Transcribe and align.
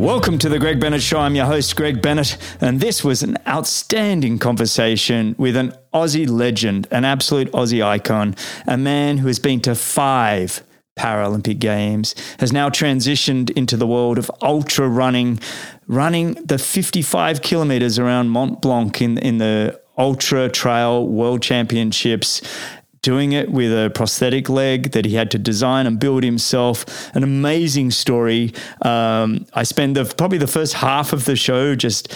Welcome 0.00 0.38
to 0.38 0.48
the 0.48 0.58
Greg 0.58 0.80
Bennett 0.80 1.02
Show. 1.02 1.18
I'm 1.18 1.36
your 1.36 1.44
host, 1.44 1.76
Greg 1.76 2.00
Bennett, 2.00 2.38
and 2.58 2.80
this 2.80 3.04
was 3.04 3.22
an 3.22 3.36
outstanding 3.46 4.38
conversation 4.38 5.34
with 5.36 5.56
an 5.56 5.74
Aussie 5.92 6.26
legend, 6.26 6.88
an 6.90 7.04
absolute 7.04 7.52
Aussie 7.52 7.84
icon, 7.84 8.34
a 8.66 8.78
man 8.78 9.18
who 9.18 9.26
has 9.26 9.38
been 9.38 9.60
to 9.60 9.74
five 9.74 10.62
Paralympic 10.98 11.58
Games, 11.58 12.14
has 12.38 12.50
now 12.50 12.70
transitioned 12.70 13.50
into 13.50 13.76
the 13.76 13.86
world 13.86 14.16
of 14.16 14.30
ultra 14.40 14.88
running, 14.88 15.38
running 15.86 16.32
the 16.46 16.56
55 16.56 17.42
kilometers 17.42 17.98
around 17.98 18.30
Mont 18.30 18.62
Blanc 18.62 19.02
in, 19.02 19.18
in 19.18 19.36
the 19.36 19.78
Ultra 19.98 20.48
Trail 20.48 21.06
World 21.06 21.42
Championships 21.42 22.40
doing 23.02 23.32
it 23.32 23.50
with 23.50 23.72
a 23.72 23.90
prosthetic 23.90 24.48
leg 24.48 24.92
that 24.92 25.04
he 25.04 25.14
had 25.14 25.30
to 25.30 25.38
design 25.38 25.86
and 25.86 25.98
build 25.98 26.22
himself. 26.22 27.14
An 27.14 27.22
amazing 27.22 27.90
story. 27.90 28.52
Um, 28.82 29.46
I 29.54 29.62
spend 29.62 29.96
the, 29.96 30.04
probably 30.04 30.38
the 30.38 30.46
first 30.46 30.74
half 30.74 31.12
of 31.12 31.24
the 31.24 31.36
show 31.36 31.74
just 31.74 32.14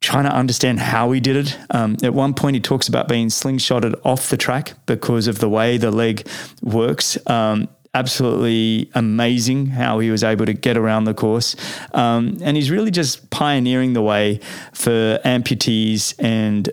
trying 0.00 0.24
to 0.24 0.32
understand 0.32 0.80
how 0.80 1.12
he 1.12 1.20
did 1.20 1.36
it. 1.36 1.58
Um, 1.70 1.96
at 2.02 2.12
one 2.12 2.34
point, 2.34 2.54
he 2.54 2.60
talks 2.60 2.88
about 2.88 3.08
being 3.08 3.28
slingshotted 3.28 4.00
off 4.04 4.30
the 4.30 4.36
track 4.36 4.74
because 4.86 5.28
of 5.28 5.38
the 5.38 5.48
way 5.48 5.76
the 5.76 5.90
leg 5.90 6.26
works. 6.60 7.18
Um, 7.28 7.68
absolutely 7.94 8.90
amazing 8.94 9.66
how 9.66 9.98
he 9.98 10.10
was 10.10 10.24
able 10.24 10.46
to 10.46 10.54
get 10.54 10.76
around 10.76 11.04
the 11.04 11.14
course. 11.14 11.54
Um, 11.92 12.38
and 12.42 12.56
he's 12.56 12.70
really 12.70 12.90
just 12.90 13.30
pioneering 13.30 13.92
the 13.92 14.02
way 14.02 14.40
for 14.72 15.20
amputees 15.24 16.14
and 16.18 16.68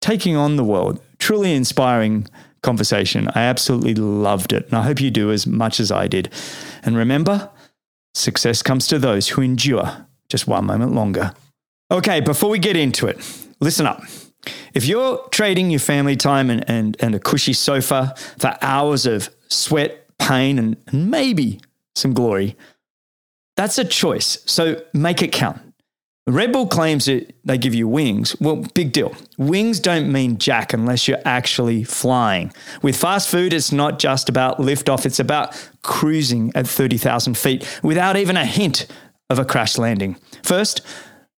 taking 0.00 0.36
on 0.36 0.56
the 0.56 0.64
world. 0.64 1.00
Truly 1.18 1.54
inspiring 1.54 2.26
conversation. 2.62 3.28
I 3.34 3.42
absolutely 3.42 3.94
loved 3.94 4.52
it. 4.52 4.66
And 4.66 4.74
I 4.74 4.82
hope 4.82 5.00
you 5.00 5.10
do 5.10 5.30
as 5.30 5.46
much 5.46 5.80
as 5.80 5.90
I 5.90 6.06
did. 6.06 6.32
And 6.82 6.96
remember, 6.96 7.50
success 8.14 8.62
comes 8.62 8.86
to 8.88 8.98
those 8.98 9.28
who 9.28 9.42
endure 9.42 10.06
just 10.28 10.46
one 10.46 10.64
moment 10.64 10.92
longer. 10.92 11.32
Okay, 11.90 12.20
before 12.20 12.50
we 12.50 12.58
get 12.58 12.76
into 12.76 13.06
it, 13.06 13.18
listen 13.60 13.86
up. 13.86 14.02
If 14.74 14.86
you're 14.86 15.18
trading 15.28 15.70
your 15.70 15.80
family 15.80 16.16
time 16.16 16.50
and, 16.50 16.68
and, 16.68 16.96
and 17.00 17.14
a 17.14 17.20
cushy 17.20 17.52
sofa 17.52 18.14
for 18.38 18.56
hours 18.62 19.06
of 19.06 19.28
sweat, 19.48 20.06
pain, 20.18 20.58
and, 20.58 20.76
and 20.86 21.10
maybe 21.10 21.60
some 21.94 22.14
glory, 22.14 22.56
that's 23.56 23.78
a 23.78 23.84
choice. 23.84 24.38
So 24.46 24.82
make 24.94 25.22
it 25.22 25.32
count. 25.32 25.60
Red 26.26 26.52
Bull 26.52 26.68
claims 26.68 27.06
that 27.06 27.34
they 27.44 27.58
give 27.58 27.74
you 27.74 27.88
wings. 27.88 28.36
Well, 28.40 28.64
big 28.74 28.92
deal. 28.92 29.14
Wings 29.38 29.80
don't 29.80 30.12
mean 30.12 30.38
jack 30.38 30.72
unless 30.72 31.08
you're 31.08 31.18
actually 31.24 31.82
flying. 31.82 32.52
With 32.80 32.96
fast 32.96 33.28
food, 33.28 33.52
it's 33.52 33.72
not 33.72 33.98
just 33.98 34.28
about 34.28 34.58
liftoff, 34.58 35.04
it's 35.04 35.18
about 35.18 35.70
cruising 35.82 36.52
at 36.54 36.68
30,000 36.68 37.36
feet 37.36 37.80
without 37.82 38.16
even 38.16 38.36
a 38.36 38.46
hint 38.46 38.86
of 39.30 39.40
a 39.40 39.44
crash 39.44 39.78
landing. 39.78 40.14
First, 40.44 40.82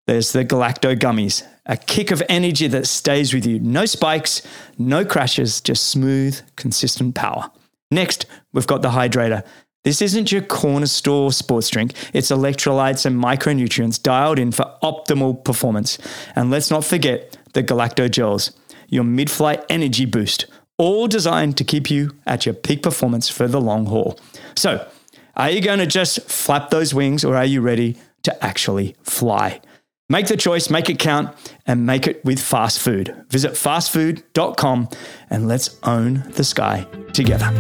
there's 0.07 0.33
the 0.33 0.45
Galacto 0.45 0.95
gummies, 0.95 1.47
a 1.65 1.79
kick 1.79 2.11
of 2.11 2.23
energy 2.29 2.67
that 2.67 2.87
stays 2.87 3.33
with 3.33 3.47
you. 3.47 3.61
No 3.61 3.87
spikes, 3.87 4.43
no 4.77 5.03
crashes, 5.07 5.63
just 5.63 5.87
smooth, 5.87 6.39
consistent 6.57 7.15
power. 7.15 7.51
Next, 7.91 8.27
we've 8.53 8.67
got 8.67 8.83
the 8.83 8.91
hydrator. 8.91 9.47
This 9.85 10.01
isn't 10.01 10.33
your 10.33 10.43
corner 10.43 10.87
store 10.87 11.31
sports 11.31 11.69
drink. 11.69 11.93
It's 12.15 12.31
electrolytes 12.31 13.05
and 13.05 13.23
micronutrients 13.23 14.03
dialed 14.03 14.39
in 14.39 14.51
for 14.51 14.75
optimal 14.83 15.45
performance. 15.45 15.99
And 16.35 16.51
let's 16.51 16.71
not 16.71 16.85
forget 16.85 17.37
the 17.53 17.63
Galacto 17.63 18.11
Gels, 18.11 18.51
your 18.89 19.05
mid 19.05 19.31
flight 19.31 19.63
energy 19.69 20.07
boost, 20.07 20.47
all 20.79 21.07
designed 21.07 21.59
to 21.59 21.65
keep 21.65 21.91
you 21.91 22.17
at 22.27 22.47
your 22.47 22.55
peak 22.55 22.83
performance 22.83 23.29
for 23.29 23.47
the 23.47 23.61
long 23.61 23.87
haul. 23.87 24.19
So, 24.57 24.89
are 25.37 25.51
you 25.51 25.61
going 25.61 25.81
to 25.81 25.87
just 25.87 26.21
flap 26.23 26.71
those 26.71 26.95
wings 26.95 27.25
or 27.25 27.37
are 27.37 27.45
you 27.45 27.61
ready 27.61 27.97
to 28.23 28.45
actually 28.45 28.97
fly? 29.03 29.61
Make 30.09 30.29
the 30.29 30.37
choice, 30.37 30.71
make 30.71 30.89
it 30.89 30.99
count, 30.99 31.35
and 31.67 31.87
make 31.87 32.07
it 32.07 32.25
with 32.25 32.41
fast 32.41 32.79
food. 32.79 33.15
Visit 33.31 33.53
fastfood.com 33.53 34.89
and 35.31 35.49
let's 35.49 35.79
own 35.83 36.25
the 36.33 36.45
sky 36.45 36.87
together. 37.13 37.51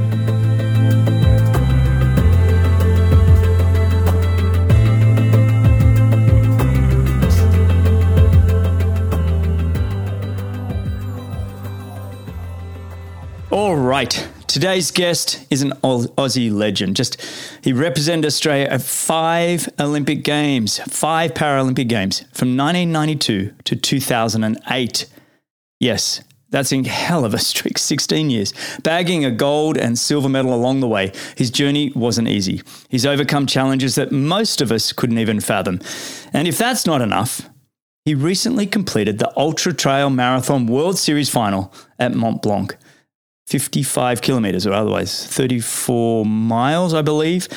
All 13.55 13.77
right. 13.77 14.29
Today's 14.49 14.91
guest 14.91 15.47
is 15.49 15.63
an 15.63 15.75
Aussie 15.85 16.53
legend. 16.53 16.97
Just 16.97 17.25
he 17.63 17.73
represented 17.73 18.27
Australia 18.27 18.67
at 18.67 18.83
five 18.83 19.69
Olympic 19.79 20.25
Games, 20.25 20.81
five 20.89 21.35
Paralympic 21.35 21.89
Games 21.89 22.23
from 22.33 22.57
1992 22.57 23.55
to 23.63 23.77
2008. 23.77 25.07
Yes, 25.79 26.21
that's 26.51 26.73
a 26.73 26.83
hell 26.83 27.25
of 27.25 27.33
a 27.33 27.39
streak, 27.39 27.79
16 27.79 28.29
years. 28.29 28.53
Bagging 28.83 29.25
a 29.25 29.31
gold 29.31 29.79
and 29.79 29.97
silver 29.97 30.29
medal 30.29 30.53
along 30.53 30.81
the 30.81 30.89
way, 30.89 31.13
his 31.37 31.53
journey 31.53 31.93
wasn't 31.95 32.27
easy. 32.27 32.61
He's 32.89 33.07
overcome 33.07 33.47
challenges 33.47 33.95
that 33.95 34.11
most 34.11 34.63
of 34.63 34.73
us 34.73 34.93
couldn't 34.93 35.19
even 35.19 35.39
fathom. 35.39 35.79
And 36.33 36.49
if 36.49 36.59
that's 36.59 36.87
not 36.87 37.03
enough, 37.03 37.49
he 38.05 38.17
recently 38.17 38.67
completed 38.67 39.21
the 39.21 39.33
Ultra 39.39 39.73
Trail 39.75 40.11
Marathon 40.11 40.67
World 40.67 40.99
Series 40.99 41.31
final 41.31 41.73
at 42.01 42.15
Mont 42.15 42.43
Blanc. 42.43 42.77
55 43.47 44.22
kilometers 44.22 44.66
or 44.66 44.72
otherwise 44.72 45.27
34 45.27 46.25
miles, 46.25 46.94
I 46.94 47.03
believe, 47.03 47.49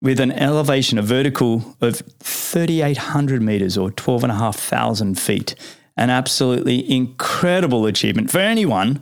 with 0.00 0.20
an 0.20 0.32
elevation, 0.32 0.98
a 0.98 1.02
vertical 1.02 1.76
of 1.80 2.02
3,800 2.20 3.40
meters 3.42 3.78
or 3.78 3.90
12,500 3.92 5.18
feet. 5.18 5.54
An 5.96 6.10
absolutely 6.10 6.90
incredible 6.90 7.86
achievement 7.86 8.30
for 8.30 8.38
anyone, 8.38 9.00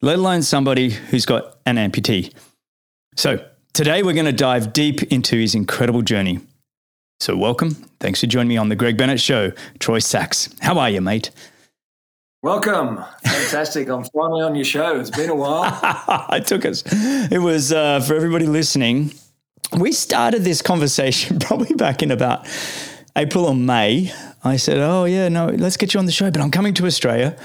let 0.00 0.18
alone 0.18 0.42
somebody 0.42 0.90
who's 0.90 1.26
got 1.26 1.58
an 1.66 1.76
amputee. 1.76 2.32
So, 3.16 3.46
today 3.74 4.02
we're 4.02 4.14
going 4.14 4.26
to 4.26 4.32
dive 4.32 4.72
deep 4.72 5.02
into 5.04 5.36
his 5.36 5.54
incredible 5.54 6.02
journey. 6.02 6.40
So, 7.20 7.36
welcome. 7.36 7.72
Thanks 8.00 8.20
for 8.20 8.26
joining 8.26 8.48
me 8.48 8.56
on 8.56 8.70
The 8.70 8.76
Greg 8.76 8.96
Bennett 8.96 9.20
Show. 9.20 9.52
Troy 9.78 9.98
Sachs. 9.98 10.48
How 10.60 10.78
are 10.78 10.90
you, 10.90 11.02
mate? 11.02 11.30
Welcome. 12.42 13.04
Fantastic. 13.22 13.88
I'm 13.88 14.02
finally 14.02 14.42
on 14.42 14.56
your 14.56 14.64
show. 14.64 14.98
It's 14.98 15.10
been 15.10 15.30
a 15.30 15.34
while. 15.34 16.26
it 16.32 16.44
took 16.44 16.64
us. 16.64 16.82
It 16.90 17.38
was 17.38 17.72
uh, 17.72 18.00
for 18.00 18.16
everybody 18.16 18.46
listening. 18.46 19.12
We 19.78 19.92
started 19.92 20.42
this 20.42 20.60
conversation 20.60 21.38
probably 21.40 21.72
back 21.76 22.02
in 22.02 22.10
about 22.10 22.48
April 23.14 23.44
or 23.44 23.54
May. 23.54 24.12
I 24.42 24.56
said, 24.56 24.78
Oh, 24.78 25.04
yeah, 25.04 25.28
no, 25.28 25.50
let's 25.50 25.76
get 25.76 25.94
you 25.94 26.00
on 26.00 26.06
the 26.06 26.12
show, 26.12 26.32
but 26.32 26.42
I'm 26.42 26.50
coming 26.50 26.74
to 26.74 26.86
Australia 26.86 27.36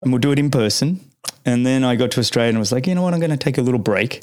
and 0.00 0.12
we'll 0.12 0.20
do 0.20 0.30
it 0.30 0.38
in 0.38 0.48
person. 0.48 1.00
And 1.44 1.66
then 1.66 1.82
I 1.82 1.96
got 1.96 2.12
to 2.12 2.20
Australia 2.20 2.50
and 2.50 2.58
was 2.60 2.70
like, 2.70 2.86
You 2.86 2.94
know 2.94 3.02
what? 3.02 3.14
I'm 3.14 3.20
going 3.20 3.32
to 3.32 3.36
take 3.36 3.58
a 3.58 3.62
little 3.62 3.80
break. 3.80 4.22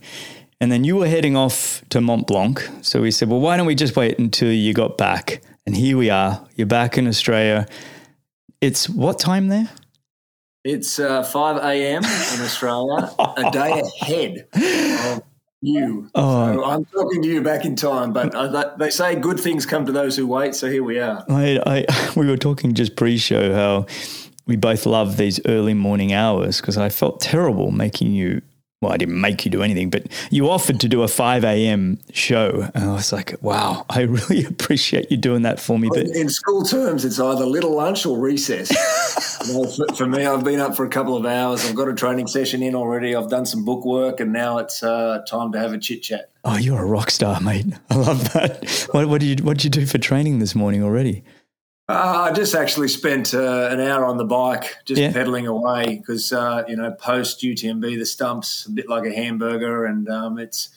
And 0.61 0.71
then 0.71 0.85
you 0.85 0.95
were 0.95 1.07
heading 1.07 1.35
off 1.35 1.83
to 1.89 1.99
Mont 1.99 2.27
Blanc. 2.27 2.65
So 2.81 3.01
we 3.01 3.11
said, 3.11 3.27
Well, 3.27 3.41
why 3.41 3.57
don't 3.57 3.67
we 3.67 3.75
just 3.75 3.97
wait 3.97 4.17
until 4.19 4.53
you 4.53 4.73
got 4.73 4.97
back? 4.97 5.41
And 5.65 5.75
here 5.75 5.97
we 5.97 6.09
are. 6.09 6.47
You're 6.55 6.65
back 6.65 6.97
in 6.97 7.09
Australia. 7.09 7.67
It's 8.61 8.87
what 8.87 9.19
time 9.19 9.49
there? 9.49 9.69
It's 10.67 10.99
uh, 10.99 11.23
5 11.23 11.57
a.m. 11.63 12.03
in 12.03 12.41
Australia, 12.41 13.09
a 13.17 13.49
day 13.51 13.81
ahead 14.01 14.47
of 14.53 15.23
you. 15.61 16.09
Oh. 16.13 16.55
So 16.55 16.65
I'm 16.65 16.83
talking 16.83 17.21
to 17.21 17.27
you 17.29 17.41
back 17.41 17.63
in 17.63 17.77
time, 17.77 18.11
but 18.11 18.35
uh, 18.35 18.75
they 18.77 18.89
say 18.89 19.15
good 19.15 19.39
things 19.39 19.65
come 19.65 19.85
to 19.85 19.93
those 19.93 20.17
who 20.17 20.27
wait. 20.27 20.55
So 20.55 20.69
here 20.69 20.83
we 20.83 20.99
are. 20.99 21.23
I, 21.29 21.61
I, 21.65 22.11
we 22.17 22.27
were 22.27 22.35
talking 22.35 22.73
just 22.73 22.97
pre-show 22.97 23.53
how 23.53 23.85
we 24.45 24.57
both 24.57 24.85
love 24.85 25.15
these 25.15 25.39
early 25.45 25.73
morning 25.73 26.11
hours 26.11 26.59
because 26.59 26.77
I 26.77 26.89
felt 26.89 27.21
terrible 27.21 27.71
making 27.71 28.11
you 28.11 28.41
well, 28.81 28.91
I 28.91 28.97
didn't 28.97 29.19
make 29.19 29.43
you 29.43 29.49
do 29.49 29.63
anything, 29.63 29.89
but 29.89 30.05
you 30.29 30.49
offered 30.51 30.79
to 30.81 30.87
do 30.87 31.01
a 31.01 31.07
5 31.07 31.43
a.m. 31.43 31.97
show. 32.13 32.69
And 32.75 32.83
I 32.83 32.93
was 32.93 33.11
like, 33.11 33.33
wow, 33.41 33.85
I 33.89 34.01
really 34.01 34.45
appreciate 34.49 35.09
you 35.09 35.17
doing 35.17 35.41
that 35.43 35.59
for 35.59 35.79
me. 35.79 35.89
But 35.91 36.05
in 36.07 36.29
school 36.29 36.63
terms, 36.63 37.03
it's 37.03 37.19
either 37.19 37.43
little 37.43 37.75
lunch 37.75 38.05
or 38.05 38.19
recess. 38.19 38.69
you 39.47 39.53
know, 39.53 39.67
for, 39.67 39.95
for, 39.95 40.05
me, 40.05 40.27
I've 40.27 40.43
been 40.43 40.59
up 40.59 40.75
for 40.75 40.85
a 40.85 40.89
couple 40.89 41.17
of 41.17 41.25
hours. 41.25 41.65
I've 41.65 41.75
got 41.75 41.87
a 41.87 41.95
training 41.95 42.27
session 42.27 42.61
in 42.61 42.75
already. 42.75 43.15
I've 43.15 43.31
done 43.31 43.47
some 43.47 43.65
book 43.65 43.83
work, 43.83 44.19
and 44.19 44.31
now 44.31 44.59
it's 44.59 44.83
uh, 44.83 45.23
time 45.27 45.51
to 45.53 45.59
have 45.59 45.73
a 45.73 45.79
chit 45.79 46.03
chat. 46.03 46.29
Oh, 46.43 46.57
you're 46.57 46.79
a 46.79 46.85
rock 46.85 47.09
star, 47.09 47.41
mate. 47.41 47.65
I 47.89 47.95
love 47.95 48.31
that. 48.33 48.87
What, 48.91 49.07
what 49.07 49.21
did 49.21 49.39
you 49.39 49.45
What 49.45 49.57
did 49.57 49.63
you 49.63 49.69
do 49.71 49.85
for 49.87 49.97
training 49.97 50.37
this 50.37 50.53
morning 50.53 50.83
already? 50.83 51.23
Uh, 51.89 52.27
I 52.29 52.33
just 52.33 52.53
actually 52.53 52.89
spent 52.89 53.33
uh, 53.33 53.69
an 53.71 53.79
hour 53.79 54.03
on 54.03 54.17
the 54.17 54.25
bike, 54.25 54.75
just 54.83 54.99
yeah. 54.99 55.13
pedaling 55.13 55.47
away 55.47 55.95
because 55.97 56.33
uh, 56.33 56.63
you 56.67 56.75
know 56.75 56.91
post 56.91 57.41
UTMB 57.41 57.97
the 57.97 58.05
stumps 58.05 58.65
a 58.65 58.71
bit 58.71 58.89
like 58.89 59.05
a 59.05 59.13
hamburger, 59.13 59.85
and 59.85 60.09
um, 60.09 60.37
it's 60.37 60.69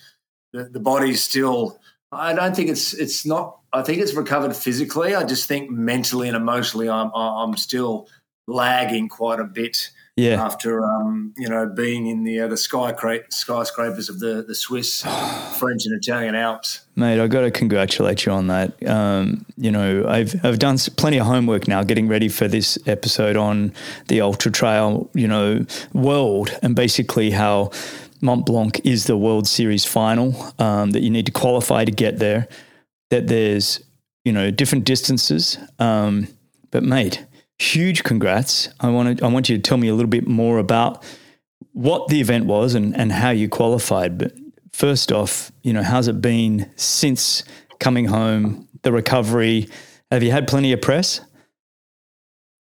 the, 0.53 0.65
the 0.65 0.81
body's 0.81 1.23
still. 1.25 1.81
I 2.13 2.33
don't 2.33 2.55
think 2.55 2.71
it's 2.71 2.95
it's 2.95 3.27
not. 3.27 3.59
I 3.73 3.83
think 3.83 4.01
it's 4.01 4.15
recovered 4.15 4.55
physically. 4.55 5.17
I 5.17 5.25
just 5.25 5.49
think 5.49 5.69
mentally 5.71 6.29
and 6.29 6.37
emotionally, 6.37 6.89
I'm 6.89 7.11
I'm 7.13 7.57
still 7.57 8.09
lagging 8.47 9.09
quite 9.09 9.41
a 9.41 9.45
bit. 9.45 9.91
Yeah. 10.21 10.45
After 10.45 10.85
um, 10.85 11.33
you 11.39 11.49
know 11.49 11.67
being 11.67 12.07
in 12.07 12.25
the 12.25 12.41
uh, 12.41 12.49
the 12.49 12.57
skyscra- 12.57 13.33
skyscrapers 13.33 14.11
of 14.11 14.21
the 14.21 14.45
the 14.47 14.55
Swiss, 14.55 15.03
French, 15.59 15.87
and 15.87 15.97
Italian 15.97 16.35
Alps, 16.35 16.85
mate, 16.95 17.19
I 17.19 17.27
got 17.27 17.41
to 17.41 17.51
congratulate 17.51 18.27
you 18.27 18.33
on 18.33 18.49
that. 18.49 18.87
Um, 18.87 19.47
you 19.57 19.71
know, 19.71 20.05
I've 20.07 20.45
I've 20.45 20.59
done 20.59 20.77
plenty 20.97 21.19
of 21.19 21.27
homework 21.27 21.67
now, 21.67 21.83
getting 21.83 22.07
ready 22.07 22.29
for 22.29 22.49
this 22.49 22.79
episode 22.87 23.37
on 23.37 23.73
the 24.09 24.21
ultra 24.21 24.53
trail, 24.53 25.09
you 25.15 25.27
know, 25.27 25.65
world, 25.95 26.57
and 26.63 26.77
basically 26.77 27.31
how 27.31 27.71
Mont 28.21 28.45
Blanc 28.45 28.79
is 28.85 29.07
the 29.07 29.17
World 29.17 29.49
Series 29.49 29.87
final. 29.87 30.53
Um, 30.59 30.91
that 30.91 31.03
you 31.03 31.11
need 31.11 31.27
to 31.27 31.33
qualify 31.33 31.87
to 31.87 31.93
get 31.93 32.19
there. 32.19 32.47
That 33.09 33.27
there's 33.27 33.81
you 34.25 34.33
know 34.33 34.51
different 34.51 34.85
distances, 34.85 35.57
um, 35.79 36.29
but 36.71 36.83
mate 36.83 37.25
huge 37.61 38.03
congrats. 38.05 38.69
I 38.81 38.89
want 38.89 39.19
to, 39.19 39.25
I 39.25 39.29
want 39.29 39.49
you 39.49 39.57
to 39.57 39.63
tell 39.63 39.79
me 39.79 39.89
a 39.89 39.95
little 39.95 40.09
bit 40.09 40.27
more 40.27 40.59
about 40.59 41.05
what 41.73 42.09
the 42.09 42.21
event 42.21 42.47
was 42.47 42.75
and, 42.75 42.97
and 42.97 43.13
how 43.13 43.31
you 43.31 43.49
qualified. 43.49 44.19
But 44.19 44.33
first 44.73 45.13
off, 45.13 45.53
you 45.63 45.73
know, 45.73 45.83
how's 45.83 46.09
it 46.09 46.21
been 46.21 46.71
since 46.77 47.45
coming 47.79 48.07
home, 48.07 48.69
the 48.83 48.93
recovery? 48.93 49.69
Have 50.11 50.23
you 50.23 50.31
had 50.31 50.49
plenty 50.49 50.73
of 50.73 50.81
press? 50.81 51.21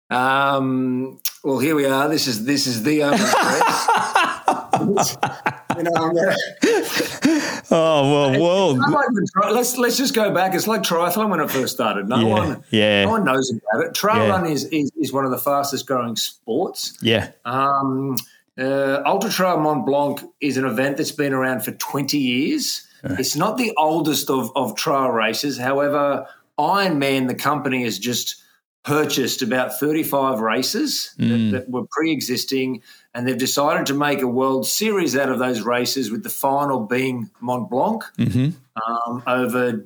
Um, 0.09 1.21
well, 1.45 1.59
here 1.59 1.75
we 1.77 1.85
are. 1.87 2.09
This 2.09 2.27
is 2.27 2.45
this 2.45 2.67
is 2.67 2.83
the 2.83 3.05
only 3.05 3.19
press. 3.19 5.17
you 5.85 5.91
know, 5.91 5.93
oh 7.71 8.31
well, 8.31 8.41
well. 8.41 8.75
Like 8.77 9.53
let's 9.53 9.77
let's 9.77 9.97
just 9.97 10.15
go 10.15 10.33
back. 10.33 10.55
It's 10.55 10.67
like 10.67 10.83
triathlon 10.83 11.31
when 11.31 11.41
it 11.41 11.51
first 11.51 11.75
started. 11.75 12.09
No 12.09 12.19
yeah, 12.19 12.27
one, 12.27 12.65
yeah, 12.71 13.05
no 13.05 13.11
one 13.11 13.25
knows 13.25 13.51
about 13.51 13.87
it. 13.87 13.95
Trail 13.95 14.27
yeah. 14.27 14.29
run 14.29 14.47
is, 14.47 14.65
is 14.67 14.91
is 15.01 15.13
one 15.13 15.25
of 15.25 15.31
the 15.31 15.39
fastest 15.39 15.87
growing 15.87 16.17
sports. 16.17 16.99
Yeah. 17.01 17.31
Um, 17.45 18.17
uh, 18.59 19.03
Ultra 19.07 19.31
Trail 19.31 19.59
Mont 19.59 19.87
Blanc 19.87 20.21
is 20.41 20.57
an 20.57 20.65
event 20.65 20.99
that's 20.99 21.13
been 21.13 21.33
around 21.33 21.65
for 21.65 21.73
twenty 21.73 22.19
years. 22.19 22.87
Uh. 23.03 23.17
It's 23.19 23.37
not 23.37 23.57
the 23.57 23.73
oldest 23.79 24.29
of 24.29 24.51
of 24.55 24.77
trail 24.77 25.09
races. 25.09 25.59
However, 25.59 26.27
Ironman, 26.59 27.29
the 27.29 27.35
company, 27.35 27.85
has 27.85 27.99
just 27.99 28.37
purchased 28.83 29.43
about 29.43 29.79
35 29.79 30.41
races 30.41 31.15
mm. 31.19 31.51
that, 31.51 31.59
that, 31.59 31.71
were 31.71 31.85
pre-existing 31.91 32.83
and 33.15 33.27
they've 33.27 33.39
decided 33.39 33.87
to 33.87 33.95
make 33.95 34.23
a 34.23 34.27
world 34.27 34.67
series 34.67 35.17
out 35.17 35.29
of 35.29 35.39
those 35.39 35.63
races 35.63 36.11
with 36.11 36.23
the 36.23 36.31
final 36.31 36.81
being 36.81 37.31
mont 37.41 37.71
blanc 37.71 38.05
mm-hmm. 38.19 38.51
um, 38.81 39.23
over 39.27 39.85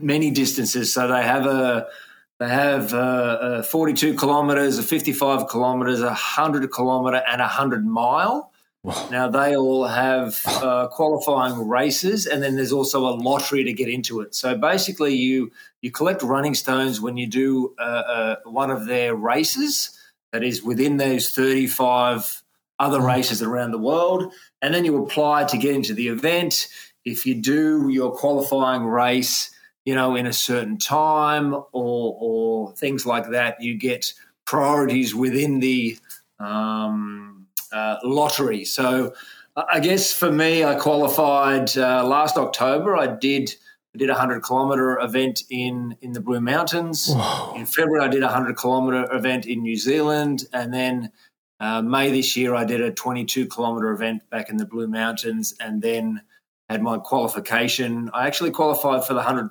many 0.00 0.30
distances 0.30 0.92
so 0.92 1.08
they 1.08 1.22
have 1.22 1.46
a 1.46 1.86
they 2.38 2.48
have 2.48 2.92
uh, 2.92 3.62
42 3.62 4.14
kilometers 4.14 4.78
a 4.78 4.82
55 4.82 5.48
kilometers 5.48 6.00
a 6.00 6.06
100 6.06 6.70
kilometer 6.70 7.22
and 7.26 7.40
a 7.40 7.44
100 7.44 7.86
mile 7.86 8.50
now 9.10 9.28
they 9.28 9.56
all 9.56 9.84
have 9.84 10.40
uh, 10.46 10.86
qualifying 10.88 11.66
races, 11.66 12.26
and 12.26 12.40
then 12.40 12.54
there's 12.54 12.72
also 12.72 13.06
a 13.08 13.14
lottery 13.16 13.64
to 13.64 13.72
get 13.72 13.88
into 13.88 14.20
it. 14.20 14.34
So 14.34 14.56
basically, 14.56 15.14
you 15.14 15.50
you 15.82 15.90
collect 15.90 16.22
running 16.22 16.54
stones 16.54 17.00
when 17.00 17.16
you 17.16 17.26
do 17.26 17.74
uh, 17.78 17.82
uh, 17.82 18.36
one 18.44 18.70
of 18.70 18.86
their 18.86 19.14
races 19.14 19.98
that 20.32 20.44
is 20.44 20.62
within 20.62 20.98
those 20.98 21.30
35 21.32 22.42
other 22.78 23.00
mm. 23.00 23.06
races 23.06 23.42
around 23.42 23.70
the 23.70 23.78
world, 23.78 24.32
and 24.62 24.74
then 24.74 24.84
you 24.84 25.02
apply 25.02 25.44
to 25.44 25.58
get 25.58 25.74
into 25.74 25.94
the 25.94 26.08
event. 26.08 26.68
If 27.04 27.26
you 27.26 27.34
do 27.34 27.88
your 27.88 28.12
qualifying 28.12 28.84
race, 28.84 29.50
you 29.84 29.94
know, 29.94 30.16
in 30.16 30.26
a 30.26 30.32
certain 30.32 30.78
time 30.78 31.54
or 31.54 32.16
or 32.20 32.72
things 32.72 33.06
like 33.06 33.30
that, 33.30 33.60
you 33.60 33.78
get 33.78 34.12
priorities 34.44 35.14
within 35.14 35.60
the 35.60 35.98
um, 36.38 37.46
uh, 37.72 37.96
lottery. 38.02 38.64
So 38.64 39.14
I 39.56 39.80
guess 39.80 40.12
for 40.12 40.30
me, 40.30 40.64
I 40.64 40.74
qualified 40.74 41.76
uh, 41.78 42.04
last 42.06 42.36
October. 42.36 42.96
I 42.96 43.06
did 43.06 43.54
I 43.94 43.98
did 43.98 44.10
a 44.10 44.14
hundred 44.14 44.42
kilometer 44.42 44.98
event 45.00 45.44
in 45.48 45.96
in 46.02 46.12
the 46.12 46.20
Blue 46.20 46.40
Mountains. 46.40 47.08
Whoa. 47.08 47.54
In 47.54 47.64
February, 47.64 48.04
I 48.04 48.08
did 48.08 48.22
a 48.22 48.28
hundred 48.28 48.56
kilometer 48.56 49.10
event 49.14 49.46
in 49.46 49.62
New 49.62 49.76
Zealand, 49.76 50.44
and 50.52 50.74
then 50.74 51.10
uh, 51.60 51.82
May 51.82 52.10
this 52.10 52.36
year, 52.36 52.54
I 52.54 52.64
did 52.64 52.80
a 52.80 52.90
22 52.90 53.46
kilometer 53.46 53.90
event 53.90 54.28
back 54.30 54.50
in 54.50 54.56
the 54.56 54.66
Blue 54.66 54.86
Mountains, 54.86 55.54
and 55.60 55.80
then 55.80 56.22
had 56.68 56.82
my 56.82 56.98
qualification. 56.98 58.10
I 58.12 58.26
actually 58.26 58.50
qualified 58.50 59.04
for 59.04 59.14
the 59.14 59.22
100 59.22 59.50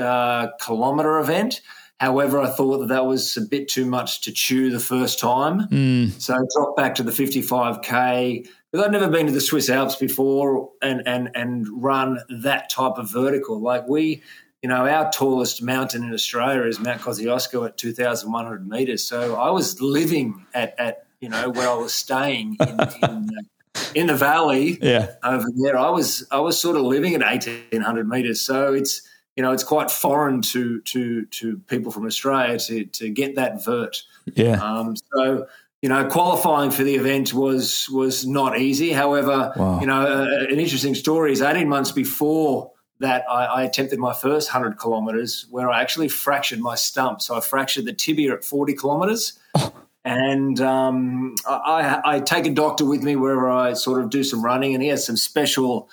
uh, 0.00 0.48
kilometer 0.60 1.18
event. 1.18 1.60
However, 2.00 2.40
I 2.40 2.48
thought 2.48 2.78
that 2.78 2.88
that 2.88 3.06
was 3.06 3.36
a 3.36 3.42
bit 3.42 3.68
too 3.68 3.84
much 3.84 4.22
to 4.22 4.32
chew 4.32 4.70
the 4.70 4.80
first 4.80 5.20
time. 5.20 5.68
Mm. 5.68 6.20
So 6.20 6.34
I 6.34 6.40
dropped 6.54 6.76
back 6.76 6.94
to 6.96 7.02
the 7.02 7.12
55K 7.12 8.48
because 8.70 8.86
I'd 8.86 8.92
never 8.92 9.08
been 9.08 9.26
to 9.26 9.32
the 9.32 9.40
Swiss 9.40 9.68
Alps 9.68 9.96
before 9.96 10.70
and, 10.80 11.02
and, 11.06 11.30
and 11.34 11.66
run 11.70 12.18
that 12.28 12.70
type 12.70 12.94
of 12.96 13.10
vertical. 13.10 13.60
Like 13.60 13.86
we, 13.86 14.22
you 14.62 14.68
know, 14.68 14.86
our 14.86 15.12
tallest 15.12 15.62
mountain 15.62 16.02
in 16.02 16.12
Australia 16.12 16.62
is 16.64 16.80
Mount 16.80 17.02
Kosciuszko 17.02 17.66
at 17.66 17.76
2,100 17.76 18.68
meters. 18.68 19.04
So 19.04 19.36
I 19.36 19.50
was 19.50 19.80
living 19.80 20.44
at, 20.54 20.74
at 20.78 21.06
you 21.22 21.30
know, 21.30 21.48
where 21.48 21.68
I 21.68 21.74
was 21.74 21.94
staying 21.94 22.56
in, 22.60 22.80
in, 23.02 23.30
in 23.94 24.06
the 24.08 24.16
valley 24.16 24.76
yeah. 24.82 25.12
over 25.24 25.46
there. 25.56 25.78
I 25.78 25.88
was, 25.88 26.26
I 26.30 26.40
was 26.40 26.60
sort 26.60 26.76
of 26.76 26.82
living 26.82 27.14
at 27.14 27.20
1,800 27.20 28.08
meters. 28.08 28.40
So 28.42 28.74
it's, 28.74 29.00
you 29.36 29.42
know, 29.42 29.52
it's 29.52 29.64
quite 29.64 29.90
foreign 29.90 30.42
to 30.42 30.82
to 30.82 31.24
to 31.24 31.56
people 31.66 31.90
from 31.90 32.04
Australia 32.04 32.58
to 32.58 32.84
to 32.84 33.08
get 33.08 33.36
that 33.36 33.64
vert. 33.64 34.02
Yeah. 34.34 34.62
Um, 34.62 34.94
so 35.14 35.46
you 35.80 35.88
know, 35.88 36.06
qualifying 36.08 36.70
for 36.70 36.84
the 36.84 36.96
event 36.96 37.32
was 37.32 37.88
was 37.90 38.26
not 38.26 38.58
easy. 38.58 38.92
However, 38.92 39.54
wow. 39.56 39.80
you 39.80 39.86
know, 39.86 40.02
uh, 40.02 40.44
an 40.50 40.60
interesting 40.60 40.94
story 40.94 41.32
is 41.32 41.40
eighteen 41.40 41.68
months 41.68 41.92
before 41.92 42.72
that, 43.00 43.24
I, 43.28 43.44
I 43.44 43.62
attempted 43.64 43.98
my 43.98 44.14
first 44.14 44.48
hundred 44.48 44.78
kilometres, 44.78 45.46
where 45.50 45.70
I 45.70 45.80
actually 45.80 46.08
fractured 46.08 46.60
my 46.60 46.76
stump. 46.76 47.20
So 47.20 47.34
I 47.34 47.40
fractured 47.40 47.84
the 47.84 47.92
tibia 47.92 48.34
at 48.34 48.44
forty 48.44 48.74
kilometres. 48.74 49.38
And 50.04 50.60
um, 50.60 51.36
I, 51.46 52.00
I, 52.04 52.20
take 52.20 52.44
a 52.44 52.50
doctor 52.50 52.84
with 52.84 53.04
me 53.04 53.14
wherever 53.14 53.48
I 53.48 53.74
sort 53.74 54.02
of 54.02 54.10
do 54.10 54.24
some 54.24 54.44
running, 54.44 54.74
and 54.74 54.82
he 54.82 54.88
has 54.88 55.06
some 55.06 55.16
special 55.16 55.88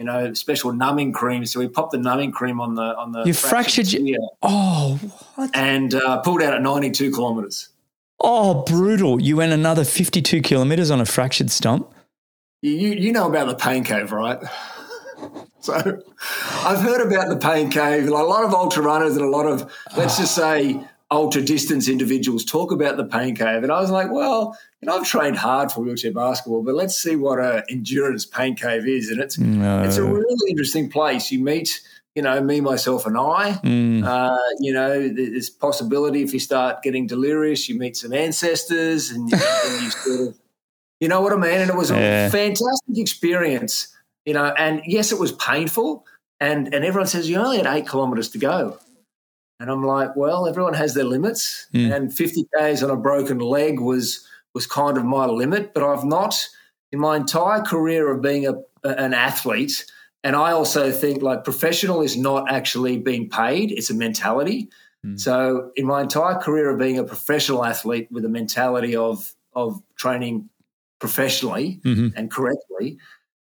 you 0.00 0.06
know, 0.06 0.32
special 0.32 0.72
numbing 0.72 1.12
cream. 1.12 1.44
So 1.44 1.60
we 1.60 1.68
popped 1.68 1.92
the 1.92 1.98
numbing 1.98 2.32
cream 2.32 2.58
on 2.58 2.74
the 2.74 2.96
on 2.96 3.12
the. 3.12 3.22
You 3.24 3.34
fractured 3.34 3.92
your. 3.92 4.30
Oh, 4.40 4.98
what? 5.34 5.50
And 5.52 5.94
uh, 5.94 6.22
pulled 6.22 6.40
out 6.40 6.54
at 6.54 6.62
ninety 6.62 6.90
two 6.90 7.12
kilometres. 7.12 7.68
Oh, 8.18 8.62
brutal! 8.62 9.20
You 9.20 9.36
went 9.36 9.52
another 9.52 9.84
fifty 9.84 10.22
two 10.22 10.40
kilometres 10.40 10.90
on 10.90 11.02
a 11.02 11.04
fractured 11.04 11.50
stump. 11.50 11.92
You 12.62 12.72
you 12.72 13.12
know 13.12 13.28
about 13.28 13.48
the 13.48 13.54
pain 13.54 13.84
cave, 13.84 14.10
right? 14.10 14.38
so 15.60 15.74
I've 16.64 16.80
heard 16.80 17.06
about 17.06 17.28
the 17.28 17.36
pain 17.36 17.70
cave. 17.70 18.08
A 18.08 18.10
lot 18.10 18.42
of 18.42 18.54
ultra 18.54 18.82
runners 18.82 19.16
and 19.16 19.24
a 19.24 19.28
lot 19.28 19.44
of 19.44 19.70
let's 19.98 20.16
just 20.16 20.34
say 20.34 20.82
ultra 21.10 21.42
distance 21.42 21.88
individuals 21.88 22.44
talk 22.44 22.70
about 22.70 22.96
the 22.96 23.04
pain 23.04 23.34
cave, 23.34 23.62
and 23.62 23.72
I 23.72 23.80
was 23.80 23.90
like, 23.90 24.10
well, 24.10 24.56
you 24.80 24.86
know, 24.86 24.96
I've 24.96 25.06
trained 25.06 25.36
hard 25.36 25.72
for 25.72 25.82
wheelchair 25.82 26.12
basketball, 26.12 26.62
but 26.62 26.74
let's 26.74 27.00
see 27.00 27.16
what 27.16 27.38
a 27.38 27.64
endurance 27.68 28.24
pain 28.24 28.54
cave 28.54 28.86
is, 28.86 29.10
and 29.10 29.20
it's 29.20 29.38
no. 29.38 29.82
it's 29.82 29.96
a 29.96 30.04
really 30.04 30.50
interesting 30.50 30.88
place. 30.88 31.32
You 31.32 31.42
meet, 31.42 31.80
you 32.14 32.22
know, 32.22 32.40
me, 32.40 32.60
myself, 32.60 33.06
and 33.06 33.16
I. 33.16 33.60
Mm. 33.64 34.04
Uh, 34.04 34.36
you 34.60 34.72
know, 34.72 35.08
there's 35.08 35.50
possibility 35.50 36.22
if 36.22 36.32
you 36.32 36.38
start 36.38 36.82
getting 36.82 37.06
delirious, 37.06 37.68
you 37.68 37.78
meet 37.78 37.96
some 37.96 38.12
ancestors, 38.12 39.10
and 39.10 39.28
you, 39.28 39.36
and 39.36 39.82
you 39.82 39.90
sort 39.90 40.28
of, 40.28 40.38
you 41.00 41.08
know 41.08 41.20
what 41.20 41.32
I 41.32 41.36
mean. 41.36 41.60
And 41.60 41.70
it 41.70 41.76
was 41.76 41.90
yeah. 41.90 42.26
a 42.26 42.30
fantastic 42.30 42.96
experience, 42.96 43.94
you 44.24 44.34
know. 44.34 44.54
And 44.56 44.82
yes, 44.86 45.10
it 45.10 45.18
was 45.18 45.32
painful, 45.32 46.06
and 46.38 46.72
and 46.72 46.84
everyone 46.84 47.08
says 47.08 47.28
you 47.28 47.36
only 47.36 47.56
had 47.56 47.66
eight 47.66 47.88
kilometres 47.88 48.30
to 48.30 48.38
go. 48.38 48.78
And 49.60 49.70
I'm 49.70 49.84
like, 49.84 50.16
well, 50.16 50.46
everyone 50.46 50.72
has 50.72 50.94
their 50.94 51.04
limits, 51.04 51.66
mm. 51.74 51.94
and 51.94 52.12
50 52.12 52.46
k's 52.56 52.82
on 52.82 52.90
a 52.90 52.96
broken 52.96 53.38
leg 53.38 53.78
was 53.78 54.26
was 54.54 54.66
kind 54.66 54.96
of 54.96 55.04
my 55.04 55.26
limit. 55.26 55.74
But 55.74 55.84
I've 55.84 56.04
not, 56.04 56.34
in 56.90 56.98
my 56.98 57.16
entire 57.16 57.60
career 57.60 58.10
of 58.10 58.22
being 58.22 58.48
a, 58.48 58.54
an 58.82 59.12
athlete, 59.12 59.84
and 60.24 60.34
I 60.34 60.52
also 60.52 60.90
think 60.90 61.22
like 61.22 61.44
professional 61.44 62.00
is 62.00 62.16
not 62.16 62.50
actually 62.50 62.98
being 62.98 63.28
paid; 63.28 63.70
it's 63.70 63.90
a 63.90 63.94
mentality. 63.94 64.70
Mm. 65.04 65.20
So, 65.20 65.70
in 65.76 65.86
my 65.86 66.00
entire 66.00 66.36
career 66.36 66.70
of 66.70 66.78
being 66.78 66.98
a 66.98 67.04
professional 67.04 67.62
athlete 67.62 68.08
with 68.10 68.24
a 68.24 68.30
mentality 68.30 68.96
of 68.96 69.34
of 69.52 69.82
training 69.96 70.48
professionally 71.00 71.80
mm-hmm. 71.84 72.08
and 72.16 72.30
correctly, 72.30 72.98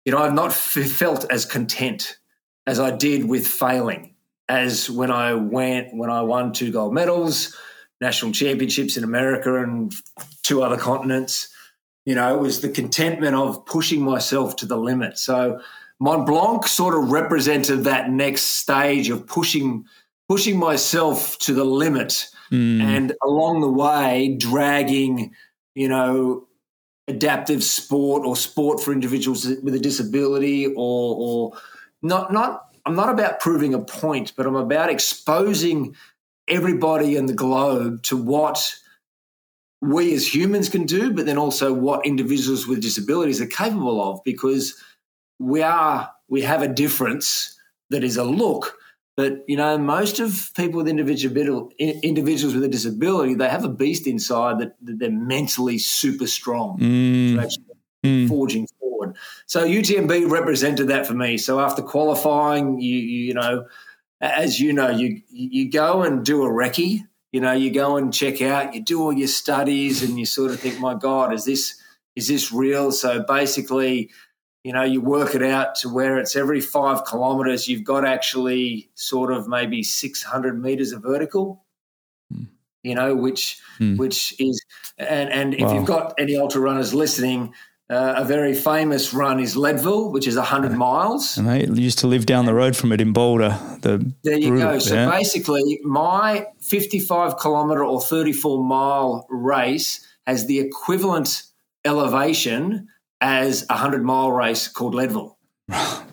you 0.06 0.12
know, 0.12 0.18
I've 0.18 0.35
not 0.35 0.50
f- 0.50 0.90
felt 0.90 1.30
as 1.30 1.44
content 1.44 2.18
as 2.66 2.80
I 2.80 2.90
did 2.90 3.28
with 3.28 3.46
failing 3.46 4.15
as 4.48 4.88
when 4.90 5.10
I 5.10 5.34
went 5.34 5.94
when 5.94 6.10
I 6.10 6.22
won 6.22 6.52
two 6.52 6.72
gold 6.72 6.94
medals, 6.94 7.56
national 8.00 8.32
championships 8.32 8.96
in 8.96 9.04
America 9.04 9.62
and 9.62 9.92
two 10.42 10.62
other 10.62 10.76
continents. 10.76 11.48
You 12.04 12.14
know, 12.14 12.34
it 12.36 12.40
was 12.40 12.60
the 12.60 12.68
contentment 12.68 13.34
of 13.34 13.66
pushing 13.66 14.02
myself 14.02 14.56
to 14.56 14.66
the 14.66 14.76
limit. 14.76 15.18
So 15.18 15.60
Mont 15.98 16.26
Blanc 16.26 16.66
sort 16.66 16.94
of 16.94 17.10
represented 17.10 17.84
that 17.84 18.10
next 18.10 18.42
stage 18.42 19.10
of 19.10 19.26
pushing 19.26 19.84
pushing 20.28 20.58
myself 20.58 21.38
to 21.38 21.54
the 21.54 21.64
limit. 21.64 22.28
mm. 22.50 22.80
and 22.80 23.12
along 23.22 23.60
the 23.60 23.70
way, 23.70 24.36
dragging, 24.38 25.34
you 25.74 25.88
know, 25.88 26.46
adaptive 27.08 27.62
sport 27.62 28.24
or 28.26 28.36
sport 28.36 28.80
for 28.80 28.92
individuals 28.92 29.46
with 29.62 29.74
a 29.74 29.78
disability 29.78 30.66
or, 30.66 30.72
or 30.76 31.52
not, 32.02 32.32
not, 32.32 32.65
I'm 32.87 32.95
not 32.95 33.11
about 33.11 33.40
proving 33.40 33.75
a 33.75 33.81
point, 33.81 34.33
but 34.37 34.47
I'm 34.47 34.55
about 34.55 34.90
exposing 34.90 35.97
everybody 36.49 37.16
in 37.16 37.26
the 37.26 37.35
globe 37.35 38.05
to 38.05 38.16
what 38.16 38.75
we 39.83 40.14
as 40.14 40.33
humans 40.33 40.69
can 40.69 40.85
do, 40.85 41.12
but 41.12 41.26
then 41.26 41.37
also 41.37 41.73
what 41.73 42.07
individuals 42.07 42.66
with 42.66 42.81
disabilities 42.81 43.40
are 43.40 43.47
capable 43.47 44.00
of 44.00 44.21
because 44.25 44.81
we 45.40 45.62
are, 45.62 46.11
we 46.28 46.43
have 46.43 46.62
a 46.62 46.69
difference 46.69 47.59
that 47.90 48.05
is 48.05 48.16
a 48.16 48.25
look, 48.25 48.76
but 49.16 49.45
you 49.49 49.57
know, 49.57 49.76
most 49.78 50.21
of 50.21 50.50
people 50.55 50.78
with 50.78 50.88
individual 50.88 51.71
individuals 51.78 52.55
with 52.55 52.64
a 52.64 52.69
disability, 52.69 53.35
they 53.35 53.49
have 53.49 53.64
a 53.64 53.69
beast 53.69 54.07
inside 54.07 54.61
that, 54.61 54.76
that 54.83 54.99
they're 54.99 55.11
mentally 55.11 55.78
super 55.78 56.26
strong 56.26 56.78
mm. 56.78 57.43
actually 57.43 57.64
mm. 58.05 58.28
forging 58.28 58.66
forward. 59.06 59.16
So 59.46 59.66
UTMB 59.66 60.30
represented 60.30 60.88
that 60.88 61.06
for 61.06 61.14
me. 61.14 61.38
So 61.38 61.60
after 61.60 61.82
qualifying, 61.82 62.80
you 62.80 62.96
you, 62.96 63.34
know, 63.34 63.66
as 64.20 64.60
you 64.60 64.72
know, 64.72 64.90
you 64.90 65.22
you 65.28 65.70
go 65.70 66.02
and 66.02 66.25
do 66.25 66.44
a 66.44 66.48
recce. 66.48 67.06
You 67.32 67.40
know, 67.40 67.52
you 67.52 67.70
go 67.70 67.96
and 67.96 68.14
check 68.14 68.40
out, 68.40 68.75
you 68.75 68.80
do 68.80 69.02
all 69.02 69.12
your 69.12 69.28
studies, 69.28 70.02
and 70.02 70.18
you 70.18 70.25
sort 70.25 70.52
of 70.52 70.60
think, 70.60 70.80
my 70.80 70.94
God, 70.94 71.34
is 71.34 71.44
this 71.44 71.80
is 72.14 72.28
this 72.28 72.50
real? 72.50 72.92
So 72.92 73.22
basically, 73.22 74.10
you 74.66 74.72
know, 74.72 74.82
you 74.82 75.00
work 75.00 75.36
it 75.36 75.44
out 75.44 75.76
to 75.76 75.88
where 75.88 76.18
it's 76.18 76.34
every 76.34 76.60
five 76.60 77.04
kilometers, 77.04 77.68
you've 77.68 77.84
got 77.84 78.04
actually 78.04 78.90
sort 78.96 79.30
of 79.30 79.46
maybe 79.46 79.84
600 79.84 80.60
meters 80.60 80.90
of 80.90 81.02
vertical, 81.02 81.64
mm. 82.34 82.48
you 82.82 82.96
know, 82.96 83.14
which, 83.14 83.60
mm. 83.78 83.96
which 83.96 84.34
is, 84.40 84.60
and, 84.98 85.30
and 85.30 85.54
if 85.54 85.60
wow. 85.60 85.75
you've 85.75 85.86
got 85.86 86.14
any 86.18 86.36
ultra 86.36 86.60
runners 86.60 86.92
listening, 86.92 87.54
uh, 87.88 88.14
a 88.16 88.25
very 88.25 88.55
famous 88.55 89.14
run 89.14 89.38
is 89.38 89.57
Leadville, 89.57 90.11
which 90.11 90.26
is 90.26 90.37
100 90.37 90.73
miles. 90.73 91.37
And 91.37 91.47
they 91.47 91.64
used 91.81 92.00
to 92.00 92.09
live 92.09 92.26
down 92.26 92.45
the 92.47 92.55
road 92.55 92.76
from 92.76 92.93
it 92.93 93.00
in 93.00 93.12
Boulder. 93.12 93.59
The 93.83 94.12
there 94.25 94.38
you 94.38 94.59
go. 94.59 94.78
So 94.81 94.95
yeah. 94.95 95.11
basically, 95.11 95.81
my 95.85 96.47
55 96.61 97.38
kilometer 97.38 97.85
or 97.85 98.00
34 98.00 98.64
mile 98.64 99.26
race 99.31 100.05
has 100.26 100.47
the 100.47 100.59
equivalent 100.59 101.45
elevation 101.85 102.88
as 103.21 103.64
a 103.71 103.75
hundred 103.75 104.02
mile 104.02 104.33
race 104.33 104.66
called 104.69 104.95
Leadville. 104.95 105.38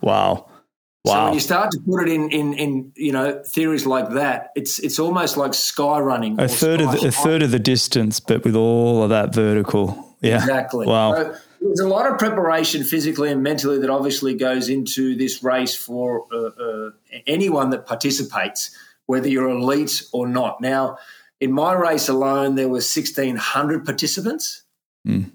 wow. 0.01 0.50
Wow. 1.06 1.15
So 1.15 1.24
when 1.25 1.34
you 1.34 1.39
start 1.42 1.72
to 1.72 1.82
put 1.82 2.08
it 2.08 2.13
in, 2.13 2.30
in, 2.30 2.53
in, 2.53 2.94
you 2.96 3.12
know, 3.12 3.44
theories 3.46 3.86
like 3.86 4.12
that, 4.12 4.51
it's 4.56 4.80
it's 4.80 5.00
almost 5.00 5.36
like 5.36 5.53
sky 5.53 6.00
running. 6.00 6.39
A 6.39 6.48
third 6.48 6.80
of 6.80 6.94
the, 6.94 7.10
a 7.10 7.12
third 7.12 7.42
of 7.44 7.51
the 7.51 7.60
distance, 7.60 8.22
but 8.22 8.46
with 8.46 8.56
all 8.56 9.03
of 9.03 9.10
that 9.10 9.36
vertical. 9.36 10.15
Yeah. 10.22 10.36
Exactly. 10.36 10.88
Wow. 10.88 11.15
So 11.15 11.36
there's 11.63 11.79
a 11.79 11.88
lot 11.88 12.12
of 12.12 12.20
preparation 12.20 12.84
physically 12.84 13.32
and 13.32 13.41
mentally 13.41 13.79
that 13.79 13.89
obviously 13.89 14.34
goes 14.36 14.70
into 14.70 15.15
this 15.15 15.43
race 15.43 15.75
for 15.75 16.25
uh, 16.32 16.50
uh, 16.62 16.89
anyone 17.27 17.70
that 17.72 17.86
participates, 17.86 18.75
whether 19.05 19.27
you're 19.27 19.50
elite 19.50 20.03
or 20.12 20.27
not. 20.27 20.62
Now, 20.62 20.98
in 21.39 21.51
my 21.51 21.74
race 21.74 22.10
alone, 22.10 22.55
there 22.55 22.67
were 22.67 22.75
1,600 22.75 23.86
participants. 23.86 24.63
Mm 25.08 25.32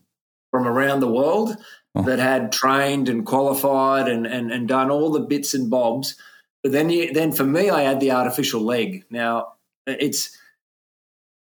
from 0.51 0.67
around 0.67 1.01
the 1.01 1.11
world 1.11 1.57
oh. 1.95 2.03
that 2.03 2.19
had 2.19 2.53
trained 2.53 3.09
and 3.09 3.27
qualified 3.27 4.09
and, 4.09 4.27
and, 4.27 4.51
and 4.51 4.69
done 4.69 4.91
all 4.91 5.11
the 5.11 5.21
bits 5.21 5.55
and 5.55 5.71
bobs. 5.71 6.17
But 6.63 6.73
then, 6.73 6.91
you, 6.91 7.13
then 7.13 7.33
for 7.33 7.45
me, 7.45 7.71
I 7.71 7.83
had 7.83 8.01
the 8.01 8.13
artificial 8.13 8.61
leg. 8.61 9.05
Now, 9.11 9.55
it's 9.87 10.37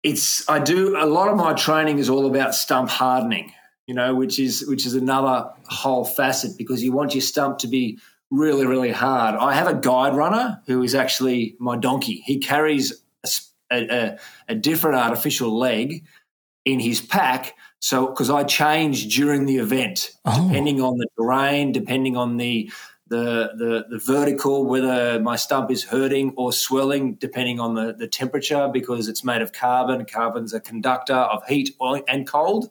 it's 0.03 0.49
I 0.49 0.61
do 0.61 0.97
a 0.97 1.05
lot 1.05 1.29
of 1.29 1.37
my 1.37 1.53
training 1.53 1.99
is 1.99 2.09
all 2.09 2.27
about 2.27 2.55
stump 2.55 2.89
hardening, 2.89 3.53
you 3.91 3.95
know, 3.95 4.15
which 4.15 4.39
is 4.39 4.65
which 4.69 4.87
is 4.87 4.95
another 4.95 5.51
whole 5.65 6.05
facet 6.05 6.57
because 6.57 6.81
you 6.81 6.93
want 6.93 7.13
your 7.13 7.23
stump 7.23 7.59
to 7.59 7.67
be 7.67 7.99
really 8.31 8.65
really 8.65 8.93
hard. 8.93 9.35
I 9.35 9.53
have 9.55 9.67
a 9.67 9.75
guide 9.75 10.15
runner 10.15 10.63
who 10.69 10.85
is 10.85 10.95
actually 10.95 11.57
my 11.59 11.77
donkey. 11.77 12.23
He 12.25 12.39
carries 12.39 13.03
a, 13.73 13.77
a, 13.99 14.19
a 14.49 14.55
different 14.55 14.97
artificial 14.97 15.59
leg 15.59 16.05
in 16.65 16.79
his 16.79 17.01
pack 17.01 17.57
so, 17.81 18.07
because 18.07 18.29
I 18.29 18.45
change 18.45 19.15
during 19.15 19.47
the 19.47 19.57
event, 19.57 20.11
oh. 20.25 20.47
depending 20.47 20.83
on 20.83 20.99
the 20.99 21.07
terrain, 21.19 21.73
depending 21.73 22.17
on 22.17 22.37
the, 22.37 22.71
the 23.09 23.51
the 23.57 23.87
the 23.89 23.99
vertical, 23.99 24.67
whether 24.67 25.19
my 25.19 25.37
stump 25.37 25.71
is 25.71 25.83
hurting 25.85 26.35
or 26.37 26.53
swelling, 26.53 27.15
depending 27.15 27.59
on 27.59 27.75
the, 27.75 27.95
the 27.95 28.07
temperature, 28.07 28.69
because 28.73 29.09
it's 29.09 29.25
made 29.25 29.41
of 29.43 29.53
carbon. 29.53 30.05
Carbon's 30.05 30.53
a 30.53 30.61
conductor 30.61 31.15
of 31.15 31.45
heat 31.49 31.75
and 32.07 32.27
cold. 32.29 32.71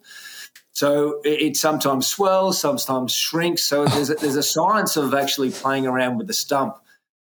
So 0.80 1.20
it, 1.24 1.42
it 1.42 1.56
sometimes 1.58 2.06
swells, 2.06 2.58
sometimes 2.58 3.12
shrinks. 3.12 3.62
So 3.62 3.84
there's 3.84 4.08
a, 4.08 4.14
there's 4.14 4.36
a 4.36 4.42
science 4.42 4.96
of 4.96 5.12
actually 5.12 5.50
playing 5.50 5.86
around 5.86 6.16
with 6.16 6.26
the 6.26 6.32
stump. 6.32 6.78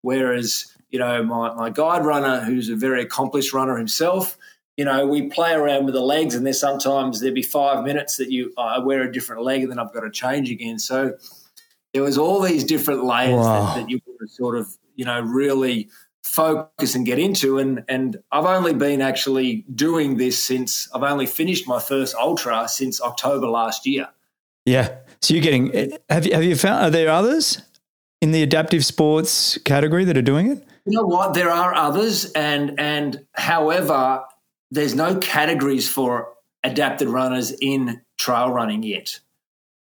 Whereas, 0.02 0.76
you 0.90 0.98
know, 0.98 1.22
my, 1.22 1.54
my 1.54 1.70
guide 1.70 2.04
runner, 2.04 2.44
who's 2.44 2.70
a 2.70 2.76
very 2.76 3.04
accomplished 3.04 3.54
runner 3.54 3.78
himself, 3.78 4.40
you 4.76 4.86
know, 4.86 5.06
we 5.06 5.28
play 5.30 5.54
around 5.54 5.86
with 5.86 5.94
the 5.94 6.02
legs, 6.02 6.34
and 6.34 6.44
there's 6.44 6.60
sometimes 6.60 7.20
there'd 7.20 7.36
be 7.36 7.44
five 7.44 7.86
minutes 7.86 8.18
that 8.18 8.32
you 8.32 8.52
I 8.58 8.80
wear 8.80 9.04
a 9.04 9.12
different 9.12 9.44
leg, 9.44 9.62
and 9.62 9.70
then 9.70 9.78
I've 9.78 9.94
got 9.94 10.00
to 10.02 10.10
change 10.10 10.50
again. 10.50 10.80
So 10.80 11.14
there 11.94 12.02
was 12.02 12.18
all 12.18 12.42
these 12.42 12.64
different 12.64 13.06
layers 13.06 13.36
wow. 13.36 13.76
that, 13.76 13.82
that, 13.82 13.90
you 13.92 14.00
sort 14.30 14.58
of, 14.58 14.76
you 14.96 15.06
know, 15.06 15.22
really 15.22 15.92
focus 16.24 16.96
and 16.96 17.06
get 17.06 17.20
into. 17.20 17.60
And 17.60 17.84
and 17.88 18.18
I've 18.32 18.46
only 18.46 18.74
been 18.74 19.02
actually 19.02 19.66
doing 19.74 20.18
this 20.18 20.44
since 20.44 20.90
I've 20.94 21.04
only 21.04 21.26
finished 21.26 21.68
my 21.68 21.80
first 21.80 22.16
ultra 22.16 22.68
since 22.68 23.02
October 23.02 23.48
last 23.48 23.86
year. 23.86 24.10
Yeah. 24.66 24.96
So 25.22 25.34
you're 25.34 25.44
getting 25.44 25.98
have 26.10 26.26
you 26.26 26.34
have 26.34 26.44
you 26.44 26.56
found 26.56 26.86
are 26.86 26.90
there 26.90 27.10
others 27.10 27.62
in 28.22 28.32
the 28.32 28.42
adaptive 28.42 28.86
sports 28.86 29.58
category 29.60 30.06
that 30.06 30.18
are 30.18 30.22
doing 30.22 30.50
it? 30.50 30.66
You 30.86 30.98
know 30.98 31.06
what? 31.06 31.34
There 31.34 31.50
are 31.50 31.74
others, 31.74 32.32
and 32.32 32.80
and 32.80 33.26
however, 33.34 34.24
there's 34.72 34.96
no 34.96 35.18
categories 35.18 35.90
for 35.90 36.34
adapted 36.64 37.08
runners 37.08 37.52
in 37.52 38.02
trail 38.18 38.50
running 38.50 38.84
yet. 38.84 39.20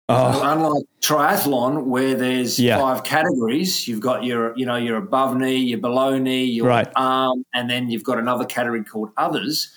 Oh. 0.09 0.33
So 0.33 0.47
unlike 0.47 0.83
triathlon, 1.01 1.85
where 1.85 2.15
there's 2.15 2.59
yeah. 2.59 2.77
five 2.77 3.03
categories, 3.03 3.87
you've 3.87 4.01
got 4.01 4.23
your, 4.23 4.57
you 4.57 4.65
know, 4.65 4.75
your 4.75 4.97
above 4.97 5.37
knee, 5.37 5.57
your 5.57 5.79
below 5.79 6.17
knee, 6.17 6.43
your 6.45 6.67
right. 6.67 6.87
arm, 6.95 7.45
and 7.53 7.69
then 7.69 7.89
you've 7.89 8.03
got 8.03 8.19
another 8.19 8.45
category 8.45 8.83
called 8.83 9.11
others, 9.15 9.71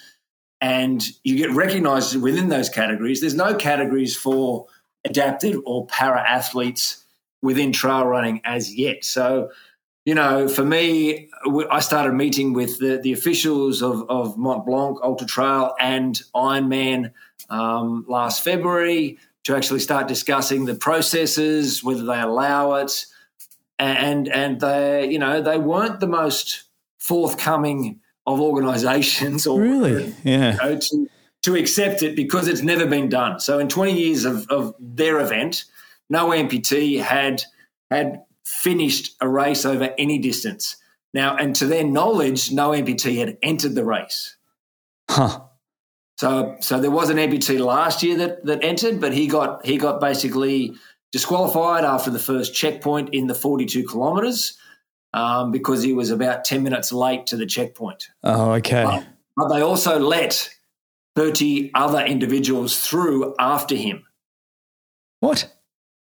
and 0.61 1.05
you 1.23 1.37
get 1.37 1.51
recognised 1.53 2.21
within 2.21 2.49
those 2.49 2.69
categories. 2.69 3.21
There's 3.21 3.35
no 3.35 3.55
categories 3.55 4.17
for 4.17 4.67
adapted 5.05 5.57
or 5.65 5.87
para 5.87 6.21
athletes 6.21 7.05
within 7.43 7.71
trail 7.71 8.05
running 8.05 8.41
as 8.45 8.75
yet. 8.75 9.05
So 9.05 9.51
you 10.07 10.15
know, 10.15 10.47
for 10.49 10.65
me, 10.65 11.29
I 11.69 11.81
started 11.81 12.13
meeting 12.13 12.53
with 12.53 12.79
the, 12.79 12.99
the 13.03 13.13
officials 13.13 13.83
of, 13.83 14.09
of 14.09 14.39
Mont 14.39 14.65
Blanc 14.65 14.99
Ultra 15.03 15.27
Trail 15.27 15.75
and 15.81 16.23
Ironman 16.33 17.11
um, 17.51 18.05
last 18.09 18.45
February 18.45 19.19
to 19.47 19.55
actually 19.57 19.79
start 19.79 20.09
discussing 20.09 20.65
the 20.65 20.75
processes, 20.75 21.83
whether 21.85 22.05
they 22.05 22.21
allow 22.21 22.75
it, 22.75 23.07
and 23.79 24.27
and 24.27 24.61
they, 24.61 25.09
you 25.09 25.21
know, 25.21 25.41
they 25.41 25.57
weren't 25.57 26.01
the 26.01 26.09
most 26.09 26.65
forthcoming 26.99 28.01
of 28.27 28.41
organisations 28.41 29.47
or 29.47 29.61
really, 29.61 30.13
yeah, 30.25 30.53
you 30.53 30.59
know, 30.59 30.79
to 30.81 31.09
to 31.43 31.55
accept 31.55 32.03
it 32.03 32.17
because 32.17 32.49
it's 32.49 32.63
never 32.63 32.87
been 32.87 33.09
done. 33.09 33.39
So 33.39 33.61
in 33.61 33.69
20 33.69 33.93
years 33.93 34.25
of, 34.25 34.51
of 34.51 34.75
their 34.81 35.21
event, 35.21 35.65
no 36.11 36.31
amputee 36.31 37.01
had 37.01 37.45
had 37.89 38.25
finished 38.45 39.15
a 39.21 39.29
race 39.29 39.65
over 39.65 39.95
any 39.97 40.19
distance. 40.19 40.77
Now, 41.15 41.37
and 41.37 41.55
to 41.55 41.67
their 41.67 41.85
knowledge, 41.85 42.51
no 42.51 42.71
amputee 42.71 43.19
had 43.19 43.39
entered 43.45 43.77
the 43.77 43.85
race. 43.85 44.37
Huh. 45.09 45.43
So, 46.17 46.57
so 46.61 46.81
there 46.81 46.91
was 46.91 47.11
an 47.11 47.19
amputee 47.19 47.61
last 47.61 48.03
year 48.03 48.17
that 48.19 48.45
that 48.47 48.65
entered, 48.65 49.01
but 49.01 49.13
he 49.13 49.27
got 49.27 49.65
he 49.67 49.77
got 49.77 50.01
basically 50.01 50.75
disqualified 51.13 51.85
after 51.85 52.11
the 52.11 52.19
first 52.19 52.55
checkpoint 52.55 53.11
in 53.15 53.27
the 53.27 53.35
42 53.35 53.87
kilometres 53.87 54.59
um, 55.13 55.51
because 55.51 55.83
he 55.83 55.93
was 55.93 56.11
about 56.11 56.45
10 56.45 56.63
minutes 56.63 56.93
late 56.93 57.27
to 57.27 57.37
the 57.37 57.47
checkpoint. 57.47 58.09
Oh, 58.23 58.53
okay. 58.53 58.85
But, 58.85 59.07
but 59.37 59.49
they 59.49 59.61
also 59.63 59.99
let 59.99 60.51
30 61.17 61.71
other 61.75 62.01
individuals 62.01 62.87
through 62.87 63.35
after 63.39 63.75
him. 63.75 64.07
What? 65.21 65.51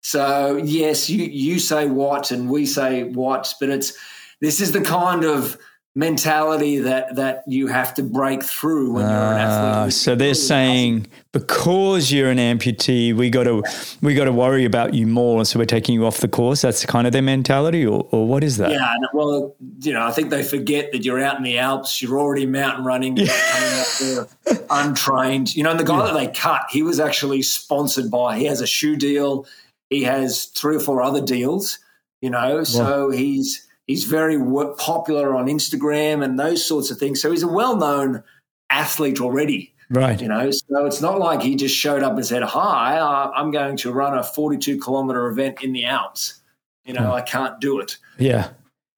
So 0.03 0.57
yes, 0.57 1.09
you 1.09 1.25
you 1.25 1.59
say 1.59 1.87
what 1.87 2.31
and 2.31 2.49
we 2.49 2.65
say 2.65 3.03
what, 3.03 3.53
but 3.59 3.69
it's 3.69 3.97
this 4.39 4.59
is 4.59 4.71
the 4.71 4.81
kind 4.81 5.23
of 5.23 5.57
mentality 5.93 6.77
that 6.77 7.15
that 7.17 7.43
you 7.47 7.67
have 7.67 7.93
to 7.93 8.03
break 8.03 8.43
through 8.43 8.93
when 8.93 9.03
you're 9.03 9.17
an 9.17 9.37
athlete. 9.37 9.73
Uh, 9.75 9.89
so 9.89 10.15
they're 10.15 10.33
saying 10.33 11.05
because 11.33 12.11
you're 12.11 12.29
an 12.29 12.37
amputee, 12.37 13.13
we 13.13 13.29
got 13.29 13.43
to 13.43 13.61
we 14.01 14.13
got 14.13 14.25
to 14.25 14.31
worry 14.31 14.63
about 14.63 14.93
you 14.93 15.05
more, 15.05 15.43
so 15.43 15.59
we're 15.59 15.65
taking 15.65 15.95
you 15.95 16.05
off 16.05 16.19
the 16.19 16.29
course. 16.29 16.61
That's 16.61 16.85
kind 16.85 17.07
of 17.07 17.13
their 17.13 17.21
mentality, 17.21 17.85
or, 17.85 18.07
or 18.11 18.25
what 18.25 18.43
is 18.43 18.57
that? 18.57 18.71
Yeah, 18.71 18.93
well, 19.13 19.55
you 19.79 19.93
know, 19.93 20.05
I 20.05 20.11
think 20.11 20.29
they 20.29 20.43
forget 20.43 20.91
that 20.93 21.03
you're 21.03 21.21
out 21.21 21.37
in 21.37 21.43
the 21.43 21.57
Alps. 21.57 22.01
You're 22.01 22.19
already 22.19 22.45
mountain 22.45 22.85
running. 22.85 23.17
You're 23.17 23.27
coming 23.27 23.73
out 23.73 24.27
there 24.45 24.59
untrained. 24.69 25.55
You 25.55 25.63
know, 25.63 25.71
and 25.71 25.79
the 25.79 25.83
guy 25.83 25.99
yeah. 25.99 26.05
that 26.05 26.13
they 26.13 26.27
cut, 26.27 26.61
he 26.69 26.83
was 26.83 26.99
actually 26.99 27.41
sponsored 27.41 28.09
by. 28.09 28.37
He 28.37 28.45
has 28.45 28.61
a 28.61 28.67
shoe 28.67 28.95
deal. 28.95 29.45
He 29.89 30.03
has 30.03 30.45
three 30.45 30.77
or 30.77 30.79
four 30.79 31.01
other 31.01 31.21
deals. 31.21 31.79
You 32.21 32.29
know, 32.29 32.63
so 32.63 33.09
he's 33.09 33.67
He's 33.91 34.05
very 34.05 34.37
popular 34.77 35.35
on 35.35 35.47
Instagram 35.47 36.23
and 36.23 36.39
those 36.39 36.65
sorts 36.65 36.91
of 36.91 36.97
things. 36.97 37.21
So 37.21 37.29
he's 37.29 37.43
a 37.43 37.47
well 37.47 37.75
known 37.75 38.23
athlete 38.69 39.19
already. 39.19 39.73
Right. 39.89 40.21
You 40.21 40.29
know, 40.29 40.49
so 40.49 40.85
it's 40.85 41.01
not 41.01 41.19
like 41.19 41.41
he 41.41 41.57
just 41.57 41.75
showed 41.75 42.01
up 42.01 42.13
and 42.13 42.25
said, 42.25 42.41
Hi, 42.41 42.97
uh, 42.97 43.31
I'm 43.35 43.51
going 43.51 43.75
to 43.75 43.91
run 43.91 44.17
a 44.17 44.23
42 44.23 44.79
kilometer 44.79 45.27
event 45.27 45.61
in 45.61 45.73
the 45.73 45.83
Alps. 45.83 46.39
You 46.85 46.93
know, 46.93 47.11
oh. 47.11 47.15
I 47.15 47.19
can't 47.19 47.59
do 47.59 47.81
it. 47.81 47.97
Yeah 48.17 48.51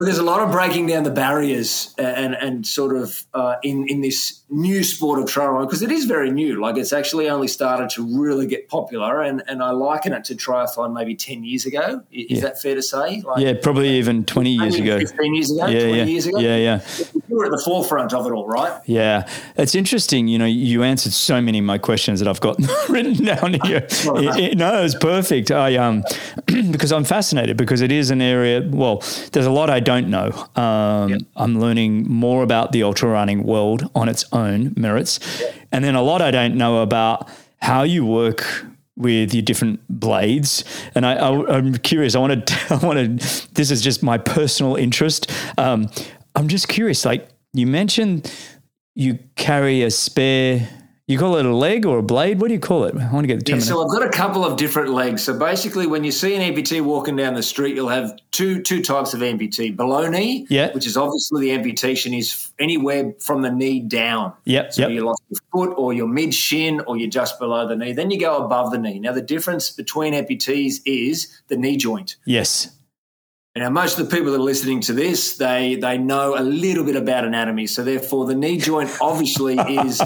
there's 0.04 0.18
a 0.18 0.24
lot 0.24 0.42
of 0.42 0.52
breaking 0.52 0.88
down 0.88 1.04
the 1.04 1.12
barriers 1.12 1.94
and 1.98 2.34
and 2.34 2.66
sort 2.66 2.96
of 2.96 3.26
uh, 3.34 3.56
in 3.64 3.88
in 3.88 4.02
this 4.02 4.42
new 4.50 4.84
sport 4.84 5.20
of 5.20 5.28
trail 5.28 5.50
running 5.50 5.68
because 5.68 5.82
it 5.82 5.92
is 5.92 6.06
very 6.06 6.32
new. 6.32 6.62
Like 6.62 6.78
it's 6.78 6.94
actually 6.94 7.30
only 7.30 7.48
started 7.48 7.90
to 7.92 8.20
really 8.20 8.48
get 8.48 8.70
popular, 8.70 9.22
and 9.22 9.44
and 9.48 9.62
I 9.62 9.72
liken 9.72 10.14
it 10.14 10.24
to 10.26 10.36
triathlon 10.36 10.94
maybe 10.94 11.16
ten 11.16 11.44
years 11.44 11.66
ago. 11.66 12.04
Is 12.12 12.26
yeah. 12.30 12.42
that 12.42 12.62
fair 12.62 12.76
to 12.76 12.82
say? 12.82 13.22
Like, 13.22 13.44
yeah, 13.44 13.54
probably 13.62 13.90
even 13.98 14.26
twenty 14.26 14.52
years 14.52 14.76
ago. 14.76 15.00
Fifteen 15.00 15.36
years 15.36 15.52
ago. 15.52 15.68
Yeah, 15.68 15.80
twenty 15.80 15.98
yeah. 15.98 16.04
years 16.06 16.28
ago. 16.28 16.40
Yeah, 16.40 16.58
yeah. 16.58 16.82
You 17.28 17.38
were 17.38 17.46
at 17.46 17.52
the 17.52 17.62
forefront 17.64 18.14
of 18.14 18.26
it 18.26 18.32
all, 18.32 18.48
right? 18.48 18.82
Yeah, 18.86 19.28
it's 19.58 19.76
interesting. 19.76 20.28
You 20.28 20.40
know, 20.40 20.46
you 20.46 20.84
answered 20.84 21.14
so 21.14 21.42
many 21.42 21.60
of 21.60 21.66
my 21.66 21.78
questions 21.78 22.20
that 22.20 22.28
I've 22.28 22.42
got 22.42 22.58
written 22.90 23.26
down 23.26 23.56
here. 23.66 23.88
it, 23.90 24.52
it, 24.54 24.58
no, 24.58 24.84
it's 24.84 24.96
perfect. 24.96 25.52
I 25.52 25.76
um 25.76 26.04
because 26.72 26.92
I'm 26.92 27.04
fascinated 27.04 27.58
because 27.58 27.82
it 27.82 27.92
is 27.92 28.12
an 28.12 28.22
area. 28.22 28.68
Well, 28.68 29.04
there's 29.32 29.46
a 29.46 29.52
lot 29.52 29.70
I 29.70 29.80
don't 29.80 30.10
know. 30.10 30.32
Um, 30.56 31.10
yep. 31.10 31.22
I'm 31.36 31.60
learning 31.60 32.10
more 32.10 32.44
about 32.44 32.72
the 32.72 32.84
ultra 32.84 33.10
running 33.10 33.44
world 33.44 33.90
on 33.96 34.10
its 34.10 34.26
own 34.32 34.74
merits, 34.76 35.20
yep. 35.40 35.56
and 35.72 35.84
then 35.84 35.96
a 35.96 36.02
lot 36.02 36.22
I 36.22 36.32
don't 36.32 36.56
know 36.56 36.82
about 36.82 37.30
how 37.62 37.84
you 37.84 38.06
work 38.06 38.66
with 38.96 39.34
your 39.34 39.42
different 39.42 39.80
blades. 39.90 40.64
And 40.96 41.06
I, 41.06 41.16
am 41.58 41.78
curious. 41.78 42.16
I 42.16 42.20
wanted. 42.20 42.52
I 42.70 42.76
wanted. 42.78 43.20
This 43.20 43.72
is 43.72 43.82
just 43.82 44.04
my 44.04 44.18
personal 44.18 44.76
interest. 44.76 45.32
Um, 45.58 45.90
I'm 46.36 46.48
just 46.48 46.68
curious. 46.68 47.06
Like 47.06 47.28
you 47.54 47.68
mentioned, 47.68 48.32
you 48.96 49.20
carry 49.36 49.84
a 49.84 49.92
spare 49.92 50.68
you 51.06 51.20
call 51.20 51.36
it 51.36 51.46
a 51.46 51.54
leg 51.54 51.86
or 51.86 51.98
a 51.98 52.04
blade? 52.04 52.40
What 52.40 52.48
do 52.48 52.54
you 52.54 52.62
call 52.62 52.86
it? 52.86 52.96
I 52.96 53.12
want 53.12 53.24
to 53.24 53.28
get 53.28 53.40
the 53.40 53.44
term. 53.44 53.60
Yeah, 53.60 53.66
so 53.66 53.84
I've 53.84 53.92
got 53.92 54.08
a 54.08 54.10
couple 54.10 54.46
of 54.46 54.56
different 54.56 54.92
legs. 54.92 55.22
So 55.22 55.38
basically, 55.38 55.86
when 55.86 56.06
you 56.06 56.12
see 56.12 56.34
an 56.34 56.42
amputee 56.42 56.82
walking 56.82 57.18
down 57.18 57.34
the 57.34 57.44
street, 57.44 57.76
you'll 57.76 57.90
have 57.90 58.18
two 58.32 58.62
two 58.62 58.82
types 58.82 59.14
of 59.14 59.20
amputee: 59.20 59.76
below 59.76 60.08
knee, 60.08 60.48
yeah. 60.50 60.72
which 60.72 60.88
is 60.88 60.96
obviously 60.96 61.42
the 61.42 61.52
amputation 61.52 62.14
is 62.14 62.52
anywhere 62.58 63.14
from 63.20 63.42
the 63.42 63.52
knee 63.52 63.82
down. 63.82 64.32
Yep. 64.46 64.74
So 64.74 64.82
yep. 64.84 64.92
you 64.92 65.04
lost 65.04 65.22
your 65.30 65.42
foot, 65.52 65.78
or 65.78 65.92
your 65.92 66.08
mid 66.08 66.34
shin, 66.34 66.80
or 66.88 66.96
you're 66.96 67.10
just 67.10 67.38
below 67.38 67.68
the 67.68 67.76
knee. 67.76 67.92
Then 67.92 68.10
you 68.10 68.18
go 68.18 68.38
above 68.38 68.72
the 68.72 68.78
knee. 68.78 69.00
Now 69.00 69.12
the 69.12 69.22
difference 69.22 69.72
between 69.72 70.14
amputees 70.14 70.76
is 70.86 71.42
the 71.50 71.58
knee 71.58 71.76
joint. 71.76 72.16
Yes. 72.26 72.70
Now, 73.56 73.70
most 73.70 74.00
of 74.00 74.10
the 74.10 74.16
people 74.16 74.32
that 74.32 74.40
are 74.40 74.44
listening 74.44 74.82
to 74.82 74.94
this, 74.94 75.38
they 75.38 75.76
they 75.76 75.98
know 75.98 76.36
a 76.36 76.42
little 76.42 76.84
bit 76.84 76.96
about 76.96 77.24
anatomy. 77.26 77.68
So 77.68 77.84
therefore, 77.84 78.26
the 78.26 78.36
knee 78.36 78.58
joint 78.58 78.90
obviously 79.00 79.58
is 79.86 80.02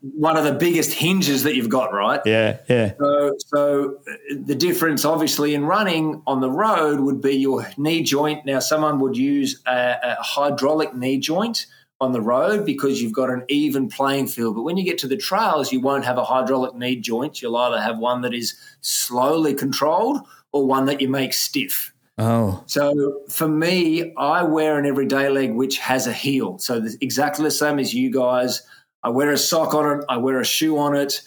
one 0.00 0.36
of 0.36 0.44
the 0.44 0.52
biggest 0.52 0.92
hinges 0.92 1.42
that 1.42 1.56
you've 1.56 1.68
got, 1.68 1.92
right? 1.92 2.20
Yeah, 2.24 2.58
yeah. 2.68 2.92
So, 2.98 3.34
so 3.46 3.98
the 4.30 4.54
difference, 4.54 5.04
obviously, 5.04 5.54
in 5.54 5.64
running 5.64 6.22
on 6.26 6.40
the 6.40 6.50
road 6.50 7.00
would 7.00 7.20
be 7.20 7.36
your 7.36 7.68
knee 7.76 8.02
joint. 8.02 8.46
Now, 8.46 8.58
someone 8.60 9.00
would 9.00 9.16
use 9.16 9.60
a, 9.66 9.96
a 10.02 10.16
hydraulic 10.20 10.94
knee 10.94 11.18
joint 11.18 11.66
on 12.00 12.12
the 12.12 12.20
road 12.20 12.64
because 12.64 13.02
you've 13.02 13.12
got 13.12 13.30
an 13.30 13.44
even 13.48 13.88
playing 13.88 14.28
field. 14.28 14.54
But 14.54 14.62
when 14.62 14.76
you 14.76 14.84
get 14.84 14.98
to 14.98 15.08
the 15.08 15.16
trails, 15.16 15.72
you 15.72 15.80
won't 15.80 16.04
have 16.04 16.16
a 16.16 16.24
hydraulic 16.24 16.74
knee 16.74 16.96
joint. 16.96 17.42
You'll 17.42 17.56
either 17.56 17.80
have 17.80 17.98
one 17.98 18.22
that 18.22 18.34
is 18.34 18.54
slowly 18.80 19.54
controlled 19.54 20.20
or 20.52 20.66
one 20.66 20.86
that 20.86 21.00
you 21.00 21.08
make 21.08 21.32
stiff. 21.32 21.92
Oh. 22.18 22.62
So 22.66 23.22
for 23.28 23.48
me, 23.48 24.12
I 24.16 24.42
wear 24.42 24.78
an 24.78 24.86
everyday 24.86 25.28
leg 25.28 25.54
which 25.54 25.78
has 25.78 26.06
a 26.06 26.12
heel. 26.12 26.58
So 26.58 26.84
exactly 27.00 27.44
the 27.44 27.50
same 27.50 27.78
as 27.78 27.94
you 27.94 28.10
guys. 28.10 28.62
I 29.02 29.10
wear 29.10 29.30
a 29.30 29.38
sock 29.38 29.74
on 29.74 30.00
it, 30.00 30.04
I 30.08 30.16
wear 30.16 30.40
a 30.40 30.44
shoe 30.44 30.78
on 30.78 30.96
it. 30.96 31.22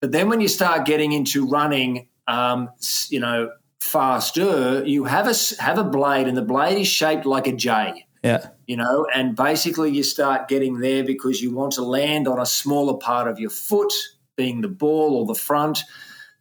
But 0.00 0.12
then 0.12 0.28
when 0.28 0.40
you 0.40 0.48
start 0.48 0.86
getting 0.86 1.12
into 1.12 1.46
running, 1.46 2.08
um, 2.28 2.70
you 3.08 3.20
know, 3.20 3.50
faster, 3.80 4.84
you 4.84 5.04
have 5.04 5.26
a 5.26 5.62
have 5.62 5.78
a 5.78 5.84
blade, 5.84 6.28
and 6.28 6.36
the 6.36 6.42
blade 6.42 6.78
is 6.78 6.88
shaped 6.88 7.26
like 7.26 7.46
a 7.46 7.52
J. 7.52 8.06
Yeah. 8.22 8.48
You 8.66 8.76
know, 8.76 9.06
and 9.14 9.36
basically 9.36 9.92
you 9.92 10.02
start 10.02 10.48
getting 10.48 10.80
there 10.80 11.04
because 11.04 11.40
you 11.40 11.54
want 11.54 11.74
to 11.74 11.82
land 11.82 12.26
on 12.26 12.40
a 12.40 12.46
smaller 12.46 12.98
part 12.98 13.28
of 13.28 13.38
your 13.38 13.50
foot, 13.50 13.92
being 14.36 14.60
the 14.60 14.68
ball 14.68 15.16
or 15.16 15.26
the 15.26 15.38
front. 15.38 15.78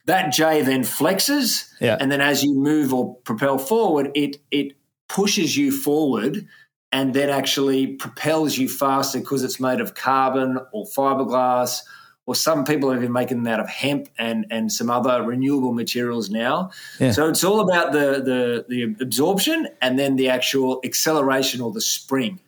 That 0.05 0.31
J 0.31 0.61
then 0.61 0.81
flexes, 0.81 1.69
yeah. 1.79 1.97
and 1.99 2.11
then 2.11 2.21
as 2.21 2.43
you 2.43 2.53
move 2.53 2.93
or 2.93 3.15
propel 3.23 3.57
forward, 3.57 4.11
it 4.15 4.37
it 4.51 4.73
pushes 5.07 5.55
you 5.55 5.71
forward 5.71 6.47
and 6.95 7.13
then 7.13 7.29
actually 7.29 7.87
propels 7.87 8.57
you 8.57 8.69
faster 8.69 9.19
because 9.19 9.43
it's 9.43 9.59
made 9.59 9.81
of 9.81 9.95
carbon 9.95 10.57
or 10.71 10.85
fiberglass 10.85 11.81
or 12.25 12.33
some 12.33 12.63
people 12.63 12.89
have 12.89 13.01
been 13.01 13.11
making 13.11 13.43
them 13.43 13.53
out 13.53 13.59
of 13.59 13.67
hemp 13.67 14.07
and, 14.17 14.45
and 14.49 14.71
some 14.71 14.89
other 14.89 15.21
renewable 15.21 15.73
materials 15.73 16.29
now. 16.29 16.71
Yeah. 16.97 17.11
So 17.11 17.27
it's 17.27 17.43
all 17.43 17.59
about 17.59 17.91
the, 17.91 18.23
the, 18.23 18.65
the 18.69 19.03
absorption 19.03 19.67
and 19.81 19.99
then 19.99 20.15
the 20.15 20.29
actual 20.29 20.79
acceleration 20.85 21.59
or 21.59 21.73
the 21.73 21.81
spring. 21.81 22.39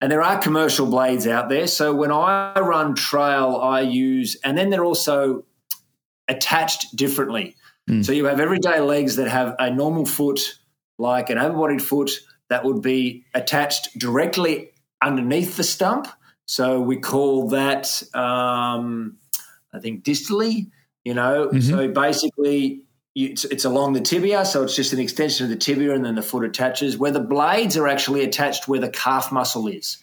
And 0.00 0.10
there 0.10 0.22
are 0.22 0.38
commercial 0.38 0.86
blades 0.86 1.26
out 1.26 1.48
there. 1.48 1.66
So 1.66 1.92
when 1.92 2.12
I 2.12 2.54
run 2.60 2.94
trail, 2.94 3.56
I 3.60 3.80
use, 3.80 4.36
and 4.44 4.56
then 4.56 4.70
they're 4.70 4.84
also 4.84 5.44
attached 6.28 6.94
differently. 6.94 7.56
Mm. 7.90 8.04
So 8.04 8.12
you 8.12 8.26
have 8.26 8.38
everyday 8.38 8.78
legs 8.78 9.16
that 9.16 9.26
have 9.26 9.56
a 9.58 9.68
normal 9.68 10.06
foot, 10.06 10.60
like 10.96 11.28
an 11.28 11.38
overbodied 11.38 11.82
foot, 11.82 12.12
that 12.50 12.64
would 12.64 12.82
be 12.82 13.24
attached 13.34 13.98
directly 13.98 14.70
underneath 15.02 15.56
the 15.56 15.64
stump. 15.64 16.08
So 16.46 16.80
we 16.80 16.98
call 16.98 17.48
that, 17.48 18.02
um, 18.14 19.16
I 19.72 19.78
think, 19.80 20.04
distally. 20.04 20.70
You 21.04 21.14
know, 21.14 21.48
mm-hmm. 21.48 21.60
so 21.60 21.88
basically 21.88 22.82
it's, 23.14 23.44
it's, 23.44 23.66
along 23.66 23.92
the 23.92 24.00
tibia, 24.00 24.44
so 24.46 24.62
it's 24.62 24.74
just 24.74 24.92
an 24.94 24.98
extension 24.98 25.44
of 25.44 25.50
the 25.50 25.56
tibia, 25.56 25.94
and 25.94 26.04
then 26.04 26.14
the 26.14 26.22
foot 26.22 26.44
attaches. 26.44 26.96
Where 26.96 27.10
the 27.10 27.20
blades 27.20 27.76
are 27.76 27.86
actually 27.86 28.24
attached 28.24 28.68
where 28.68 28.80
the 28.80 28.88
calf 28.88 29.30
muscle 29.30 29.68
is, 29.68 29.98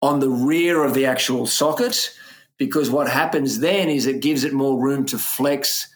on 0.00 0.20
the 0.20 0.30
rear 0.30 0.84
of 0.84 0.94
the 0.94 1.06
actual 1.06 1.46
socket, 1.46 2.14
because 2.58 2.90
what 2.90 3.08
happens 3.08 3.58
then 3.58 3.88
is 3.88 4.06
it 4.06 4.20
gives 4.20 4.44
it 4.44 4.52
more 4.52 4.80
room 4.80 5.04
to 5.06 5.18
flex 5.18 5.88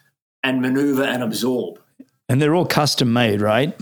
and 0.43 0.61
maneuver 0.61 1.03
and 1.03 1.23
absorb. 1.23 1.79
And 2.27 2.41
they're 2.41 2.55
all 2.55 2.65
custom 2.65 3.13
made, 3.13 3.39
right? 3.39 3.79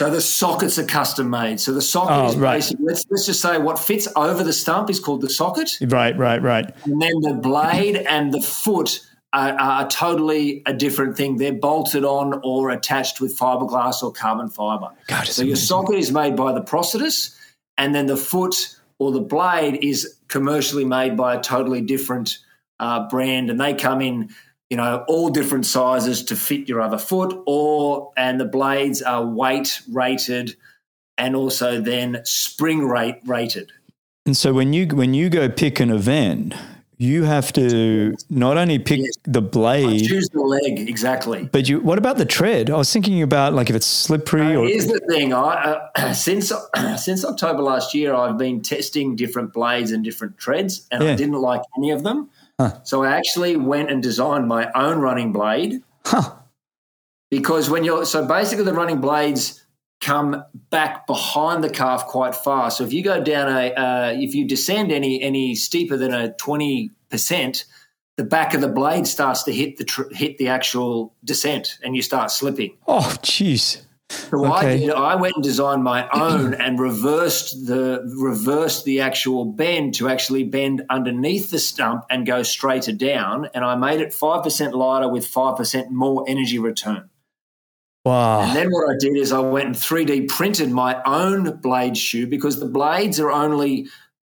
So 0.00 0.08
the 0.08 0.22
sockets 0.22 0.78
are 0.78 0.86
custom 0.86 1.28
made. 1.28 1.60
So 1.60 1.74
the 1.74 1.82
socket 1.82 2.16
oh, 2.16 2.28
is 2.30 2.36
right. 2.36 2.56
basically 2.56 2.86
let's 2.86 3.04
let's 3.10 3.26
just 3.26 3.42
say 3.42 3.58
what 3.58 3.78
fits 3.78 4.08
over 4.16 4.42
the 4.42 4.54
stump 4.54 4.88
is 4.88 4.98
called 4.98 5.20
the 5.20 5.28
socket. 5.28 5.72
Right, 5.82 6.16
right, 6.16 6.40
right. 6.40 6.74
And 6.86 7.02
then 7.02 7.20
the 7.20 7.34
blade 7.34 7.96
and 7.96 8.32
the 8.32 8.40
foot 8.40 9.06
are, 9.34 9.52
are 9.60 9.88
totally 9.90 10.62
a 10.64 10.72
different 10.72 11.18
thing. 11.18 11.36
They're 11.36 11.52
bolted 11.52 12.06
on 12.06 12.40
or 12.42 12.70
attached 12.70 13.20
with 13.20 13.38
fiberglass 13.38 14.02
or 14.02 14.10
carbon 14.10 14.48
fiber. 14.48 14.88
God, 15.06 15.26
so 15.26 15.42
your 15.42 15.56
socket 15.56 15.96
is 15.96 16.10
made 16.10 16.34
by 16.34 16.54
the 16.54 16.62
prosthetist, 16.62 17.36
and 17.76 17.94
then 17.94 18.06
the 18.06 18.16
foot 18.16 18.74
or 18.98 19.12
the 19.12 19.20
blade 19.20 19.84
is 19.84 20.16
commercially 20.28 20.86
made 20.86 21.14
by 21.14 21.34
a 21.34 21.42
totally 21.42 21.82
different 21.82 22.38
uh, 22.78 23.06
brand, 23.10 23.50
and 23.50 23.60
they 23.60 23.74
come 23.74 24.00
in 24.00 24.30
you 24.70 24.76
know, 24.76 25.04
all 25.08 25.28
different 25.28 25.66
sizes 25.66 26.22
to 26.24 26.36
fit 26.36 26.68
your 26.68 26.80
other 26.80 26.98
foot, 26.98 27.36
or 27.46 28.12
and 28.16 28.40
the 28.40 28.44
blades 28.44 29.02
are 29.02 29.26
weight 29.26 29.82
rated 29.90 30.56
and 31.18 31.36
also 31.36 31.80
then 31.80 32.22
spring 32.24 32.86
rate 32.86 33.16
rated. 33.26 33.72
And 34.26 34.36
so 34.36 34.52
when 34.52 34.72
you 34.72 34.86
when 34.86 35.12
you 35.12 35.28
go 35.28 35.48
pick 35.48 35.80
an 35.80 35.90
event, 35.90 36.54
you 36.98 37.24
have 37.24 37.52
to 37.54 38.14
not 38.28 38.58
only 38.58 38.78
pick 38.78 39.00
yes. 39.00 39.14
the 39.24 39.42
blade, 39.42 40.02
I 40.02 40.06
choose 40.06 40.28
the 40.28 40.40
leg 40.40 40.88
exactly. 40.88 41.48
But 41.50 41.68
you, 41.68 41.80
what 41.80 41.98
about 41.98 42.18
the 42.18 42.26
tread? 42.26 42.70
I 42.70 42.76
was 42.76 42.92
thinking 42.92 43.22
about 43.22 43.54
like 43.54 43.70
if 43.70 43.76
it's 43.76 43.86
slippery. 43.86 44.54
Or 44.54 44.66
here's 44.66 44.86
the 44.86 45.00
thing: 45.08 45.32
I 45.32 45.80
uh, 45.96 46.12
since 46.14 46.52
since 46.96 47.24
October 47.24 47.62
last 47.62 47.92
year, 47.92 48.14
I've 48.14 48.38
been 48.38 48.62
testing 48.62 49.16
different 49.16 49.52
blades 49.52 49.90
and 49.90 50.04
different 50.04 50.38
treads, 50.38 50.86
and 50.90 51.02
yeah. 51.02 51.12
I 51.12 51.16
didn't 51.16 51.40
like 51.40 51.62
any 51.76 51.90
of 51.90 52.02
them. 52.02 52.30
Huh. 52.60 52.82
So 52.82 53.04
I 53.04 53.16
actually 53.16 53.56
went 53.56 53.90
and 53.90 54.02
designed 54.02 54.46
my 54.46 54.70
own 54.74 54.98
running 54.98 55.32
blade. 55.32 55.82
Huh. 56.04 56.34
Because 57.30 57.70
when 57.70 57.84
you're 57.84 58.04
so 58.04 58.26
basically 58.26 58.66
the 58.66 58.74
running 58.74 59.00
blades 59.00 59.64
come 60.02 60.44
back 60.68 61.06
behind 61.06 61.64
the 61.64 61.70
calf 61.70 62.04
quite 62.06 62.34
far. 62.34 62.70
So 62.70 62.84
if 62.84 62.92
you 62.92 63.02
go 63.02 63.22
down 63.22 63.48
a, 63.48 63.72
uh, 63.72 64.12
if 64.14 64.34
you 64.34 64.46
descend 64.46 64.92
any 64.92 65.22
any 65.22 65.54
steeper 65.54 65.96
than 65.96 66.12
a 66.12 66.34
twenty 66.34 66.90
percent, 67.08 67.64
the 68.18 68.24
back 68.24 68.52
of 68.52 68.60
the 68.60 68.68
blade 68.68 69.06
starts 69.06 69.42
to 69.44 69.52
hit 69.52 69.78
the 69.78 69.84
tr- 69.84 70.12
hit 70.12 70.36
the 70.36 70.48
actual 70.48 71.14
descent, 71.24 71.78
and 71.82 71.96
you 71.96 72.02
start 72.02 72.30
slipping. 72.30 72.76
Oh, 72.86 73.16
jeez. 73.22 73.82
So 74.10 74.44
okay. 74.44 74.74
I 74.74 74.76
did. 74.76 74.90
I 74.90 75.14
went 75.14 75.36
and 75.36 75.44
designed 75.44 75.84
my 75.84 76.08
own 76.10 76.54
and 76.54 76.80
reversed 76.80 77.66
the 77.66 78.02
reversed 78.18 78.84
the 78.84 79.00
actual 79.00 79.44
bend 79.44 79.94
to 79.94 80.08
actually 80.08 80.42
bend 80.42 80.82
underneath 80.90 81.50
the 81.50 81.60
stump 81.60 82.04
and 82.10 82.26
go 82.26 82.42
straighter 82.42 82.92
down. 82.92 83.48
And 83.54 83.64
I 83.64 83.76
made 83.76 84.00
it 84.00 84.12
five 84.12 84.42
percent 84.42 84.74
lighter 84.74 85.08
with 85.08 85.26
five 85.26 85.56
percent 85.56 85.92
more 85.92 86.24
energy 86.26 86.58
return. 86.58 87.08
Wow. 88.04 88.40
And 88.40 88.56
then 88.56 88.70
what 88.70 88.90
I 88.90 88.96
did 88.98 89.16
is 89.16 89.30
I 89.30 89.40
went 89.40 89.66
and 89.66 89.74
3D 89.76 90.28
printed 90.28 90.70
my 90.70 91.02
own 91.04 91.58
blade 91.58 91.98
shoe 91.98 92.26
because 92.26 92.58
the 92.58 92.66
blades 92.66 93.20
are 93.20 93.30
only 93.30 93.88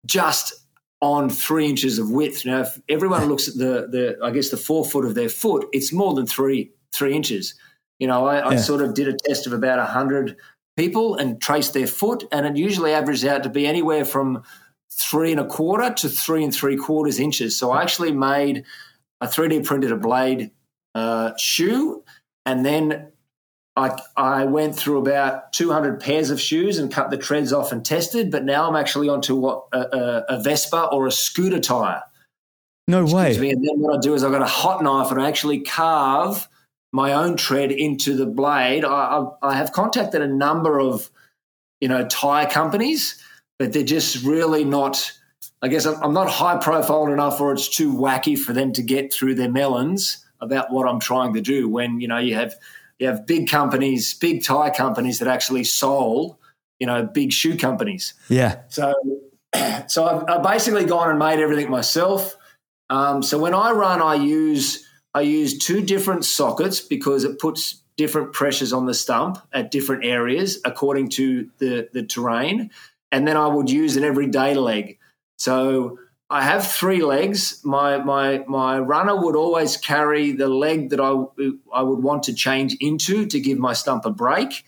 just 0.05 0.53
on 1.01 1.29
three 1.29 1.67
inches 1.67 1.99
of 1.99 2.09
width. 2.09 2.45
Now, 2.45 2.61
if 2.61 2.79
everyone 2.87 3.25
looks 3.25 3.47
at 3.47 3.55
the, 3.55 3.87
the 3.91 4.17
I 4.23 4.31
guess 4.31 4.49
the 4.49 4.57
forefoot 4.57 5.05
of 5.05 5.15
their 5.15 5.29
foot, 5.29 5.67
it's 5.73 5.93
more 5.93 6.15
than 6.15 6.25
three 6.25 6.71
three 6.93 7.13
inches. 7.13 7.53
You 7.99 8.07
know, 8.07 8.27
I, 8.27 8.49
I 8.49 8.55
sort 8.57 8.81
of 8.81 8.93
did 8.93 9.07
a 9.07 9.13
test 9.13 9.47
of 9.47 9.53
about 9.53 9.85
hundred 9.87 10.37
people 10.75 11.15
and 11.15 11.41
traced 11.41 11.73
their 11.73 11.87
foot, 11.87 12.25
and 12.31 12.45
it 12.45 12.55
usually 12.55 12.93
averages 12.93 13.25
out 13.25 13.43
to 13.43 13.49
be 13.49 13.65
anywhere 13.65 14.05
from 14.05 14.43
three 14.91 15.31
and 15.31 15.39
a 15.39 15.45
quarter 15.45 15.93
to 15.93 16.09
three 16.09 16.43
and 16.43 16.53
three 16.53 16.77
quarters 16.77 17.19
inches. 17.19 17.57
So 17.57 17.71
I 17.71 17.81
actually 17.81 18.11
made 18.11 18.63
a 19.21 19.27
3D 19.27 19.65
printed 19.65 19.91
a 19.91 19.97
blade 19.97 20.51
uh, 20.95 21.35
shoe, 21.37 22.03
and 22.45 22.65
then 22.65 23.11
I, 23.77 23.99
I 24.15 24.45
went 24.45 24.75
through 24.75 24.99
about 24.99 25.53
200 25.53 25.99
pairs 25.99 26.31
of 26.31 26.41
shoes 26.41 26.79
and 26.79 26.91
cut 26.91 27.11
the 27.11 27.17
treads 27.17 27.53
off 27.53 27.71
and 27.71 27.85
tested, 27.85 28.31
but 28.31 28.43
now 28.43 28.67
I'm 28.67 28.75
actually 28.75 29.07
onto 29.07 29.35
what 29.35 29.65
a, 29.71 29.79
a, 29.79 30.25
a 30.29 30.41
Vespa 30.41 30.89
or 30.91 31.05
a 31.05 31.11
scooter 31.11 31.59
tire. 31.59 32.01
No 32.87 33.05
way. 33.05 33.37
Me. 33.37 33.51
And 33.51 33.63
then 33.63 33.79
what 33.79 33.95
I 33.95 33.99
do 33.99 34.15
is 34.15 34.23
I've 34.23 34.31
got 34.31 34.41
a 34.41 34.45
hot 34.45 34.81
knife 34.81 35.11
and 35.11 35.21
I 35.21 35.27
actually 35.27 35.59
carve 35.59 36.47
my 36.91 37.13
own 37.13 37.37
tread 37.37 37.71
into 37.71 38.15
the 38.15 38.25
blade. 38.25 38.85
I, 38.85 38.89
I, 38.91 39.49
I 39.49 39.55
have 39.55 39.71
contacted 39.71 40.21
a 40.21 40.27
number 40.27 40.79
of, 40.79 41.09
you 41.81 41.87
know, 41.87 42.07
tire 42.07 42.47
companies, 42.47 43.21
but 43.59 43.73
they're 43.73 43.83
just 43.83 44.23
really 44.23 44.63
not. 44.63 45.11
I 45.61 45.69
guess 45.69 45.85
I'm 45.85 46.13
not 46.13 46.29
high 46.29 46.57
profile 46.57 47.07
enough, 47.07 47.41
or 47.41 47.51
it's 47.51 47.67
too 47.67 47.91
wacky 47.91 48.37
for 48.37 48.53
them 48.53 48.73
to 48.73 48.83
get 48.83 49.11
through 49.11 49.35
their 49.35 49.49
melons 49.49 50.23
about 50.39 50.71
what 50.71 50.87
I'm 50.87 50.99
trying 50.99 51.33
to 51.33 51.41
do. 51.41 51.67
When 51.67 51.99
you 51.99 52.07
know 52.07 52.19
you 52.19 52.35
have 52.35 52.55
you 52.99 53.07
have 53.07 53.25
big 53.25 53.49
companies, 53.49 54.13
big 54.13 54.43
tire 54.43 54.71
companies 54.71 55.19
that 55.19 55.27
actually 55.27 55.63
sold, 55.63 56.35
you 56.79 56.87
know, 56.87 57.03
big 57.03 57.31
shoe 57.31 57.57
companies. 57.57 58.13
Yeah. 58.29 58.61
So, 58.69 58.93
so 59.87 60.05
I've, 60.05 60.29
I've 60.29 60.43
basically 60.43 60.85
gone 60.85 61.09
and 61.09 61.19
made 61.19 61.39
everything 61.39 61.69
myself. 61.69 62.35
Um, 62.89 63.21
so 63.21 63.37
when 63.37 63.53
I 63.53 63.71
run, 63.71 64.01
I 64.01 64.15
use 64.15 64.86
I 65.17 65.21
use 65.21 65.57
two 65.57 65.81
different 65.81 66.25
sockets 66.25 66.79
because 66.79 67.23
it 67.23 67.39
puts 67.39 67.81
different 67.95 68.33
pressures 68.33 68.71
on 68.71 68.85
the 68.85 68.93
stump 68.93 69.39
at 69.51 69.71
different 69.71 70.05
areas 70.05 70.59
according 70.63 71.09
to 71.09 71.49
the 71.57 71.89
the 71.91 72.03
terrain, 72.03 72.69
and 73.11 73.27
then 73.27 73.35
I 73.35 73.47
would 73.47 73.67
use 73.67 73.97
an 73.97 74.03
everyday 74.03 74.53
leg. 74.53 74.99
So 75.39 75.97
I 76.29 76.43
have 76.43 76.71
three 76.71 77.01
legs. 77.01 77.61
My 77.63 77.97
my 77.97 78.43
my 78.47 78.77
runner 78.77 79.19
would 79.19 79.35
always 79.35 79.75
carry 79.75 80.33
the 80.33 80.49
leg 80.49 80.91
that 80.91 80.99
I 80.99 81.11
I 81.73 81.81
would 81.81 82.03
want 82.03 82.21
to 82.23 82.33
change 82.35 82.77
into 82.79 83.25
to 83.25 83.39
give 83.39 83.57
my 83.57 83.73
stump 83.73 84.05
a 84.05 84.11
break, 84.11 84.65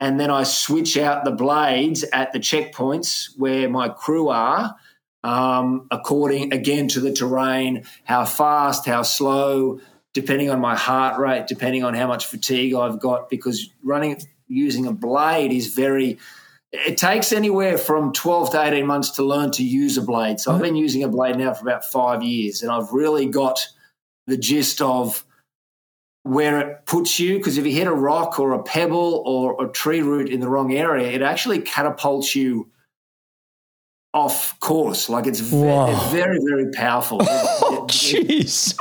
and 0.00 0.18
then 0.18 0.30
I 0.30 0.44
switch 0.44 0.96
out 0.96 1.26
the 1.26 1.32
blades 1.32 2.02
at 2.14 2.32
the 2.32 2.40
checkpoints 2.40 3.36
where 3.36 3.68
my 3.68 3.90
crew 3.90 4.30
are, 4.30 4.74
um, 5.22 5.86
according 5.90 6.52
again 6.52 6.88
to 6.88 7.00
the 7.00 7.12
terrain, 7.12 7.84
how 8.04 8.24
fast, 8.24 8.86
how 8.86 9.02
slow, 9.02 9.80
depending 10.14 10.50
on 10.50 10.60
my 10.60 10.76
heart 10.76 11.18
rate, 11.18 11.46
depending 11.46 11.84
on 11.84 11.94
how 11.94 12.06
much 12.06 12.26
fatigue 12.26 12.74
I've 12.74 13.00
got, 13.00 13.30
because 13.30 13.70
running 13.82 14.20
using 14.48 14.86
a 14.86 14.92
blade 14.92 15.52
is 15.52 15.74
very 15.74 16.18
it 16.72 16.96
takes 16.96 17.32
anywhere 17.32 17.76
from 17.76 18.12
12 18.12 18.52
to 18.52 18.62
18 18.62 18.86
months 18.86 19.10
to 19.12 19.22
learn 19.22 19.50
to 19.52 19.62
use 19.62 19.98
a 19.98 20.02
blade. 20.02 20.40
So 20.40 20.52
I've 20.52 20.62
been 20.62 20.74
using 20.74 21.02
a 21.04 21.08
blade 21.08 21.36
now 21.36 21.52
for 21.52 21.68
about 21.68 21.84
five 21.84 22.22
years, 22.22 22.62
and 22.62 22.72
I've 22.72 22.90
really 22.92 23.26
got 23.26 23.68
the 24.26 24.38
gist 24.38 24.80
of 24.80 25.24
where 26.22 26.60
it 26.60 26.86
puts 26.86 27.20
you. 27.20 27.36
Because 27.36 27.58
if 27.58 27.66
you 27.66 27.72
hit 27.72 27.86
a 27.86 27.92
rock 27.92 28.38
or 28.38 28.52
a 28.52 28.62
pebble 28.62 29.22
or 29.26 29.62
a 29.62 29.68
tree 29.68 30.00
root 30.00 30.30
in 30.30 30.40
the 30.40 30.48
wrong 30.48 30.72
area, 30.72 31.08
it 31.08 31.20
actually 31.20 31.60
catapults 31.60 32.34
you 32.34 32.70
off 34.14 34.58
course. 34.60 35.08
Like 35.08 35.26
it's 35.26 35.40
very, 35.40 35.94
very, 36.10 36.38
very 36.46 36.70
powerful. 36.72 37.20
Oh, 37.64 37.86
jeez. 37.88 38.74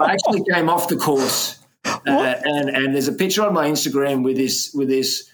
I 0.00 0.12
actually 0.12 0.42
came 0.52 0.68
off 0.68 0.88
the 0.88 0.96
course, 0.96 1.58
uh, 1.84 2.00
and 2.06 2.70
and 2.70 2.94
there's 2.94 3.08
a 3.08 3.12
picture 3.12 3.42
on 3.42 3.52
my 3.52 3.68
Instagram 3.68 4.22
with 4.24 4.36
this 4.36 4.72
with 4.74 4.88
this 4.88 5.28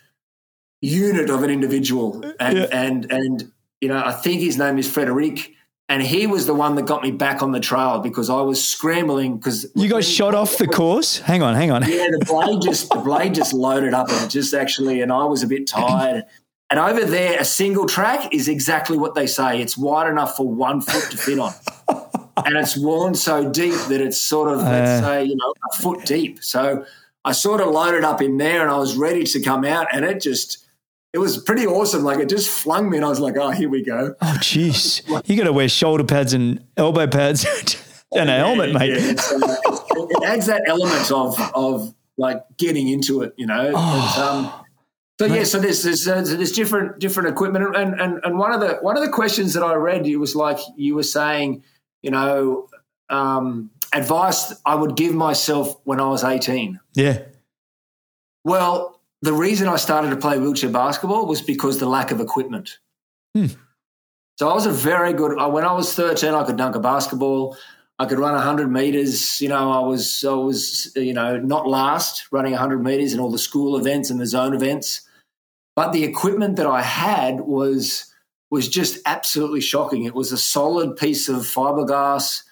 unit 0.85 1.31
of 1.31 1.43
an 1.43 1.51
individual. 1.51 2.23
And, 2.39 2.59
yeah. 2.59 2.67
and, 2.71 3.11
and, 3.11 3.53
you 3.81 3.89
know, 3.89 4.03
I 4.05 4.13
think 4.13 4.41
his 4.41 4.59
name 4.59 4.79
is 4.79 4.89
Frederic. 4.91 5.51
And 5.89 6.03
he 6.03 6.27
was 6.27 6.47
the 6.47 6.55
one 6.55 6.77
that 6.77 6.87
got 6.87 7.03
me 7.03 7.11
back 7.11 7.43
on 7.43 7.53
the 7.53 7.61
trail 7.61 7.99
because 7.99 8.31
I 8.31 8.41
was 8.41 8.65
scrambling 8.67 9.37
because 9.37 9.67
you 9.75 9.87
got 9.87 10.03
shot 10.03 10.35
off 10.35 10.57
the 10.57 10.67
course. 10.67 11.19
Hang 11.19 11.43
on, 11.43 11.55
hang 11.55 11.71
on. 11.71 11.83
Yeah, 11.83 12.07
the 12.11 12.25
blade 12.27 12.63
just 12.63 12.89
the 12.89 13.01
blade 13.01 13.35
just 13.35 13.53
loaded 13.53 13.93
up 13.93 14.09
and 14.09 14.31
just 14.31 14.55
actually, 14.55 15.03
and 15.03 15.13
I 15.13 15.25
was 15.25 15.43
a 15.43 15.47
bit 15.47 15.67
tired. 15.67 16.25
And 16.75 16.81
over 16.81 17.05
there, 17.05 17.39
a 17.39 17.45
single 17.45 17.87
track 17.87 18.35
is 18.35 18.49
exactly 18.49 18.99
what 18.99 19.15
they 19.15 19.29
say. 19.29 19.61
It's 19.61 19.79
wide 19.79 20.11
enough 20.11 20.37
for 20.37 20.49
one 20.49 20.81
foot 20.81 21.09
to 21.13 21.17
fit 21.17 21.39
on. 21.39 21.53
and 22.45 22.57
it's 22.57 22.77
worn 22.77 23.15
so 23.15 23.49
deep 23.49 23.79
that 23.91 24.01
it's 24.01 24.21
sort 24.21 24.51
of, 24.51 24.59
let's 24.59 24.91
uh, 24.91 25.01
say, 25.03 25.23
you 25.23 25.37
know, 25.37 25.55
a 25.71 25.77
foot 25.77 26.05
deep. 26.05 26.43
So 26.43 26.85
I 27.25 27.31
sort 27.31 27.61
of 27.61 27.69
loaded 27.69 28.03
up 28.03 28.21
in 28.21 28.39
there 28.39 28.63
and 28.63 28.73
I 28.73 28.77
was 28.79 28.97
ready 28.97 29.23
to 29.23 29.41
come 29.41 29.65
out 29.65 29.87
and 29.93 30.05
it 30.05 30.21
just 30.21 30.67
it 31.13 31.19
was 31.19 31.39
pretty 31.39 31.65
awesome. 31.65 32.03
Like 32.03 32.19
it 32.19 32.29
just 32.29 32.51
flung 32.51 32.91
me, 32.91 32.97
and 32.97 33.07
I 33.07 33.09
was 33.09 33.21
like, 33.21 33.37
"Oh, 33.37 33.51
here 33.51 33.69
we 33.69 33.85
go." 33.85 34.17
Oh, 34.21 34.37
jeez, 34.41 35.01
you 35.29 35.37
got 35.37 35.45
to 35.45 35.53
wear 35.53 35.69
shoulder 35.69 36.03
pads 36.03 36.33
and 36.33 36.67
elbow 36.77 37.07
pads 37.07 37.47
and 38.13 38.29
a 38.29 38.37
helmet, 38.37 38.73
mate. 38.73 38.99
Yeah. 39.01 39.13
it 39.13 40.25
adds 40.25 40.47
that 40.47 40.63
element 40.67 41.13
of 41.13 41.39
of 41.55 41.95
like 42.17 42.43
getting 42.57 42.89
into 42.89 43.23
it, 43.23 43.33
you 43.37 43.47
know. 43.47 43.71
Oh. 43.77 44.55
um, 44.59 44.64
so 45.21 45.27
yeah, 45.27 45.45
so 45.45 45.61
there's 45.61 45.83
there's, 45.83 46.09
uh, 46.09 46.23
there's 46.23 46.53
different 46.53 46.99
different 46.99 47.29
equipment, 47.29 47.77
and, 47.77 48.01
and 48.01 48.21
and 48.25 48.39
one 48.39 48.53
of 48.53 48.61
the 48.61 48.79
one 48.81 48.97
of 48.97 49.03
the 49.05 49.11
questions 49.11 49.55
that 49.55 49.63
I 49.63 49.75
read, 49.75 50.07
it 50.07 50.17
was 50.17 50.35
like 50.35 50.59
you 50.77 50.97
were 50.97 51.05
saying, 51.05 51.63
you 52.03 52.11
know, 52.11 52.69
um, 53.09 53.71
advice 53.93 54.53
I 54.67 54.75
would 54.75 54.97
give 54.97 55.15
myself 55.15 55.81
when 55.85 56.01
I 56.01 56.09
was 56.09 56.25
18. 56.25 56.81
Yeah. 56.95 57.23
Well, 58.45 59.01
the 59.23 59.33
reason 59.33 59.69
I 59.69 59.77
started 59.77 60.11
to 60.11 60.17
play 60.17 60.39
wheelchair 60.39 60.71
basketball 60.71 61.27
was 61.27 61.41
because 61.41 61.79
the 61.79 61.89
lack 61.89 62.11
of 62.11 62.21
equipment. 62.21 62.79
Hmm. 63.35 63.47
So 64.37 64.49
I 64.49 64.55
was 64.55 64.67
a 64.67 64.73
very 64.73 65.13
good. 65.13 65.39
Uh, 65.39 65.49
when 65.49 65.65
I 65.65 65.73
was 65.73 65.95
thirteen, 65.95 66.35
I 66.35 66.45
could 66.45 66.57
dunk 66.57 66.75
a 66.75 66.81
basketball. 66.81 67.57
I 67.99 68.07
could 68.07 68.19
run 68.19 68.41
hundred 68.41 68.71
meters. 68.71 69.41
You 69.41 69.49
know, 69.49 69.71
I 69.71 69.87
was 69.87 70.25
I 70.25 70.33
was 70.33 70.93
you 70.97 71.15
know 71.15 71.39
not 71.39 71.69
last 71.69 72.27
running 72.33 72.55
hundred 72.55 72.83
meters 72.83 73.13
in 73.13 73.21
all 73.21 73.31
the 73.31 73.39
school 73.39 73.77
events 73.77 74.11
and 74.11 74.21
the 74.21 74.27
zone 74.27 74.55
events. 74.55 75.03
But 75.77 75.93
the 75.93 76.05
equipment 76.05 76.57
that 76.57 76.67
I 76.67 76.83
had 76.83 77.41
was 77.41 78.13
was 78.51 78.69
just 78.69 78.99
absolutely 79.07 79.61
shocking. 79.61 80.05
It 80.05 80.15
was 80.15 80.33
a 80.33 80.39
solid 80.39 80.97
piece 80.97 81.29
of 81.29 81.43
fiberglass, 81.43 82.43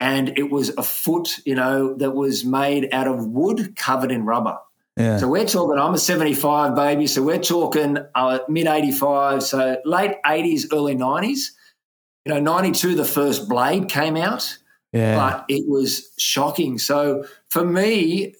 and 0.00 0.36
it 0.38 0.50
was 0.50 0.70
a 0.70 0.82
foot. 0.82 1.38
You 1.46 1.54
know, 1.54 1.94
that 1.94 2.12
was 2.12 2.44
made 2.44 2.88
out 2.92 3.08
of 3.08 3.26
wood 3.26 3.76
covered 3.76 4.12
in 4.12 4.24
rubber. 4.24 4.58
Yeah. 4.96 5.18
So 5.18 5.28
we're 5.28 5.46
talking, 5.46 5.76
I'm 5.76 5.94
a 5.94 5.98
75 5.98 6.76
baby. 6.76 7.08
So 7.08 7.22
we're 7.22 7.40
talking 7.40 7.98
uh, 8.14 8.38
mid 8.48 8.68
85. 8.68 9.42
So 9.42 9.80
late 9.84 10.16
80s, 10.24 10.66
early 10.72 10.94
90s. 10.94 11.50
You 12.24 12.34
know, 12.34 12.40
92, 12.40 12.94
the 12.94 13.04
first 13.04 13.48
Blade 13.48 13.88
came 13.88 14.16
out. 14.16 14.56
Yeah. 14.94 15.16
But 15.16 15.44
it 15.48 15.68
was 15.68 16.12
shocking. 16.18 16.78
So 16.78 17.24
for 17.48 17.64
me 17.64 18.36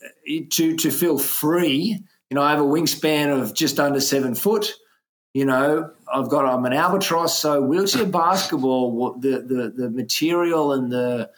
to, 0.50 0.76
to 0.76 0.90
feel 0.90 1.18
free, 1.18 2.00
you 2.30 2.34
know, 2.34 2.42
I 2.42 2.50
have 2.50 2.60
a 2.60 2.64
wingspan 2.64 3.36
of 3.36 3.54
just 3.54 3.80
under 3.80 4.00
seven 4.00 4.36
foot. 4.36 4.72
You 5.34 5.46
know, 5.46 5.90
I've 6.12 6.28
got, 6.28 6.46
I'm 6.46 6.64
an 6.64 6.72
albatross. 6.72 7.40
So 7.40 7.60
wheelchair 7.60 8.06
basketball, 8.06 9.14
the, 9.18 9.40
the, 9.40 9.72
the 9.76 9.90
material 9.90 10.72
and 10.72 10.92
the, 10.92 11.28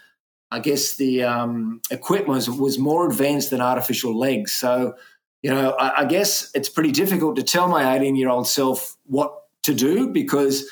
I 0.50 0.60
guess 0.60 0.96
the 0.96 1.24
um, 1.24 1.80
equipment 1.90 2.28
was, 2.28 2.50
was 2.50 2.78
more 2.78 3.06
advanced 3.06 3.48
than 3.50 3.62
artificial 3.62 4.16
legs. 4.16 4.54
So, 4.54 4.96
you 5.42 5.50
know, 5.50 5.70
I, 5.70 6.02
I 6.02 6.04
guess 6.04 6.50
it's 6.54 6.68
pretty 6.68 6.92
difficult 6.92 7.36
to 7.36 7.42
tell 7.42 7.68
my 7.68 7.96
18 7.96 8.16
year 8.16 8.28
old 8.28 8.48
self 8.48 8.98
what 9.06 9.34
to 9.62 9.72
do 9.72 10.08
because, 10.08 10.68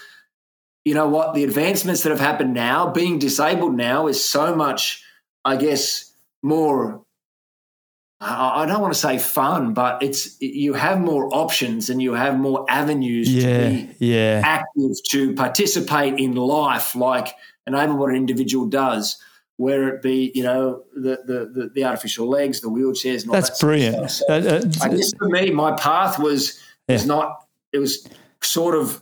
you 0.84 0.94
know 0.94 1.08
what, 1.08 1.34
the 1.34 1.44
advancements 1.44 2.02
that 2.02 2.10
have 2.10 2.20
happened 2.20 2.54
now, 2.54 2.90
being 2.90 3.18
disabled 3.18 3.74
now 3.74 4.06
is 4.06 4.22
so 4.22 4.54
much, 4.54 5.02
I 5.44 5.56
guess, 5.56 6.12
more 6.42 7.04
I 8.26 8.64
don't 8.66 8.80
want 8.80 8.94
to 8.94 8.98
say 8.98 9.18
fun, 9.18 9.74
but 9.74 10.02
it's 10.02 10.40
you 10.40 10.72
have 10.74 10.98
more 10.98 11.28
options 11.34 11.90
and 11.90 12.00
you 12.00 12.14
have 12.14 12.38
more 12.38 12.64
avenues 12.70 13.32
yeah, 13.32 13.42
to 13.42 13.70
be 13.70 13.94
yeah. 13.98 14.40
active 14.42 14.92
to 15.10 15.34
participate 15.34 16.18
in 16.18 16.34
life, 16.34 16.94
like 16.94 17.28
enable 17.66 17.96
what 17.96 18.10
an 18.10 18.16
individual 18.16 18.66
does. 18.66 19.18
Where 19.56 19.88
it 19.88 20.02
be, 20.02 20.32
you 20.34 20.42
know, 20.42 20.82
the 20.94 21.20
the, 21.24 21.70
the, 21.72 21.84
artificial 21.84 22.28
legs, 22.28 22.60
the 22.60 22.68
wheelchairs, 22.68 23.20
and 23.20 23.30
all 23.30 23.34
That's 23.34 23.50
that 23.50 23.60
brilliant. 23.60 24.10
So 24.10 24.24
uh, 24.28 24.62
I 24.82 24.88
guess 24.88 25.12
for 25.16 25.28
me, 25.28 25.50
my 25.50 25.76
path 25.76 26.18
was 26.18 26.58
yeah. 26.88 26.94
was 26.94 27.06
not. 27.06 27.46
It 27.72 27.78
was 27.78 28.08
sort 28.42 28.74
of, 28.74 29.00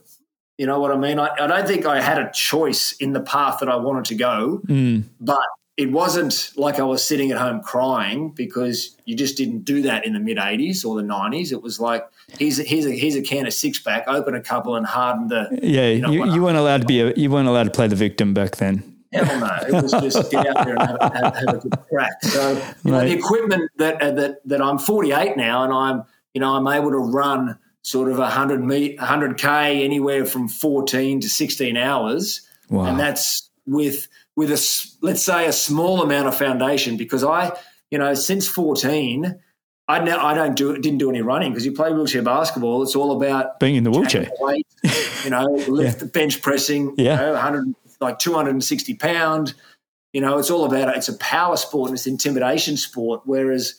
you 0.58 0.66
know 0.66 0.80
what 0.80 0.92
I 0.92 0.96
mean. 0.96 1.18
I, 1.18 1.30
I 1.40 1.46
don't 1.46 1.66
think 1.66 1.86
I 1.86 2.00
had 2.00 2.18
a 2.18 2.30
choice 2.32 2.92
in 2.92 3.12
the 3.12 3.20
path 3.20 3.60
that 3.60 3.68
I 3.68 3.76
wanted 3.76 4.04
to 4.06 4.14
go, 4.14 4.60
mm. 4.66 5.04
but 5.20 5.40
it 5.76 5.90
wasn't 5.90 6.52
like 6.56 6.78
I 6.78 6.82
was 6.82 7.02
sitting 7.02 7.30
at 7.30 7.38
home 7.38 7.62
crying 7.62 8.30
because 8.30 8.96
you 9.06 9.16
just 9.16 9.36
didn't 9.36 9.64
do 9.64 9.82
that 9.82 10.04
in 10.04 10.12
the 10.12 10.20
mid 10.20 10.36
'80s 10.36 10.84
or 10.84 10.96
the 10.96 11.02
'90s. 11.02 11.52
It 11.52 11.62
was 11.62 11.80
like 11.80 12.06
here's 12.38 12.58
a, 12.58 12.62
here's 12.62 12.86
a 12.86 12.92
here's 12.92 13.16
a 13.16 13.22
can 13.22 13.46
of 13.46 13.54
six 13.54 13.80
pack, 13.80 14.04
open 14.06 14.34
a 14.34 14.40
couple, 14.40 14.76
and 14.76 14.86
harden 14.86 15.28
the. 15.28 15.58
Yeah, 15.62 15.88
you, 15.88 16.00
know, 16.00 16.10
you, 16.10 16.34
you 16.34 16.42
weren't 16.42 16.58
allowed 16.58 16.82
to 16.82 16.86
be 16.86 17.00
a 17.00 17.12
you 17.14 17.30
weren't 17.30 17.48
allowed 17.48 17.64
to 17.64 17.70
play 17.70 17.88
the 17.88 17.96
victim 17.96 18.34
back 18.34 18.56
then. 18.56 18.88
Hell 19.12 19.40
no! 19.40 19.78
It 19.78 19.82
was 19.82 19.92
just 19.92 20.30
get 20.30 20.46
out 20.46 20.64
there 20.64 20.74
and 20.74 20.82
have, 20.82 21.12
have, 21.12 21.36
have 21.36 21.54
a 21.54 21.58
good 21.58 21.74
crack. 21.90 22.22
So 22.22 22.52
you 22.84 22.90
know, 22.90 23.00
the 23.00 23.12
equipment 23.12 23.70
that 23.78 24.00
uh, 24.02 24.10
that 24.12 24.46
that 24.46 24.60
I'm 24.60 24.78
48 24.78 25.36
now, 25.36 25.64
and 25.64 25.72
I'm 25.72 26.04
you 26.34 26.40
know 26.40 26.54
I'm 26.54 26.66
able 26.68 26.90
to 26.90 26.98
run 26.98 27.58
sort 27.82 28.10
of 28.10 28.18
100 28.18 28.64
meet 28.64 28.98
100k 28.98 29.82
anywhere 29.82 30.24
from 30.24 30.48
14 30.48 31.20
to 31.20 31.28
16 31.28 31.76
hours, 31.76 32.46
wow. 32.70 32.86
and 32.86 32.98
that's 32.98 33.50
with 33.66 34.08
with 34.36 34.50
a 34.50 34.96
let's 35.02 35.22
say 35.22 35.46
a 35.46 35.52
small 35.52 36.02
amount 36.02 36.28
of 36.28 36.36
foundation 36.36 36.96
because 36.96 37.22
I 37.24 37.56
you 37.90 37.98
know 37.98 38.14
since 38.14 38.48
14 38.48 39.38
I 39.88 39.98
know 40.00 40.18
I 40.18 40.34
don't 40.34 40.56
do 40.56 40.76
didn't 40.78 40.98
do 40.98 41.10
any 41.10 41.22
running 41.22 41.52
because 41.52 41.66
you 41.66 41.72
play 41.72 41.92
wheelchair 41.92 42.22
basketball 42.22 42.82
it's 42.82 42.96
all 42.96 43.12
about 43.12 43.60
being 43.60 43.76
in 43.76 43.84
the 43.84 43.90
wheelchair 43.90 44.30
weight, 44.40 44.66
you 45.24 45.30
know 45.30 45.44
lift 45.68 46.02
yeah. 46.02 46.08
bench 46.08 46.42
pressing 46.42 46.94
yeah. 46.96 47.12
you 47.12 47.26
know 47.26 47.32
100 47.32 47.74
like 48.00 48.18
260 48.18 48.94
pound 48.94 49.54
you 50.12 50.20
know 50.20 50.38
it's 50.38 50.50
all 50.50 50.64
about 50.64 50.96
it's 50.96 51.08
a 51.08 51.16
power 51.18 51.56
sport 51.56 51.90
and 51.90 51.98
it's 51.98 52.06
an 52.06 52.12
intimidation 52.12 52.76
sport 52.76 53.22
whereas 53.24 53.74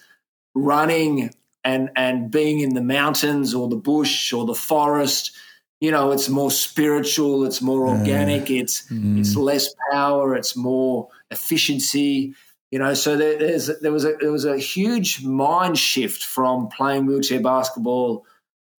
running 0.56 1.32
and 1.64 1.90
and 1.96 2.32
being 2.32 2.60
in 2.60 2.74
the 2.74 2.82
mountains 2.82 3.54
or 3.54 3.68
the 3.68 3.76
bush 3.76 4.34
or 4.34 4.46
the 4.46 4.56
forest 4.56 5.36
you 5.82 5.92
know 5.92 6.12
it's 6.12 6.30
more 6.30 6.52
spiritual 6.52 7.46
it's 7.46 7.62
more 7.62 7.88
organic 7.88 8.50
it's 8.50 8.88
mm. 8.90 9.20
it's 9.20 9.36
less 9.36 9.74
power 9.92 10.36
it's 10.36 10.56
more 10.56 11.08
efficiency 11.32 12.34
you 12.74 12.80
know. 12.80 12.96
So 12.96 13.16
there, 13.16 13.38
there's 13.38 13.68
there 13.82 13.92
was 13.92 14.04
a 14.04 14.14
there 14.20 14.32
was 14.32 14.46
a 14.46 14.58
huge 14.58 15.24
mind 15.24 15.78
shift 15.78 16.24
from 16.24 16.70
playing 16.70 17.06
wheelchair 17.06 17.40
basketball 17.40 18.26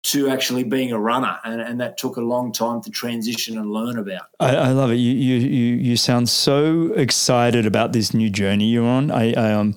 to 0.02 0.28
actually 0.28 0.64
being 0.64 0.90
a 0.90 0.98
runner 0.98 1.38
and, 1.44 1.62
and 1.62 1.80
that 1.80 1.96
took 1.96 2.18
a 2.18 2.20
long 2.20 2.52
time 2.52 2.82
to 2.82 2.90
transition 2.90 3.56
and 3.56 3.70
learn 3.70 3.96
about. 3.96 4.26
I, 4.38 4.54
I 4.56 4.68
love 4.72 4.90
it. 4.90 4.96
You, 4.96 5.12
you 5.12 5.36
you 5.36 5.76
you 5.76 5.96
sound 5.96 6.28
so 6.28 6.92
excited 6.94 7.66
about 7.66 7.92
this 7.92 8.12
new 8.12 8.30
journey 8.30 8.66
you're 8.66 8.84
on. 8.84 9.12
I, 9.12 9.32
I 9.32 9.52
um 9.52 9.76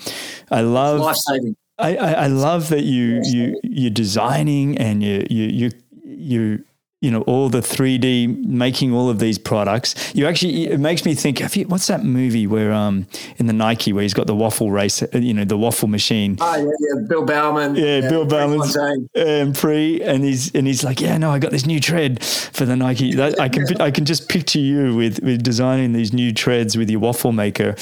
I 0.50 0.62
love 0.62 1.00
life 1.00 1.16
saving 1.18 1.56
I, 1.80 1.96
I, 1.98 2.28
love 2.28 2.70
that 2.70 2.84
you 2.84 3.22
you 3.24 3.60
you're 3.64 3.92
designing 3.92 4.78
and 4.80 5.04
you 5.04 5.26
you 5.30 5.46
you 5.46 5.72
you 6.04 6.64
you 7.00 7.12
know 7.12 7.22
all 7.22 7.48
the 7.48 7.60
3D 7.60 8.44
making 8.46 8.92
all 8.92 9.10
of 9.10 9.20
these 9.20 9.38
products. 9.38 10.16
You 10.16 10.26
actually 10.26 10.68
it 10.68 10.80
makes 10.80 11.06
me 11.06 11.14
think. 11.14 11.56
You, 11.56 11.68
what's 11.68 11.88
that 11.88 12.04
movie 12.04 12.48
where 12.48 12.74
um 12.74 13.06
in 13.38 13.46
the 13.46 13.54
Nike 13.54 13.94
where 13.94 14.02
he's 14.02 14.16
got 14.16 14.26
the 14.26 14.36
waffle 14.36 14.72
race, 14.72 15.04
you 15.14 15.34
know, 15.34 15.46
the 15.46 15.58
waffle 15.58 15.88
machine. 15.88 16.38
Oh 16.42 16.56
yeah, 16.56 16.64
yeah. 16.64 17.08
Bill 17.08 17.24
Bowerman. 17.24 17.76
Yeah, 17.76 18.00
yeah 18.00 18.10
Bill 18.10 18.26
Bowerman's 18.26 18.76
um, 18.76 19.54
pre, 19.54 20.02
and 20.02 20.24
he's 20.24 20.54
and 20.56 20.66
he's 20.66 20.84
like, 20.84 21.00
yeah, 21.00 21.18
no, 21.18 21.30
I 21.30 21.38
got 21.38 21.52
this 21.52 21.68
new 21.68 21.80
tread 21.80 22.24
for 22.24 22.66
the 22.66 22.76
Nike. 22.76 23.14
That, 23.14 23.40
I 23.40 23.50
can 23.50 23.80
I 23.80 23.92
can 23.92 24.06
just 24.06 24.28
picture 24.28 24.60
you 24.60 24.96
with 24.96 25.22
with 25.22 25.44
designing 25.44 25.94
these 25.94 26.14
new 26.14 26.34
treads 26.34 26.76
with 26.76 26.90
your 26.90 27.00
waffle 27.00 27.32
maker. 27.32 27.76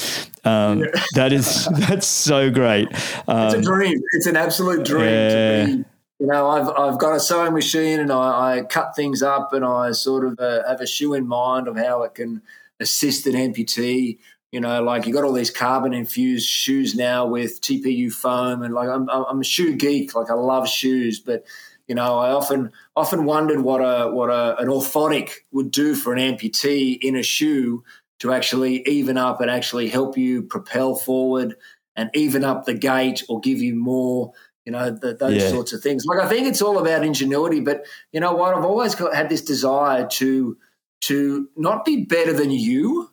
Um, 0.44 0.80
yeah. 0.80 1.02
That 1.14 1.32
is 1.32 1.66
that's 1.88 2.06
so 2.06 2.50
great. 2.50 2.88
Um, 3.26 3.46
it's 3.46 3.54
a 3.54 3.58
um, 3.58 3.62
dream. 3.62 4.02
It's 4.12 4.26
an 4.26 4.36
absolute 4.36 4.84
dream 4.84 5.04
yeah. 5.06 5.82
You 6.18 6.26
know, 6.26 6.48
I've 6.48 6.68
I've 6.68 6.98
got 6.98 7.14
a 7.14 7.20
sewing 7.20 7.52
machine 7.52 8.00
and 8.00 8.10
I, 8.10 8.58
I 8.58 8.62
cut 8.62 8.96
things 8.96 9.22
up 9.22 9.52
and 9.52 9.64
I 9.64 9.92
sort 9.92 10.24
of 10.24 10.38
uh, 10.38 10.66
have 10.66 10.80
a 10.80 10.86
shoe 10.86 11.14
in 11.14 11.26
mind 11.26 11.68
of 11.68 11.76
how 11.76 12.02
it 12.02 12.14
can 12.14 12.42
assist 12.80 13.26
an 13.26 13.34
amputee. 13.34 14.18
You 14.50 14.60
know, 14.60 14.82
like 14.82 15.06
you 15.06 15.12
got 15.12 15.24
all 15.24 15.32
these 15.32 15.50
carbon 15.50 15.92
infused 15.92 16.48
shoes 16.48 16.94
now 16.94 17.26
with 17.26 17.60
TPU 17.60 18.10
foam 18.10 18.62
and 18.62 18.72
like 18.72 18.88
I'm 18.88 19.08
I'm 19.10 19.40
a 19.40 19.44
shoe 19.44 19.76
geek. 19.76 20.14
Like 20.14 20.30
I 20.30 20.34
love 20.34 20.68
shoes, 20.68 21.20
but 21.20 21.44
you 21.86 21.94
know, 21.94 22.18
I 22.18 22.30
often 22.30 22.72
often 22.96 23.24
wondered 23.24 23.60
what 23.60 23.80
a 23.80 24.10
what 24.10 24.30
a, 24.30 24.56
an 24.58 24.68
orthotic 24.68 25.30
would 25.52 25.70
do 25.70 25.94
for 25.94 26.14
an 26.14 26.18
amputee 26.18 26.98
in 27.00 27.16
a 27.16 27.22
shoe 27.22 27.84
to 28.20 28.32
actually 28.32 28.82
even 28.88 29.18
up 29.18 29.42
and 29.42 29.50
actually 29.50 29.88
help 29.88 30.16
you 30.16 30.42
propel 30.42 30.94
forward 30.94 31.56
and 31.94 32.10
even 32.14 32.44
up 32.44 32.64
the 32.64 32.74
gait 32.74 33.22
or 33.28 33.40
give 33.40 33.58
you 33.58 33.74
more 33.74 34.32
you 34.66 34.72
know, 34.72 34.90
the, 34.90 35.14
those 35.14 35.42
yeah. 35.42 35.48
sorts 35.48 35.72
of 35.72 35.80
things. 35.80 36.04
Like 36.04 36.18
I 36.18 36.28
think 36.28 36.48
it's 36.48 36.60
all 36.60 36.78
about 36.78 37.04
ingenuity, 37.04 37.60
but 37.60 37.86
you 38.12 38.20
know 38.20 38.34
what? 38.34 38.52
I've 38.52 38.64
always 38.64 38.96
got, 38.96 39.14
had 39.14 39.28
this 39.28 39.42
desire 39.42 40.06
to 40.06 40.58
to 41.02 41.48
not 41.56 41.84
be 41.84 42.04
better 42.04 42.32
than 42.32 42.50
you, 42.50 43.10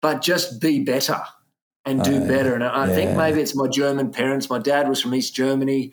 but 0.00 0.22
just 0.22 0.60
be 0.60 0.84
better 0.84 1.20
and 1.84 2.02
do 2.02 2.22
uh, 2.22 2.28
better. 2.28 2.54
And 2.54 2.62
I 2.62 2.86
yeah. 2.86 2.94
think 2.94 3.16
maybe 3.16 3.40
it's 3.40 3.56
my 3.56 3.66
German 3.66 4.12
parents. 4.12 4.48
My 4.48 4.60
dad 4.60 4.88
was 4.88 5.02
from 5.02 5.14
East 5.14 5.34
Germany. 5.34 5.92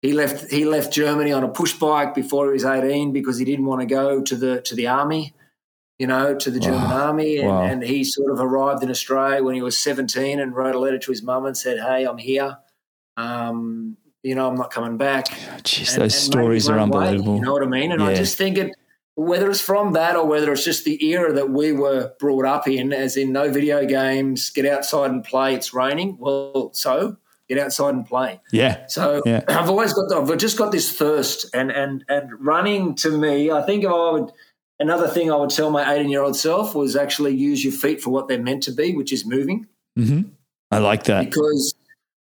He 0.00 0.14
left 0.14 0.50
he 0.50 0.64
left 0.64 0.92
Germany 0.92 1.32
on 1.32 1.44
a 1.44 1.48
push 1.48 1.74
bike 1.74 2.14
before 2.14 2.46
he 2.46 2.52
was 2.52 2.64
eighteen 2.64 3.12
because 3.12 3.38
he 3.38 3.44
didn't 3.44 3.66
want 3.66 3.82
to 3.82 3.86
go 3.86 4.22
to 4.22 4.36
the 4.36 4.62
to 4.62 4.74
the 4.74 4.86
army. 4.86 5.34
You 5.98 6.06
know, 6.06 6.34
to 6.34 6.50
the 6.50 6.60
German 6.60 6.80
wow. 6.80 7.08
army, 7.08 7.36
and, 7.36 7.48
wow. 7.50 7.62
and 7.62 7.82
he 7.82 8.04
sort 8.04 8.32
of 8.32 8.40
arrived 8.40 8.82
in 8.82 8.88
Australia 8.88 9.44
when 9.44 9.54
he 9.54 9.60
was 9.60 9.76
seventeen, 9.76 10.40
and 10.40 10.56
wrote 10.56 10.74
a 10.74 10.78
letter 10.78 10.98
to 10.98 11.10
his 11.10 11.22
mum 11.22 11.44
and 11.44 11.54
said, 11.54 11.78
"Hey, 11.78 12.06
I'm 12.06 12.16
here." 12.16 12.56
Um, 13.18 13.98
you 14.22 14.34
know, 14.34 14.48
I'm 14.48 14.56
not 14.56 14.70
coming 14.70 14.96
back. 14.96 15.26
Jeez, 15.62 15.96
those 15.96 16.14
stories 16.14 16.68
are 16.68 16.78
unbelievable. 16.78 17.34
Way, 17.34 17.38
you 17.38 17.44
know 17.44 17.52
what 17.52 17.62
I 17.62 17.66
mean? 17.66 17.92
And 17.92 18.00
yeah. 18.00 18.08
I 18.08 18.14
just 18.14 18.36
think 18.36 18.58
it, 18.58 18.74
whether 19.14 19.50
it's 19.50 19.60
from 19.60 19.92
that 19.94 20.16
or 20.16 20.26
whether 20.26 20.52
it's 20.52 20.64
just 20.64 20.84
the 20.84 21.02
era 21.04 21.32
that 21.32 21.50
we 21.50 21.72
were 21.72 22.12
brought 22.18 22.44
up 22.44 22.68
in, 22.68 22.92
as 22.92 23.16
in 23.16 23.32
no 23.32 23.50
video 23.50 23.86
games, 23.86 24.50
get 24.50 24.66
outside 24.66 25.10
and 25.10 25.24
play. 25.24 25.54
It's 25.54 25.72
raining. 25.72 26.16
Well, 26.18 26.70
so 26.72 27.16
get 27.48 27.58
outside 27.58 27.94
and 27.94 28.06
play. 28.06 28.40
Yeah. 28.52 28.86
So 28.86 29.22
yeah. 29.24 29.42
I've 29.48 29.68
always 29.68 29.92
got, 29.92 30.12
I've 30.12 30.38
just 30.38 30.56
got 30.56 30.72
this 30.72 30.96
thirst, 30.96 31.46
and 31.54 31.70
and 31.70 32.04
and 32.08 32.30
running 32.44 32.94
to 32.96 33.16
me, 33.16 33.50
I 33.50 33.62
think 33.62 33.84
if 33.84 33.90
I 33.90 34.10
would. 34.12 34.32
Another 34.78 35.08
thing 35.08 35.30
I 35.30 35.36
would 35.36 35.50
tell 35.50 35.70
my 35.70 35.92
18 35.94 36.08
year 36.08 36.22
old 36.22 36.36
self 36.36 36.74
was 36.74 36.96
actually 36.96 37.36
use 37.36 37.62
your 37.62 37.74
feet 37.74 38.00
for 38.00 38.08
what 38.08 38.28
they're 38.28 38.42
meant 38.42 38.62
to 38.62 38.72
be, 38.72 38.96
which 38.96 39.12
is 39.12 39.26
moving. 39.26 39.66
Mm-hmm. 39.98 40.30
I 40.70 40.78
like 40.78 41.02
that 41.04 41.26
because 41.26 41.74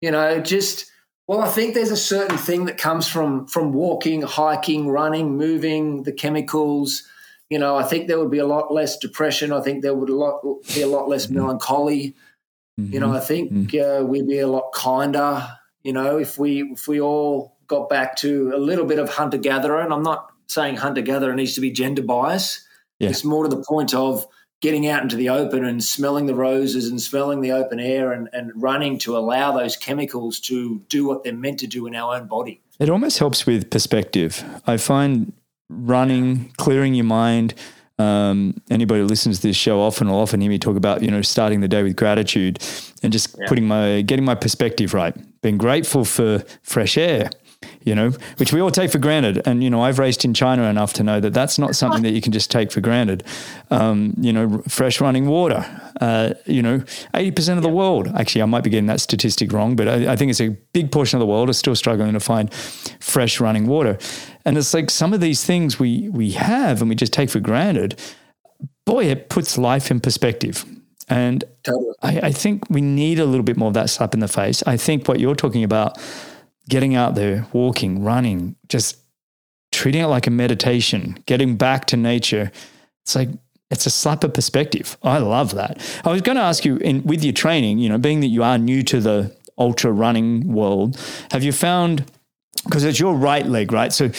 you 0.01 0.11
know 0.11 0.41
just 0.41 0.90
well, 1.31 1.39
I 1.39 1.47
think 1.47 1.75
there's 1.75 1.91
a 1.91 1.95
certain 1.95 2.37
thing 2.37 2.65
that 2.65 2.77
comes 2.77 3.07
from 3.07 3.47
from 3.47 3.71
walking, 3.71 4.21
hiking, 4.21 4.89
running, 4.89 5.37
moving, 5.37 6.03
the 6.03 6.11
chemicals. 6.11 7.03
You 7.49 7.57
know, 7.57 7.77
I 7.77 7.83
think 7.83 8.09
there 8.09 8.19
would 8.19 8.31
be 8.31 8.39
a 8.39 8.45
lot 8.45 8.73
less 8.73 8.97
depression. 8.97 9.53
I 9.53 9.61
think 9.61 9.81
there 9.81 9.95
would 9.95 10.09
a 10.09 10.13
lot, 10.13 10.41
be 10.75 10.81
a 10.81 10.87
lot 10.87 11.07
less 11.07 11.27
mm-hmm. 11.27 11.35
melancholy. 11.35 12.17
Mm-hmm. 12.77 12.93
You 12.93 12.99
know, 12.99 13.13
I 13.13 13.21
think 13.21 13.49
mm-hmm. 13.49 14.03
uh, 14.03 14.05
we'd 14.05 14.27
be 14.27 14.39
a 14.39 14.47
lot 14.47 14.73
kinder. 14.73 15.47
You 15.83 15.93
know, 15.93 16.19
if 16.19 16.37
we 16.37 16.63
if 16.63 16.89
we 16.89 16.99
all 16.99 17.55
got 17.65 17.87
back 17.87 18.17
to 18.17 18.51
a 18.53 18.59
little 18.59 18.85
bit 18.85 18.99
of 18.99 19.09
hunter 19.09 19.37
gatherer, 19.37 19.79
and 19.79 19.93
I'm 19.93 20.03
not 20.03 20.33
saying 20.47 20.75
hunter 20.75 21.01
gatherer 21.01 21.33
needs 21.33 21.55
to 21.55 21.61
be 21.61 21.71
gender 21.71 22.01
bias. 22.01 22.67
Yeah. 22.99 23.07
It's 23.07 23.23
more 23.23 23.47
to 23.47 23.55
the 23.55 23.63
point 23.63 23.93
of 23.93 24.27
getting 24.61 24.87
out 24.87 25.01
into 25.01 25.15
the 25.15 25.27
open 25.27 25.65
and 25.65 25.83
smelling 25.83 26.27
the 26.27 26.35
roses 26.35 26.87
and 26.87 27.01
smelling 27.01 27.41
the 27.41 27.51
open 27.51 27.79
air 27.79 28.11
and, 28.11 28.29
and 28.31 28.51
running 28.55 28.97
to 28.99 29.17
allow 29.17 29.51
those 29.51 29.75
chemicals 29.75 30.39
to 30.39 30.79
do 30.87 31.05
what 31.05 31.23
they're 31.23 31.33
meant 31.33 31.59
to 31.59 31.67
do 31.67 31.87
in 31.87 31.95
our 31.95 32.15
own 32.15 32.27
body. 32.27 32.61
It 32.79 32.89
almost 32.89 33.19
helps 33.19 33.45
with 33.45 33.69
perspective. 33.69 34.43
I 34.67 34.77
find 34.77 35.33
running, 35.69 36.51
clearing 36.57 36.93
your 36.93 37.05
mind. 37.05 37.55
Um, 37.97 38.61
anybody 38.69 39.01
who 39.01 39.07
listens 39.07 39.39
to 39.39 39.47
this 39.47 39.57
show 39.57 39.79
often 39.79 40.09
will 40.09 40.19
often 40.19 40.41
hear 40.41 40.49
me 40.49 40.57
talk 40.57 40.75
about, 40.75 41.01
you 41.01 41.11
know, 41.11 41.21
starting 41.21 41.61
the 41.61 41.67
day 41.67 41.83
with 41.83 41.95
gratitude 41.95 42.59
and 43.03 43.11
just 43.11 43.35
yeah. 43.37 43.47
putting 43.47 43.67
my, 43.67 44.01
getting 44.01 44.25
my 44.25 44.35
perspective 44.35 44.93
right. 44.93 45.15
Being 45.41 45.57
grateful 45.57 46.05
for 46.05 46.43
fresh 46.61 46.97
air, 46.97 47.31
you 47.83 47.95
know, 47.95 48.11
which 48.37 48.53
we 48.53 48.61
all 48.61 48.71
take 48.71 48.91
for 48.91 48.99
granted. 48.99 49.41
And, 49.45 49.63
you 49.63 49.69
know, 49.69 49.81
I've 49.81 49.99
raced 49.99 50.23
in 50.23 50.33
China 50.33 50.63
enough 50.63 50.93
to 50.93 51.03
know 51.03 51.19
that 51.19 51.33
that's 51.33 51.57
not 51.57 51.75
something 51.75 52.03
that 52.03 52.11
you 52.11 52.21
can 52.21 52.31
just 52.31 52.51
take 52.51 52.71
for 52.71 52.81
granted. 52.81 53.23
Um, 53.69 54.13
you 54.17 54.31
know, 54.31 54.61
fresh 54.67 55.01
running 55.01 55.25
water, 55.27 55.65
uh, 55.99 56.33
you 56.45 56.61
know, 56.61 56.79
80% 57.13 57.57
of 57.57 57.63
the 57.63 57.69
world, 57.69 58.07
actually, 58.15 58.41
I 58.41 58.45
might 58.45 58.63
be 58.63 58.69
getting 58.69 58.87
that 58.87 59.01
statistic 59.01 59.51
wrong, 59.51 59.75
but 59.75 59.87
I, 59.87 60.13
I 60.13 60.15
think 60.15 60.29
it's 60.29 60.41
a 60.41 60.49
big 60.73 60.91
portion 60.91 61.17
of 61.17 61.19
the 61.21 61.25
world 61.25 61.49
is 61.49 61.57
still 61.57 61.75
struggling 61.75 62.13
to 62.13 62.19
find 62.19 62.53
fresh 62.53 63.39
running 63.39 63.67
water. 63.67 63.97
And 64.45 64.57
it's 64.57 64.73
like 64.73 64.89
some 64.89 65.13
of 65.13 65.21
these 65.21 65.43
things 65.43 65.79
we, 65.79 66.09
we 66.09 66.31
have 66.31 66.81
and 66.81 66.89
we 66.89 66.95
just 66.95 67.13
take 67.13 67.29
for 67.29 67.39
granted. 67.39 67.99
Boy, 68.85 69.05
it 69.05 69.29
puts 69.29 69.57
life 69.57 69.91
in 69.91 69.99
perspective. 69.99 70.65
And 71.09 71.43
totally. 71.63 71.93
I, 72.01 72.27
I 72.27 72.31
think 72.31 72.69
we 72.69 72.79
need 72.81 73.19
a 73.19 73.25
little 73.25 73.43
bit 73.43 73.57
more 73.57 73.67
of 73.67 73.73
that 73.73 73.89
slap 73.89 74.13
in 74.13 74.21
the 74.21 74.27
face. 74.27 74.63
I 74.65 74.77
think 74.77 75.07
what 75.07 75.19
you're 75.19 75.35
talking 75.35 75.63
about 75.63 75.97
getting 76.69 76.95
out 76.95 77.15
there, 77.15 77.47
walking, 77.53 78.03
running, 78.03 78.55
just 78.67 78.97
treating 79.71 80.01
it 80.01 80.07
like 80.07 80.27
a 80.27 80.31
meditation, 80.31 81.21
getting 81.25 81.57
back 81.57 81.85
to 81.87 81.97
nature. 81.97 82.51
It's 83.03 83.15
like 83.15 83.29
it's 83.69 83.85
a 83.85 83.89
slap 83.89 84.23
of 84.23 84.33
perspective. 84.33 84.97
I 85.01 85.19
love 85.19 85.55
that. 85.55 85.81
I 86.03 86.11
was 86.11 86.21
going 86.21 86.35
to 86.35 86.43
ask 86.43 86.65
you, 86.65 86.75
in, 86.77 87.03
with 87.03 87.23
your 87.23 87.33
training, 87.33 87.79
you 87.79 87.87
know, 87.87 87.97
being 87.97 88.19
that 88.19 88.27
you 88.27 88.43
are 88.43 88.57
new 88.57 88.83
to 88.83 88.99
the 88.99 89.35
ultra 89.57 89.91
running 89.91 90.53
world, 90.53 90.99
have 91.31 91.43
you 91.43 91.53
found 91.53 92.05
because 92.65 92.83
it's 92.83 92.99
your 92.99 93.15
right 93.15 93.45
leg, 93.45 93.71
right? 93.71 93.91
So 93.91 94.09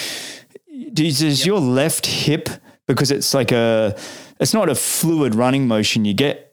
does 0.93 1.23
yep. 1.23 1.47
your 1.47 1.61
left 1.61 2.07
hip 2.07 2.49
because 2.87 3.11
it's 3.11 3.35
like 3.35 3.53
a 3.53 3.97
it's 4.41 4.55
not 4.55 4.69
a 4.69 4.75
fluid 4.75 5.35
running 5.35 5.69
motion 5.69 6.05
you 6.05 6.15
get 6.15 6.52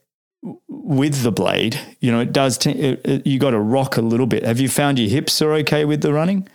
with 0.68 1.24
the 1.24 1.32
blade. 1.32 1.80
You 2.00 2.12
know, 2.12 2.20
it 2.20 2.32
does. 2.32 2.58
T- 2.58 2.72
it, 2.72 3.02
it, 3.06 3.28
you 3.28 3.40
got 3.40 3.52
to 3.52 3.60
rock 3.60 3.98
a 3.98 4.02
little 4.02 4.28
bit. 4.28 4.44
Have 4.44 4.60
you 4.60 4.70
found 4.70 5.00
your 5.00 5.10
hips 5.10 5.42
are 5.42 5.54
okay 5.54 5.86
with 5.86 6.02
the 6.02 6.14
running? 6.14 6.48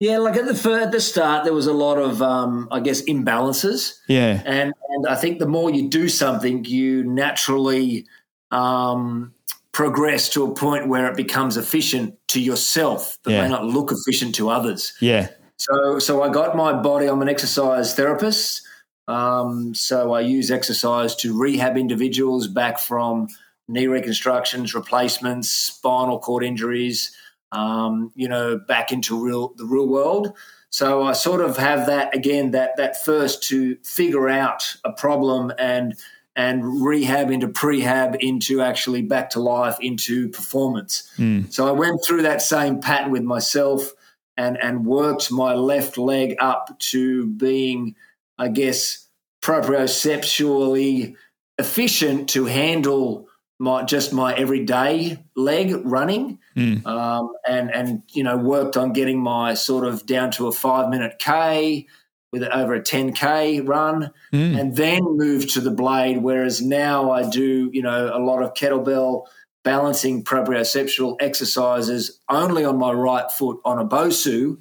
Yeah, 0.00 0.18
like 0.18 0.36
at 0.36 0.46
the 0.46 0.72
at 0.72 0.92
the 0.92 1.00
start, 1.00 1.44
there 1.44 1.54
was 1.54 1.66
a 1.66 1.72
lot 1.72 1.98
of, 1.98 2.20
um, 2.20 2.68
I 2.70 2.80
guess, 2.80 3.02
imbalances. 3.02 3.94
Yeah, 4.08 4.42
and 4.44 4.74
and 4.90 5.06
I 5.08 5.14
think 5.14 5.38
the 5.38 5.46
more 5.46 5.70
you 5.70 5.88
do 5.88 6.08
something, 6.08 6.64
you 6.64 7.04
naturally 7.04 8.06
um, 8.50 9.32
progress 9.72 10.28
to 10.30 10.44
a 10.44 10.54
point 10.54 10.88
where 10.88 11.10
it 11.10 11.16
becomes 11.16 11.56
efficient 11.56 12.16
to 12.28 12.40
yourself, 12.40 13.16
but 13.22 13.32
yeah. 13.32 13.42
may 13.42 13.48
not 13.48 13.64
look 13.64 13.92
efficient 13.92 14.34
to 14.34 14.50
others. 14.50 14.92
Yeah. 15.00 15.28
So 15.56 15.98
so 16.00 16.22
I 16.22 16.28
got 16.28 16.56
my 16.56 16.72
body. 16.72 17.06
I'm 17.06 17.22
an 17.22 17.28
exercise 17.28 17.94
therapist. 17.94 18.63
Um, 19.06 19.74
so 19.74 20.12
I 20.12 20.20
use 20.20 20.50
exercise 20.50 21.14
to 21.16 21.38
rehab 21.38 21.76
individuals 21.76 22.48
back 22.48 22.78
from 22.78 23.28
knee 23.68 23.86
reconstructions, 23.86 24.74
replacements, 24.74 25.50
spinal 25.50 26.18
cord 26.18 26.44
injuries 26.44 27.14
um, 27.54 28.12
you 28.14 28.28
know, 28.28 28.58
back 28.58 28.92
into 28.92 29.22
real 29.22 29.54
the 29.56 29.64
real 29.64 29.86
world. 29.86 30.36
So 30.70 31.04
I 31.04 31.12
sort 31.12 31.40
of 31.40 31.56
have 31.56 31.86
that 31.86 32.14
again 32.14 32.50
that 32.50 32.76
that 32.76 33.02
first 33.04 33.44
to 33.44 33.76
figure 33.84 34.28
out 34.28 34.76
a 34.84 34.92
problem 34.92 35.52
and 35.58 35.94
and 36.36 36.84
rehab 36.84 37.30
into 37.30 37.46
prehab 37.46 38.16
into 38.18 38.60
actually 38.60 39.02
back 39.02 39.30
to 39.30 39.40
life 39.40 39.76
into 39.80 40.28
performance. 40.30 41.08
Mm. 41.16 41.52
So 41.52 41.68
I 41.68 41.70
went 41.70 42.04
through 42.04 42.22
that 42.22 42.42
same 42.42 42.80
pattern 42.80 43.12
with 43.12 43.22
myself 43.22 43.92
and 44.36 44.58
and 44.60 44.84
worked 44.84 45.30
my 45.30 45.54
left 45.54 45.96
leg 45.96 46.34
up 46.40 46.76
to 46.80 47.28
being, 47.28 47.94
I 48.38 48.48
guess, 48.48 49.08
proprioceptually 49.42 51.16
efficient 51.58 52.30
to 52.30 52.46
handle 52.46 53.28
my 53.58 53.84
just 53.84 54.12
my 54.12 54.34
everyday 54.34 55.22
leg 55.36 55.74
running, 55.84 56.38
mm. 56.56 56.84
um, 56.86 57.32
and 57.46 57.72
and 57.72 58.02
you 58.12 58.22
know 58.22 58.36
worked 58.36 58.76
on 58.76 58.92
getting 58.92 59.20
my 59.20 59.54
sort 59.54 59.86
of 59.86 60.06
down 60.06 60.30
to 60.32 60.48
a 60.48 60.52
five 60.52 60.90
minute 60.90 61.18
k 61.18 61.86
with 62.32 62.42
over 62.42 62.74
a 62.74 62.80
10k 62.80 63.66
run, 63.66 64.10
mm. 64.32 64.60
and 64.60 64.74
then 64.74 65.02
moved 65.04 65.54
to 65.54 65.60
the 65.60 65.70
blade. 65.70 66.18
Whereas 66.18 66.60
now 66.60 67.12
I 67.12 67.28
do 67.28 67.70
you 67.72 67.82
know 67.82 68.10
a 68.12 68.18
lot 68.18 68.42
of 68.42 68.54
kettlebell 68.54 69.26
balancing 69.62 70.22
proprioceptual 70.22 71.16
exercises 71.20 72.20
only 72.28 72.64
on 72.64 72.76
my 72.76 72.92
right 72.92 73.30
foot 73.30 73.60
on 73.64 73.78
a 73.78 73.86
Bosu, 73.86 74.58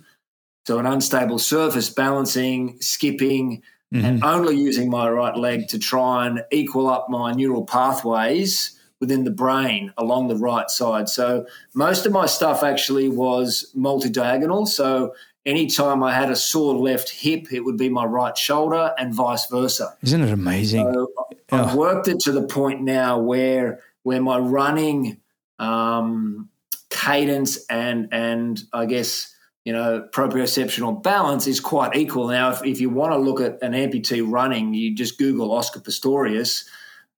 so 0.65 0.79
an 0.79 0.85
unstable 0.85 1.39
surface 1.39 1.89
balancing, 1.89 2.77
skipping. 2.81 3.61
Mm-hmm. 3.93 4.05
And 4.05 4.23
only 4.23 4.55
using 4.55 4.89
my 4.89 5.07
right 5.07 5.37
leg 5.37 5.67
to 5.67 5.77
try 5.77 6.25
and 6.25 6.43
equal 6.51 6.89
up 6.89 7.11
my 7.11 7.31
neural 7.31 7.63
pathways 7.63 8.75
within 8.99 9.23
the 9.23 9.29
brain 9.29 9.93
along 9.97 10.29
the 10.29 10.35
right 10.35 10.67
side. 10.67 11.09
So 11.09 11.45
most 11.75 12.07
of 12.07 12.11
my 12.11 12.25
stuff 12.25 12.63
actually 12.63 13.07
was 13.07 13.69
multi 13.75 14.09
diagonal. 14.09 14.65
So 14.65 15.13
anytime 15.45 16.01
I 16.01 16.13
had 16.13 16.31
a 16.31 16.35
sore 16.35 16.73
left 16.75 17.09
hip, 17.09 17.51
it 17.51 17.59
would 17.59 17.77
be 17.77 17.89
my 17.89 18.05
right 18.05 18.37
shoulder 18.37 18.93
and 18.97 19.13
vice 19.13 19.45
versa. 19.47 19.95
Isn't 20.01 20.21
it 20.21 20.31
amazing? 20.31 20.91
So 20.93 21.11
I've 21.51 21.75
worked 21.75 22.07
it 22.07 22.19
to 22.21 22.31
the 22.31 22.43
point 22.43 22.81
now 22.81 23.19
where 23.19 23.81
where 24.03 24.21
my 24.21 24.37
running 24.37 25.17
um, 25.59 26.49
cadence 26.89 27.65
and 27.69 28.07
and 28.11 28.61
I 28.71 28.85
guess 28.85 29.32
you 29.65 29.73
know 29.73 30.07
proprioceptional 30.11 31.01
balance 31.01 31.47
is 31.47 31.59
quite 31.59 31.95
equal. 31.95 32.27
Now, 32.27 32.51
if, 32.51 32.63
if 32.63 32.81
you 32.81 32.89
want 32.89 33.13
to 33.13 33.17
look 33.17 33.39
at 33.39 33.61
an 33.61 33.73
amputee 33.73 34.23
running, 34.25 34.73
you 34.73 34.95
just 34.95 35.17
Google 35.17 35.51
Oscar 35.51 35.79
Pistorius 35.79 36.65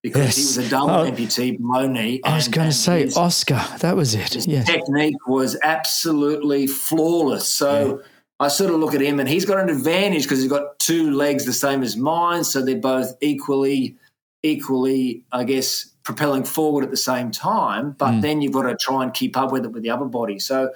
because 0.06 0.26
yes. 0.26 0.36
he 0.36 0.42
was 0.44 0.68
a 0.68 0.70
double 0.70 0.92
oh, 0.92 1.12
amputee 1.12 1.58
below 1.58 1.88
knee. 1.88 2.22
I 2.24 2.36
was 2.36 2.48
going 2.48 2.68
to 2.68 2.74
say 2.74 3.02
his, 3.02 3.18
Oscar. 3.18 3.60
That 3.80 3.96
was 3.96 4.14
it. 4.14 4.36
His 4.36 4.46
yes. 4.46 4.68
technique 4.68 5.28
was 5.28 5.58
absolutely 5.64 6.68
flawless. 6.68 7.48
So 7.48 7.98
yeah. 7.98 8.08
I 8.40 8.50
sort 8.50 8.72
of 8.72 8.80
look 8.80 8.94
at 8.94 9.02
him, 9.02 9.20
and 9.20 9.28
he's 9.28 9.46
got 9.46 9.58
an 9.58 9.70
advantage 9.70 10.24
because 10.24 10.42
he's 10.42 10.52
got 10.52 10.78
two 10.78 11.10
legs 11.10 11.46
the 11.46 11.54
same 11.54 11.82
as 11.82 11.98
mine, 11.98 12.44
so 12.44 12.62
they're 12.62 12.76
both 12.76 13.16
equally, 13.22 13.98
equally, 14.44 15.24
I 15.32 15.44
guess, 15.44 15.90
propelling 16.04 16.44
forward 16.44 16.84
at 16.84 16.92
the 16.92 16.98
same 16.98 17.32
time. 17.32 17.96
But 17.98 18.12
mm. 18.12 18.22
then 18.22 18.42
you've 18.42 18.54
got 18.54 18.64
to 18.64 18.76
try 18.76 19.02
and 19.02 19.12
keep 19.12 19.36
up 19.36 19.52
with 19.52 19.66
it 19.66 19.72
with 19.72 19.82
the 19.82 19.90
other 19.90 20.06
body. 20.06 20.38
So 20.38 20.70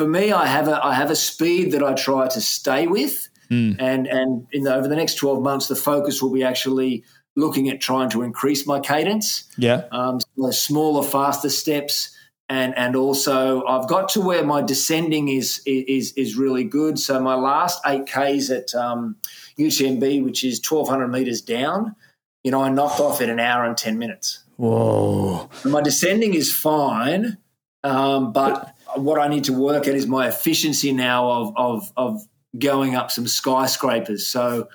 for 0.00 0.08
me, 0.08 0.32
I 0.32 0.46
have 0.46 0.66
a 0.66 0.82
I 0.82 0.94
have 0.94 1.10
a 1.10 1.14
speed 1.14 1.72
that 1.72 1.82
I 1.82 1.92
try 1.92 2.26
to 2.26 2.40
stay 2.40 2.86
with, 2.86 3.28
mm. 3.50 3.76
and 3.78 4.06
and 4.06 4.46
in 4.50 4.62
the, 4.62 4.74
over 4.74 4.88
the 4.88 4.96
next 4.96 5.16
twelve 5.16 5.42
months, 5.42 5.68
the 5.68 5.76
focus 5.76 6.22
will 6.22 6.32
be 6.32 6.42
actually 6.42 7.04
looking 7.36 7.68
at 7.68 7.82
trying 7.82 8.08
to 8.08 8.22
increase 8.22 8.66
my 8.66 8.80
cadence. 8.80 9.44
Yeah. 9.58 9.82
Um, 9.92 10.20
smaller, 10.52 11.02
faster 11.02 11.50
steps. 11.50 12.16
And, 12.48 12.76
and 12.76 12.96
also 12.96 13.62
I've 13.66 13.88
got 13.88 14.08
to 14.10 14.20
where 14.22 14.42
my 14.42 14.62
descending 14.62 15.28
is 15.28 15.60
is 15.66 16.14
is 16.14 16.34
really 16.34 16.64
good. 16.64 16.98
So 16.98 17.20
my 17.20 17.34
last 17.34 17.82
eight 17.84 18.06
Ks 18.06 18.50
at 18.50 18.74
um, 18.74 19.16
UTMB, 19.58 20.24
which 20.24 20.42
is 20.44 20.60
twelve 20.60 20.88
hundred 20.88 21.08
meters 21.08 21.42
down, 21.42 21.94
you 22.42 22.50
know, 22.50 22.62
I 22.62 22.70
knocked 22.70 23.00
off 23.00 23.20
in 23.20 23.28
an 23.28 23.38
hour 23.38 23.64
and 23.64 23.76
ten 23.76 23.98
minutes. 23.98 24.42
Whoa! 24.56 25.50
And 25.62 25.72
my 25.72 25.82
descending 25.82 26.32
is 26.32 26.50
fine, 26.52 27.36
um, 27.84 28.32
but 28.32 28.74
what 28.96 29.20
I 29.20 29.28
need 29.28 29.44
to 29.44 29.52
work 29.52 29.86
at 29.86 29.94
is 29.94 30.06
my 30.06 30.28
efficiency 30.28 30.92
now 30.92 31.30
of 31.30 31.52
of 31.56 31.92
of 31.96 32.22
going 32.58 32.94
up 32.94 33.10
some 33.10 33.26
skyscrapers. 33.26 34.26
So 34.26 34.68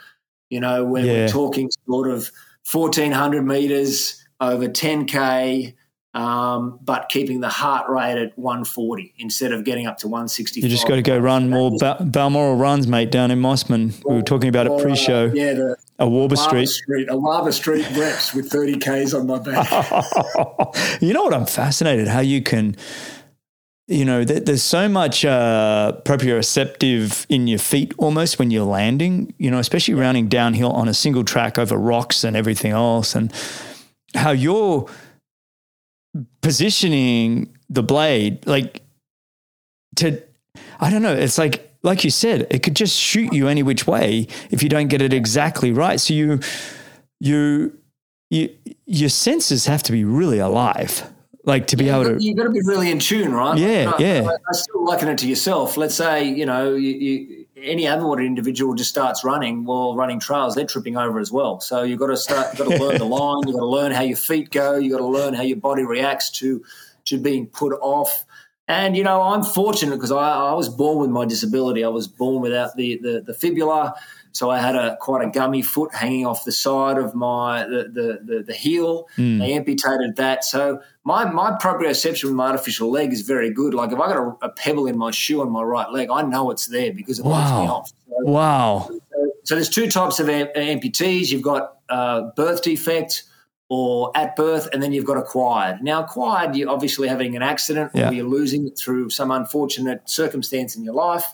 you 0.49 0.59
know, 0.59 0.85
when 0.85 1.05
yeah. 1.05 1.13
we're 1.13 1.27
talking 1.27 1.69
sort 1.87 2.09
of 2.09 2.31
1400 2.71 3.41
meters 3.43 4.23
over 4.39 4.67
10K, 4.67 5.73
um, 6.13 6.79
but 6.81 7.09
keeping 7.09 7.41
the 7.41 7.49
heart 7.49 7.89
rate 7.89 8.17
at 8.17 8.37
140 8.37 9.13
instead 9.17 9.51
of 9.51 9.65
getting 9.65 9.85
up 9.85 9.97
to 9.97 10.07
one 10.07 10.29
sixty. 10.29 10.61
You 10.61 10.69
just 10.69 10.87
got 10.87 10.95
to 10.95 11.01
go 11.01 11.17
run 11.17 11.49
more 11.49 11.77
ba- 11.77 11.97
Balmoral 11.99 12.55
runs, 12.55 12.87
mate, 12.87 13.11
down 13.11 13.31
in 13.31 13.41
Mosman. 13.41 14.01
we 14.05 14.15
were 14.15 14.21
talking 14.21 14.47
about 14.47 14.65
it 14.65 14.81
pre-show. 14.81 15.25
Uh, 15.25 15.33
yeah, 15.33 15.53
the 15.53 15.77
Awaba 15.99 16.37
Street. 16.37 16.67
Street. 16.67 17.09
Awaba 17.09 17.51
Street 17.51 17.85
reps 17.97 18.33
with 18.33 18.49
30 18.49 18.77
Ks 18.79 19.13
on 19.13 19.27
my 19.27 19.39
back. 19.39 19.67
you 21.01 21.11
know 21.11 21.23
what? 21.23 21.33
I'm 21.33 21.45
fascinated 21.45 22.07
how 22.07 22.21
you 22.21 22.41
can– 22.41 22.77
you 23.87 24.03
know, 24.03 24.23
there's 24.23 24.63
so 24.63 24.89
much 24.89 25.23
uh, 25.23 25.93
proprioceptive 26.05 27.25
in 27.29 27.45
your 27.45 27.59
feet 27.59 27.93
almost 27.99 28.39
when 28.39 28.49
you're 28.49 28.65
landing, 28.65 29.33
you 29.37 29.51
know, 29.51 29.59
especially 29.59 29.93
rounding 29.93 30.27
downhill 30.27 30.71
on 30.71 30.87
a 30.87 30.93
single 30.93 31.23
track 31.23 31.59
over 31.59 31.77
rocks 31.77 32.23
and 32.23 32.35
everything 32.35 32.71
else, 32.71 33.13
and 33.13 33.31
how 34.15 34.31
you're 34.31 34.89
positioning 36.41 37.55
the 37.69 37.83
blade, 37.83 38.45
like 38.47 38.81
to, 39.97 40.19
I 40.79 40.89
don't 40.89 41.03
know, 41.03 41.13
it's 41.13 41.37
like, 41.37 41.71
like 41.83 42.03
you 42.03 42.09
said, 42.09 42.47
it 42.49 42.63
could 42.63 42.75
just 42.75 42.97
shoot 42.97 43.33
you 43.33 43.47
any 43.47 43.61
which 43.61 43.85
way 43.85 44.27
if 44.49 44.63
you 44.63 44.69
don't 44.69 44.87
get 44.87 45.03
it 45.03 45.13
exactly 45.13 45.71
right. 45.71 45.99
So 45.99 46.15
you, 46.15 46.39
you, 47.19 47.77
you 48.31 48.49
your 48.87 49.09
senses 49.09 49.67
have 49.67 49.83
to 49.83 49.91
be 49.91 50.03
really 50.03 50.39
alive 50.39 51.03
like 51.45 51.67
to 51.67 51.77
be 51.77 51.85
yeah, 51.85 51.99
able 51.99 52.17
to 52.17 52.23
you've 52.23 52.37
got 52.37 52.43
to 52.43 52.49
be 52.49 52.61
really 52.61 52.91
in 52.91 52.99
tune 52.99 53.33
right? 53.33 53.57
Yeah 53.57 53.91
like, 53.91 53.99
yeah. 53.99 54.27
I, 54.27 54.33
I, 54.33 54.53
still 54.53 54.83
liken 54.83 55.09
it 55.09 55.17
to 55.19 55.27
yourself. 55.27 55.77
Let's 55.77 55.95
say 55.95 56.23
you 56.23 56.45
know 56.45 56.73
you, 56.73 56.91
you, 56.91 57.45
any 57.57 57.85
able-bodied 57.87 58.25
individual 58.25 58.73
just 58.73 58.89
starts 58.89 59.23
running 59.23 59.65
while 59.65 59.95
running 59.95 60.19
trails 60.19 60.55
they're 60.55 60.65
tripping 60.65 60.97
over 60.97 61.19
as 61.19 61.31
well. 61.31 61.59
So 61.59 61.83
you've 61.83 61.99
got 61.99 62.07
to 62.07 62.17
start 62.17 62.57
you've 62.57 62.67
got 62.67 62.77
to 62.77 62.83
learn 62.83 62.97
the 62.97 63.05
line 63.05 63.43
you've 63.45 63.55
got 63.55 63.61
to 63.61 63.67
learn 63.67 63.91
how 63.91 64.01
your 64.01 64.17
feet 64.17 64.51
go 64.51 64.77
you've 64.77 64.91
got 64.91 64.99
to 64.99 65.07
learn 65.07 65.33
how 65.33 65.43
your 65.43 65.57
body 65.57 65.83
reacts 65.83 66.29
to 66.31 66.63
to 67.05 67.17
being 67.17 67.47
put 67.47 67.73
off. 67.81 68.25
And 68.67 68.97
you 68.97 69.03
know 69.03 69.21
i'm 69.21 69.43
fortunate 69.43 69.95
because 69.95 70.11
I, 70.11 70.17
I 70.17 70.53
was 70.53 70.69
born 70.69 70.97
with 70.99 71.09
my 71.09 71.25
disability. 71.25 71.83
I 71.83 71.89
was 71.89 72.07
born 72.07 72.41
without 72.41 72.75
the 72.75 72.97
the, 72.97 73.21
the 73.21 73.33
fibula. 73.33 73.95
So 74.35 74.49
I 74.49 74.59
had 74.59 74.75
a 74.75 74.97
quite 74.97 75.25
a 75.25 75.29
gummy 75.29 75.61
foot 75.61 75.95
hanging 75.95 76.25
off 76.25 76.43
the 76.43 76.51
side 76.51 76.97
of 76.97 77.15
my 77.15 77.63
the 77.63 77.83
the, 77.83 78.19
the, 78.21 78.43
the 78.43 78.53
heel. 78.53 79.07
Mm. 79.17 79.39
They 79.39 79.53
amputated 79.53 80.17
that. 80.17 80.43
So 80.43 80.81
my 81.05 81.23
my 81.31 81.51
proprioception 81.51 82.25
with 82.25 82.33
my 82.33 82.47
artificial 82.47 82.91
leg 82.91 83.13
is 83.13 83.21
very 83.21 83.51
good. 83.51 83.73
Like 83.73 83.91
if 83.91 83.99
I 83.99 84.07
got 84.07 84.17
a, 84.17 84.45
a, 84.47 84.49
pebble 84.49 84.87
in 84.87 84.97
my 84.97 85.11
shoe 85.11 85.41
on 85.41 85.51
my 85.51 85.61
right 85.61 85.89
leg, 85.89 86.09
I 86.11 86.23
know 86.23 86.49
it's 86.49 86.65
there 86.65 86.91
because 86.91 87.19
it 87.19 87.25
wow. 87.25 87.61
me 87.61 87.67
off. 87.69 87.89
So, 87.89 88.15
wow. 88.21 88.87
So, 88.89 89.31
so, 89.43 89.55
there's 89.55 89.69
two 89.69 89.89
types 89.89 90.19
of 90.19 90.27
amputees. 90.27 91.29
You've 91.29 91.43
got 91.43 91.77
uh, 91.89 92.31
birth 92.35 92.63
defect 92.63 93.23
or 93.69 94.11
at 94.15 94.35
birth, 94.35 94.67
and 94.73 94.81
then 94.81 94.93
you've 94.93 95.05
got 95.05 95.17
acquired. 95.17 95.83
Now, 95.83 96.03
acquired, 96.03 96.55
you're 96.55 96.69
obviously 96.69 97.07
having 97.07 97.35
an 97.35 97.43
accident 97.43 97.91
yeah. 97.93 98.09
or 98.09 98.13
you're 98.13 98.25
losing 98.25 98.67
it 98.67 98.77
through 98.77 99.09
some 99.11 99.29
unfortunate 99.29 100.09
circumstance 100.09 100.75
in 100.75 100.83
your 100.83 100.95
life. 100.95 101.25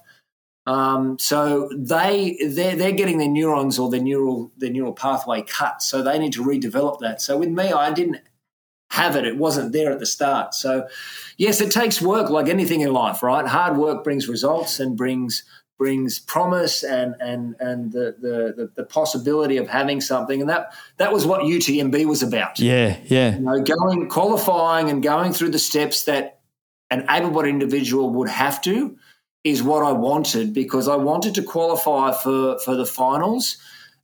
Um, 0.68 1.18
so 1.18 1.70
they 1.76 2.38
they're, 2.46 2.76
they're 2.76 2.92
getting 2.92 3.18
their 3.18 3.30
neurons 3.30 3.80
or 3.80 3.90
their 3.90 4.02
neural 4.02 4.52
their 4.58 4.70
neural 4.70 4.94
pathway 4.94 5.44
cut. 5.44 5.82
So 5.82 6.04
they 6.04 6.20
need 6.20 6.34
to 6.34 6.44
redevelop 6.44 7.00
that. 7.00 7.22
So 7.22 7.38
with 7.38 7.50
me, 7.50 7.72
I 7.72 7.92
didn't 7.94 8.18
have 8.92 9.16
it. 9.16 9.26
It 9.26 9.38
wasn't 9.38 9.72
there 9.72 9.92
at 9.92 10.00
the 10.00 10.06
start. 10.06 10.54
So 10.54 10.88
yes, 11.38 11.62
it 11.62 11.72
takes 11.72 12.02
work 12.02 12.30
like 12.30 12.50
anything 12.50 12.82
in 12.82 12.92
life, 12.92 13.24
right? 13.24 13.48
Hard 13.48 13.78
work 13.78 14.04
brings 14.04 14.28
results 14.28 14.80
and 14.80 14.98
brings 14.98 15.44
brings 15.78 16.20
promise 16.20 16.84
and 16.84 17.16
and 17.20 17.56
and 17.60 17.92
the, 17.92 18.16
the 18.20 18.70
the, 18.76 18.84
possibility 18.84 19.58
of 19.58 19.68
having 19.68 20.00
something 20.00 20.42
and 20.42 20.50
that 20.50 20.74
that 20.98 21.12
was 21.12 21.26
what 21.26 21.42
UTMB 21.42 22.06
was 22.06 22.22
about. 22.22 22.60
Yeah, 22.60 22.98
yeah. 23.06 23.36
You 23.36 23.42
know, 23.42 23.64
going 23.64 24.08
qualifying 24.10 24.90
and 24.90 25.02
going 25.02 25.34
through 25.34 25.50
the 25.50 25.60
steps 25.60 26.04
that 26.04 26.42
an 26.92 27.06
able-bodied 27.10 27.50
individual 27.50 28.12
would 28.12 28.30
have 28.30 28.62
to 28.64 28.98
is 29.44 29.64
what 29.64 29.84
I 29.84 29.94
wanted 29.94 30.54
because 30.54 30.88
I 30.88 30.98
wanted 30.98 31.36
to 31.36 31.44
qualify 31.44 32.12
for 32.12 32.60
for 32.60 32.76
the 32.76 32.86
finals 32.86 33.58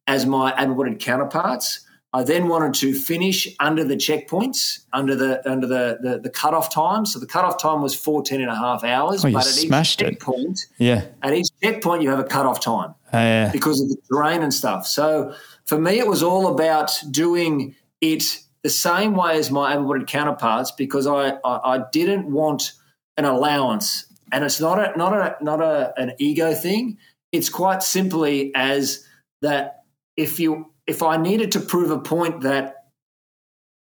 as 0.08 0.26
my 0.26 0.56
able-bodied 0.58 1.00
counterparts 1.00 1.82
I 2.14 2.24
then 2.24 2.48
wanted 2.48 2.74
to 2.76 2.94
finish 2.94 3.48
under 3.60 3.84
the 3.84 3.96
checkpoints, 3.96 4.86
under 4.94 5.14
the 5.16 5.48
under 5.50 5.68
the, 5.68 6.00
the, 6.02 6.20
the 6.20 6.30
cutoff 6.30 6.74
time. 6.74 7.06
So 7.06 7.20
the 7.20 7.28
cutoff 7.28 7.62
time 7.62 7.82
was 7.82 7.94
14 7.94 8.42
and 8.42 8.50
a 8.50 8.56
half 8.56 8.84
hours. 8.84 9.26
Oh, 9.26 9.28
you 9.28 9.34
but 9.34 9.46
at 9.46 9.52
smashed 9.52 10.02
each 10.02 10.08
checkpoint, 10.08 10.68
it. 10.80 10.84
Yeah. 10.84 11.06
At 11.22 11.34
each 11.34 11.50
checkpoint, 11.62 12.02
you 12.02 12.10
have 12.10 12.20
a 12.20 12.24
cutoff 12.24 12.62
time 12.62 12.92
uh, 13.14 13.18
yeah. 13.18 13.52
because 13.52 13.82
of 13.82 13.90
the 13.90 13.98
terrain 14.10 14.42
and 14.42 14.54
stuff. 14.54 14.88
So 14.88 15.36
for 15.66 15.78
me, 15.78 16.00
it 16.00 16.08
was 16.08 16.24
all 16.24 16.48
about 16.48 16.98
doing 17.12 17.76
it 18.00 18.40
the 18.64 18.70
same 18.70 19.14
way 19.14 19.38
as 19.38 19.52
my 19.52 19.74
able-bodied 19.74 20.08
counterparts 20.08 20.72
because 20.72 21.08
I, 21.08 21.38
I, 21.44 21.76
I 21.76 21.84
didn't 21.92 22.32
want 22.32 22.74
an 23.18 23.26
allowance. 23.26 24.06
And 24.32 24.44
it's 24.44 24.60
not 24.60 24.80
a 24.80 24.98
not 24.98 25.14
a 25.14 25.44
not 25.44 25.62
a, 25.62 25.94
an 25.98 26.14
ego 26.20 26.54
thing. 26.54 26.98
It's 27.32 27.50
quite 27.50 27.84
simply 27.84 28.52
as 28.56 29.06
that 29.42 29.84
if 30.16 30.40
you 30.40 30.72
if 30.88 31.04
I 31.04 31.18
needed 31.18 31.52
to 31.52 31.60
prove 31.60 31.92
a 31.92 32.00
point 32.00 32.42
that 32.42 32.86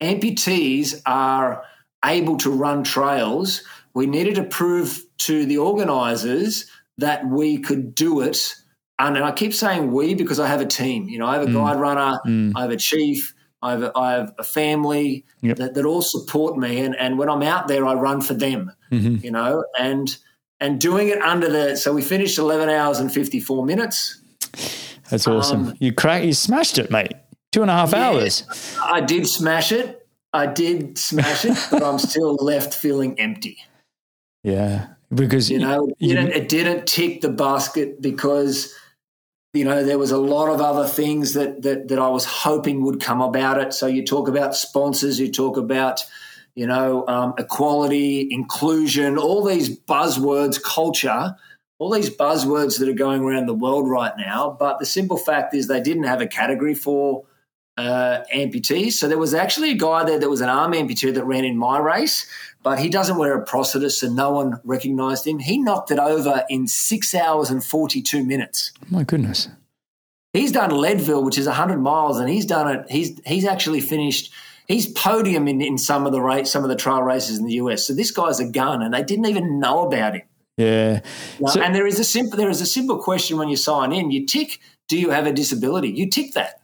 amputees 0.02 1.02
are 1.06 1.64
able 2.04 2.38
to 2.38 2.50
run 2.50 2.84
trails, 2.84 3.64
we 3.94 4.08
needed 4.08 4.36
to 4.36 4.44
prove 4.44 5.04
to 5.20 5.46
the 5.46 5.58
organisers 5.58 6.70
that 6.98 7.26
we 7.28 7.60
could 7.60 7.96
do 7.96 8.22
it. 8.22 8.56
And 8.98 9.18
I 9.18 9.32
keep 9.32 9.54
saying 9.54 9.92
we 9.92 10.16
because 10.16 10.40
I 10.40 10.48
have 10.48 10.62
a 10.62 10.66
team. 10.66 11.08
You 11.08 11.20
know, 11.20 11.28
I 11.28 11.34
have 11.34 11.44
a 11.44 11.48
mm. 11.48 11.54
guide 11.54 11.80
runner, 11.80 12.20
mm. 12.26 12.52
I 12.56 12.62
have 12.62 12.72
a 12.72 12.78
chief, 12.78 13.34
I 13.62 13.72
have 13.72 13.84
a, 13.84 13.98
I 13.98 14.12
have 14.14 14.34
a 14.38 14.44
family 14.44 15.26
yep. 15.42 15.58
that, 15.58 15.74
that 15.76 15.86
all 15.86 16.02
support 16.02 16.58
me. 16.58 16.82
And, 16.82 16.96
and 16.96 17.18
when 17.18 17.30
I'm 17.30 17.44
out 17.44 17.68
there, 17.68 17.86
I 17.86 17.94
run 17.94 18.22
for 18.22 18.34
them, 18.34 18.72
mm-hmm. 18.92 19.24
you 19.24 19.32
know, 19.32 19.64
and 19.78 20.18
and 20.62 20.80
doing 20.82 21.08
it 21.08 21.22
under 21.22 21.50
the 21.50 21.78
so 21.78 21.94
we 21.94 22.02
finished 22.02 22.38
11 22.38 22.70
hours 22.70 23.00
and 23.00 23.10
54 23.10 23.66
minutes 23.66 24.22
that's 25.10 25.28
awesome. 25.28 25.70
Um, 25.70 25.78
you 25.80 25.94
crack, 25.94 26.24
you 26.24 26.34
smashed 26.34 26.78
it, 26.78 26.92
mate. 26.92 27.14
Two 27.52 27.62
and 27.62 27.72
a 27.72 27.74
half 27.74 27.92
yeah, 27.92 28.10
hours. 28.10 28.44
I 28.84 29.02
did 29.02 29.28
smash 29.28 29.72
it. 29.72 30.08
I 30.32 30.46
did 30.46 30.98
smash 30.98 31.46
it, 31.46 31.58
but 31.72 31.82
I'm 31.82 31.98
still 31.98 32.36
left 32.40 32.76
feeling 32.76 33.20
empty. 33.20 33.58
Yeah, 34.44 34.88
because 35.14 35.50
you 35.50 35.60
know 35.60 35.90
you, 35.98 36.16
didn't, 36.16 36.32
it 36.32 36.50
didn't 36.50 36.88
tick 36.88 37.22
the 37.22 37.30
basket 37.30 38.02
because 38.02 38.74
you 39.54 39.66
know 39.66 39.84
there 39.84 39.98
was 39.98 40.12
a 40.12 40.18
lot 40.18 40.54
of 40.54 40.62
other 40.62 40.88
things 40.88 41.34
that 41.34 41.64
that 41.64 41.88
that 41.88 41.98
I 41.98 42.10
was 42.10 42.26
hoping 42.26 42.84
would 42.84 43.02
come 43.02 43.22
about 43.22 43.60
it. 43.60 43.74
So 43.74 43.88
you 43.88 44.06
talk 44.06 44.28
about 44.28 44.56
sponsors, 44.56 45.20
you 45.20 45.32
talk 45.32 45.58
about 45.58 46.06
you 46.54 46.68
know 46.68 47.08
um, 47.08 47.34
equality, 47.40 48.28
inclusion, 48.32 49.18
all 49.18 49.44
these 49.44 49.76
buzzwords, 49.76 50.62
culture 50.62 51.36
all 51.80 51.90
these 51.90 52.10
buzzwords 52.10 52.78
that 52.78 52.90
are 52.90 52.94
going 52.94 53.24
around 53.24 53.48
the 53.48 53.54
world 53.54 53.90
right 53.90 54.14
now. 54.18 54.56
But 54.60 54.80
the 54.80 54.86
simple 54.86 55.18
fact 55.18 55.56
is, 55.56 55.68
they 55.68 55.82
didn't 55.82 56.04
have 56.04 56.22
a 56.22 56.28
category 56.28 56.76
for 56.76 57.26
uh, 57.78 58.24
amputees. 58.34 58.94
So 58.94 59.08
there 59.08 59.18
was 59.18 59.34
actually 59.34 59.72
a 59.72 59.76
guy 59.76 60.04
there 60.04 60.20
that 60.20 60.30
was 60.30 60.42
an 60.42 60.50
arm 60.50 60.74
amputee 60.74 61.14
that 61.14 61.24
ran 61.24 61.46
in 61.46 61.58
my 61.58 61.80
race, 61.80 62.28
but 62.62 62.78
he 62.78 62.90
doesn't 62.90 63.18
wear 63.18 63.42
a 63.42 63.46
prosthesis, 63.46 64.04
and 64.04 64.16
no 64.16 64.32
one 64.32 64.60
recognised 64.66 65.26
him. 65.26 65.40
He 65.40 65.58
knocked 65.58 65.90
it 65.90 66.00
over 66.00 66.44
in 66.50 66.68
six 66.68 67.16
hours 67.16 67.50
and 67.50 67.64
forty-two 67.64 68.26
minutes. 68.26 68.74
my 68.90 69.04
goodness! 69.04 69.48
He's 70.34 70.52
done 70.52 70.72
Leadville, 70.72 71.24
which 71.24 71.38
is 71.38 71.48
hundred 71.48 71.80
miles, 71.80 72.20
and 72.20 72.30
he's 72.30 72.46
done 72.46 72.68
it. 72.76 72.92
He's 72.92 73.18
he's 73.26 73.46
actually 73.46 73.80
finished. 73.80 74.34
He's 74.68 74.86
podium 74.86 75.48
in, 75.48 75.62
in 75.62 75.80
some 75.80 76.06
of 76.06 76.12
the 76.12 76.22
race, 76.22 76.52
some 76.52 76.64
of 76.64 76.70
the 76.70 76.76
trail 76.76 77.02
races 77.02 77.40
in 77.40 77.46
the 77.46 77.54
US. 77.54 77.88
So 77.88 77.94
this 77.94 78.12
guy's 78.12 78.42
a 78.42 78.48
gun, 78.48 78.82
and 78.82 78.94
they 78.94 79.02
didn't 79.02 79.26
even 79.26 79.60
know 79.60 79.88
about 79.88 80.16
him. 80.16 80.24
Yeah. 80.60 81.02
So, 81.48 81.62
and 81.62 81.74
there 81.74 81.88
is 81.88 82.00
a 82.00 82.04
simple 82.04 82.38
there 82.38 82.50
is 82.50 82.60
a 82.60 82.66
simple 82.66 82.98
question 82.98 83.38
when 83.38 83.48
you 83.48 83.56
sign 83.56 83.94
in. 83.94 84.12
You 84.12 84.26
tick, 84.26 84.60
do 84.90 85.00
you 85.00 85.10
have 85.10 85.26
a 85.26 85.32
disability? 85.32 85.90
You 85.90 86.10
tick 86.10 86.34
that. 86.34 86.60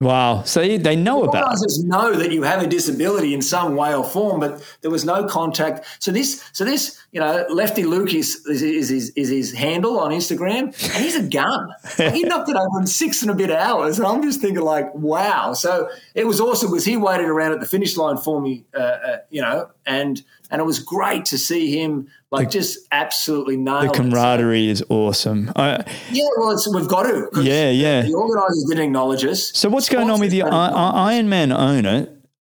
Wow. 0.00 0.44
So 0.44 0.78
they 0.78 0.96
know 0.96 1.24
about 1.24 1.58
it. 1.60 1.84
know 1.84 2.14
that 2.14 2.32
you 2.32 2.42
have 2.42 2.62
a 2.62 2.66
disability 2.66 3.34
in 3.34 3.42
some 3.42 3.76
way 3.76 3.94
or 3.94 4.02
form, 4.02 4.40
but 4.40 4.62
there 4.80 4.90
was 4.90 5.04
no 5.04 5.26
contact. 5.26 5.84
So 5.98 6.10
this, 6.10 6.42
so 6.54 6.64
this, 6.64 6.98
you 7.12 7.20
know, 7.20 7.44
Lefty 7.50 7.84
Luke 7.84 8.14
is, 8.14 8.42
is, 8.46 8.62
is, 8.62 8.88
his, 8.88 9.10
is 9.10 9.28
his 9.28 9.52
handle 9.52 10.00
on 10.00 10.10
Instagram, 10.10 10.68
and 10.94 11.04
he's 11.04 11.16
a 11.16 11.22
gun. 11.22 11.68
he 12.14 12.22
knocked 12.22 12.48
it 12.48 12.56
over 12.56 12.80
in 12.80 12.86
six 12.86 13.20
and 13.20 13.30
a 13.30 13.34
bit 13.34 13.50
hours, 13.50 13.98
and 13.98 14.06
I'm 14.06 14.22
just 14.22 14.40
thinking 14.40 14.64
like, 14.64 14.92
wow. 14.94 15.52
So 15.52 15.90
it 16.14 16.26
was 16.26 16.40
awesome 16.40 16.70
because 16.70 16.86
he 16.86 16.96
waited 16.96 17.26
around 17.26 17.52
at 17.52 17.60
the 17.60 17.66
finish 17.66 17.98
line 17.98 18.16
for 18.16 18.40
me, 18.40 18.64
uh, 18.74 18.78
uh, 18.78 19.16
you 19.28 19.42
know, 19.42 19.70
and 19.84 20.22
and 20.50 20.60
it 20.60 20.64
was 20.64 20.78
great 20.78 21.26
to 21.26 21.38
see 21.38 21.78
him 21.78 22.08
like 22.30 22.48
the, 22.48 22.52
just 22.52 22.86
absolutely 22.92 23.56
nail 23.56 23.82
the 23.82 23.88
camaraderie 23.88 24.68
it. 24.68 24.70
is 24.70 24.84
awesome. 24.88 25.52
I, 25.56 25.84
yeah, 26.10 26.24
well, 26.36 26.56
we've 26.74 26.88
got 26.88 27.04
to. 27.04 27.28
Yeah, 27.42 27.70
yeah. 27.70 28.02
The 28.02 28.14
organisers 28.14 28.64
didn't 28.68 28.84
acknowledge 28.84 29.24
us. 29.24 29.52
So 29.54 29.68
what's 29.68 29.88
going 29.88 30.10
on 30.10 30.20
with 30.20 30.30
the 30.30 30.42
I, 30.42 31.18
Ironman 31.20 31.56
owner? 31.56 32.08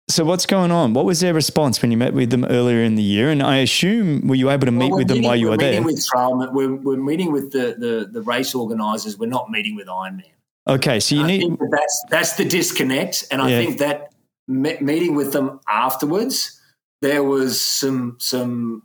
So 0.10 0.26
what's 0.26 0.46
going 0.46 0.72
on? 0.72 0.94
What 0.94 1.06
was 1.06 1.22
their 1.22 1.34
response 1.34 1.82
when 1.82 1.90
you 1.90 1.98
met 1.98 2.14
with 2.14 2.30
them 2.30 2.46
earlier 2.46 2.84
in 2.84 2.96
the 2.96 3.04
year? 3.04 3.30
And 3.30 3.42
I 3.42 3.58
assume 3.58 4.28
were 4.28 4.36
you 4.36 4.50
able 4.50 4.66
to 4.66 4.72
meet 4.72 4.90
well, 4.90 5.00
with 5.00 5.08
them 5.08 5.24
while 5.24 5.36
you 5.36 5.50
were 5.50 5.58
there? 5.58 5.82
With 5.82 6.06
Trailman, 6.06 6.54
we're, 6.54 6.76
we're 6.76 6.98
meeting 6.98 7.32
with 7.32 7.52
the, 7.52 7.76
the, 7.78 8.10
the 8.12 8.22
race 8.22 8.54
organisers. 8.54 9.18
We're 9.18 9.30
not 9.30 9.50
meeting 9.50 9.76
with 9.76 9.88
Ironman. 9.88 10.26
Okay, 10.68 11.00
so 11.00 11.16
you 11.16 11.24
I 11.24 11.28
need 11.28 11.52
that 11.60 11.70
that's 11.72 12.06
that's 12.10 12.34
the 12.34 12.46
disconnect, 12.46 13.26
and 13.32 13.42
I 13.42 13.50
yeah. 13.50 13.58
think 13.58 13.80
that 13.80 14.14
me- 14.48 14.78
meeting 14.80 15.14
with 15.14 15.34
them 15.34 15.60
afterwards, 15.68 16.58
there 17.02 17.22
was 17.22 17.60
some 17.60 18.16
some 18.20 18.84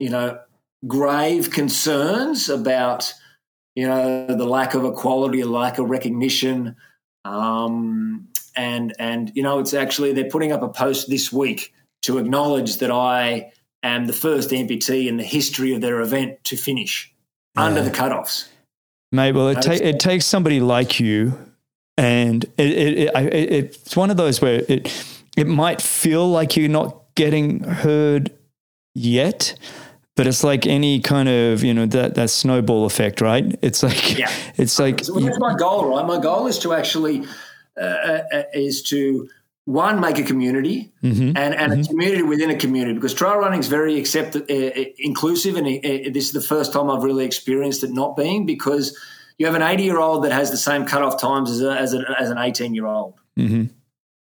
you 0.00 0.10
know 0.10 0.38
grave 0.86 1.50
concerns 1.50 2.48
about 2.48 3.12
you 3.76 3.86
know 3.86 4.26
the 4.26 4.44
lack 4.44 4.74
of 4.74 4.84
equality, 4.84 5.44
lack 5.44 5.78
of 5.78 5.88
recognition, 5.88 6.74
um, 7.24 8.26
and 8.56 8.94
and 8.98 9.30
you 9.34 9.42
know 9.42 9.60
it's 9.60 9.74
actually 9.74 10.12
they're 10.12 10.28
putting 10.28 10.52
up 10.52 10.62
a 10.62 10.68
post 10.68 11.08
this 11.08 11.32
week 11.32 11.72
to 12.02 12.18
acknowledge 12.18 12.78
that 12.78 12.90
I 12.90 13.52
am 13.82 14.06
the 14.06 14.12
first 14.12 14.50
amputee 14.50 15.06
in 15.06 15.16
the 15.16 15.22
history 15.22 15.74
of 15.74 15.80
their 15.80 16.00
event 16.00 16.42
to 16.44 16.56
finish 16.56 17.12
yeah. 17.56 17.64
under 17.64 17.82
the 17.82 17.90
cutoffs. 17.90 18.48
Mate, 19.12 19.32
well, 19.32 19.48
it, 19.48 19.62
ta- 19.62 19.72
it 19.72 19.98
takes 19.98 20.24
somebody 20.24 20.60
like 20.60 21.00
you, 21.00 21.36
and 21.96 22.44
it, 22.56 22.70
it, 22.70 22.98
it, 23.14 23.52
it's 23.52 23.96
one 23.96 24.10
of 24.10 24.16
those 24.16 24.40
where 24.40 24.62
it 24.68 25.16
it 25.36 25.46
might 25.46 25.80
feel 25.80 26.28
like 26.28 26.56
you're 26.56 26.68
not 26.68 26.96
getting 27.14 27.62
heard 27.62 28.32
yet, 28.94 29.54
but 30.20 30.26
it's 30.26 30.44
like 30.44 30.66
any 30.66 31.00
kind 31.00 31.30
of 31.30 31.64
you 31.64 31.72
know 31.72 31.86
that 31.86 32.14
that 32.14 32.28
snowball 32.28 32.84
effect, 32.84 33.22
right? 33.22 33.58
It's 33.62 33.82
like 33.82 34.18
yeah. 34.18 34.30
it's 34.56 34.78
like 34.78 35.02
so 35.02 35.18
that's 35.18 35.38
my 35.38 35.54
goal, 35.54 35.86
right? 35.86 36.06
My 36.06 36.20
goal 36.20 36.46
is 36.46 36.58
to 36.58 36.74
actually 36.74 37.24
uh, 37.80 37.84
uh, 37.84 38.22
uh, 38.30 38.42
is 38.52 38.82
to 38.90 39.30
one 39.64 39.98
make 39.98 40.18
a 40.18 40.22
community 40.22 40.92
mm-hmm. 41.02 41.34
and, 41.38 41.54
and 41.54 41.72
mm-hmm. 41.72 41.80
a 41.80 41.84
community 41.86 42.22
within 42.22 42.50
a 42.50 42.54
community 42.54 42.92
because 42.92 43.14
trail 43.14 43.36
running 43.36 43.60
is 43.60 43.68
very 43.68 43.98
accept, 43.98 44.36
uh, 44.36 44.40
uh 44.40 44.84
inclusive 44.98 45.56
and 45.56 45.66
uh, 45.66 46.10
this 46.12 46.26
is 46.26 46.32
the 46.32 46.42
first 46.42 46.74
time 46.74 46.90
I've 46.90 47.02
really 47.02 47.24
experienced 47.24 47.82
it 47.82 47.90
not 47.90 48.14
being 48.14 48.44
because 48.44 48.94
you 49.38 49.46
have 49.46 49.54
an 49.54 49.62
80 49.62 49.84
year 49.84 49.98
old 49.98 50.24
that 50.24 50.32
has 50.32 50.50
the 50.50 50.58
same 50.58 50.84
cutoff 50.84 51.18
times 51.18 51.50
as, 51.50 51.62
a, 51.62 51.72
as, 51.72 51.94
a, 51.94 52.04
as 52.20 52.28
an 52.28 52.36
18 52.36 52.74
year 52.74 52.84
old. 52.84 53.14
Mm-hmm. 53.38 53.72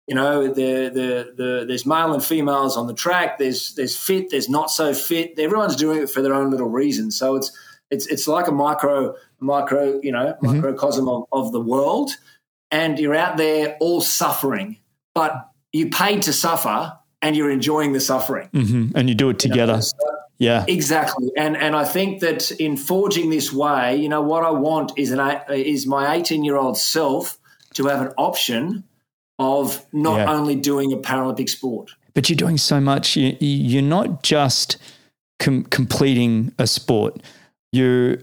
You 0.06 0.14
know, 0.14 0.46
the, 0.46 0.88
the, 0.88 1.32
the, 1.36 1.64
there's 1.66 1.84
male 1.84 2.14
and 2.14 2.24
females 2.24 2.76
on 2.76 2.86
the 2.86 2.94
track. 2.94 3.38
There's 3.38 3.74
there's 3.74 3.96
fit. 3.96 4.30
There's 4.30 4.48
not 4.48 4.70
so 4.70 4.94
fit. 4.94 5.36
Everyone's 5.38 5.74
doing 5.74 6.02
it 6.02 6.10
for 6.10 6.22
their 6.22 6.32
own 6.32 6.50
little 6.50 6.68
reason. 6.68 7.10
So 7.10 7.34
it's 7.34 7.50
it's 7.90 8.06
it's 8.06 8.28
like 8.28 8.46
a 8.46 8.52
micro 8.52 9.14
micro 9.40 10.00
you 10.02 10.12
know 10.12 10.34
mm-hmm. 10.34 10.46
microcosm 10.46 11.08
of, 11.08 11.24
of 11.32 11.52
the 11.52 11.60
world, 11.60 12.12
and 12.70 12.98
you're 12.98 13.16
out 13.16 13.36
there 13.36 13.76
all 13.80 14.00
suffering, 14.00 14.78
but 15.14 15.50
you 15.72 15.90
paid 15.90 16.22
to 16.22 16.32
suffer 16.32 16.96
and 17.20 17.36
you're 17.36 17.50
enjoying 17.50 17.92
the 17.92 18.00
suffering, 18.00 18.48
mm-hmm. 18.52 18.96
and 18.96 19.08
you 19.08 19.14
do 19.14 19.30
it 19.30 19.40
together. 19.40 19.72
You 19.72 19.78
know? 19.78 19.80
so, 19.80 20.16
yeah, 20.38 20.64
exactly. 20.68 21.30
And 21.36 21.56
and 21.56 21.74
I 21.74 21.84
think 21.84 22.20
that 22.20 22.50
in 22.52 22.76
forging 22.76 23.30
this 23.30 23.52
way, 23.52 23.96
you 23.96 24.08
know, 24.08 24.20
what 24.20 24.44
I 24.44 24.50
want 24.50 24.92
is 24.96 25.10
an 25.10 25.20
is 25.50 25.86
my 25.86 26.14
18 26.14 26.44
year 26.44 26.56
old 26.56 26.76
self 26.76 27.38
to 27.74 27.86
have 27.86 28.02
an 28.02 28.12
option 28.16 28.84
of 29.38 29.84
not 29.92 30.16
yeah. 30.16 30.32
only 30.32 30.56
doing 30.56 30.92
a 30.92 30.96
Paralympic 30.96 31.48
sport. 31.48 31.90
But 32.14 32.28
you're 32.28 32.36
doing 32.36 32.58
so 32.58 32.80
much. 32.80 33.16
You, 33.16 33.78
are 33.78 33.82
not 33.82 34.22
just 34.22 34.78
com- 35.38 35.64
completing 35.64 36.52
a 36.58 36.66
sport. 36.66 37.22
You're 37.72 38.18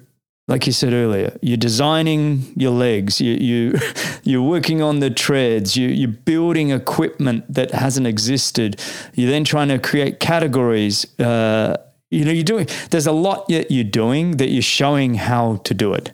like 0.47 0.67
you 0.67 0.73
said 0.73 0.91
earlier, 0.91 1.37
you're 1.41 1.57
designing 1.57 2.51
your 2.55 2.71
legs. 2.71 3.21
You 3.21 3.33
you 3.33 3.79
you're 4.23 4.41
working 4.41 4.81
on 4.81 4.99
the 4.99 5.09
treads. 5.09 5.77
You 5.77 5.87
you're 5.87 6.09
building 6.09 6.71
equipment 6.71 7.51
that 7.53 7.71
hasn't 7.71 8.07
existed. 8.07 8.81
You're 9.13 9.29
then 9.29 9.43
trying 9.43 9.69
to 9.69 9.79
create 9.79 10.19
categories. 10.19 11.07
Uh, 11.19 11.77
you 12.09 12.25
know, 12.25 12.31
you're 12.31 12.43
doing. 12.43 12.67
There's 12.89 13.07
a 13.07 13.11
lot 13.11 13.47
that 13.47 13.71
you're 13.71 13.83
doing 13.83 14.37
that 14.37 14.49
you're 14.49 14.61
showing 14.61 15.15
how 15.15 15.57
to 15.57 15.73
do 15.73 15.93
it. 15.93 16.11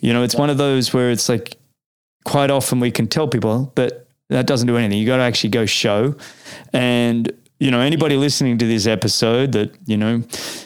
You 0.00 0.12
know, 0.12 0.22
it's 0.22 0.34
one 0.34 0.50
of 0.50 0.58
those 0.58 0.92
where 0.92 1.10
it's 1.10 1.28
like 1.28 1.56
quite 2.24 2.50
often 2.50 2.80
we 2.80 2.90
can 2.90 3.08
tell 3.08 3.26
people, 3.26 3.72
but 3.74 4.08
that 4.32 4.46
doesn't 4.46 4.66
do 4.66 4.76
anything. 4.76 4.98
You 4.98 5.06
got 5.06 5.18
to 5.18 5.22
actually 5.22 5.50
go 5.50 5.66
show. 5.66 6.14
And 6.72 7.32
you 7.62 7.70
know, 7.70 7.78
anybody 7.78 8.16
listening 8.16 8.58
to 8.58 8.66
this 8.66 8.88
episode 8.88 9.52
that 9.52 9.72
you 9.86 9.96
know 9.96 10.24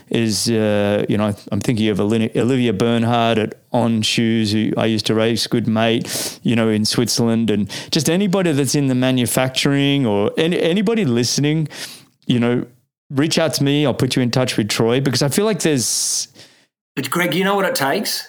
is, 0.09 0.49
uh, 0.49 1.05
you 1.11 1.19
know, 1.19 1.35
I'm 1.53 1.61
thinking 1.61 1.89
of 1.89 2.01
Olivier 2.01 2.71
Bernhard 2.71 3.39
at 3.39 3.55
On 3.71 4.01
Shoes, 4.01 4.53
who 4.53 4.73
I 4.79 4.87
used 4.87 5.05
to 5.07 5.15
race, 5.15 5.47
good 5.47 5.69
mate, 5.69 6.41
you 6.43 6.57
know, 6.57 6.71
in 6.71 6.87
Switzerland, 6.87 7.51
and 7.51 7.69
just 7.91 8.09
anybody 8.09 8.53
that's 8.53 8.75
in 8.75 8.87
the 8.87 8.95
manufacturing 8.95 10.07
or 10.07 10.31
any, 10.39 10.59
anybody 10.59 11.05
listening, 11.05 11.69
you 12.27 12.41
know, 12.41 12.65
reach 13.11 13.39
out 13.39 13.53
to 13.55 13.63
me. 13.63 13.85
I'll 13.85 13.93
put 13.93 14.17
you 14.17 14.23
in 14.23 14.31
touch 14.31 14.57
with 14.57 14.71
Troy 14.71 14.99
because 15.03 15.23
I 15.23 15.29
feel 15.29 15.45
like 15.45 15.61
there's. 15.61 16.29
But 16.95 17.11
Greg, 17.11 17.35
you 17.35 17.45
know 17.45 17.57
what 17.57 17.67
it 17.67 17.75
takes? 17.75 18.27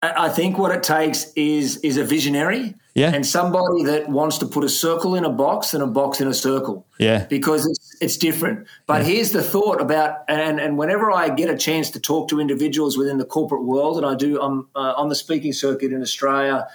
I 0.00 0.28
think 0.28 0.58
what 0.58 0.70
it 0.70 0.84
takes 0.84 1.32
is 1.32 1.78
is 1.78 1.96
a 1.96 2.04
visionary 2.04 2.76
yeah. 2.96 3.12
and 3.12 3.26
somebody 3.26 3.84
that 3.84 4.08
wants 4.08 4.38
to 4.38 4.46
put 4.46 4.64
a 4.64 4.68
circle 4.68 5.14
in 5.14 5.24
a 5.24 5.30
box 5.30 5.74
and 5.74 5.82
a 5.82 5.86
box 5.86 6.20
in 6.20 6.28
a 6.28 6.34
circle. 6.34 6.86
Yeah. 6.98 7.26
Because 7.26 7.66
it's, 7.66 7.96
it's 8.00 8.16
different. 8.16 8.66
But 8.86 9.02
yeah. 9.02 9.08
here's 9.08 9.30
the 9.30 9.42
thought 9.42 9.80
about, 9.80 10.24
and, 10.28 10.58
and 10.58 10.78
whenever 10.78 11.12
I 11.12 11.28
get 11.28 11.50
a 11.50 11.56
chance 11.56 11.90
to 11.90 12.00
talk 12.00 12.28
to 12.30 12.40
individuals 12.40 12.96
within 12.96 13.18
the 13.18 13.24
corporate 13.24 13.64
world, 13.64 13.96
and 13.98 14.06
I 14.06 14.14
do, 14.14 14.40
I'm 14.40 14.68
uh, 14.74 14.94
on 14.96 15.08
the 15.08 15.14
speaking 15.14 15.52
circuit 15.52 15.92
in 15.92 16.00
Australia 16.00 16.66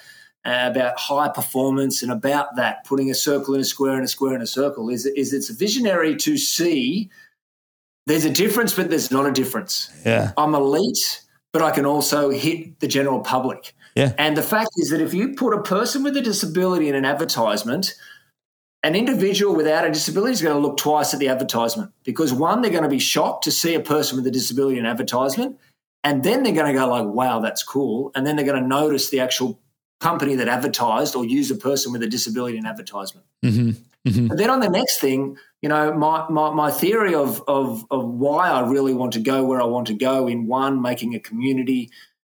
uh, 0.45 0.69
about 0.71 0.97
high 0.99 1.29
performance 1.29 2.03
and 2.03 2.11
about 2.11 2.55
that, 2.55 2.85
putting 2.85 3.09
a 3.09 3.15
circle 3.15 3.55
in 3.55 3.61
a 3.61 3.65
square 3.65 3.95
and 3.95 4.03
a 4.03 4.07
square 4.07 4.35
in 4.35 4.41
a 4.41 4.47
circle, 4.47 4.89
is, 4.89 5.05
is 5.05 5.33
it's 5.33 5.49
visionary 5.49 6.15
to 6.17 6.37
see 6.37 7.09
there's 8.07 8.25
a 8.25 8.31
difference, 8.31 8.75
but 8.75 8.89
there's 8.89 9.11
not 9.11 9.25
a 9.25 9.31
difference. 9.31 9.91
Yeah. 10.05 10.31
I'm 10.37 10.55
elite 10.55 11.21
but 11.51 11.61
I 11.61 11.71
can 11.71 11.85
also 11.85 12.29
hit 12.29 12.79
the 12.79 12.87
general 12.87 13.19
public. 13.19 13.75
Yeah. 13.95 14.13
And 14.17 14.37
the 14.37 14.41
fact 14.41 14.69
is 14.77 14.89
that 14.89 15.01
if 15.01 15.13
you 15.13 15.35
put 15.35 15.53
a 15.53 15.61
person 15.61 16.03
with 16.03 16.15
a 16.15 16.21
disability 16.21 16.87
in 16.87 16.95
an 16.95 17.05
advertisement, 17.05 17.93
an 18.83 18.95
individual 18.95 19.55
without 19.55 19.85
a 19.85 19.91
disability 19.91 20.33
is 20.33 20.41
going 20.41 20.55
to 20.55 20.59
look 20.59 20.77
twice 20.77 21.13
at 21.13 21.19
the 21.19 21.27
advertisement 21.27 21.91
because 22.03 22.33
one, 22.33 22.61
they're 22.61 22.71
going 22.71 22.83
to 22.83 22.89
be 22.89 22.99
shocked 22.99 23.43
to 23.43 23.51
see 23.51 23.75
a 23.75 23.79
person 23.79 24.17
with 24.17 24.25
a 24.25 24.31
disability 24.31 24.79
in 24.79 24.85
advertisement. 24.85 25.59
And 26.03 26.23
then 26.23 26.41
they're 26.41 26.53
going 26.53 26.73
to 26.73 26.79
go 26.79 26.87
like, 26.87 27.05
wow, 27.05 27.39
that's 27.41 27.61
cool. 27.61 28.11
And 28.15 28.25
then 28.25 28.35
they're 28.35 28.45
going 28.45 28.61
to 28.61 28.67
notice 28.67 29.11
the 29.11 29.19
actual 29.19 29.59
company 29.99 30.35
that 30.35 30.47
advertised 30.47 31.15
or 31.15 31.23
used 31.23 31.51
a 31.51 31.55
person 31.55 31.91
with 31.91 32.01
a 32.01 32.07
disability 32.07 32.57
in 32.57 32.65
advertisement. 32.65 33.27
Mm-hmm. 33.45 33.69
Mm-hmm. 34.07 34.31
And 34.31 34.39
then 34.39 34.49
on 34.49 34.61
the 34.61 34.69
next 34.69 34.99
thing, 34.99 35.37
you 35.61 35.69
know, 35.69 35.93
my, 35.93 36.27
my, 36.27 36.51
my 36.51 36.71
theory 36.71 37.13
of, 37.13 37.43
of, 37.47 37.85
of 37.91 38.03
why 38.03 38.49
I 38.49 38.67
really 38.67 38.95
want 38.95 39.13
to 39.13 39.19
go 39.19 39.43
where 39.43 39.61
I 39.61 39.65
want 39.65 39.87
to 39.87 39.93
go 39.93 40.27
in 40.27 40.47
one, 40.47 40.81
making 40.81 41.13
a 41.13 41.19
community, 41.19 41.91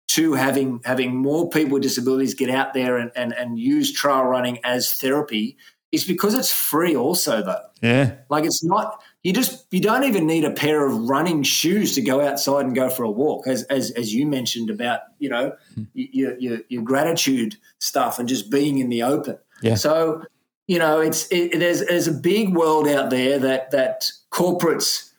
two, 0.09 0.33
having, 0.33 0.81
having 0.85 1.15
more 1.15 1.49
people 1.49 1.75
with 1.75 1.85
disabilities 1.85 2.35
get 2.35 2.51
out 2.51 2.75
there 2.75 2.97
and, 2.97 3.13
and, 3.15 3.33
and 3.33 3.59
use 3.59 3.93
trail 3.93 4.25
running 4.25 4.59
as 4.65 4.93
therapy 4.93 5.57
is 5.93 6.05
because 6.05 6.35
it's 6.35 6.53
free 6.53 6.97
also 6.97 7.43
though. 7.43 7.63
Yeah. 7.81 8.17
Like 8.29 8.45
it's 8.45 8.65
not, 8.65 9.01
you 9.23 9.33
just, 9.33 9.67
you 9.71 9.81
don't 9.81 10.05
even 10.05 10.27
need 10.27 10.45
a 10.45 10.51
pair 10.51 10.85
of 10.85 11.09
running 11.09 11.43
shoes 11.45 11.95
to 11.95 12.03
go 12.03 12.21
outside 12.21 12.67
and 12.67 12.75
go 12.75 12.91
for 12.91 13.05
a 13.05 13.11
walk. 13.11 13.47
As, 13.47 13.63
as, 13.65 13.93
as 13.93 14.13
you 14.13 14.27
mentioned 14.27 14.71
about, 14.71 15.01
you 15.19 15.29
know, 15.29 15.53
mm. 15.79 15.87
your, 15.95 16.37
your, 16.39 16.59
your 16.69 16.83
gratitude 16.83 17.57
stuff 17.79 18.19
and 18.19 18.29
just 18.29 18.51
being 18.51 18.79
in 18.79 18.89
the 18.89 19.03
open. 19.03 19.39
Yeah. 19.63 19.77
So, 19.77 20.25
you 20.67 20.79
know, 20.79 21.01
it's 21.01 21.27
it, 21.33 21.59
there's 21.59 21.85
there's 21.87 22.09
a 22.09 22.13
big 22.13 22.55
world 22.55 22.87
out 22.87 23.09
there 23.09 23.39
that 23.39 23.71
that 23.71 24.13
corporates 24.31 25.11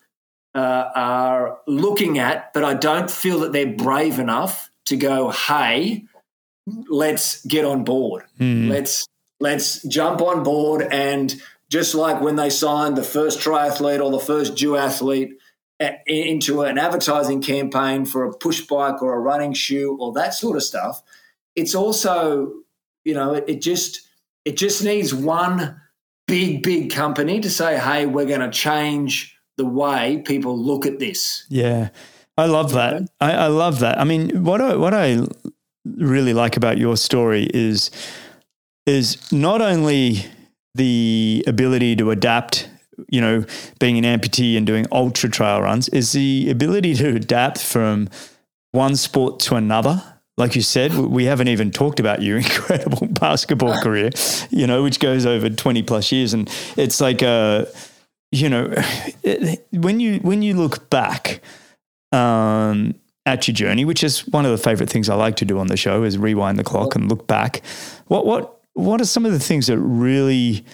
uh, 0.54 0.90
are 0.94 1.58
looking 1.66 2.20
at, 2.20 2.52
but 2.54 2.62
I 2.62 2.74
don't 2.74 3.10
feel 3.10 3.40
that 3.40 3.52
they're 3.52 3.74
brave 3.74 4.20
enough 4.20 4.69
to 4.90 4.96
go, 4.96 5.30
hey, 5.30 6.04
let's 6.88 7.44
get 7.46 7.64
on 7.64 7.84
board. 7.84 8.24
Mm. 8.38 8.68
Let's 8.68 9.06
let's 9.40 9.82
jump 9.84 10.20
on 10.20 10.42
board 10.42 10.82
and 10.82 11.34
just 11.70 11.94
like 11.94 12.20
when 12.20 12.36
they 12.36 12.50
signed 12.50 12.96
the 12.96 13.02
first 13.02 13.38
triathlete 13.38 14.04
or 14.04 14.10
the 14.10 14.18
first 14.18 14.54
duathlete 14.54 15.32
into 16.06 16.62
an 16.62 16.76
advertising 16.76 17.40
campaign 17.40 18.04
for 18.04 18.24
a 18.24 18.36
push 18.36 18.60
bike 18.62 19.00
or 19.02 19.14
a 19.14 19.20
running 19.20 19.54
shoe 19.54 19.96
or 19.98 20.12
that 20.12 20.34
sort 20.34 20.56
of 20.56 20.62
stuff, 20.62 21.02
it's 21.56 21.74
also, 21.74 22.52
you 23.04 23.14
know, 23.14 23.34
it, 23.34 23.44
it 23.46 23.62
just 23.62 24.00
it 24.44 24.56
just 24.56 24.84
needs 24.84 25.14
one 25.14 25.80
big, 26.26 26.62
big 26.62 26.90
company 26.90 27.40
to 27.40 27.48
say, 27.50 27.78
hey, 27.78 28.06
we're 28.06 28.26
going 28.26 28.40
to 28.40 28.50
change 28.50 29.36
the 29.56 29.64
way 29.64 30.22
people 30.24 30.58
look 30.58 30.86
at 30.86 30.98
this. 30.98 31.46
Yeah. 31.48 31.90
I 32.36 32.46
love 32.46 32.72
that. 32.72 33.08
I, 33.20 33.32
I 33.32 33.46
love 33.48 33.80
that. 33.80 33.98
I 33.98 34.04
mean, 34.04 34.44
what 34.44 34.60
I, 34.60 34.76
what 34.76 34.94
I 34.94 35.26
really 35.84 36.32
like 36.34 36.56
about 36.56 36.78
your 36.78 36.96
story 36.96 37.48
is 37.52 37.90
is 38.86 39.30
not 39.30 39.60
only 39.60 40.24
the 40.74 41.44
ability 41.46 41.94
to 41.96 42.10
adapt 42.10 42.68
you 43.08 43.20
know, 43.20 43.44
being 43.78 44.04
an 44.04 44.04
amputee 44.04 44.58
and 44.58 44.66
doing 44.66 44.86
ultra 44.92 45.30
trail 45.30 45.62
runs 45.62 45.88
is 45.88 46.12
the 46.12 46.50
ability 46.50 46.94
to 46.94 47.16
adapt 47.16 47.58
from 47.58 48.08
one 48.72 48.94
sport 48.94 49.40
to 49.40 49.54
another 49.56 50.02
like 50.40 50.56
you 50.56 50.62
said, 50.62 50.94
we 50.94 51.26
haven't 51.26 51.48
even 51.48 51.70
talked 51.70 52.00
about 52.00 52.22
your 52.22 52.38
incredible 52.44 53.06
basketball 53.06 53.80
career, 53.82 54.10
you 54.48 54.66
know, 54.66 54.82
which 54.82 54.98
goes 54.98 55.26
over 55.26 55.50
20 55.50 55.82
plus 55.82 56.10
years. 56.10 56.32
And 56.32 56.50
it's 56.76 57.00
like, 57.00 57.22
uh, 57.22 57.66
you 58.32 58.48
know, 58.48 58.72
it, 59.22 59.66
when 59.70 60.00
you, 60.00 60.18
when 60.20 60.42
you 60.42 60.54
look 60.54 60.90
back, 60.90 61.42
um, 62.12 62.94
at 63.26 63.46
your 63.46 63.54
journey, 63.54 63.84
which 63.84 64.02
is 64.02 64.26
one 64.28 64.44
of 64.44 64.50
the 64.50 64.58
favorite 64.58 64.90
things 64.90 65.08
I 65.08 65.14
like 65.14 65.36
to 65.36 65.44
do 65.44 65.58
on 65.58 65.68
the 65.68 65.76
show 65.76 66.02
is 66.02 66.18
rewind 66.18 66.58
the 66.58 66.64
clock 66.64 66.94
and 66.94 67.08
look 67.08 67.26
back. 67.26 67.62
What, 68.06 68.26
what, 68.26 68.60
what 68.74 69.00
are 69.00 69.04
some 69.04 69.26
of 69.26 69.32
the 69.32 69.38
things 69.38 69.66
that 69.66 69.78
really 69.78 70.64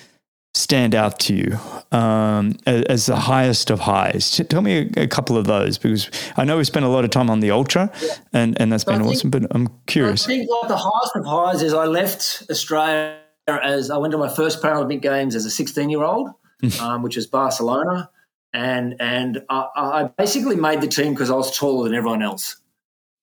stand 0.55 0.95
out 0.95 1.21
to 1.21 1.35
you 1.35 1.59
um, 1.97 2.57
as, 2.67 2.83
as, 2.85 3.07
the 3.07 3.17
highest 3.17 3.71
of 3.71 3.81
highs? 3.81 4.41
Tell 4.49 4.63
me 4.63 4.91
a, 4.97 5.03
a, 5.03 5.07
couple 5.07 5.37
of 5.37 5.47
those 5.47 5.77
because 5.77 6.11
I 6.37 6.45
know 6.45 6.57
we 6.57 6.65
spent 6.65 6.87
a 6.87 6.89
lot 6.89 7.05
of 7.05 7.11
time 7.11 7.29
on 7.31 7.41
the 7.41 7.51
ultra, 7.51 7.91
yeah. 8.01 8.15
and 8.33 8.61
and 8.61 8.73
that's 8.73 8.85
been 8.85 9.01
think, 9.01 9.11
awesome. 9.11 9.31
But 9.31 9.47
I'm 9.51 9.69
curious. 9.87 10.25
I 10.25 10.29
think 10.29 10.49
like 10.51 10.69
the 10.69 10.77
highest 10.77 11.17
of 11.17 11.27
highs 11.27 11.63
is 11.63 11.75
I 11.75 11.85
left 11.85 12.45
Australia 12.51 13.19
as 13.49 13.91
I 13.91 13.97
went 13.97 14.13
to 14.13 14.19
my 14.19 14.29
first 14.29 14.63
Paralympic 14.63 15.03
Games 15.03 15.35
as 15.35 15.45
a 15.45 15.51
16 15.51 15.91
year 15.91 16.03
old, 16.03 16.31
um, 16.81 17.03
which 17.03 17.17
was 17.17 17.27
Barcelona, 17.27 18.11
and 18.53 18.97
and 19.01 19.43
I, 19.49 19.67
I 19.77 20.11
basically 20.17 20.57
made 20.57 20.81
the 20.81 20.89
team 20.89 21.13
because 21.13 21.31
I 21.31 21.35
was 21.35 21.57
taller 21.57 21.85
than 21.85 21.95
everyone 21.95 22.23
else. 22.23 22.57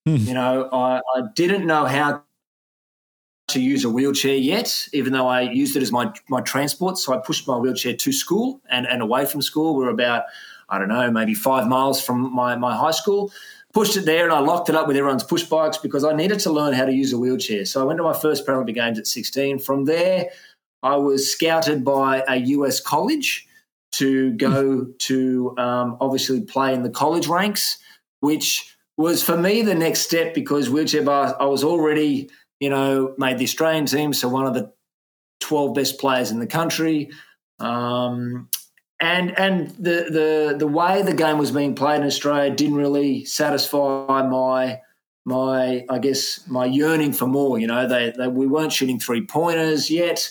Hmm. 0.06 0.16
You 0.16 0.34
know, 0.34 0.68
I, 0.72 0.98
I 0.98 1.22
didn't 1.34 1.66
know 1.66 1.86
how 1.86 2.22
to 3.48 3.60
use 3.60 3.84
a 3.84 3.90
wheelchair 3.90 4.34
yet, 4.34 4.88
even 4.92 5.12
though 5.12 5.26
I 5.26 5.42
used 5.42 5.76
it 5.76 5.82
as 5.82 5.92
my, 5.92 6.12
my 6.28 6.40
transport. 6.40 6.98
So 6.98 7.12
I 7.14 7.18
pushed 7.18 7.46
my 7.46 7.56
wheelchair 7.56 7.94
to 7.94 8.12
school 8.12 8.60
and, 8.70 8.86
and 8.86 9.02
away 9.02 9.26
from 9.26 9.42
school. 9.42 9.76
We 9.76 9.84
are 9.84 9.90
about, 9.90 10.24
I 10.68 10.78
don't 10.78 10.88
know, 10.88 11.10
maybe 11.10 11.34
five 11.34 11.66
miles 11.66 12.02
from 12.02 12.34
my, 12.34 12.56
my 12.56 12.74
high 12.74 12.90
school. 12.90 13.32
Pushed 13.72 13.96
it 13.96 14.06
there 14.06 14.24
and 14.24 14.32
I 14.32 14.38
locked 14.38 14.68
it 14.68 14.76
up 14.76 14.86
with 14.86 14.96
everyone's 14.96 15.24
push 15.24 15.42
bikes 15.42 15.78
because 15.78 16.04
I 16.04 16.14
needed 16.14 16.38
to 16.40 16.50
learn 16.50 16.72
how 16.72 16.84
to 16.84 16.92
use 16.92 17.12
a 17.12 17.18
wheelchair. 17.18 17.64
So 17.64 17.82
I 17.82 17.84
went 17.84 17.98
to 17.98 18.04
my 18.04 18.14
first 18.14 18.46
Paralympic 18.46 18.74
Games 18.74 18.98
at 18.98 19.06
16. 19.06 19.58
From 19.58 19.84
there, 19.84 20.30
I 20.82 20.96
was 20.96 21.30
scouted 21.30 21.84
by 21.84 22.22
a 22.28 22.36
US 22.36 22.80
college 22.80 23.48
to 23.98 24.32
go 24.32 24.86
to 24.98 25.54
um, 25.58 25.96
obviously 26.00 26.42
play 26.42 26.74
in 26.74 26.82
the 26.82 26.90
college 26.90 27.26
ranks, 27.26 27.78
which 28.20 28.76
was 28.96 29.22
for 29.22 29.36
me 29.36 29.62
the 29.62 29.74
next 29.74 30.00
step 30.00 30.34
because 30.34 30.70
wheelchair 30.70 31.02
bar, 31.02 31.36
I 31.40 31.46
was 31.46 31.64
already– 31.64 32.30
you 32.60 32.70
know, 32.70 33.14
made 33.18 33.36
the 33.36 33.44
Australian 33.44 33.86
team, 33.86 34.14
so 34.14 34.28
one 34.28 34.46
of 34.46 34.54
the 34.54 34.72
12 35.40 35.74
best 35.74 35.98
players 35.98 36.30
in 36.30 36.38
the 36.38 36.46
country. 36.46 37.10
Um, 37.58 38.48
and 39.00 39.38
and 39.38 39.68
the, 39.70 40.08
the 40.10 40.56
the 40.58 40.66
way 40.66 41.02
the 41.02 41.12
game 41.12 41.36
was 41.36 41.50
being 41.50 41.74
played 41.74 42.00
in 42.00 42.06
Australia 42.06 42.54
didn't 42.54 42.76
really 42.76 43.24
satisfy 43.26 44.22
my 44.26 44.80
my 45.26 45.84
I 45.90 45.98
guess 45.98 46.46
my 46.48 46.64
yearning 46.64 47.12
for 47.12 47.26
more. 47.26 47.58
You 47.58 47.66
know, 47.66 47.86
they, 47.86 48.14
they 48.16 48.28
we 48.28 48.46
weren't 48.46 48.72
shooting 48.72 48.98
three 48.98 49.26
pointers 49.26 49.90
yet. 49.90 50.30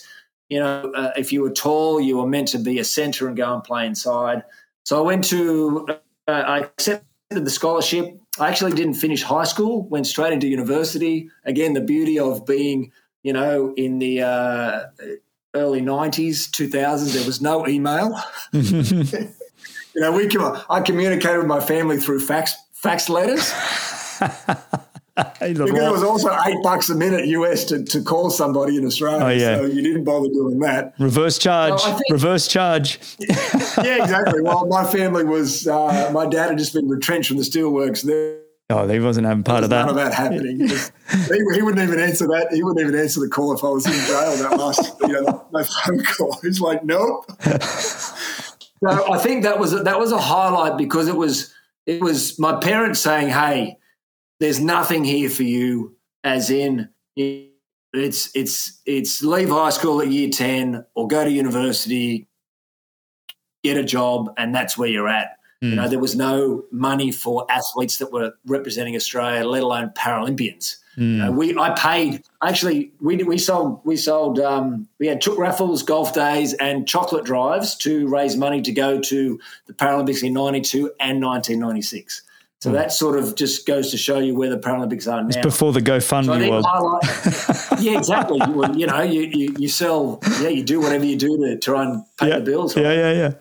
You 0.54 0.60
know, 0.60 0.92
uh, 0.96 1.12
if 1.18 1.34
you 1.34 1.42
were 1.42 1.52
tall, 1.52 2.00
you 2.00 2.18
were 2.18 2.28
meant 2.28 2.50
to 2.50 2.60
be 2.60 2.80
a 2.80 2.84
centre 2.84 3.28
and 3.28 3.36
go 3.36 3.54
and 3.54 3.64
play 3.64 3.86
inside. 3.86 4.44
So 4.84 5.00
I 5.00 5.02
went 5.02 5.24
to 5.26 5.88
uh, 6.28 6.32
I 6.32 6.60
accepted 6.60 7.06
the 7.32 7.50
scholarship 7.50 8.20
I 8.40 8.50
actually 8.50 8.72
didn't 8.72 8.96
finish 8.96 9.22
high 9.22 9.44
school, 9.44 9.84
went 9.90 10.08
straight 10.08 10.34
into 10.34 10.48
university. 10.48 11.30
Again, 11.46 11.74
the 11.74 11.82
beauty 11.82 12.18
of 12.18 12.46
being, 12.48 12.92
you 13.22 13.32
know, 13.32 13.74
in 13.78 14.00
the 14.00 14.24
uh, 14.24 14.86
early 15.54 15.82
90s, 15.82 16.50
2000s. 16.50 17.14
There 17.14 17.26
was 17.26 17.42
no 17.42 17.68
email. 17.68 18.20
you 18.52 19.30
know, 19.96 20.12
we 20.12 20.28
I 20.70 20.82
communicated 20.82 21.38
with 21.38 21.48
my 21.48 21.60
family 21.60 21.98
through 21.98 22.22
fax 22.22 22.56
fax 22.72 23.08
letters. 23.08 23.54
because 25.40 25.60
it 25.60 25.92
was 25.92 26.04
also 26.04 26.36
eight 26.48 26.58
bucks 26.64 26.90
a 26.90 26.96
minute 26.96 27.28
US 27.28 27.66
to, 27.66 27.84
to 27.84 28.02
call 28.02 28.32
somebody 28.32 28.78
in 28.78 28.86
Australia. 28.86 29.26
Oh, 29.26 29.30
yeah. 29.30 29.58
So 29.58 29.66
you 29.66 29.84
didn't 29.84 30.06
bother 30.06 30.28
doing 30.30 30.60
that. 30.60 30.96
Reverse 30.98 31.38
charge. 31.38 31.80
So 31.80 31.92
think, 31.92 32.04
reverse 32.10 32.48
charge. 32.48 33.00
yeah, 33.20 34.04
exactly. 34.04 34.42
Well, 34.42 34.66
my 34.66 34.84
family 34.84 35.24
was, 35.24 35.68
uh, 35.68 36.10
my 36.12 36.26
dad 36.26 36.50
had 36.50 36.58
just 36.58 36.74
been 36.74 36.88
retrenched 36.88 37.28
from 37.28 37.38
the 37.38 37.44
steelworks 37.44 38.02
there. 38.02 38.40
Oh, 38.72 38.88
he 38.88 39.00
wasn't 39.00 39.28
having 39.28 39.44
part 39.44 39.64
of 39.64 39.70
that. 39.70 39.86
None 39.86 39.90
of 39.90 39.96
that 39.96 40.14
happening. 40.14 40.60
he, 40.62 41.56
he, 41.56 41.62
wouldn't 41.62 41.88
even 41.88 42.00
answer 42.00 42.26
that. 42.28 42.48
He 42.52 42.64
wouldn't 42.64 42.84
even 42.84 43.00
answer 43.00 43.20
the 43.20 43.30
call 43.30 43.54
if 43.54 43.64
I 43.64 43.68
was 43.68 43.86
in 43.86 43.92
jail 43.92 44.36
that 44.38 44.58
last, 44.58 45.00
you 45.02 45.10
know, 45.10 45.46
my 45.52 45.64
phone 45.64 46.04
call. 46.04 46.40
He's 46.42 46.60
like, 46.60 46.84
nope. 46.84 47.26
so 47.44 49.14
I 49.14 49.20
think 49.20 49.44
that 49.44 49.60
was 49.60 49.84
that 49.84 50.00
was 50.00 50.12
a 50.12 50.18
highlight 50.18 50.78
because 50.78 51.08
it 51.08 51.16
was 51.16 51.54
it 51.86 52.02
was 52.02 52.40
my 52.40 52.56
parents 52.60 53.02
saying, 53.02 53.30
"Hey, 53.30 53.78
there's 54.40 54.60
nothing 54.60 55.04
here 55.04 55.30
for 55.30 55.44
you, 55.44 55.96
as 56.24 56.50
in 56.50 56.90
it's 57.16 58.36
it's 58.36 58.82
it's 58.86 59.22
leave 59.22 59.50
high 59.50 59.70
school 59.70 60.02
at 60.02 60.10
year 60.10 60.30
ten 60.30 60.86
or 60.96 61.08
go 61.08 61.24
to 61.24 61.32
university, 61.32 62.28
get 63.64 63.78
a 63.78 63.84
job, 63.84 64.34
and 64.38 64.54
that's 64.54 64.78
where 64.78 64.90
you're 64.90 65.08
at. 65.08 65.38
Mm. 65.64 65.70
You 65.70 65.76
know, 65.78 65.88
there 65.88 66.00
was 66.00 66.16
no 66.16 66.66
money 66.72 67.12
for 67.12 67.46
athletes 67.50 67.98
that 67.98 68.12
were 68.12 68.34
representing 68.46 68.96
Australia, 68.96 69.46
let 69.46 69.64
alone 69.64 69.92
Paralympians. 69.96 70.78
Mm. 70.98 71.02
You 71.02 71.18
know, 71.18 71.32
we 71.32 71.58
I 71.58 71.70
paid 71.72 72.24
actually 72.44 72.92
we 73.00 73.18
we 73.24 73.38
sold 73.38 73.82
we 73.84 73.96
sold 73.96 74.40
um, 74.40 74.88
we 75.00 75.08
had 75.08 75.22
took 75.22 75.38
raffles, 75.38 75.84
golf 75.84 76.14
days, 76.14 76.54
and 76.56 76.88
chocolate 76.88 77.26
drives 77.26 77.76
to 77.78 78.08
raise 78.08 78.36
money 78.36 78.62
to 78.62 78.72
go 78.72 79.00
to 79.00 79.40
the 79.68 79.74
Paralympics 79.74 80.24
in 80.24 80.34
'92 80.34 80.92
and 81.00 81.24
1996. 81.24 82.24
So 82.64 82.70
mm. 82.70 82.76
that 82.76 82.94
sort 82.94 83.20
of 83.20 83.36
just 83.36 83.68
goes 83.68 83.92
to 83.92 83.98
show 83.98 84.20
you 84.20 84.36
where 84.36 84.50
the 84.50 84.58
Paralympics 84.58 85.12
are 85.12 85.22
now. 85.22 85.28
It's 85.28 85.36
before 85.36 85.74
the 85.74 85.82
GoFundMe 85.82 86.46
so 86.46 86.50
world. 86.50 86.66
Highlight, 86.66 87.82
yeah, 87.82 87.98
exactly. 87.98 88.40
you, 88.40 88.80
you, 88.80 88.88
know, 88.88 89.02
you, 89.02 89.22
you, 89.24 89.56
you, 89.60 89.68
sell, 89.68 90.22
yeah, 90.40 90.48
you 90.48 90.64
do 90.64 90.80
whatever 90.80 91.04
you 91.04 91.18
do 91.18 91.36
to 91.40 91.58
try 91.58 91.84
and 91.84 92.06
pay 92.18 92.30
yeah. 92.30 92.38
the 92.38 92.46
bills. 92.46 92.78
Yeah, 92.78 92.94
yeah, 92.94 93.12
yeah. 93.12 93.34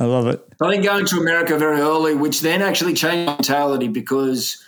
I 0.00 0.06
love 0.06 0.26
it. 0.26 0.44
I 0.60 0.72
think 0.72 0.82
going 0.82 1.06
to 1.06 1.18
America 1.18 1.56
very 1.56 1.80
early, 1.82 2.16
which 2.16 2.40
then 2.40 2.62
actually 2.62 2.94
changed 2.94 3.30
mentality 3.30 3.86
because, 3.86 4.60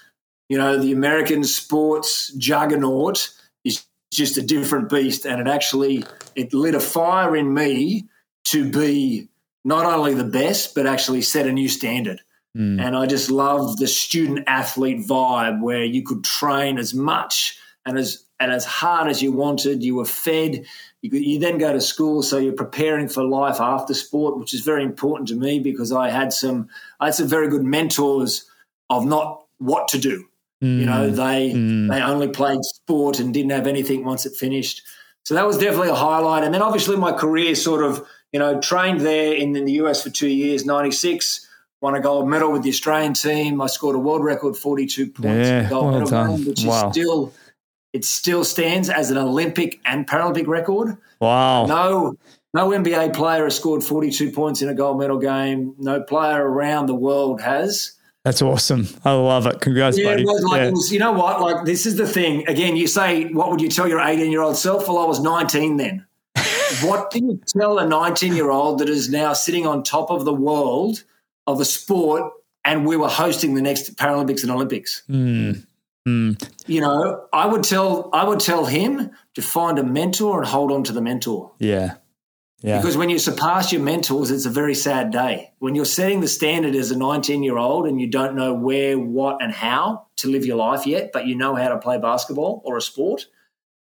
you 0.48 0.56
know, 0.56 0.78
the 0.78 0.92
American 0.92 1.42
sports 1.42 2.32
juggernaut 2.34 3.28
is 3.64 3.82
just 4.12 4.36
a 4.36 4.42
different 4.42 4.88
beast. 4.88 5.26
And 5.26 5.40
it 5.40 5.48
actually, 5.48 6.04
it 6.36 6.54
lit 6.54 6.76
a 6.76 6.80
fire 6.80 7.34
in 7.34 7.52
me 7.52 8.06
to 8.44 8.70
be 8.70 9.30
not 9.64 9.84
only 9.84 10.14
the 10.14 10.22
best, 10.22 10.76
but 10.76 10.86
actually 10.86 11.22
set 11.22 11.48
a 11.48 11.52
new 11.52 11.68
standard. 11.68 12.20
Mm. 12.56 12.80
And 12.80 12.96
I 12.96 13.06
just 13.06 13.30
love 13.30 13.76
the 13.76 13.86
student 13.86 14.44
athlete 14.46 15.06
vibe 15.06 15.60
where 15.60 15.84
you 15.84 16.02
could 16.02 16.24
train 16.24 16.78
as 16.78 16.94
much 16.94 17.58
and 17.84 17.98
as 17.98 18.24
and 18.40 18.52
as 18.52 18.64
hard 18.64 19.08
as 19.08 19.22
you 19.22 19.32
wanted. 19.32 19.82
You 19.82 19.96
were 19.96 20.06
fed. 20.06 20.64
You, 21.02 21.10
could, 21.10 21.24
you 21.24 21.38
then 21.38 21.58
go 21.58 21.72
to 21.72 21.80
school, 21.80 22.22
so 22.22 22.38
you're 22.38 22.52
preparing 22.52 23.08
for 23.08 23.22
life 23.22 23.60
after 23.60 23.94
sport, 23.94 24.38
which 24.38 24.54
is 24.54 24.62
very 24.62 24.84
important 24.84 25.28
to 25.28 25.36
me 25.36 25.58
because 25.60 25.92
I 25.92 26.08
had 26.08 26.32
some 26.32 26.68
I 26.98 27.06
had 27.06 27.14
some 27.14 27.28
very 27.28 27.48
good 27.48 27.64
mentors 27.64 28.48
of 28.88 29.04
not 29.04 29.44
what 29.58 29.88
to 29.88 29.98
do. 29.98 30.24
Mm. 30.62 30.80
You 30.80 30.86
know, 30.86 31.10
they 31.10 31.52
mm. 31.52 31.90
they 31.90 32.00
only 32.00 32.28
played 32.28 32.64
sport 32.64 33.20
and 33.20 33.34
didn't 33.34 33.50
have 33.50 33.66
anything 33.66 34.04
once 34.04 34.24
it 34.24 34.34
finished. 34.34 34.82
So 35.24 35.34
that 35.34 35.46
was 35.46 35.58
definitely 35.58 35.88
a 35.88 35.94
highlight. 35.94 36.44
And 36.44 36.54
then 36.54 36.62
obviously 36.62 36.96
my 36.96 37.12
career 37.12 37.54
sort 37.56 37.82
of, 37.84 38.06
you 38.32 38.38
know, 38.38 38.60
trained 38.60 39.00
there 39.00 39.34
in, 39.34 39.56
in 39.56 39.64
the 39.64 39.72
US 39.72 40.02
for 40.02 40.08
two 40.08 40.28
years, 40.28 40.64
96 40.64 41.45
won 41.80 41.94
a 41.94 42.00
gold 42.00 42.28
medal 42.28 42.52
with 42.52 42.62
the 42.62 42.70
Australian 42.70 43.14
team. 43.14 43.60
I 43.60 43.66
scored 43.66 43.96
a 43.96 43.98
world 43.98 44.24
record 44.24 44.56
42 44.56 45.10
points 45.10 45.26
yeah, 45.26 45.58
in 45.58 45.64
the 45.64 45.70
gold 45.70 45.84
well 45.84 45.92
medal 45.92 46.08
done. 46.08 46.36
game, 46.36 46.46
which 46.46 46.64
wow. 46.64 46.88
is 46.88 46.92
still 46.92 47.32
it 47.92 48.04
still 48.04 48.44
stands 48.44 48.90
as 48.90 49.10
an 49.10 49.16
Olympic 49.16 49.80
and 49.84 50.06
Paralympic 50.06 50.46
record. 50.46 50.96
Wow. 51.20 51.66
No 51.66 52.16
no 52.54 52.70
NBA 52.70 53.14
player 53.14 53.44
has 53.44 53.56
scored 53.56 53.84
42 53.84 54.30
points 54.32 54.62
in 54.62 54.68
a 54.68 54.74
gold 54.74 54.98
medal 54.98 55.18
game. 55.18 55.74
No 55.78 56.02
player 56.02 56.46
around 56.46 56.86
the 56.86 56.94
world 56.94 57.40
has. 57.40 57.92
That's 58.24 58.42
awesome. 58.42 58.88
I 59.04 59.12
love 59.12 59.46
it. 59.46 59.60
Congrats, 59.60 59.96
yeah, 59.96 60.10
buddy. 60.10 60.22
It 60.22 60.26
was 60.26 60.42
like, 60.42 60.58
yeah. 60.58 60.70
was, 60.70 60.92
you 60.92 60.98
know 60.98 61.12
what? 61.12 61.40
Like, 61.40 61.64
this 61.64 61.86
is 61.86 61.94
the 61.94 62.08
thing. 62.08 62.44
Again, 62.48 62.74
you 62.74 62.88
say, 62.88 63.26
what 63.26 63.52
would 63.52 63.60
you 63.60 63.68
tell 63.68 63.86
your 63.86 64.00
18 64.00 64.32
year 64.32 64.42
old 64.42 64.56
self? 64.56 64.88
Well, 64.88 64.98
I 64.98 65.04
was 65.04 65.20
19 65.20 65.76
then. 65.76 66.04
what 66.82 67.12
do 67.12 67.20
you 67.20 67.40
tell 67.46 67.78
a 67.78 67.86
19 67.86 68.34
year 68.34 68.50
old 68.50 68.80
that 68.80 68.88
is 68.88 69.08
now 69.08 69.32
sitting 69.32 69.64
on 69.64 69.84
top 69.84 70.10
of 70.10 70.24
the 70.24 70.34
world– 70.34 71.04
of 71.46 71.60
a 71.60 71.64
sport 71.64 72.32
and 72.64 72.84
we 72.84 72.96
were 72.96 73.08
hosting 73.08 73.54
the 73.54 73.62
next 73.62 73.96
Paralympics 73.96 74.42
and 74.42 74.50
Olympics. 74.50 75.02
Mm. 75.08 75.66
Mm. 76.06 76.50
You 76.66 76.80
know, 76.80 77.26
I 77.32 77.46
would 77.46 77.64
tell 77.64 78.10
I 78.12 78.24
would 78.24 78.40
tell 78.40 78.64
him 78.64 79.10
to 79.34 79.42
find 79.42 79.78
a 79.78 79.84
mentor 79.84 80.38
and 80.38 80.46
hold 80.46 80.72
on 80.72 80.84
to 80.84 80.92
the 80.92 81.00
mentor. 81.00 81.52
Yeah. 81.58 81.94
Yeah. 82.62 82.78
Because 82.78 82.96
when 82.96 83.10
you 83.10 83.18
surpass 83.18 83.70
your 83.70 83.82
mentors, 83.82 84.30
it's 84.30 84.46
a 84.46 84.50
very 84.50 84.74
sad 84.74 85.10
day. 85.10 85.52
When 85.58 85.74
you're 85.74 85.84
setting 85.84 86.20
the 86.20 86.28
standard 86.28 86.74
as 86.74 86.90
a 86.90 86.96
19 86.96 87.42
year 87.42 87.58
old 87.58 87.86
and 87.86 88.00
you 88.00 88.08
don't 88.08 88.34
know 88.34 88.54
where, 88.54 88.98
what, 88.98 89.42
and 89.42 89.52
how 89.52 90.06
to 90.16 90.28
live 90.28 90.46
your 90.46 90.56
life 90.56 90.86
yet, 90.86 91.10
but 91.12 91.26
you 91.26 91.36
know 91.36 91.54
how 91.54 91.68
to 91.68 91.78
play 91.78 91.98
basketball 91.98 92.62
or 92.64 92.76
a 92.76 92.80
sport, 92.80 93.26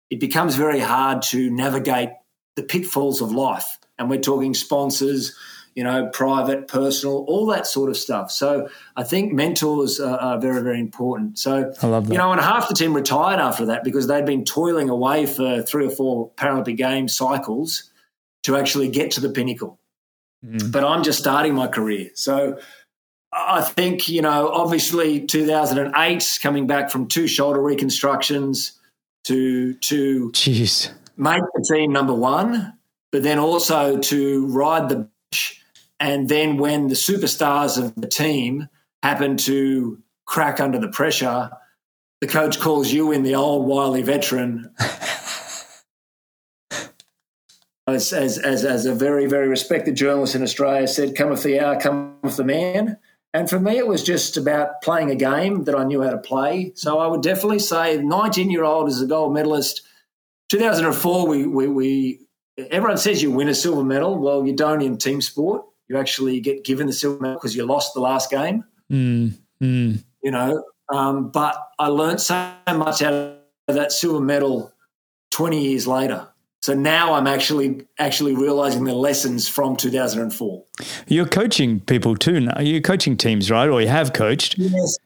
it 0.08 0.18
becomes 0.18 0.56
very 0.56 0.80
hard 0.80 1.22
to 1.22 1.50
navigate 1.50 2.10
the 2.56 2.62
pitfalls 2.62 3.20
of 3.20 3.32
life. 3.32 3.78
And 3.98 4.08
we're 4.08 4.20
talking 4.20 4.54
sponsors, 4.54 5.36
you 5.74 5.82
know, 5.82 6.08
private, 6.12 6.68
personal, 6.68 7.24
all 7.26 7.46
that 7.46 7.66
sort 7.66 7.90
of 7.90 7.96
stuff. 7.96 8.30
So 8.30 8.68
I 8.96 9.02
think 9.02 9.32
mentors 9.32 9.98
are, 9.98 10.16
are 10.18 10.38
very, 10.38 10.62
very 10.62 10.78
important. 10.78 11.38
So, 11.38 11.72
I 11.82 11.86
love 11.86 12.06
that. 12.06 12.12
you 12.12 12.18
know, 12.18 12.30
and 12.30 12.40
half 12.40 12.68
the 12.68 12.74
team 12.74 12.94
retired 12.94 13.40
after 13.40 13.66
that 13.66 13.82
because 13.82 14.06
they'd 14.06 14.24
been 14.24 14.44
toiling 14.44 14.88
away 14.88 15.26
for 15.26 15.62
three 15.62 15.86
or 15.86 15.90
four 15.90 16.30
Paralympic 16.32 16.76
Games 16.76 17.14
cycles 17.16 17.90
to 18.44 18.56
actually 18.56 18.88
get 18.88 19.12
to 19.12 19.20
the 19.20 19.30
pinnacle. 19.30 19.78
Mm. 20.44 20.70
But 20.70 20.84
I'm 20.84 21.02
just 21.02 21.18
starting 21.18 21.54
my 21.54 21.66
career. 21.66 22.10
So 22.14 22.58
I 23.32 23.62
think, 23.62 24.08
you 24.08 24.22
know, 24.22 24.48
obviously 24.48 25.26
2008, 25.26 26.38
coming 26.40 26.66
back 26.68 26.90
from 26.90 27.08
two 27.08 27.26
shoulder 27.26 27.60
reconstructions 27.60 28.78
to, 29.24 29.74
to 29.74 30.30
Jeez. 30.30 30.92
make 31.16 31.42
the 31.54 31.74
team 31.74 31.92
number 31.92 32.14
one, 32.14 32.78
but 33.10 33.24
then 33.24 33.40
also 33.40 33.98
to 33.98 34.46
ride 34.46 34.88
the 34.88 35.08
and 36.04 36.28
then 36.28 36.58
when 36.58 36.88
the 36.88 36.94
superstars 36.94 37.82
of 37.82 37.94
the 37.94 38.06
team 38.06 38.68
happen 39.02 39.38
to 39.38 40.02
crack 40.26 40.60
under 40.60 40.78
the 40.78 40.88
pressure, 40.88 41.50
the 42.20 42.26
coach 42.26 42.60
calls 42.60 42.92
you 42.92 43.10
in, 43.10 43.22
the 43.22 43.36
old 43.36 43.66
wily 43.66 44.02
veteran. 44.02 44.70
as, 47.86 48.12
as, 48.12 48.36
as, 48.36 48.66
as 48.66 48.84
a 48.84 48.94
very, 48.94 49.24
very 49.24 49.48
respected 49.48 49.96
journalist 49.96 50.34
in 50.34 50.42
Australia 50.42 50.86
said, 50.86 51.16
come 51.16 51.30
with 51.30 51.42
the 51.42 51.58
hour, 51.58 51.80
come 51.80 52.18
with 52.22 52.36
the 52.36 52.44
man. 52.44 52.98
And 53.32 53.48
for 53.48 53.58
me, 53.58 53.78
it 53.78 53.86
was 53.86 54.02
just 54.02 54.36
about 54.36 54.82
playing 54.82 55.10
a 55.10 55.16
game 55.16 55.64
that 55.64 55.74
I 55.74 55.84
knew 55.84 56.02
how 56.02 56.10
to 56.10 56.18
play. 56.18 56.72
So 56.74 56.98
I 56.98 57.06
would 57.06 57.22
definitely 57.22 57.60
say 57.60 57.96
19 57.96 58.50
year 58.50 58.64
old 58.64 58.90
as 58.90 59.00
a 59.00 59.06
gold 59.06 59.32
medalist. 59.32 59.80
2004, 60.50 61.26
we, 61.26 61.46
we, 61.46 61.66
we, 61.66 62.20
everyone 62.58 62.98
says 62.98 63.22
you 63.22 63.30
win 63.30 63.48
a 63.48 63.54
silver 63.54 63.82
medal. 63.82 64.18
Well, 64.18 64.46
you 64.46 64.54
don't 64.54 64.82
in 64.82 64.98
team 64.98 65.22
sport 65.22 65.64
you 65.88 65.98
actually 65.98 66.40
get 66.40 66.64
given 66.64 66.86
the 66.86 66.92
silver 66.92 67.20
medal 67.20 67.36
because 67.36 67.54
you 67.54 67.64
lost 67.64 67.94
the 67.94 68.00
last 68.00 68.30
game. 68.30 68.64
Mm, 68.90 69.34
mm. 69.62 70.04
You 70.22 70.30
know, 70.30 70.64
um, 70.92 71.30
but 71.30 71.56
I 71.78 71.88
learned 71.88 72.20
so 72.20 72.52
much 72.68 73.02
out 73.02 73.38
of 73.68 73.74
that 73.74 73.92
silver 73.92 74.20
medal 74.20 74.72
20 75.30 75.62
years 75.62 75.86
later. 75.86 76.28
So 76.62 76.72
now 76.72 77.12
I'm 77.12 77.26
actually 77.26 77.86
actually 77.98 78.34
realizing 78.34 78.84
the 78.84 78.94
lessons 78.94 79.46
from 79.46 79.76
2004. 79.76 80.64
You're 81.08 81.26
coaching 81.26 81.80
people 81.80 82.16
too 82.16 82.40
now. 82.40 82.58
You're 82.58 82.80
coaching 82.80 83.18
teams, 83.18 83.50
right? 83.50 83.68
Or 83.68 83.82
you 83.82 83.88
have 83.88 84.14
coached? 84.14 84.56
Yes. 84.56 84.96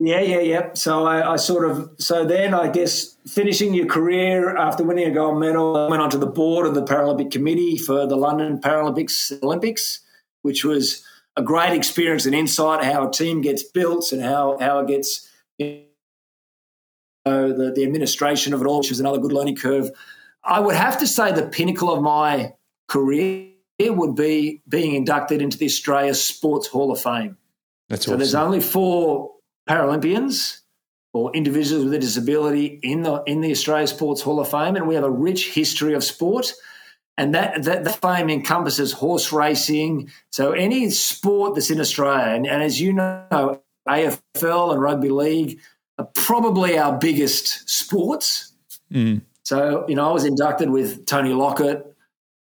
Yeah, 0.00 0.20
yeah, 0.20 0.40
yeah. 0.40 0.74
So 0.74 1.06
I, 1.06 1.32
I, 1.32 1.36
sort 1.36 1.68
of 1.68 1.90
so 1.98 2.24
then 2.24 2.52
I 2.54 2.68
guess 2.68 3.16
finishing 3.26 3.72
your 3.72 3.86
career 3.86 4.56
after 4.56 4.84
winning 4.84 5.08
a 5.08 5.10
gold 5.10 5.40
medal, 5.40 5.76
I 5.76 5.88
went 5.88 6.02
onto 6.02 6.18
the 6.18 6.26
board 6.26 6.66
of 6.66 6.74
the 6.74 6.84
Paralympic 6.84 7.32
Committee 7.32 7.78
for 7.78 8.06
the 8.06 8.14
London 8.14 8.60
Paralympics 8.60 9.42
Olympics 9.42 10.00
which 10.42 10.64
was 10.64 11.04
a 11.36 11.42
great 11.42 11.72
experience 11.72 12.26
and 12.26 12.34
insight 12.34 12.84
how 12.84 13.08
a 13.08 13.12
team 13.12 13.40
gets 13.40 13.62
built 13.62 14.12
and 14.12 14.22
how, 14.22 14.58
how 14.60 14.80
it 14.80 14.88
gets 14.88 15.28
you 15.58 15.84
know, 17.24 17.52
the, 17.52 17.72
the 17.72 17.84
administration 17.84 18.52
of 18.52 18.60
it 18.60 18.66
all, 18.66 18.78
which 18.78 18.90
was 18.90 19.00
another 19.00 19.18
good 19.18 19.32
learning 19.32 19.56
curve. 19.56 19.90
I 20.44 20.60
would 20.60 20.74
have 20.74 20.98
to 21.00 21.06
say 21.06 21.32
the 21.32 21.46
pinnacle 21.46 21.92
of 21.92 22.02
my 22.02 22.54
career 22.88 23.52
would 23.80 24.14
be 24.14 24.62
being 24.68 24.94
inducted 24.94 25.42
into 25.42 25.58
the 25.58 25.66
Australia 25.66 26.14
Sports 26.14 26.66
Hall 26.66 26.90
of 26.90 27.00
Fame. 27.00 27.36
That's 27.88 28.04
so 28.04 28.12
awesome. 28.12 28.18
there's 28.18 28.34
only 28.34 28.60
four 28.60 29.32
Paralympians 29.68 30.60
or 31.12 31.34
individuals 31.34 31.84
with 31.84 31.94
a 31.94 31.98
disability 31.98 32.78
in 32.82 33.02
the 33.02 33.22
in 33.26 33.40
the 33.40 33.50
Australia 33.50 33.86
Sports 33.86 34.22
Hall 34.22 34.40
of 34.40 34.50
Fame, 34.50 34.76
and 34.76 34.86
we 34.86 34.94
have 34.94 35.04
a 35.04 35.10
rich 35.10 35.52
history 35.52 35.94
of 35.94 36.04
sport. 36.04 36.52
And 37.18 37.34
that, 37.34 37.64
that 37.64 37.82
the 37.84 37.90
fame 37.90 38.30
encompasses 38.30 38.92
horse 38.92 39.32
racing. 39.32 40.10
So 40.30 40.52
any 40.52 40.88
sport 40.90 41.56
that's 41.56 41.70
in 41.70 41.80
Australia, 41.80 42.34
and, 42.34 42.46
and 42.46 42.62
as 42.62 42.80
you 42.80 42.92
know, 42.92 43.60
AFL 43.88 44.72
and 44.72 44.80
rugby 44.80 45.10
league 45.10 45.58
are 45.98 46.08
probably 46.14 46.78
our 46.78 46.96
biggest 46.96 47.68
sports. 47.68 48.52
Mm. 48.92 49.22
So 49.42 49.84
you 49.88 49.96
know, 49.96 50.08
I 50.08 50.12
was 50.12 50.24
inducted 50.24 50.70
with 50.70 51.06
Tony 51.06 51.34
Lockett. 51.34 51.84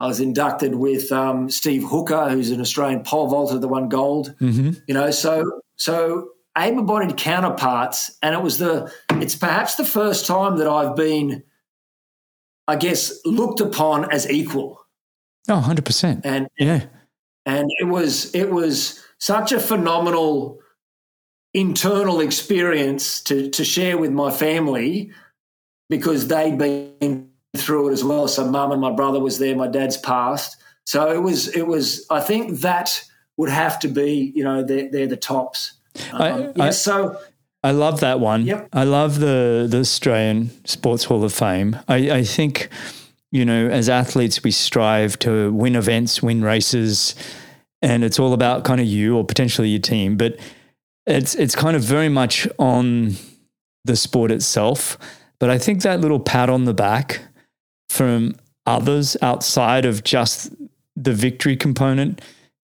I 0.00 0.06
was 0.06 0.20
inducted 0.20 0.74
with 0.74 1.12
um, 1.12 1.50
Steve 1.50 1.84
Hooker, 1.84 2.30
who's 2.30 2.50
an 2.50 2.60
Australian 2.60 3.04
pole 3.04 3.28
vaulter 3.28 3.58
that 3.58 3.68
won 3.68 3.88
gold. 3.88 4.34
Mm-hmm. 4.40 4.70
You 4.86 4.94
know, 4.94 5.10
so 5.10 5.60
so 5.76 6.30
able-bodied 6.56 7.18
counterparts, 7.18 8.16
and 8.22 8.34
it 8.34 8.42
was 8.42 8.56
the 8.56 8.90
it's 9.10 9.36
perhaps 9.36 9.74
the 9.74 9.84
first 9.84 10.26
time 10.26 10.56
that 10.56 10.66
I've 10.66 10.96
been 10.96 11.42
I 12.72 12.76
guess, 12.76 13.20
looked 13.26 13.60
upon 13.60 14.10
as 14.10 14.30
equal. 14.30 14.80
Oh, 15.46 15.62
100%. 15.62 16.22
And 16.24 16.48
yeah. 16.58 16.86
And 17.44 17.70
it 17.80 17.84
was 17.84 18.34
it 18.34 18.50
was 18.50 19.04
such 19.18 19.52
a 19.52 19.60
phenomenal 19.60 20.58
internal 21.52 22.20
experience 22.20 23.20
to 23.24 23.50
to 23.50 23.62
share 23.62 23.98
with 23.98 24.10
my 24.10 24.30
family 24.30 25.12
because 25.90 26.28
they'd 26.28 26.56
been 26.56 27.28
through 27.54 27.90
it 27.90 27.92
as 27.92 28.02
well. 28.02 28.26
So 28.26 28.48
mum 28.48 28.72
and 28.72 28.80
my 28.80 28.92
brother 28.92 29.20
was 29.20 29.38
there, 29.38 29.54
my 29.54 29.66
dad's 29.66 29.98
passed. 29.98 30.56
So 30.86 31.12
it 31.12 31.20
was 31.20 31.48
it 31.48 31.66
was 31.66 32.06
I 32.08 32.20
think 32.20 32.60
that 32.60 33.04
would 33.36 33.50
have 33.50 33.78
to 33.80 33.88
be, 33.88 34.32
you 34.34 34.44
know, 34.44 34.62
they're, 34.62 34.90
they're 34.90 35.06
the 35.06 35.16
tops. 35.16 35.74
Um, 36.12 36.22
I, 36.22 36.38
yeah, 36.56 36.64
I, 36.64 36.70
so 36.70 37.18
I 37.64 37.70
love 37.70 38.00
that 38.00 38.18
one. 38.18 38.44
Yep. 38.44 38.68
I 38.72 38.84
love 38.84 39.20
the 39.20 39.66
the 39.68 39.78
Australian 39.78 40.50
Sports 40.66 41.04
Hall 41.04 41.22
of 41.24 41.32
Fame. 41.32 41.78
I, 41.88 42.10
I 42.10 42.24
think, 42.24 42.68
you 43.30 43.44
know, 43.44 43.68
as 43.68 43.88
athletes, 43.88 44.42
we 44.42 44.50
strive 44.50 45.18
to 45.20 45.52
win 45.52 45.76
events, 45.76 46.22
win 46.22 46.42
races, 46.42 47.14
and 47.80 48.02
it's 48.02 48.18
all 48.18 48.32
about 48.32 48.64
kind 48.64 48.80
of 48.80 48.86
you 48.86 49.16
or 49.16 49.24
potentially 49.24 49.68
your 49.68 49.80
team. 49.80 50.16
But 50.16 50.38
it's 51.06 51.34
it's 51.34 51.54
kind 51.54 51.76
of 51.76 51.82
very 51.82 52.08
much 52.08 52.48
on 52.58 53.14
the 53.84 53.96
sport 53.96 54.30
itself. 54.30 54.98
But 55.38 55.50
I 55.50 55.58
think 55.58 55.82
that 55.82 56.00
little 56.00 56.20
pat 56.20 56.48
on 56.48 56.64
the 56.64 56.74
back 56.74 57.22
from 57.88 58.36
others 58.66 59.16
outside 59.22 59.84
of 59.84 60.04
just 60.04 60.52
the 60.96 61.12
victory 61.12 61.56
component 61.56 62.20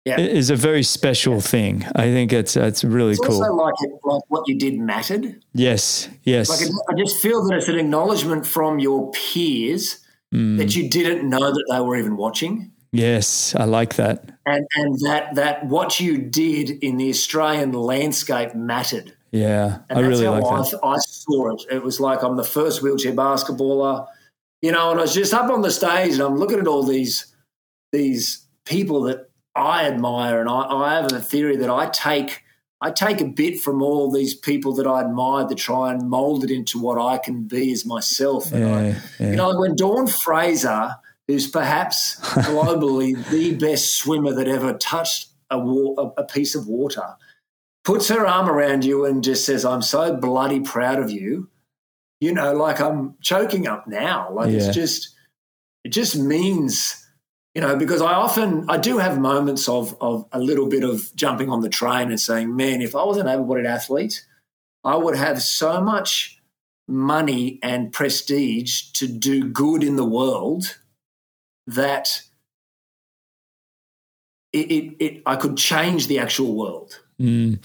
yeah. 0.05 0.19
is 0.19 0.49
a 0.49 0.55
very 0.55 0.83
special 0.83 1.35
yeah. 1.35 1.41
thing. 1.41 1.85
I 1.95 2.03
think 2.03 2.33
it's 2.33 2.55
it's 2.57 2.83
really 2.83 3.11
it's 3.11 3.21
cool. 3.21 3.41
Also, 3.41 3.53
like 3.53 3.73
it, 3.81 3.91
like 4.03 4.21
what 4.27 4.47
you 4.47 4.57
did 4.57 4.77
mattered. 4.77 5.41
Yes, 5.53 6.09
yes. 6.23 6.49
Like 6.49 6.61
it, 6.61 6.73
I 6.89 6.93
just 6.97 7.21
feel 7.21 7.43
that 7.47 7.57
it's 7.57 7.67
an 7.67 7.79
acknowledgement 7.79 8.45
from 8.45 8.79
your 8.79 9.11
peers 9.11 9.99
mm. 10.33 10.57
that 10.57 10.75
you 10.75 10.89
didn't 10.89 11.29
know 11.29 11.51
that 11.51 11.65
they 11.71 11.79
were 11.79 11.95
even 11.95 12.17
watching. 12.17 12.71
Yes, 12.91 13.55
I 13.55 13.63
like 13.63 13.95
that. 13.95 14.29
And 14.45 14.67
and 14.75 14.99
that 15.05 15.35
that 15.35 15.65
what 15.65 15.99
you 15.99 16.17
did 16.17 16.69
in 16.69 16.97
the 16.97 17.09
Australian 17.09 17.71
landscape 17.71 18.53
mattered. 18.53 19.15
Yeah, 19.31 19.79
and 19.89 19.99
I 19.99 20.01
really 20.01 20.27
like 20.27 20.43
I, 20.43 20.61
that. 20.61 20.79
I 20.83 20.97
saw 20.97 21.55
it. 21.55 21.63
It 21.71 21.81
was 21.81 21.99
like 21.99 22.23
I'm 22.23 22.37
the 22.37 22.43
first 22.43 22.83
wheelchair 22.83 23.13
basketballer, 23.13 24.05
you 24.61 24.71
know, 24.71 24.91
and 24.91 24.99
I 24.99 25.03
was 25.03 25.13
just 25.13 25.33
up 25.33 25.49
on 25.49 25.61
the 25.61 25.71
stage 25.71 26.13
and 26.13 26.21
I'm 26.21 26.37
looking 26.37 26.59
at 26.59 26.67
all 26.67 26.83
these 26.83 27.33
these 27.91 28.45
people 28.65 29.01
that 29.03 29.29
I 29.55 29.85
admire, 29.85 30.39
and 30.39 30.49
I, 30.49 30.61
I 30.61 30.95
have 30.95 31.11
a 31.11 31.19
theory 31.19 31.57
that 31.57 31.69
I 31.69 31.89
take 31.89 32.43
I 32.83 32.91
take 32.91 33.21
a 33.21 33.25
bit 33.25 33.61
from 33.61 33.81
all 33.81 34.11
these 34.11 34.33
people 34.33 34.73
that 34.75 34.85
I 34.85 34.99
admire 34.99 35.47
to 35.47 35.55
try 35.55 35.93
and 35.93 36.09
mold 36.09 36.43
it 36.43 36.51
into 36.51 36.77
what 36.77 36.99
I 36.99 37.17
can 37.17 37.43
be 37.43 37.71
as 37.71 37.85
myself. 37.85 38.51
And 38.51 38.67
yeah, 38.67 38.75
I, 38.75 38.83
yeah. 39.23 39.29
you 39.29 39.35
know, 39.37 39.57
when 39.57 39.77
Dawn 39.77 40.05
Fraser, 40.05 40.93
who's 41.25 41.47
perhaps 41.47 42.19
globally 42.19 43.15
the 43.29 43.55
best 43.55 43.95
swimmer 43.95 44.33
that 44.33 44.49
ever 44.49 44.73
touched 44.73 45.29
a, 45.49 45.57
wa- 45.57 46.11
a 46.17 46.25
piece 46.25 46.55
of 46.55 46.67
water, 46.67 47.15
puts 47.85 48.09
her 48.09 48.27
arm 48.27 48.49
around 48.49 48.83
you 48.83 49.05
and 49.05 49.23
just 49.23 49.45
says, 49.45 49.63
"I'm 49.63 49.81
so 49.81 50.17
bloody 50.17 50.59
proud 50.59 50.99
of 50.99 51.09
you." 51.09 51.49
You 52.19 52.33
know, 52.33 52.51
like 52.51 52.81
I'm 52.81 53.15
choking 53.21 53.65
up 53.65 53.87
now. 53.87 54.29
Like 54.29 54.51
yeah. 54.51 54.57
it's 54.57 54.75
just, 54.75 55.15
it 55.85 55.89
just 55.93 56.17
means 56.17 57.02
you 57.55 57.61
know, 57.61 57.75
because 57.75 58.01
I 58.01 58.13
often 58.13 58.69
I 58.69 58.77
do 58.77 58.97
have 58.97 59.19
moments 59.19 59.69
of 59.69 59.95
of 60.01 60.25
a 60.31 60.39
little 60.39 60.67
bit 60.67 60.83
of 60.83 61.15
jumping 61.15 61.49
on 61.49 61.61
the 61.61 61.69
train 61.69 62.09
and 62.09 62.19
saying, 62.19 62.55
"Man, 62.55 62.81
if 62.81 62.95
I 62.95 63.03
was 63.03 63.17
an 63.17 63.27
able-bodied 63.27 63.65
athlete, 63.65 64.25
I 64.83 64.95
would 64.95 65.15
have 65.15 65.41
so 65.41 65.81
much 65.81 66.41
money 66.87 67.59
and 67.61 67.93
prestige 67.93 68.91
to 68.93 69.07
do 69.07 69.49
good 69.49 69.83
in 69.83 69.95
the 69.95 70.05
world 70.05 70.77
that 71.67 72.21
it, 74.51 74.71
it, 74.71 74.95
it 74.99 75.23
I 75.25 75.35
could 75.35 75.57
change 75.57 76.07
the 76.07 76.19
actual 76.19 76.55
world." 76.55 76.99
Mm. 77.19 77.59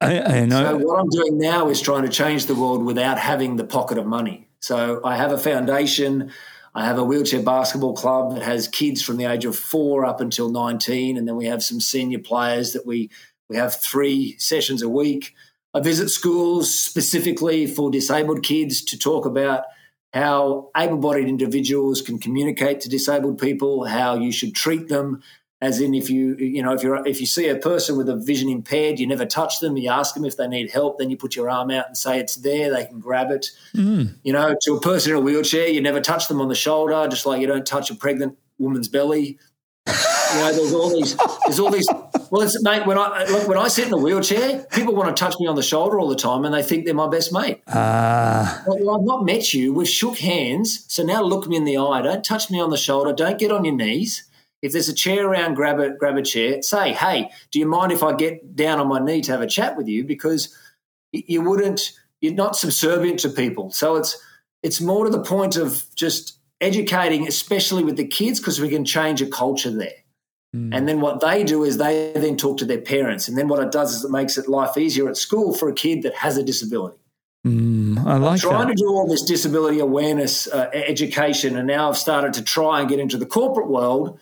I, 0.00 0.20
I 0.20 0.44
know. 0.44 0.64
So 0.64 0.86
what 0.86 1.00
I'm 1.00 1.08
doing 1.08 1.38
now 1.38 1.68
is 1.70 1.80
trying 1.80 2.04
to 2.04 2.08
change 2.08 2.46
the 2.46 2.54
world 2.54 2.84
without 2.84 3.18
having 3.18 3.56
the 3.56 3.64
pocket 3.64 3.98
of 3.98 4.06
money. 4.06 4.48
So 4.60 5.00
I 5.04 5.16
have 5.16 5.32
a 5.32 5.38
foundation. 5.38 6.30
I 6.78 6.84
have 6.84 6.98
a 6.98 7.02
wheelchair 7.02 7.42
basketball 7.42 7.94
club 7.94 8.34
that 8.34 8.42
has 8.44 8.68
kids 8.68 9.02
from 9.02 9.16
the 9.16 9.24
age 9.24 9.44
of 9.44 9.58
four 9.58 10.04
up 10.04 10.20
until 10.20 10.48
19. 10.48 11.16
And 11.16 11.26
then 11.26 11.34
we 11.34 11.46
have 11.46 11.60
some 11.60 11.80
senior 11.80 12.20
players 12.20 12.72
that 12.72 12.86
we, 12.86 13.10
we 13.48 13.56
have 13.56 13.74
three 13.74 14.38
sessions 14.38 14.80
a 14.80 14.88
week. 14.88 15.34
I 15.74 15.80
visit 15.80 16.08
schools 16.08 16.72
specifically 16.72 17.66
for 17.66 17.90
disabled 17.90 18.44
kids 18.44 18.84
to 18.84 18.96
talk 18.96 19.26
about 19.26 19.64
how 20.12 20.70
able 20.76 20.98
bodied 20.98 21.26
individuals 21.26 22.00
can 22.00 22.20
communicate 22.20 22.80
to 22.82 22.88
disabled 22.88 23.40
people, 23.40 23.84
how 23.84 24.14
you 24.14 24.30
should 24.30 24.54
treat 24.54 24.86
them, 24.86 25.20
as 25.60 25.80
in 25.80 25.94
if 25.94 26.08
you 26.08 26.36
you 26.36 26.62
know 26.62 26.72
if 26.72 26.82
you 26.82 26.94
if 27.04 27.20
you 27.20 27.26
see 27.26 27.48
a 27.48 27.56
person 27.56 27.96
with 27.96 28.08
a 28.08 28.16
vision 28.16 28.48
impaired 28.48 28.98
you 28.98 29.06
never 29.06 29.26
touch 29.26 29.60
them 29.60 29.76
you 29.76 29.90
ask 29.90 30.14
them 30.14 30.24
if 30.24 30.36
they 30.36 30.46
need 30.46 30.70
help 30.70 30.98
then 30.98 31.10
you 31.10 31.16
put 31.16 31.34
your 31.34 31.50
arm 31.50 31.70
out 31.70 31.86
and 31.86 31.96
say 31.96 32.18
it's 32.18 32.36
there 32.36 32.72
they 32.72 32.84
can 32.86 33.00
grab 33.00 33.30
it 33.30 33.50
mm. 33.74 34.12
you 34.22 34.32
know 34.32 34.54
to 34.62 34.74
a 34.74 34.80
person 34.80 35.12
in 35.12 35.18
a 35.18 35.20
wheelchair 35.20 35.68
you 35.68 35.80
never 35.80 36.00
touch 36.00 36.28
them 36.28 36.40
on 36.40 36.48
the 36.48 36.54
shoulder 36.54 37.06
just 37.08 37.26
like 37.26 37.40
you 37.40 37.46
don't 37.46 37.66
touch 37.66 37.90
a 37.90 37.94
pregnant 37.94 38.36
woman's 38.58 38.88
belly 38.88 39.38
you 39.86 40.40
know 40.40 40.52
there's 40.52 40.74
all 40.74 40.90
these 40.90 41.16
there's 41.46 41.58
all 41.58 41.70
these 41.70 41.88
well 42.30 42.42
it's 42.42 42.62
mate 42.62 42.86
when 42.86 42.98
i 42.98 43.24
look 43.24 43.48
when 43.48 43.58
i 43.58 43.66
sit 43.66 43.86
in 43.86 43.92
a 43.94 43.96
wheelchair 43.96 44.64
people 44.70 44.94
want 44.94 45.14
to 45.14 45.18
touch 45.18 45.34
me 45.40 45.46
on 45.46 45.56
the 45.56 45.62
shoulder 45.62 45.98
all 45.98 46.08
the 46.08 46.16
time 46.16 46.44
and 46.44 46.54
they 46.54 46.62
think 46.62 46.84
they're 46.84 46.94
my 46.94 47.08
best 47.08 47.32
mate 47.32 47.62
ah 47.68 48.62
uh. 48.66 48.74
well, 48.74 48.96
i've 48.96 49.06
not 49.06 49.24
met 49.24 49.52
you 49.54 49.72
we've 49.72 49.88
shook 49.88 50.18
hands 50.18 50.84
so 50.88 51.02
now 51.02 51.22
look 51.22 51.48
me 51.48 51.56
in 51.56 51.64
the 51.64 51.78
eye 51.78 52.02
don't 52.02 52.24
touch 52.24 52.50
me 52.50 52.60
on 52.60 52.70
the 52.70 52.76
shoulder 52.76 53.12
don't 53.12 53.38
get 53.38 53.50
on 53.50 53.64
your 53.64 53.74
knees 53.74 54.27
if 54.62 54.72
there's 54.72 54.88
a 54.88 54.94
chair 54.94 55.26
around, 55.26 55.54
grab 55.54 55.78
a 55.78 55.90
grab 55.90 56.16
a 56.16 56.22
chair. 56.22 56.62
Say, 56.62 56.92
hey, 56.92 57.30
do 57.50 57.58
you 57.58 57.66
mind 57.66 57.92
if 57.92 58.02
I 58.02 58.14
get 58.14 58.56
down 58.56 58.80
on 58.80 58.88
my 58.88 58.98
knee 58.98 59.20
to 59.22 59.32
have 59.32 59.40
a 59.40 59.46
chat 59.46 59.76
with 59.76 59.88
you? 59.88 60.04
Because 60.04 60.54
you 61.12 61.42
wouldn't. 61.42 61.92
You're 62.20 62.34
not 62.34 62.56
subservient 62.56 63.20
to 63.20 63.28
people. 63.28 63.70
So 63.70 63.96
it's 63.96 64.20
it's 64.62 64.80
more 64.80 65.04
to 65.04 65.10
the 65.10 65.22
point 65.22 65.56
of 65.56 65.84
just 65.94 66.38
educating, 66.60 67.28
especially 67.28 67.84
with 67.84 67.96
the 67.96 68.06
kids, 68.06 68.40
because 68.40 68.60
we 68.60 68.68
can 68.68 68.84
change 68.84 69.22
a 69.22 69.26
culture 69.26 69.70
there. 69.70 69.92
Mm. 70.54 70.74
And 70.74 70.88
then 70.88 71.00
what 71.00 71.20
they 71.20 71.44
do 71.44 71.62
is 71.62 71.76
they 71.76 72.12
then 72.16 72.36
talk 72.36 72.58
to 72.58 72.64
their 72.64 72.80
parents. 72.80 73.28
And 73.28 73.36
then 73.36 73.48
what 73.48 73.62
it 73.62 73.70
does 73.70 73.94
is 73.94 74.04
it 74.04 74.10
makes 74.10 74.38
it 74.38 74.48
life 74.48 74.76
easier 74.76 75.08
at 75.08 75.16
school 75.16 75.54
for 75.54 75.68
a 75.68 75.74
kid 75.74 76.02
that 76.02 76.14
has 76.14 76.36
a 76.36 76.42
disability. 76.42 76.96
Mm, 77.46 78.04
I 78.04 78.16
like 78.16 78.32
I'm 78.32 78.38
trying 78.38 78.68
that. 78.68 78.76
to 78.76 78.82
do 78.82 78.88
all 78.88 79.06
this 79.06 79.22
disability 79.22 79.78
awareness 79.78 80.48
uh, 80.48 80.70
education, 80.72 81.56
and 81.56 81.68
now 81.68 81.88
I've 81.88 81.96
started 81.96 82.32
to 82.34 82.42
try 82.42 82.80
and 82.80 82.88
get 82.88 82.98
into 82.98 83.16
the 83.16 83.26
corporate 83.26 83.68
world 83.68 84.18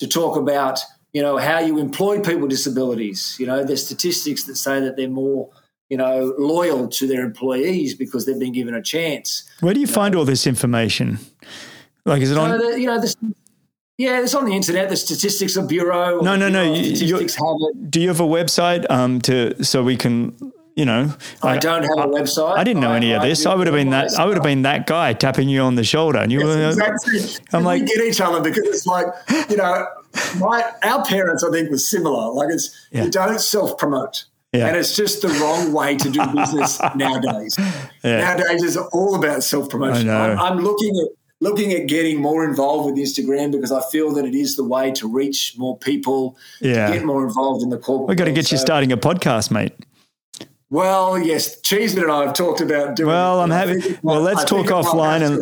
to 0.00 0.08
talk 0.08 0.36
about 0.36 0.80
you 1.12 1.22
know 1.22 1.38
how 1.38 1.58
you 1.58 1.78
employ 1.78 2.20
people 2.20 2.42
with 2.42 2.50
disabilities. 2.50 3.36
You 3.38 3.46
know, 3.46 3.64
there's 3.64 3.84
statistics 3.84 4.44
that 4.44 4.56
say 4.56 4.80
that 4.80 4.96
they're 4.96 5.08
more 5.08 5.50
you 5.88 5.96
know 5.96 6.34
loyal 6.38 6.88
to 6.88 7.06
their 7.06 7.24
employees 7.24 7.94
because 7.94 8.26
they've 8.26 8.38
been 8.38 8.52
given 8.52 8.74
a 8.74 8.82
chance. 8.82 9.48
Where 9.60 9.74
do 9.74 9.80
you, 9.80 9.86
you 9.86 9.92
find 9.92 10.14
know? 10.14 10.20
all 10.20 10.24
this 10.24 10.46
information? 10.46 11.18
Like, 12.04 12.22
is 12.22 12.32
it 12.32 12.38
on? 12.38 12.58
the, 12.58 12.80
you 12.80 12.86
know, 12.86 13.00
the, 13.00 13.14
yeah, 13.98 14.22
it's 14.22 14.34
on 14.34 14.46
the 14.46 14.52
internet. 14.52 14.88
The 14.88 14.96
Statistics 14.96 15.56
of 15.56 15.68
Bureau. 15.68 16.20
No, 16.20 16.34
no, 16.34 16.48
no. 16.48 16.72
You, 16.72 16.96
do 16.96 18.00
you 18.00 18.08
have 18.08 18.20
a 18.20 18.24
website 18.24 18.90
um, 18.90 19.20
to 19.22 19.62
so 19.62 19.82
we 19.82 19.96
can 19.96 20.34
you 20.76 20.84
know, 20.84 21.14
I, 21.42 21.48
I 21.48 21.58
don't 21.58 21.82
have 21.82 21.98
a 21.98 22.08
website. 22.08 22.56
I 22.56 22.64
didn't 22.64 22.80
know 22.80 22.92
I, 22.92 22.96
any 22.96 23.12
of 23.12 23.22
this. 23.22 23.44
I, 23.46 23.54
would 23.54 23.66
have 23.66 23.74
been 23.74 23.90
that. 23.90 24.14
I 24.18 24.24
would 24.24 24.36
have 24.36 24.44
been 24.44 24.62
that 24.62 24.86
guy 24.86 25.12
tapping 25.12 25.48
you 25.48 25.60
on 25.62 25.74
the 25.74 25.84
shoulder, 25.84 26.18
and 26.18 26.30
you 26.32 26.38
yes, 26.40 26.46
were. 26.46 26.64
Uh, 26.64 26.68
exactly. 26.68 27.46
I'm 27.52 27.64
like, 27.64 27.82
we 27.82 27.88
get 27.88 28.04
each 28.04 28.20
other 28.20 28.40
because 28.40 28.64
it's 28.64 28.86
like 28.86 29.06
you 29.48 29.56
know, 29.56 29.86
my 30.38 30.70
our 30.82 31.04
parents 31.04 31.44
I 31.44 31.50
think 31.50 31.70
was 31.70 31.88
similar. 31.90 32.32
Like 32.32 32.48
it's 32.50 32.88
yeah. 32.90 33.04
you 33.04 33.10
don't 33.10 33.40
self 33.40 33.78
promote. 33.78 34.24
Yeah. 34.52 34.66
And 34.66 34.76
it's 34.76 34.96
just 34.96 35.22
the 35.22 35.28
wrong 35.28 35.72
way 35.72 35.96
to 35.96 36.10
do 36.10 36.26
business 36.34 36.80
nowadays. 36.96 37.56
Yeah. 38.02 38.34
Nowadays 38.34 38.64
is 38.64 38.76
all 38.76 39.14
about 39.14 39.44
self 39.44 39.68
promotion. 39.70 40.10
I'm, 40.10 40.38
I'm 40.38 40.58
looking 40.58 40.96
at 40.96 41.16
looking 41.40 41.72
at 41.72 41.86
getting 41.86 42.20
more 42.20 42.44
involved 42.44 42.86
with 42.86 42.96
Instagram 42.96 43.52
because 43.52 43.72
I 43.72 43.80
feel 43.90 44.12
that 44.14 44.24
it 44.24 44.34
is 44.34 44.56
the 44.56 44.64
way 44.64 44.92
to 44.92 45.08
reach 45.08 45.54
more 45.56 45.78
people, 45.78 46.36
yeah. 46.60 46.92
get 46.92 47.04
more 47.04 47.26
involved 47.26 47.62
in 47.62 47.70
the 47.70 47.78
corporate. 47.78 48.08
We've 48.08 48.18
got 48.18 48.26
to 48.26 48.32
get 48.32 48.46
so, 48.46 48.56
you 48.56 48.58
starting 48.58 48.92
a 48.92 48.96
podcast, 48.96 49.50
mate. 49.50 49.72
Well, 50.70 51.18
yes, 51.18 51.60
Cheeseman 51.62 52.04
and 52.04 52.12
I 52.12 52.24
have 52.26 52.32
talked 52.32 52.60
about 52.60 52.94
doing. 52.94 53.08
Well, 53.08 53.40
I'm 53.40 53.50
happy. 53.50 53.98
Well, 54.02 54.20
let's 54.20 54.44
talk 54.44 54.66
offline 54.66 55.22
and 55.22 55.36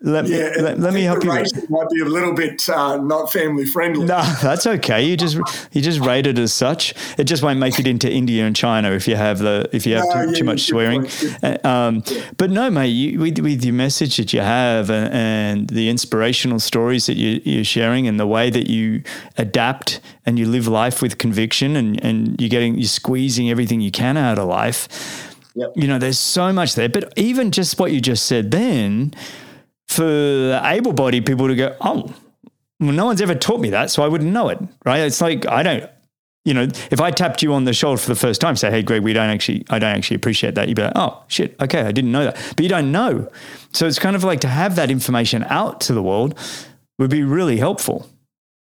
let, 0.00 0.26
yeah, 0.28 0.50
me, 0.50 0.62
let, 0.62 0.78
let 0.78 0.94
me 0.94 1.02
help 1.02 1.24
you. 1.24 1.30
Might 1.30 1.90
be 1.90 2.00
a 2.02 2.04
little 2.04 2.32
bit 2.32 2.68
uh, 2.68 2.98
not 2.98 3.32
family 3.32 3.66
friendly. 3.66 4.06
No, 4.06 4.22
that's 4.42 4.64
okay. 4.64 5.04
You 5.04 5.16
just 5.16 5.36
you 5.72 5.82
just 5.82 5.98
rate 5.98 6.28
it 6.28 6.38
as 6.38 6.52
such. 6.52 6.94
It 7.18 7.24
just 7.24 7.42
won't 7.42 7.58
make 7.58 7.80
it 7.80 7.86
into 7.88 8.08
India 8.08 8.46
and 8.46 8.54
China 8.54 8.92
if 8.92 9.08
you 9.08 9.16
have 9.16 9.40
the 9.40 9.68
if 9.72 9.86
you 9.86 9.96
have 9.96 10.04
no, 10.04 10.12
too, 10.12 10.28
yeah, 10.28 10.34
too, 10.34 10.44
much 10.44 10.60
swearing. 10.62 11.08
Uh, 11.42 11.58
um, 11.64 12.04
yeah. 12.06 12.30
But 12.36 12.50
no, 12.50 12.70
mate, 12.70 12.88
you, 12.88 13.18
with, 13.18 13.40
with 13.40 13.64
your 13.64 13.74
message 13.74 14.18
that 14.18 14.32
you 14.32 14.40
have 14.40 14.88
and, 14.88 15.12
and 15.12 15.68
the 15.68 15.90
inspirational 15.90 16.60
stories 16.60 17.06
that 17.06 17.16
you, 17.16 17.40
you're 17.44 17.64
sharing 17.64 18.06
and 18.06 18.20
the 18.20 18.26
way 18.26 18.50
that 18.50 18.70
you 18.70 19.02
adapt 19.36 20.00
and 20.24 20.38
you 20.38 20.46
live 20.46 20.68
life 20.68 21.02
with 21.02 21.18
conviction 21.18 21.74
and, 21.74 22.02
and 22.04 22.40
you're 22.40 22.50
getting 22.50 22.76
you're 22.76 22.84
squeezing 22.84 23.50
everything 23.50 23.80
you 23.80 23.90
can 23.90 24.16
out 24.16 24.38
of 24.38 24.46
life. 24.46 25.34
Yep. 25.56 25.72
You 25.74 25.88
know, 25.88 25.98
there's 25.98 26.20
so 26.20 26.52
much 26.52 26.76
there. 26.76 26.88
But 26.88 27.12
even 27.16 27.50
just 27.50 27.80
what 27.80 27.90
you 27.90 28.00
just 28.00 28.26
said 28.26 28.52
then 28.52 29.12
for 29.88 30.60
able 30.64 30.92
bodied 30.92 31.26
people 31.26 31.48
to 31.48 31.56
go, 31.56 31.76
oh, 31.80 32.14
well, 32.80 32.92
no 32.92 33.06
one's 33.06 33.20
ever 33.20 33.34
taught 33.34 33.60
me 33.60 33.70
that, 33.70 33.90
so 33.90 34.02
I 34.02 34.08
wouldn't 34.08 34.32
know 34.32 34.48
it, 34.48 34.58
right? 34.84 35.00
It's 35.00 35.20
like, 35.20 35.46
I 35.46 35.62
don't, 35.62 35.90
you 36.44 36.54
know, 36.54 36.68
if 36.90 37.00
I 37.00 37.10
tapped 37.10 37.42
you 37.42 37.52
on 37.52 37.64
the 37.64 37.72
shoulder 37.72 38.00
for 38.00 38.08
the 38.08 38.14
first 38.18 38.40
time, 38.40 38.56
say, 38.56 38.70
hey, 38.70 38.82
Greg, 38.82 39.02
we 39.02 39.12
don't 39.12 39.28
actually, 39.28 39.64
I 39.68 39.78
don't 39.78 39.96
actually 39.96 40.16
appreciate 40.16 40.54
that. 40.54 40.68
You'd 40.68 40.76
be 40.76 40.82
like, 40.82 40.92
oh, 40.94 41.22
shit, 41.28 41.56
okay, 41.60 41.82
I 41.82 41.92
didn't 41.92 42.12
know 42.12 42.24
that. 42.24 42.36
But 42.56 42.60
you 42.60 42.68
don't 42.68 42.92
know. 42.92 43.30
So 43.72 43.86
it's 43.86 43.98
kind 43.98 44.14
of 44.14 44.24
like 44.24 44.40
to 44.40 44.48
have 44.48 44.76
that 44.76 44.90
information 44.90 45.44
out 45.44 45.80
to 45.82 45.92
the 45.92 46.02
world 46.02 46.38
would 46.98 47.10
be 47.10 47.22
really 47.22 47.56
helpful, 47.56 48.08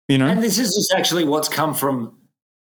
you 0.08 0.18
know? 0.18 0.26
And 0.26 0.42
this 0.42 0.58
is 0.58 0.74
just 0.74 0.92
actually 0.96 1.24
what's 1.24 1.48
come 1.48 1.74
from 1.74 2.16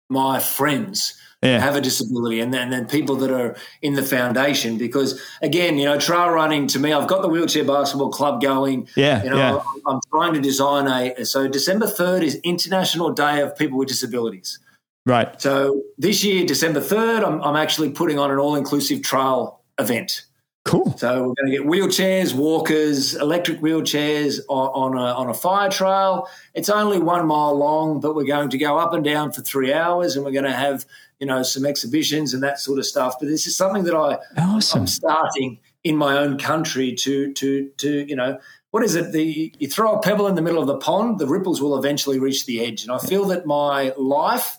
my 0.10 0.40
friends 0.40 1.20
yeah. 1.44 1.60
have 1.60 1.76
a 1.76 1.82
disability 1.82 2.40
and 2.40 2.54
then, 2.54 2.64
and 2.64 2.74
then 2.74 2.86
people 2.86 3.16
that 3.16 3.32
are 3.32 3.56
in 3.82 3.94
the 3.94 4.04
foundation 4.04 4.78
because 4.78 5.22
again 5.42 5.78
you 5.78 5.86
know 5.86 6.00
trail 6.00 6.30
running 6.30 6.68
to 6.68 6.80
me 6.80 6.94
i've 6.94 7.08
got 7.08 7.22
the 7.22 7.28
wheelchair 7.28 7.64
basketball 7.64 8.10
club 8.10 8.42
going 8.42 8.88
yeah 8.96 9.24
you 9.24 9.30
know 9.30 9.38
yeah. 9.38 9.60
i'm 9.86 10.00
trying 10.10 10.34
to 10.34 10.42
design 10.42 10.88
a 10.88 11.26
so 11.26 11.48
december 11.48 11.86
3rd 11.86 12.24
is 12.24 12.36
international 12.44 13.12
day 13.12 13.42
of 13.42 13.56
people 13.58 13.78
with 13.78 13.88
disabilities 13.88 14.60
right 15.06 15.42
so 15.42 15.82
this 15.98 16.24
year 16.24 16.46
december 16.46 16.80
3rd 16.80 17.26
i'm, 17.26 17.42
I'm 17.42 17.56
actually 17.56 17.92
putting 17.92 18.20
on 18.20 18.32
an 18.32 18.38
all-inclusive 18.40 19.02
trail 19.02 19.62
event 19.80 20.26
Cool. 20.66 20.98
So 20.98 21.28
we're 21.28 21.34
going 21.34 21.46
to 21.48 21.52
get 21.52 21.62
wheelchairs, 21.64 22.34
walkers, 22.34 23.16
electric 23.16 23.60
wheelchairs 23.60 24.40
on, 24.48 24.94
on, 24.94 24.98
a, 24.98 25.14
on 25.14 25.30
a 25.30 25.34
fire 25.34 25.70
trail. 25.70 26.30
It's 26.54 26.70
only 26.70 27.00
one 27.00 27.28
mile 27.28 27.58
long, 27.58 28.00
but 28.00 28.16
we're 28.16 28.24
going 28.24 28.50
to 28.50 28.58
go 28.58 28.78
up 28.78 28.94
and 28.94 29.04
down 29.04 29.34
for 29.34 29.42
three 29.42 29.74
hours, 29.74 30.16
and 30.16 30.24
we're 30.24 30.32
going 30.32 30.46
to 30.46 30.54
have 30.54 30.86
you 31.24 31.28
know, 31.28 31.42
some 31.42 31.66
exhibitions 31.66 32.34
and 32.34 32.44
that 32.44 32.60
sort 32.60 32.80
of 32.80 32.86
stuff. 32.86 33.16
But 33.18 33.30
this 33.30 33.48
is 33.48 33.56
something 33.56 33.86
that 33.86 33.96
I 33.96 34.18
awesome. 34.38 34.82
I'm 34.82 34.88
starting 34.88 35.58
in 35.86 35.96
my 35.96 36.18
own 36.18 36.38
country 36.38 36.94
to 36.96 37.32
to 37.32 37.70
to 37.78 38.06
you 38.06 38.18
know 38.18 38.40
what 38.72 38.84
is 38.84 38.96
it? 38.96 39.14
The 39.14 39.54
you 39.58 39.70
throw 39.70 39.94
a 39.94 40.02
pebble 40.02 40.28
in 40.28 40.36
the 40.36 40.42
middle 40.42 40.60
of 40.60 40.68
the 40.68 40.78
pond, 40.80 41.20
the 41.20 41.26
ripples 41.26 41.62
will 41.62 41.78
eventually 41.78 42.20
reach 42.20 42.46
the 42.46 42.60
edge. 42.60 42.84
And 42.84 42.92
I 42.92 42.98
feel 42.98 43.24
that 43.28 43.46
my 43.46 43.94
life 43.96 44.58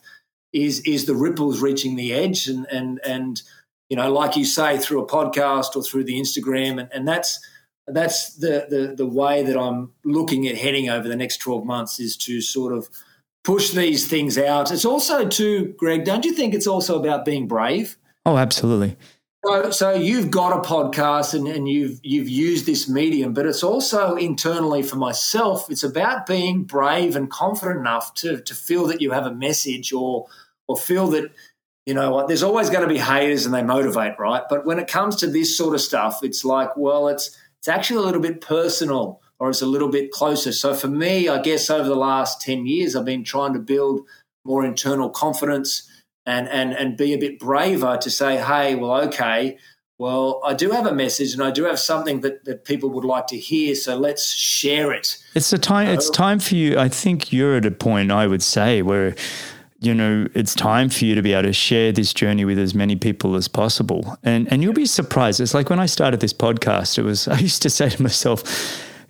is 0.55 0.81
is 0.87 1.05
the 1.05 1.15
ripples 1.15 1.61
reaching 1.61 1.97
the 1.97 2.15
edge, 2.15 2.49
and 2.49 2.67
and 2.73 2.99
and 3.05 3.43
you 3.91 3.99
know, 3.99 4.11
like 4.11 4.35
you 4.35 4.47
say, 4.47 4.79
through 4.79 5.03
a 5.03 5.07
podcast 5.07 5.77
or 5.77 5.83
through 5.83 6.05
the 6.05 6.19
Instagram, 6.19 6.81
and, 6.81 6.89
and 6.95 7.07
that's 7.07 7.47
that's 7.87 8.37
the, 8.37 8.67
the 8.71 8.95
the 8.97 9.07
way 9.07 9.43
that 9.43 9.59
I'm 9.59 9.93
looking 10.03 10.49
at 10.49 10.57
heading 10.57 10.89
over 10.89 11.09
the 11.09 11.17
next 11.17 11.43
twelve 11.43 11.67
months 11.67 12.01
is 12.01 12.17
to 12.19 12.41
sort 12.41 12.73
of 12.73 12.89
push 13.45 13.71
these 13.71 14.09
things 14.09 14.37
out. 14.37 14.73
It's 14.73 14.85
also 14.85 15.29
too, 15.29 15.75
Greg. 15.79 16.05
Don't 16.05 16.25
you 16.25 16.33
think 16.33 16.55
it's 16.55 16.67
also 16.67 16.99
about 16.99 17.25
being 17.25 17.47
brave? 17.47 17.97
Oh, 18.27 18.39
absolutely. 18.39 18.97
So, 19.45 19.71
so 19.71 19.91
you've 19.93 20.31
got 20.31 20.57
a 20.57 20.67
podcast 20.67 21.35
and, 21.35 21.47
and 21.47 21.69
you've 21.69 22.01
you've 22.03 22.29
used 22.29 22.65
this 22.65 22.89
medium, 22.89 23.35
but 23.35 23.45
it's 23.45 23.63
also 23.63 24.17
internally 24.17 24.83
for 24.83 24.97
myself. 24.97 25.71
It's 25.71 25.83
about 25.83 26.27
being 26.27 26.65
brave 26.65 27.15
and 27.15 27.31
confident 27.31 27.81
enough 27.81 28.15
to 28.15 28.41
to 28.41 28.55
feel 28.55 28.87
that 28.87 29.03
you 29.03 29.11
have 29.11 29.27
a 29.27 29.35
message 29.35 29.93
or 29.93 30.27
or 30.67 30.79
feel 30.79 31.09
that 31.09 31.31
you 31.85 31.93
know 31.93 32.11
what. 32.11 32.27
There's 32.27 32.43
always 32.43 32.71
going 32.71 32.89
to 32.89 32.93
be 32.93 32.99
haters 32.99 33.45
and 33.45 33.55
they 33.55 33.63
motivate, 33.63 34.19
right? 34.19 34.43
But 34.49 34.65
when 34.65 34.79
it 34.79 34.89
comes 34.89 35.17
to 35.17 35.27
this 35.27 35.55
sort 35.55 35.75
of 35.75 35.83
stuff, 35.83 36.21
it's 36.23 36.47
like, 36.47 36.75
well, 36.79 37.09
it's 37.09 37.39
it's 37.59 37.69
actually 37.69 37.99
a 37.99 38.07
little 38.07 38.23
bit 38.23 38.41
personal 38.41 39.21
or 39.45 39.51
it's 39.51 39.61
a 39.61 39.67
little 39.67 39.91
bit 39.91 40.11
closer. 40.11 40.53
So 40.53 40.73
for 40.73 40.89
me, 40.89 41.29
I 41.29 41.39
guess 41.39 41.69
over 41.69 41.87
the 41.87 41.95
last 41.95 42.41
10 42.41 42.67
years, 42.67 42.97
I've 42.97 43.05
been 43.05 43.25
trying 43.25 43.53
to 43.53 43.59
build 43.59 44.07
more 44.43 44.65
internal 44.65 45.11
confidence 45.11 45.87
and, 46.25 46.49
and, 46.49 46.73
and 46.73 46.97
be 46.97 47.13
a 47.13 47.19
bit 47.19 47.39
braver 47.39 47.99
to 47.99 48.11
say, 48.11 48.39
hey, 48.39 48.75
well, 48.75 49.03
okay, 49.03 49.59
well, 49.99 50.41
I 50.47 50.55
do 50.55 50.71
have 50.71 50.87
a 50.87 50.95
message 50.95 51.35
and 51.35 51.43
I 51.43 51.51
do 51.51 51.65
have 51.65 51.79
something 51.79 52.23
that, 52.23 52.47
that 52.47 52.65
people 52.65 52.89
would 52.89 53.05
like 53.05 53.27
to 53.27 53.37
hear. 53.37 53.75
So 53.75 53.99
let's 53.99 54.33
share 54.33 54.95
it. 54.95 55.19
It's 55.35 55.53
a 55.53 55.59
time, 55.59 55.89
it's 55.89 56.09
time 56.09 56.39
for 56.39 56.55
you. 56.55 56.79
I 56.79 56.89
think 56.89 57.31
you're 57.31 57.57
at 57.57 57.67
a 57.67 57.71
point, 57.71 58.13
I 58.13 58.27
would 58.27 58.43
say, 58.43 58.81
where 58.81 59.15
you 59.81 59.93
know, 59.93 60.27
it's 60.33 60.55
time 60.55 60.89
for 60.89 61.05
you 61.05 61.15
to 61.15 61.21
be 61.21 61.35
able 61.35 61.43
to 61.43 61.53
share 61.53 61.93
this 61.93 62.15
journey 62.15 62.47
with 62.47 62.59
as 62.59 62.75
many 62.75 62.97
people 62.97 63.35
as 63.35 63.49
possible. 63.49 64.17
And 64.23 64.51
and 64.51 64.63
you'll 64.63 64.73
be 64.73 64.87
surprised. 64.87 65.41
It's 65.41 65.53
like 65.53 65.69
when 65.69 65.79
I 65.79 65.85
started 65.85 66.21
this 66.21 66.33
podcast, 66.33 66.97
it 66.97 67.03
was 67.03 67.29
I 67.39 67.39
used 67.39 67.61
to 67.63 67.69
say 67.69 67.91
to 67.91 68.03
myself, 68.03 68.43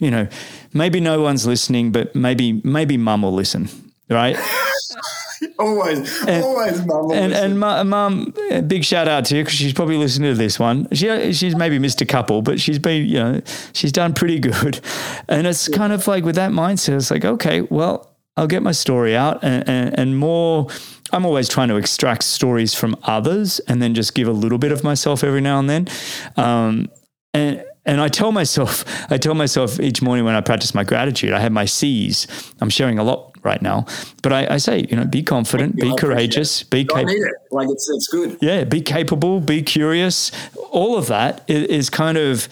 you 0.05 0.11
know, 0.11 0.29
maybe 0.73 1.01
no 1.01 1.21
one's 1.21 1.47
listening, 1.47 1.93
but 1.93 2.15
maybe 2.15 2.61
maybe 2.65 2.97
mum 2.97 3.23
will 3.23 3.33
listen, 3.33 3.69
right? 4.11 4.37
always, 5.59 6.23
and, 6.27 6.45
always 6.45 6.85
mum. 6.85 7.11
And 7.13 7.33
and 7.33 7.59
mum, 7.59 8.35
big 8.67 8.85
shout 8.85 9.09
out 9.09 9.25
to 9.27 9.37
you 9.37 9.43
because 9.43 9.57
she's 9.57 9.73
probably 9.73 9.97
listening 9.97 10.33
to 10.33 10.39
this 10.39 10.59
one. 10.59 10.89
She 10.93 11.33
she's 11.33 11.57
maybe 11.57 11.79
missed 11.79 12.01
a 12.01 12.07
couple, 12.07 12.43
but 12.43 12.61
she's 12.61 12.79
been 12.79 13.07
you 13.07 13.19
know 13.19 13.43
she's 13.73 13.93
done 13.93 14.15
pretty 14.15 14.39
good. 14.39 14.81
And 15.27 15.47
it's 15.47 15.69
yeah. 15.69 15.77
kind 15.77 15.93
of 15.93 16.07
like 16.07 16.25
with 16.25 16.35
that 16.35 16.53
mindset, 16.53 16.97
it's 16.97 17.11
like 17.11 17.25
okay, 17.25 17.63
well, 17.63 18.15
I'll 18.37 18.47
get 18.47 18.63
my 18.63 18.73
story 18.73 19.17
out 19.17 19.43
and, 19.43 19.69
and, 19.69 19.99
and 19.99 20.19
more. 20.19 20.69
I'm 21.13 21.25
always 21.25 21.49
trying 21.49 21.69
to 21.69 21.77
extract 21.77 22.25
stories 22.25 22.75
from 22.75 22.97
others 23.05 23.61
and 23.61 23.81
then 23.81 23.95
just 23.95 24.15
give 24.15 24.29
a 24.29 24.33
little 24.33 24.59
bit 24.59 24.73
of 24.73 24.83
myself 24.83 25.23
every 25.23 25.41
now 25.41 25.59
and 25.59 25.71
then. 25.71 25.89
Um, 26.37 26.91
and 27.33 27.65
and 27.87 28.01
I 28.01 28.09
tell 28.09 28.33
myself, 28.33 28.85
I 29.11 29.19
tell 29.19 29.35
myself 29.35 29.81
each 29.81 30.03
morning 30.03 30.25
when 30.25 30.35
I 30.35 30.41
practice 30.41 30.75
my 30.75 30.85
gratitude, 30.85 31.33
I 31.33 31.41
have 31.41 31.53
my 31.53 31.65
C's. 31.65 32.27
I'm 32.61 32.71
sharing 32.71 32.99
a 32.99 33.05
lot 33.05 33.37
right 33.43 33.61
now, 33.61 33.85
but 34.23 34.33
I, 34.33 34.55
I 34.55 34.57
say, 34.57 34.87
you 34.89 34.97
know, 34.97 35.05
be 35.05 35.23
confident, 35.23 35.77
be 35.77 35.95
courageous, 35.97 36.63
be 36.63 36.85
capable. 36.85 37.11
It. 37.11 37.33
Like 37.51 37.69
it's 37.69 37.89
it's 37.91 38.09
good. 38.09 38.39
Yeah, 38.41 38.65
be 38.65 38.81
capable, 38.81 39.41
be 39.41 39.63
curious. 39.63 40.31
All 40.71 40.97
of 40.97 41.09
that 41.09 41.45
is, 41.47 41.67
is 41.67 41.91
kind 41.91 42.17
of 42.17 42.49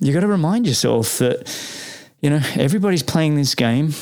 you 0.00 0.12
got 0.12 0.20
to 0.20 0.26
remind 0.26 0.66
yourself 0.66 1.18
that 1.18 1.48
you 2.20 2.30
know 2.30 2.40
everybody's 2.56 3.02
playing 3.02 3.36
this 3.36 3.54
game 3.54 3.94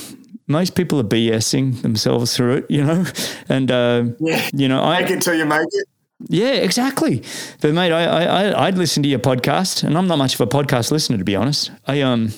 most 0.48 0.74
people 0.74 1.00
are 1.00 1.04
BSing 1.04 1.82
themselves 1.82 2.36
through 2.36 2.56
it, 2.58 2.70
you 2.70 2.84
know, 2.84 3.04
and 3.48 3.70
uh, 3.70 4.04
yeah. 4.18 4.48
you 4.52 4.68
know, 4.68 4.82
I 4.82 5.00
make 5.00 5.10
it 5.10 5.22
till 5.22 5.34
you 5.34 5.46
make 5.46 5.66
it. 5.70 5.88
Yeah, 6.28 6.52
exactly. 6.52 7.22
But 7.60 7.74
mate, 7.74 7.92
I, 7.92 8.04
I 8.04 8.66
I'd 8.66 8.78
listen 8.78 9.02
to 9.02 9.08
your 9.08 9.18
podcast, 9.18 9.82
and 9.84 9.96
I'm 9.96 10.06
not 10.06 10.18
much 10.18 10.34
of 10.34 10.40
a 10.40 10.46
podcast 10.46 10.90
listener 10.90 11.18
to 11.18 11.24
be 11.24 11.36
honest. 11.36 11.70
I 11.86 12.00
um. 12.00 12.32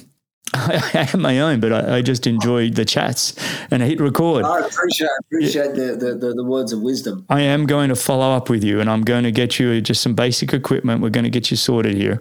I, 0.56 0.76
have 0.92 1.18
my 1.18 1.40
own, 1.40 1.58
but 1.58 1.72
I, 1.72 1.96
I, 1.96 2.02
just 2.02 2.28
enjoy 2.28 2.70
the 2.70 2.84
chats 2.84 3.34
and 3.72 3.82
hit 3.82 3.98
record. 3.98 4.44
I 4.44 4.60
appreciate 4.60 5.10
appreciate 5.24 5.74
the, 5.74 5.96
the, 5.96 6.14
the, 6.14 6.34
the, 6.34 6.44
words 6.44 6.72
of 6.72 6.80
wisdom. 6.80 7.24
I 7.28 7.40
am 7.40 7.66
going 7.66 7.88
to 7.88 7.96
follow 7.96 8.30
up 8.36 8.48
with 8.48 8.62
you, 8.62 8.78
and 8.78 8.88
I'm 8.88 9.02
going 9.02 9.24
to 9.24 9.32
get 9.32 9.58
you 9.58 9.80
just 9.80 10.00
some 10.00 10.14
basic 10.14 10.52
equipment. 10.52 11.00
We're 11.00 11.10
going 11.10 11.24
to 11.24 11.30
get 11.30 11.50
you 11.50 11.56
sorted 11.56 11.96
here, 11.96 12.20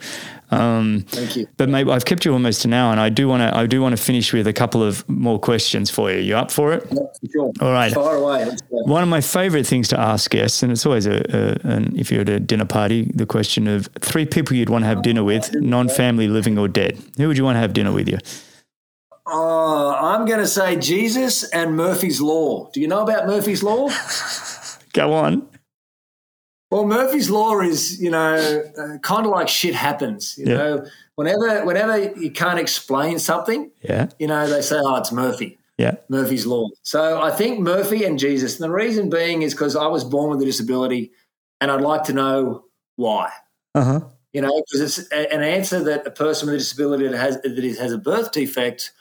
um, 0.54 1.06
Thank 1.08 1.36
you. 1.36 1.48
But 1.58 1.70
maybe 1.70 1.92
I've 1.92 2.06
kept 2.06 2.26
you 2.26 2.34
almost 2.34 2.66
an 2.66 2.74
hour, 2.74 2.92
and 2.92 3.00
I 3.00 3.10
do 3.10 3.28
want 3.28 3.42
to. 3.42 3.56
I 3.58 3.66
do 3.66 3.82
want 3.82 3.96
to 3.98 4.02
finish 4.02 4.34
with 4.34 4.48
a 4.48 4.54
couple 4.54 4.84
of 4.84 5.08
more 5.10 5.40
questions 5.40 5.90
for 5.90 6.12
you. 6.12 6.20
You 6.20 6.38
up 6.38 6.52
for 6.52 6.74
it? 6.74 6.88
Yeah, 6.92 7.02
sure. 7.32 7.52
All 7.62 7.72
right. 7.72 7.94
Far 7.94 8.16
away. 8.16 8.56
One 8.70 9.04
of 9.04 9.10
my 9.10 9.22
favorite 9.22 9.66
things 9.66 9.88
to 9.90 10.00
ask 10.00 10.30
guests, 10.32 10.64
and 10.64 10.72
it's 10.72 10.86
always 10.86 11.06
a, 11.06 11.18
a 11.30 11.68
an, 11.68 11.98
if 11.98 12.12
you're 12.12 12.22
at 12.22 12.30
a 12.30 12.40
dinner 12.40 12.66
party, 12.66 13.12
the 13.14 13.26
question 13.26 13.68
of 13.68 13.88
three 14.00 14.26
people 14.26 14.56
you'd 14.56 14.70
want 14.70 14.84
to 14.84 14.88
have 14.88 15.02
dinner 15.02 15.24
with, 15.24 15.54
non-family, 15.56 16.28
living 16.28 16.58
or 16.58 16.68
dead. 16.68 16.98
Who 17.18 17.28
would 17.28 17.38
you 17.38 17.44
want 17.44 17.56
to 17.56 17.60
have 17.60 17.74
dinner 17.74 17.92
with 17.92 18.10
you? 18.10 18.18
Uh, 19.26 19.94
I'm 19.96 20.26
going 20.26 20.40
to 20.40 20.48
say 20.48 20.76
Jesus 20.76 21.44
and 21.52 21.78
Murphy's 21.78 22.20
Law. 22.20 22.70
Do 22.72 22.82
you 22.82 22.88
know 22.88 23.02
about 23.02 23.26
Murphy's 23.26 23.64
Law? 23.64 23.90
Go 24.94 25.14
on. 25.14 25.48
Well, 26.74 26.88
Murphy's 26.88 27.30
law 27.30 27.60
is, 27.60 28.02
you 28.02 28.10
know, 28.10 28.64
uh, 28.80 28.98
kind 29.04 29.28
of 29.28 29.32
like 29.32 29.48
shit 29.48 29.76
happens. 29.76 30.36
You 30.40 30.48
yeah. 30.48 30.58
know, 30.58 30.86
whenever 31.14 31.64
whenever 31.66 32.00
you 32.20 32.32
can't 32.32 32.58
explain 32.58 33.20
something, 33.20 33.70
yeah, 33.84 34.10
you 34.18 34.26
know, 34.26 34.48
they 34.48 34.64
say, 34.64 34.78
"Oh, 34.80 34.96
it's 34.96 35.12
Murphy." 35.12 35.60
Yeah, 35.78 35.98
Murphy's 36.10 36.48
law. 36.48 36.70
So 36.82 37.22
I 37.22 37.30
think 37.30 37.60
Murphy 37.60 38.06
and 38.06 38.18
Jesus. 38.18 38.60
And 38.60 38.64
the 38.64 38.74
reason 38.74 39.12
being 39.12 39.44
is 39.44 39.54
because 39.54 39.76
I 39.76 39.86
was 39.86 40.04
born 40.04 40.32
with 40.32 40.42
a 40.42 40.46
disability, 40.46 41.12
and 41.62 41.70
I'd 41.70 41.82
like 41.82 42.06
to 42.06 42.14
know 42.14 42.64
why. 42.96 43.30
Uh 43.76 43.84
huh. 43.84 44.00
You 44.32 44.42
know, 44.42 44.64
because 44.66 44.98
it's 44.98 45.12
a, 45.12 45.32
an 45.32 45.44
answer 45.44 45.84
that 45.84 46.08
a 46.08 46.12
person 46.12 46.48
with 46.48 46.56
a 46.56 46.58
disability 46.58 47.08
that 47.08 47.20
has 47.20 47.40
that 47.42 47.78
has 47.80 47.92
a 47.92 48.00
birth 48.00 48.32
defect. 48.32 48.94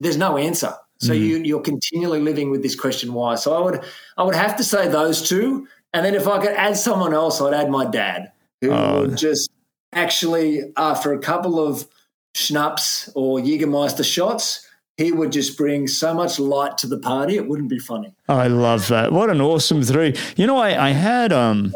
There's 0.00 0.16
no 0.16 0.36
answer. 0.36 0.74
So 0.98 1.12
mm. 1.12 1.20
you 1.20 1.36
you're 1.38 1.60
continually 1.60 2.20
living 2.20 2.50
with 2.50 2.62
this 2.64 2.74
question 2.74 3.12
why. 3.12 3.36
So 3.36 3.54
I 3.54 3.60
would 3.60 3.84
I 4.16 4.24
would 4.24 4.34
have 4.34 4.56
to 4.56 4.64
say 4.64 4.88
those 4.88 5.28
two 5.28 5.68
And 5.94 6.04
then 6.04 6.14
if 6.14 6.26
I 6.26 6.38
could 6.40 6.50
add 6.50 6.76
someone 6.76 7.14
else, 7.14 7.40
I'd 7.40 7.54
add 7.54 7.70
my 7.70 7.86
dad, 7.86 8.32
who 8.60 8.72
oh. 8.72 9.02
would 9.02 9.16
just 9.16 9.48
actually, 9.92 10.72
after 10.76 11.12
a 11.12 11.18
couple 11.18 11.64
of 11.64 11.86
schnapps 12.34 13.08
or 13.14 13.38
Jägermeister 13.38 14.04
shots, 14.04 14.68
he 14.96 15.12
would 15.12 15.32
just 15.32 15.56
bring 15.56 15.86
so 15.86 16.12
much 16.12 16.38
light 16.40 16.76
to 16.78 16.88
the 16.88 16.98
party. 16.98 17.36
It 17.36 17.48
wouldn't 17.48 17.68
be 17.68 17.78
funny. 17.78 18.12
I 18.28 18.48
love 18.48 18.88
that. 18.88 19.12
What 19.12 19.30
an 19.30 19.40
awesome 19.40 19.82
three. 19.82 20.16
You 20.36 20.46
know, 20.46 20.58
I, 20.58 20.88
I 20.88 20.90
had 20.90 21.32
um, 21.32 21.72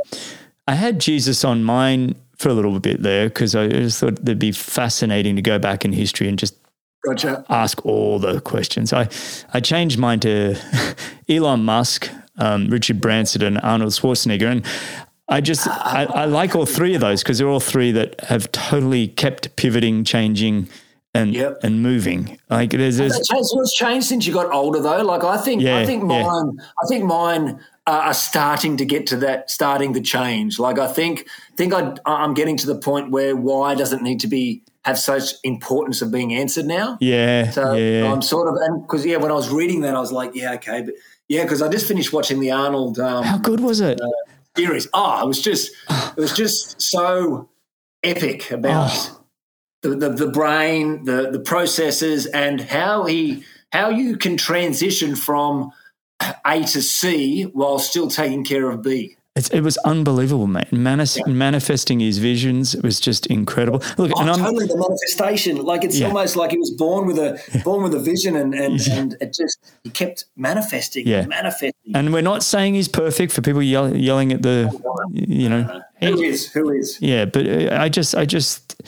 I 0.67 0.75
had 0.75 1.01
Jesus 1.01 1.45
on 1.45 1.63
mine 1.65 2.17
for 2.37 2.49
a 2.49 2.55
little 2.55 2.79
bit 2.79 3.03
there 3.03 3.29
because 3.29 3.55
I 3.55 3.69
just 3.69 4.01
thought 4.01 4.21
it'd 4.21 4.39
be 4.39 4.53
fascinating 4.53 5.37
to 5.37 5.43
go 5.43 5.59
back 5.59 5.85
in 5.85 5.93
history 5.93 6.29
and 6.29 6.39
just 6.39 6.57
gotcha. 7.05 7.45
ask 7.49 7.85
all 7.87 8.19
the 8.19 8.41
questions. 8.41 8.93
I 8.93 9.09
I 9.53 9.61
changed 9.61 9.99
mine 9.99 10.21
to 10.21 10.57
Elon 11.29 11.65
Musk, 11.65 12.11
um, 12.39 12.69
Richard 12.69 13.01
Branson, 13.01 13.43
and 13.43 13.59
Arnold 13.61 13.93
Schwarzenegger, 13.93 14.51
and 14.51 14.67
I 15.29 15.41
just 15.41 15.69
I, 15.69 16.05
I 16.05 16.25
like 16.25 16.57
all 16.57 16.67
three 16.67 16.95
of 16.95 17.01
those 17.01 17.23
because 17.23 17.39
they're 17.39 17.49
all 17.49 17.61
three 17.61 17.93
that 17.93 18.21
have 18.23 18.51
totally 18.53 19.09
kept 19.09 19.55
pivoting, 19.57 20.05
changing 20.05 20.69
and 21.15 21.35
yep. 21.35 21.59
and 21.63 21.83
moving. 21.83 22.39
Like 22.49 22.71
there's, 22.71 22.97
there's 22.97 23.29
what's 23.31 23.75
changed 23.75 24.07
since 24.07 24.27
you 24.27 24.33
got 24.33 24.53
older 24.53 24.81
though. 24.81 25.03
Like 25.03 25.25
I 25.25 25.37
think 25.37 25.63
yeah, 25.63 25.79
I 25.79 25.87
think 25.87 26.03
mine 26.05 26.53
yeah. 26.57 26.65
I 26.83 26.87
think 26.89 27.05
mine 27.05 27.61
are 27.87 28.15
starting 28.15 28.77
to 28.77 28.85
get 28.85 29.07
to 29.09 29.17
that 29.17 29.51
starting 29.51 29.95
to 29.95 30.01
change. 30.01 30.59
Like 30.59 30.79
I 30.79 30.87
think 30.87 31.27
think 31.57 31.73
I 31.73 31.95
I'm 32.07 32.35
getting 32.35 32.57
to 32.59 32.67
the 32.67 32.77
point 32.77 33.11
where 33.11 33.35
why 33.37 33.75
doesn't 33.75 34.03
need 34.03 34.21
to 34.21 34.29
be 34.29 34.63
have 34.85 34.99
such 34.99 35.35
importance 35.45 36.01
of 36.01 36.11
being 36.11 36.35
answered 36.35 36.67
now. 36.67 36.97
Yeah. 37.01 37.51
So 37.51 37.75
yeah. 37.75 38.11
I'm 38.11 38.23
sort 38.23 38.49
of 38.49 38.55
and 38.63 38.83
because 38.83 39.05
yeah, 39.05 39.17
when 39.17 39.31
I 39.31 39.35
was 39.35 39.51
reading 39.51 39.83
that, 39.83 39.95
I 39.95 40.01
was 40.01 40.13
like, 40.13 40.35
yeah, 40.35 40.55
okay, 40.55 40.83
but 40.83 40.95
yeah, 41.29 41.43
because 41.43 41.63
I 41.63 41.69
just 41.69 41.87
finished 41.87 42.13
watching 42.13 42.41
the 42.41 42.51
Arnold. 42.51 42.99
Um, 42.99 43.25
How 43.25 43.39
good 43.39 43.61
was 43.61 43.81
it? 43.81 44.01
Uh, 44.01 44.09
series. 44.57 44.89
Oh, 44.93 45.23
it 45.23 45.27
was 45.27 45.41
just 45.41 45.73
it 45.91 46.17
was 46.17 46.33
just 46.33 46.81
so 46.81 47.49
epic 48.03 48.51
about. 48.51 48.91
Oh 48.93 49.15
the, 49.83 49.91
the, 49.91 50.09
the 50.11 50.27
brain, 50.29 51.05
the, 51.05 51.31
the 51.31 51.41
processes, 51.41 52.27
and 52.27 52.61
how 52.61 53.05
he 53.05 53.45
how 53.73 53.91
you 53.91 54.17
can 54.17 54.37
transition 54.37 55.15
from 55.15 55.73
A 56.47 56.65
to 56.65 56.83
C 56.83 57.45
while 57.45 57.79
still 57.79 58.09
taking 58.09 58.45
care 58.45 58.71
of 58.71 58.83
B. 58.83 59.17
It's, 59.39 59.49
it 59.51 59.61
was 59.61 59.77
unbelievable, 59.79 60.49
mate. 60.49 60.73
Manis- 60.73 61.17
yeah. 61.17 61.27
Manifesting 61.27 62.01
his 62.01 62.19
visions 62.19 62.75
was 62.83 62.99
just 62.99 63.27
incredible. 63.27 63.81
Look, 63.97 64.11
oh, 64.17 64.21
and 64.21 64.31
I'm, 64.31 64.39
totally 64.39 64.67
the 64.67 64.77
manifestation. 64.77 65.65
Like 65.65 65.85
it's 65.85 65.99
yeah. 65.99 66.09
almost 66.09 66.35
like 66.37 66.51
he 66.51 66.59
was 66.59 66.73
born 66.73 67.07
with 67.07 67.19
a 67.19 67.63
born 67.65 67.83
with 67.85 67.95
a 67.95 68.01
vision, 68.01 68.35
and 68.37 68.55
and, 68.55 68.85
yeah. 68.85 68.95
and 68.95 69.17
it 69.21 69.33
just 69.33 69.59
he 69.85 69.91
kept 69.91 70.25
manifesting, 70.37 71.07
yeah. 71.07 71.25
manifesting. 71.27 71.73
And 71.95 72.13
we're 72.13 72.23
not 72.23 72.43
saying 72.43 72.75
he's 72.75 72.89
perfect 72.89 73.33
for 73.33 73.41
people 73.41 73.63
yell, 73.63 73.97
yelling 73.97 74.33
at 74.33 74.43
the, 74.43 74.71
you 75.13 75.49
know, 75.49 75.83
who 76.01 76.21
is 76.21 76.53
who 76.53 76.71
is. 76.71 76.99
Yeah, 77.01 77.25
but 77.25 77.47
uh, 77.47 77.79
I 77.81 77.89
just 77.89 78.15
I 78.15 78.25
just 78.25 78.81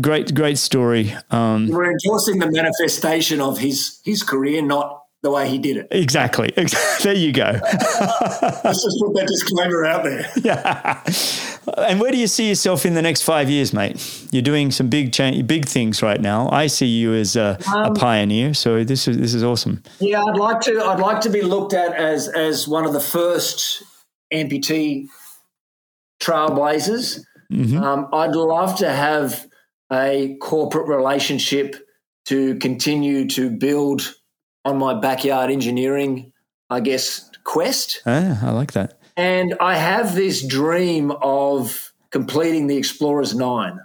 great 0.00 0.34
great 0.34 0.58
story. 0.58 1.14
Um, 1.30 1.68
we're 1.68 1.90
endorsing 1.90 2.40
the 2.40 2.50
manifestation 2.50 3.40
of 3.40 3.58
his 3.58 4.00
his 4.04 4.22
career, 4.22 4.62
not 4.62 5.01
the 5.22 5.30
way 5.30 5.48
he 5.48 5.58
did 5.58 5.76
it. 5.76 5.88
Exactly. 5.90 6.52
There 7.02 7.14
you 7.14 7.32
go. 7.32 7.58
Let's 7.62 8.82
just 8.84 8.96
put 9.00 9.14
that 9.14 9.26
disclaimer 9.26 9.84
out 9.84 10.04
there. 10.04 10.30
Yeah. 10.42 11.02
And 11.76 12.00
where 12.00 12.10
do 12.10 12.18
you 12.18 12.26
see 12.26 12.48
yourself 12.48 12.84
in 12.84 12.94
the 12.94 13.02
next 13.02 13.22
five 13.22 13.48
years, 13.48 13.72
mate? 13.72 14.26
You're 14.30 14.42
doing 14.42 14.70
some 14.70 14.88
big 14.88 15.12
change, 15.12 15.46
big 15.46 15.66
things 15.66 16.02
right 16.02 16.20
now. 16.20 16.48
I 16.50 16.66
see 16.66 16.86
you 16.86 17.14
as 17.14 17.36
a, 17.36 17.58
um, 17.72 17.92
a, 17.92 17.94
pioneer. 17.94 18.54
So 18.54 18.82
this 18.84 19.06
is 19.06 19.18
this 19.18 19.34
is 19.34 19.44
awesome. 19.44 19.82
Yeah, 20.00 20.22
I'd 20.24 20.36
like 20.36 20.60
to. 20.62 20.80
I'd 20.80 21.00
like 21.00 21.20
to 21.22 21.30
be 21.30 21.42
looked 21.42 21.72
at 21.72 21.94
as 21.94 22.28
as 22.28 22.66
one 22.66 22.84
of 22.84 22.92
the 22.92 23.00
first 23.00 23.82
amputee 24.32 25.06
trailblazers. 26.20 27.20
Mm-hmm. 27.52 27.78
Um, 27.78 28.08
I'd 28.12 28.34
love 28.34 28.78
to 28.78 28.90
have 28.90 29.46
a 29.92 30.36
corporate 30.40 30.88
relationship 30.88 31.76
to 32.26 32.56
continue 32.56 33.28
to 33.28 33.50
build 33.50 34.14
on 34.64 34.78
my 34.78 34.94
backyard 34.94 35.50
engineering, 35.50 36.32
I 36.70 36.80
guess, 36.80 37.30
quest. 37.44 38.02
Ah, 38.06 38.46
I 38.46 38.50
like 38.52 38.72
that. 38.72 38.98
And 39.16 39.54
I 39.60 39.76
have 39.76 40.14
this 40.14 40.46
dream 40.46 41.10
of 41.10 41.92
completing 42.10 42.66
the 42.66 42.76
Explorers 42.76 43.34
Nine, 43.34 43.80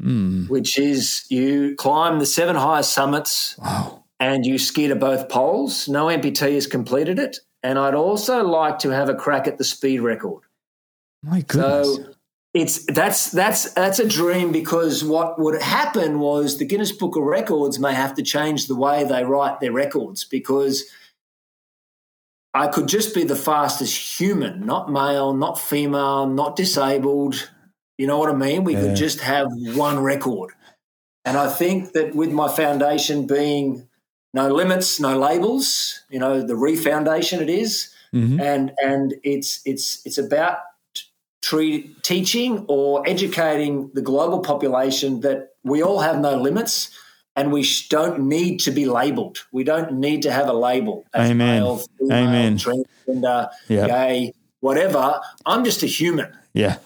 mm. 0.00 0.48
which 0.48 0.78
is 0.78 1.26
you 1.28 1.74
climb 1.76 2.18
the 2.18 2.26
seven 2.26 2.56
highest 2.56 2.92
summits 2.92 3.56
wow. 3.58 4.04
and 4.20 4.46
you 4.46 4.58
ski 4.58 4.88
to 4.88 4.96
both 4.96 5.28
poles. 5.28 5.88
No 5.88 6.06
amputee 6.06 6.54
has 6.54 6.66
completed 6.66 7.18
it. 7.18 7.38
And 7.62 7.78
I'd 7.78 7.94
also 7.94 8.42
like 8.44 8.78
to 8.80 8.90
have 8.90 9.08
a 9.08 9.14
crack 9.14 9.46
at 9.46 9.58
the 9.58 9.64
speed 9.64 10.00
record. 10.00 10.42
My 11.22 11.40
goodness. 11.40 11.96
So 11.96 12.13
it's 12.54 12.86
that's 12.86 13.32
that's 13.32 13.72
that's 13.72 13.98
a 13.98 14.08
dream 14.08 14.52
because 14.52 15.02
what 15.02 15.40
would 15.40 15.60
happen 15.60 16.20
was 16.20 16.56
the 16.56 16.64
Guinness 16.64 16.92
Book 16.92 17.16
of 17.16 17.24
Records 17.24 17.80
may 17.80 17.92
have 17.92 18.14
to 18.14 18.22
change 18.22 18.68
the 18.68 18.76
way 18.76 19.02
they 19.02 19.24
write 19.24 19.58
their 19.58 19.72
records 19.72 20.24
because 20.24 20.84
I 22.54 22.68
could 22.68 22.86
just 22.86 23.12
be 23.12 23.24
the 23.24 23.34
fastest 23.34 24.20
human, 24.20 24.64
not 24.64 24.88
male, 24.88 25.34
not 25.34 25.58
female, 25.58 26.28
not 26.28 26.54
disabled. 26.54 27.50
You 27.98 28.06
know 28.06 28.18
what 28.18 28.30
I 28.30 28.34
mean? 28.34 28.62
We 28.62 28.74
yeah. 28.74 28.82
could 28.82 28.96
just 28.96 29.20
have 29.20 29.48
one 29.74 29.98
record. 29.98 30.52
And 31.24 31.36
I 31.36 31.50
think 31.50 31.92
that 31.92 32.14
with 32.14 32.30
my 32.30 32.48
foundation 32.48 33.26
being 33.26 33.88
no 34.32 34.48
limits, 34.48 35.00
no 35.00 35.18
labels, 35.18 36.02
you 36.08 36.20
know, 36.20 36.40
the 36.40 36.54
Re 36.54 36.76
Foundation 36.76 37.40
it 37.40 37.50
is, 37.50 37.92
mm-hmm. 38.14 38.40
and 38.40 38.72
and 38.80 39.14
it's 39.24 39.60
it's 39.64 40.00
it's 40.04 40.18
about 40.18 40.58
treat, 41.44 42.02
teaching 42.02 42.64
or 42.68 43.06
educating 43.06 43.90
the 43.92 44.00
global 44.00 44.40
population 44.40 45.20
that 45.20 45.50
we 45.62 45.82
all 45.82 46.00
have 46.00 46.18
no 46.18 46.36
limits 46.36 46.90
and 47.36 47.52
we 47.52 47.66
don't 47.90 48.20
need 48.20 48.60
to 48.60 48.70
be 48.70 48.86
labeled. 48.86 49.44
We 49.52 49.62
don't 49.62 49.92
need 49.92 50.22
to 50.22 50.32
have 50.32 50.48
a 50.48 50.54
label. 50.54 51.04
Amen. 51.14 51.36
Male, 51.36 51.82
female, 51.98 52.16
Amen. 52.16 52.56
Transgender, 52.56 53.50
yep. 53.68 53.88
gay, 53.88 54.32
whatever. 54.60 55.20
I'm 55.44 55.64
just 55.64 55.82
a 55.82 55.86
human. 55.86 56.34
Yeah. 56.54 56.78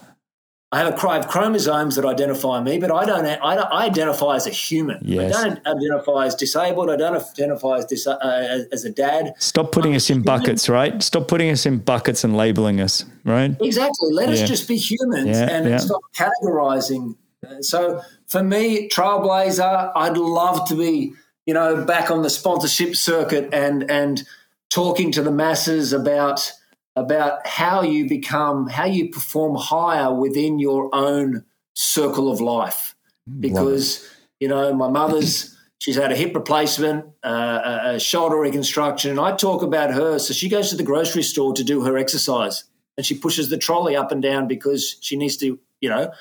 I 0.71 0.79
have 0.79 0.93
a 0.93 1.07
I 1.07 1.17
of 1.17 1.27
chromosomes 1.27 1.95
that 1.95 2.05
identify 2.05 2.61
me, 2.61 2.77
but 2.77 2.91
I 2.91 3.03
don't. 3.03 3.25
I, 3.25 3.55
I 3.55 3.85
identify 3.85 4.35
as 4.35 4.45
a 4.45 4.51
human. 4.51 4.99
Yes. 5.01 5.35
I 5.35 5.49
don't 5.49 5.65
identify 5.65 6.27
as 6.27 6.35
disabled. 6.35 6.91
I 6.91 6.95
don't 6.95 7.15
identify 7.15 7.77
as 7.77 7.85
dis, 7.85 8.05
uh, 8.05 8.65
as 8.71 8.85
a 8.85 8.91
dad. 8.91 9.33
Stop 9.39 9.71
putting 9.71 9.93
I'm 9.93 9.97
us 9.97 10.11
in 10.11 10.17
human. 10.17 10.25
buckets, 10.25 10.69
right? 10.69 11.01
Stop 11.01 11.27
putting 11.27 11.49
us 11.49 11.65
in 11.65 11.79
buckets 11.79 12.23
and 12.23 12.37
labeling 12.37 12.81
us, 12.81 13.03
right? 13.23 13.55
Exactly. 13.59 14.13
Let 14.13 14.29
yeah. 14.29 14.35
us 14.35 14.47
just 14.47 14.67
be 14.67 14.77
humans 14.77 15.39
yeah, 15.39 15.49
and 15.49 15.69
yeah. 15.69 15.77
stop 15.77 16.01
categorizing. 16.15 17.15
So 17.61 18.03
for 18.27 18.43
me, 18.43 18.89
trailblazer, 18.89 19.91
I'd 19.95 20.17
love 20.17 20.67
to 20.67 20.75
be, 20.75 21.13
you 21.47 21.53
know, 21.55 21.83
back 21.83 22.11
on 22.11 22.21
the 22.21 22.29
sponsorship 22.29 22.95
circuit 22.95 23.49
and 23.51 23.89
and 23.89 24.23
talking 24.69 25.11
to 25.13 25.23
the 25.23 25.31
masses 25.31 25.93
about 25.93 26.51
about 26.95 27.45
how 27.47 27.81
you 27.81 28.07
become, 28.07 28.67
how 28.67 28.85
you 28.85 29.09
perform 29.09 29.55
higher 29.55 30.13
within 30.13 30.59
your 30.59 30.93
own 30.93 31.45
circle 31.73 32.31
of 32.31 32.41
life. 32.41 32.95
Because, 33.39 34.09
you 34.39 34.47
know, 34.47 34.73
my 34.73 34.89
mother's, 34.89 35.55
she's 35.79 35.95
had 35.95 36.11
a 36.11 36.15
hip 36.15 36.35
replacement, 36.35 37.05
uh, 37.23 37.79
a 37.83 37.99
shoulder 37.99 38.39
reconstruction. 38.39 39.11
And 39.11 39.19
I 39.19 39.35
talk 39.35 39.61
about 39.61 39.93
her. 39.93 40.19
So 40.19 40.33
she 40.33 40.49
goes 40.49 40.71
to 40.71 40.75
the 40.75 40.83
grocery 40.83 41.23
store 41.23 41.53
to 41.53 41.63
do 41.63 41.83
her 41.83 41.97
exercise 41.97 42.63
and 42.99 43.05
she 43.05 43.17
pushes 43.17 43.49
the 43.49 43.57
trolley 43.57 43.95
up 43.95 44.11
and 44.11 44.21
down 44.21 44.45
because 44.45 44.97
she 44.99 45.15
needs 45.15 45.37
to, 45.37 45.57
you 45.79 45.89
know, 45.89 46.11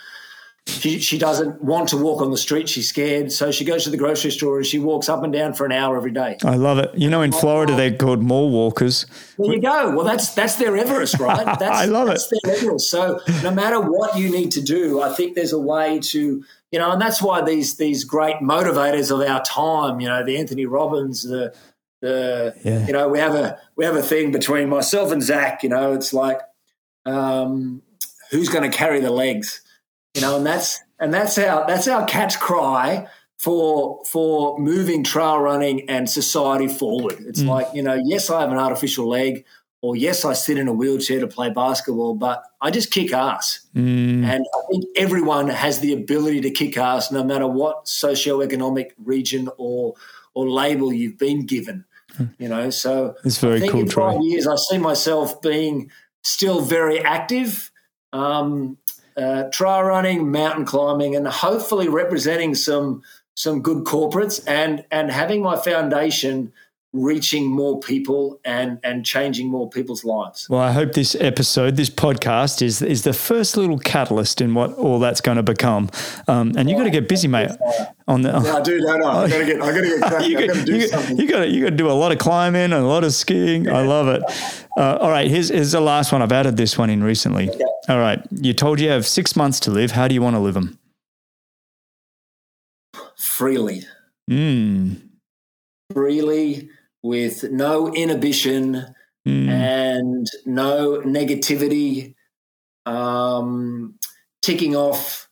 she, 0.68 0.98
she 0.98 1.18
doesn't 1.18 1.62
want 1.62 1.88
to 1.88 1.96
walk 1.96 2.20
on 2.20 2.30
the 2.30 2.36
street. 2.36 2.68
She's 2.68 2.88
scared. 2.88 3.32
So 3.32 3.50
she 3.50 3.64
goes 3.64 3.84
to 3.84 3.90
the 3.90 3.96
grocery 3.96 4.30
store 4.30 4.58
and 4.58 4.66
she 4.66 4.78
walks 4.78 5.08
up 5.08 5.22
and 5.22 5.32
down 5.32 5.54
for 5.54 5.64
an 5.64 5.72
hour 5.72 5.96
every 5.96 6.10
day. 6.12 6.36
I 6.44 6.56
love 6.56 6.78
it. 6.78 6.94
You 6.94 7.08
know, 7.08 7.22
in 7.22 7.32
Florida, 7.32 7.74
they're 7.74 7.96
called 7.96 8.22
mall 8.22 8.50
walkers. 8.50 9.06
There 9.38 9.52
you 9.52 9.60
go. 9.60 9.94
Well, 9.94 10.04
that's 10.04 10.34
that's 10.34 10.56
their 10.56 10.76
Everest, 10.76 11.18
right? 11.18 11.44
That's, 11.58 11.62
I 11.62 11.86
love 11.86 12.08
that's 12.08 12.30
it. 12.30 12.40
their 12.44 12.56
Everest. 12.56 12.90
So 12.90 13.20
no 13.42 13.50
matter 13.50 13.80
what 13.80 14.18
you 14.18 14.30
need 14.30 14.52
to 14.52 14.60
do, 14.60 15.00
I 15.00 15.12
think 15.12 15.34
there's 15.34 15.52
a 15.52 15.58
way 15.58 15.98
to, 16.00 16.44
you 16.70 16.78
know, 16.78 16.92
and 16.92 17.00
that's 17.00 17.22
why 17.22 17.42
these 17.42 17.76
these 17.76 18.04
great 18.04 18.36
motivators 18.36 19.10
of 19.10 19.26
our 19.28 19.42
time, 19.42 20.00
you 20.00 20.08
know, 20.08 20.24
the 20.24 20.36
Anthony 20.36 20.66
Robbins, 20.66 21.22
the 21.22 21.54
the 22.00 22.54
yeah. 22.64 22.86
you 22.86 22.92
know, 22.92 23.08
we 23.08 23.18
have 23.18 23.34
a 23.34 23.58
we 23.76 23.84
have 23.84 23.96
a 23.96 24.02
thing 24.02 24.30
between 24.30 24.68
myself 24.68 25.10
and 25.10 25.22
Zach, 25.22 25.62
you 25.62 25.68
know, 25.68 25.94
it's 25.94 26.12
like 26.12 26.40
um, 27.06 27.82
who's 28.30 28.48
going 28.48 28.70
to 28.70 28.76
carry 28.76 29.00
the 29.00 29.10
legs? 29.10 29.62
You 30.20 30.26
know, 30.26 30.36
and 30.36 30.46
that's 30.46 30.80
and 31.00 31.12
that's 31.12 31.38
our 31.38 31.66
that's 31.66 31.88
our 31.88 32.06
catch 32.06 32.38
cry 32.40 33.08
for 33.38 34.04
for 34.04 34.58
moving 34.58 35.04
trail 35.04 35.38
running 35.38 35.88
and 35.88 36.08
society 36.08 36.68
forward. 36.68 37.16
It's 37.20 37.40
mm. 37.40 37.48
like 37.48 37.68
you 37.74 37.82
know, 37.82 38.00
yes, 38.04 38.30
I 38.30 38.40
have 38.40 38.50
an 38.50 38.58
artificial 38.58 39.08
leg, 39.08 39.44
or 39.80 39.96
yes, 39.96 40.24
I 40.24 40.32
sit 40.32 40.58
in 40.58 40.68
a 40.68 40.72
wheelchair 40.72 41.20
to 41.20 41.28
play 41.28 41.50
basketball, 41.50 42.14
but 42.14 42.42
I 42.60 42.70
just 42.70 42.90
kick 42.90 43.12
ass. 43.12 43.60
Mm. 43.76 44.24
And 44.24 44.44
I 44.54 44.60
think 44.70 44.84
everyone 44.96 45.48
has 45.48 45.78
the 45.80 45.92
ability 45.92 46.40
to 46.42 46.50
kick 46.50 46.76
ass, 46.76 47.12
no 47.12 47.22
matter 47.22 47.46
what 47.46 47.84
socioeconomic 47.84 48.90
region 48.98 49.48
or 49.56 49.94
or 50.34 50.48
label 50.48 50.92
you've 50.92 51.18
been 51.18 51.46
given. 51.46 51.84
Hmm. 52.16 52.24
You 52.38 52.48
know, 52.48 52.70
so 52.70 53.14
it's 53.24 53.38
very 53.38 53.68
cool. 53.68 53.80
In 53.80 53.88
five 53.88 54.20
years, 54.22 54.46
I 54.46 54.56
see 54.56 54.78
myself 54.78 55.40
being 55.40 55.90
still 56.22 56.60
very 56.60 57.00
active. 57.00 57.70
Um, 58.12 58.78
uh, 59.18 59.44
trail 59.50 59.82
running, 59.82 60.30
mountain 60.30 60.64
climbing, 60.64 61.16
and 61.16 61.26
hopefully 61.26 61.88
representing 61.88 62.54
some 62.54 63.02
some 63.34 63.62
good 63.62 63.84
corporates 63.84 64.42
and 64.46 64.84
and 64.90 65.10
having 65.10 65.42
my 65.42 65.56
foundation 65.56 66.52
reaching 66.94 67.50
more 67.50 67.78
people 67.80 68.40
and 68.44 68.78
and 68.82 69.04
changing 69.04 69.48
more 69.48 69.68
people's 69.68 70.04
lives. 70.04 70.48
Well, 70.48 70.60
I 70.60 70.72
hope 70.72 70.92
this 70.92 71.14
episode, 71.16 71.76
this 71.76 71.90
podcast, 71.90 72.62
is 72.62 72.80
is 72.80 73.02
the 73.02 73.12
first 73.12 73.56
little 73.56 73.78
catalyst 73.78 74.40
in 74.40 74.54
what 74.54 74.72
all 74.74 74.98
that's 74.98 75.20
going 75.20 75.36
to 75.36 75.42
become. 75.42 75.90
Um, 76.26 76.52
and 76.56 76.70
you 76.70 76.76
got 76.76 76.84
to 76.84 76.90
get 76.90 77.08
busy, 77.08 77.28
mate. 77.28 77.50
On 78.06 78.22
the, 78.22 78.30
yeah, 78.30 78.56
I 78.56 78.62
do, 78.62 78.80
don't 78.80 79.04
I? 79.04 79.24
I 79.24 79.28
got 79.28 79.38
to 79.38 79.44
get, 79.44 79.62
I 79.62 79.72
got 79.72 79.80
to 79.80 79.82
get 79.82 80.28
you 80.28 80.46
got 80.46 80.54
to 80.54 80.64
do 80.64 80.76
you, 80.76 80.88
something. 80.88 81.18
You 81.18 81.28
got 81.28 81.40
to, 81.40 81.48
you 81.48 81.64
got 81.64 81.70
to 81.70 81.76
do 81.76 81.90
a 81.90 81.92
lot 81.92 82.10
of 82.10 82.18
climbing 82.18 82.62
and 82.62 82.72
a 82.72 82.86
lot 82.86 83.04
of 83.04 83.12
skiing. 83.12 83.66
Yeah. 83.66 83.78
I 83.78 83.82
love 83.82 84.08
it. 84.08 84.22
Uh, 84.78 84.96
all 84.96 85.10
right, 85.10 85.28
here's 85.28 85.48
here's 85.50 85.72
the 85.72 85.80
last 85.80 86.12
one. 86.12 86.22
I've 86.22 86.32
added 86.32 86.56
this 86.56 86.78
one 86.78 86.88
in 86.88 87.04
recently. 87.04 87.50
Okay. 87.50 87.64
All 87.88 87.98
right, 87.98 88.22
you 88.30 88.52
told 88.52 88.80
you 88.80 88.90
have 88.90 89.06
six 89.06 89.34
months 89.34 89.58
to 89.60 89.70
live. 89.70 89.92
How 89.92 90.08
do 90.08 90.14
you 90.14 90.20
want 90.20 90.36
to 90.36 90.40
live 90.40 90.54
them? 90.54 90.78
Freely. 93.16 93.84
Hmm. 94.28 94.94
Freely 95.94 96.68
with 97.02 97.44
no 97.44 97.92
inhibition 97.94 98.94
mm. 99.26 99.48
and 99.48 100.26
no 100.44 101.00
negativity, 101.00 102.14
um, 102.84 103.98
ticking 104.42 104.76
off 104.76 105.28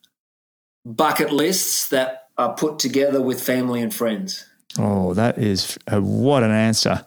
bucket 0.87 1.33
lists 1.33 1.89
that 1.89 2.29
are 2.39 2.55
put 2.55 2.79
together 2.79 3.21
with 3.21 3.41
family 3.43 3.83
and 3.83 3.95
friends. 3.95 4.47
Oh, 4.79 5.15
that 5.15 5.39
is 5.39 5.79
a, 5.87 6.01
what 6.01 6.43
an 6.43 6.51
answer. 6.51 7.05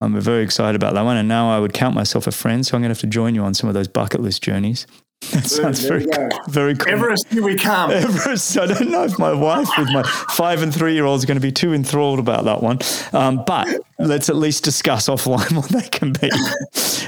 I'm 0.00 0.18
very 0.20 0.42
excited 0.42 0.76
about 0.76 0.94
that 0.94 1.02
one. 1.02 1.16
And 1.16 1.28
now 1.28 1.50
I 1.50 1.58
would 1.58 1.72
count 1.72 1.94
myself 1.94 2.26
a 2.26 2.32
friend, 2.32 2.66
so 2.66 2.76
I'm 2.76 2.82
going 2.82 2.90
to 2.90 2.94
have 2.94 3.00
to 3.00 3.06
join 3.06 3.34
you 3.34 3.42
on 3.42 3.54
some 3.54 3.68
of 3.68 3.74
those 3.74 3.88
bucket 3.88 4.20
list 4.20 4.42
journeys. 4.42 4.86
That 5.32 5.46
sounds 5.46 5.80
very, 5.80 6.06
very 6.48 6.76
cool. 6.76 6.92
Everest, 6.92 7.26
here 7.28 7.42
we 7.42 7.56
come. 7.56 7.90
Everest. 7.92 8.58
I 8.58 8.66
don't 8.66 8.90
know 8.90 9.04
if 9.04 9.18
my 9.18 9.32
wife 9.32 9.66
with 9.78 9.88
my 9.90 10.02
five 10.02 10.62
and 10.62 10.72
three 10.72 10.92
year 10.92 11.06
olds 11.06 11.24
are 11.24 11.26
going 11.26 11.38
to 11.38 11.42
be 11.42 11.50
too 11.50 11.72
enthralled 11.72 12.18
about 12.18 12.44
that 12.44 12.62
one. 12.62 12.78
Um, 13.14 13.42
but 13.46 13.66
let's 13.98 14.28
at 14.28 14.36
least 14.36 14.62
discuss 14.62 15.08
offline 15.08 15.56
what 15.56 15.70
they 15.70 15.88
can 15.88 16.12
be. 16.12 16.30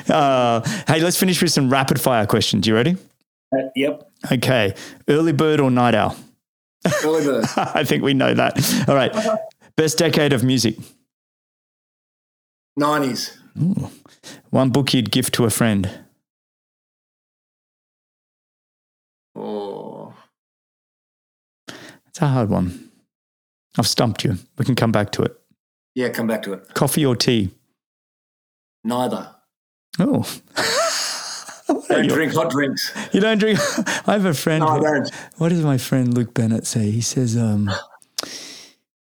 Uh, 0.09 0.63
hey, 0.89 1.01
let's 1.03 1.19
finish 1.19 1.43
with 1.43 1.53
some 1.53 1.69
rapid 1.71 2.01
fire 2.01 2.27
questions. 2.27 2.67
You 2.67 2.75
ready? 2.75 2.97
Uh, 3.53 3.69
yep. 3.77 4.11
Okay. 4.33 4.75
Early 5.07 5.33
bird 5.33 5.61
or 5.61 5.71
night 5.71 5.95
owl? 5.95 6.17
Early 7.05 7.25
bird. 7.25 7.45
I 7.57 7.85
think 7.85 8.03
we 8.03 8.15
know 8.15 8.33
that. 8.33 8.89
All 8.89 8.95
right. 8.95 9.15
Best 9.77 9.99
decade 9.99 10.33
of 10.33 10.43
music? 10.43 10.77
90s. 12.79 13.37
Ooh. 13.61 13.91
One 14.51 14.71
book 14.71 14.95
you'd 14.95 15.11
gift 15.11 15.35
to 15.35 15.45
a 15.45 15.51
friend? 15.51 15.91
Oh. 19.35 20.15
It's 22.09 22.21
a 22.21 22.29
hard 22.29 22.51
one. 22.51 22.91
I've 23.79 23.87
stumped 23.87 24.25
you. 24.25 24.39
We 24.57 24.65
can 24.65 24.75
come 24.75 24.93
back 24.93 25.13
to 25.13 25.23
it. 25.23 25.37
Yeah, 25.95 26.09
come 26.09 26.27
back 26.27 26.43
to 26.43 26.53
it. 26.53 26.75
Coffee 26.75 27.05
or 27.05 27.17
tea? 27.17 27.51
Neither. 28.85 29.35
Oh. 29.99 30.25
don't 31.89 32.09
drink 32.09 32.35
hot 32.35 32.51
drinks. 32.51 32.93
You 33.13 33.21
don't 33.21 33.39
drink. 33.39 33.59
I 34.07 34.13
have 34.13 34.25
a 34.25 34.35
friend. 34.35 34.65
No, 34.65 34.71
who, 34.71 34.77
I 34.77 34.81
don't. 34.81 35.15
What 35.39 35.49
does 35.51 35.63
my 35.63 35.79
friend 35.79 36.15
Luke 36.15 36.35
Bennett 36.35 36.67
say? 36.67 36.91
He 36.91 37.01
says, 37.01 37.37
um, 37.37 37.71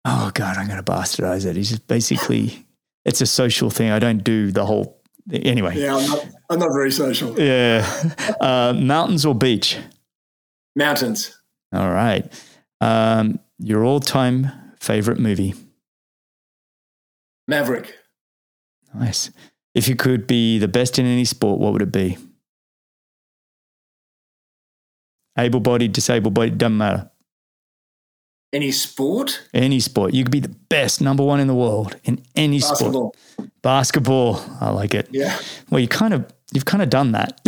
"Oh 0.06 0.32
God, 0.34 0.58
I'm 0.58 0.68
going 0.68 0.84
to 0.84 0.92
bastardize 0.92 1.46
it." 1.46 1.56
He's 1.56 1.70
just 1.70 1.88
basically, 1.88 2.65
it's 3.06 3.22
a 3.22 3.26
social 3.26 3.70
thing. 3.70 3.92
I 3.92 4.00
don't 4.00 4.24
do 4.24 4.52
the 4.52 4.66
whole. 4.66 5.02
Anyway. 5.32 5.78
Yeah, 5.78 5.96
I'm 5.96 6.08
not. 6.08 6.28
I'm 6.50 6.60
not 6.60 6.70
very 6.74 6.92
social. 6.92 7.40
Yeah. 7.40 7.86
Uh, 8.42 8.74
mountains 8.74 9.26
or 9.26 9.34
beach? 9.34 9.78
Mountains. 10.76 11.36
All 11.74 11.90
right. 11.90 12.32
Um, 12.82 13.40
your 13.58 13.84
all 13.84 14.00
time 14.00 14.52
favorite 14.80 15.20
movie? 15.20 15.56
Maverick. 17.48 17.96
Nice. 18.94 19.32
If 19.74 19.88
you 19.88 19.96
could 19.96 20.28
be 20.28 20.58
the 20.60 20.68
best 20.68 21.00
in 21.00 21.06
any 21.06 21.26
sport, 21.26 21.60
what 21.60 21.74
would 21.74 21.82
it 21.82 21.92
be? 21.92 22.18
Able 25.38 25.60
bodied, 25.60 25.94
disabled 25.94 26.34
bodied, 26.34 26.58
doesn't 26.58 26.78
matter. 26.78 27.10
Any 28.56 28.72
sport? 28.72 29.42
Any 29.54 29.82
sport. 29.82 30.14
You 30.14 30.24
could 30.24 30.32
be 30.32 30.40
the 30.40 30.56
best, 30.70 31.02
number 31.02 31.24
one 31.24 31.42
in 31.42 31.48
the 31.48 31.54
world 31.54 31.98
in 32.06 32.24
any 32.38 32.62
Basketball. 32.62 33.12
sport. 33.12 33.50
Basketball. 33.62 34.46
I 34.62 34.70
like 34.70 34.96
it. 34.96 35.10
Yeah. 35.12 35.38
Well, 35.70 35.82
you 35.82 35.90
kind 35.90 36.14
of 36.14 36.26
you've 36.54 36.64
kind 36.64 36.82
of 36.82 36.90
done 36.90 37.12
that. 37.12 37.42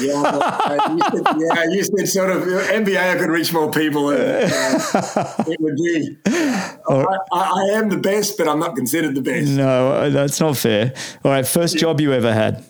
yeah, 0.00 0.22
uh, 0.24 0.94
you 0.94 1.00
said, 1.10 1.36
yeah, 1.38 1.64
you 1.70 1.82
said 1.82 2.08
sort 2.08 2.30
of 2.30 2.44
NBA. 2.44 2.96
I 2.96 3.18
could 3.18 3.30
reach 3.30 3.52
more 3.52 3.68
people. 3.68 4.10
And, 4.10 4.52
uh, 4.94 5.34
it 5.48 5.60
would 5.60 5.74
be. 5.74 6.18
I, 6.24 7.16
I, 7.32 7.62
am 7.72 7.88
the 7.88 7.98
best, 8.00 8.38
but 8.38 8.46
I'm 8.46 8.60
not 8.60 8.76
considered 8.76 9.16
the 9.16 9.22
best. 9.22 9.48
No, 9.48 9.90
uh, 9.90 10.10
that's 10.10 10.38
not 10.38 10.56
fair. 10.56 10.92
All 11.24 11.32
right, 11.32 11.44
first 11.44 11.78
job 11.78 12.00
you 12.00 12.12
ever 12.12 12.32
had? 12.32 12.64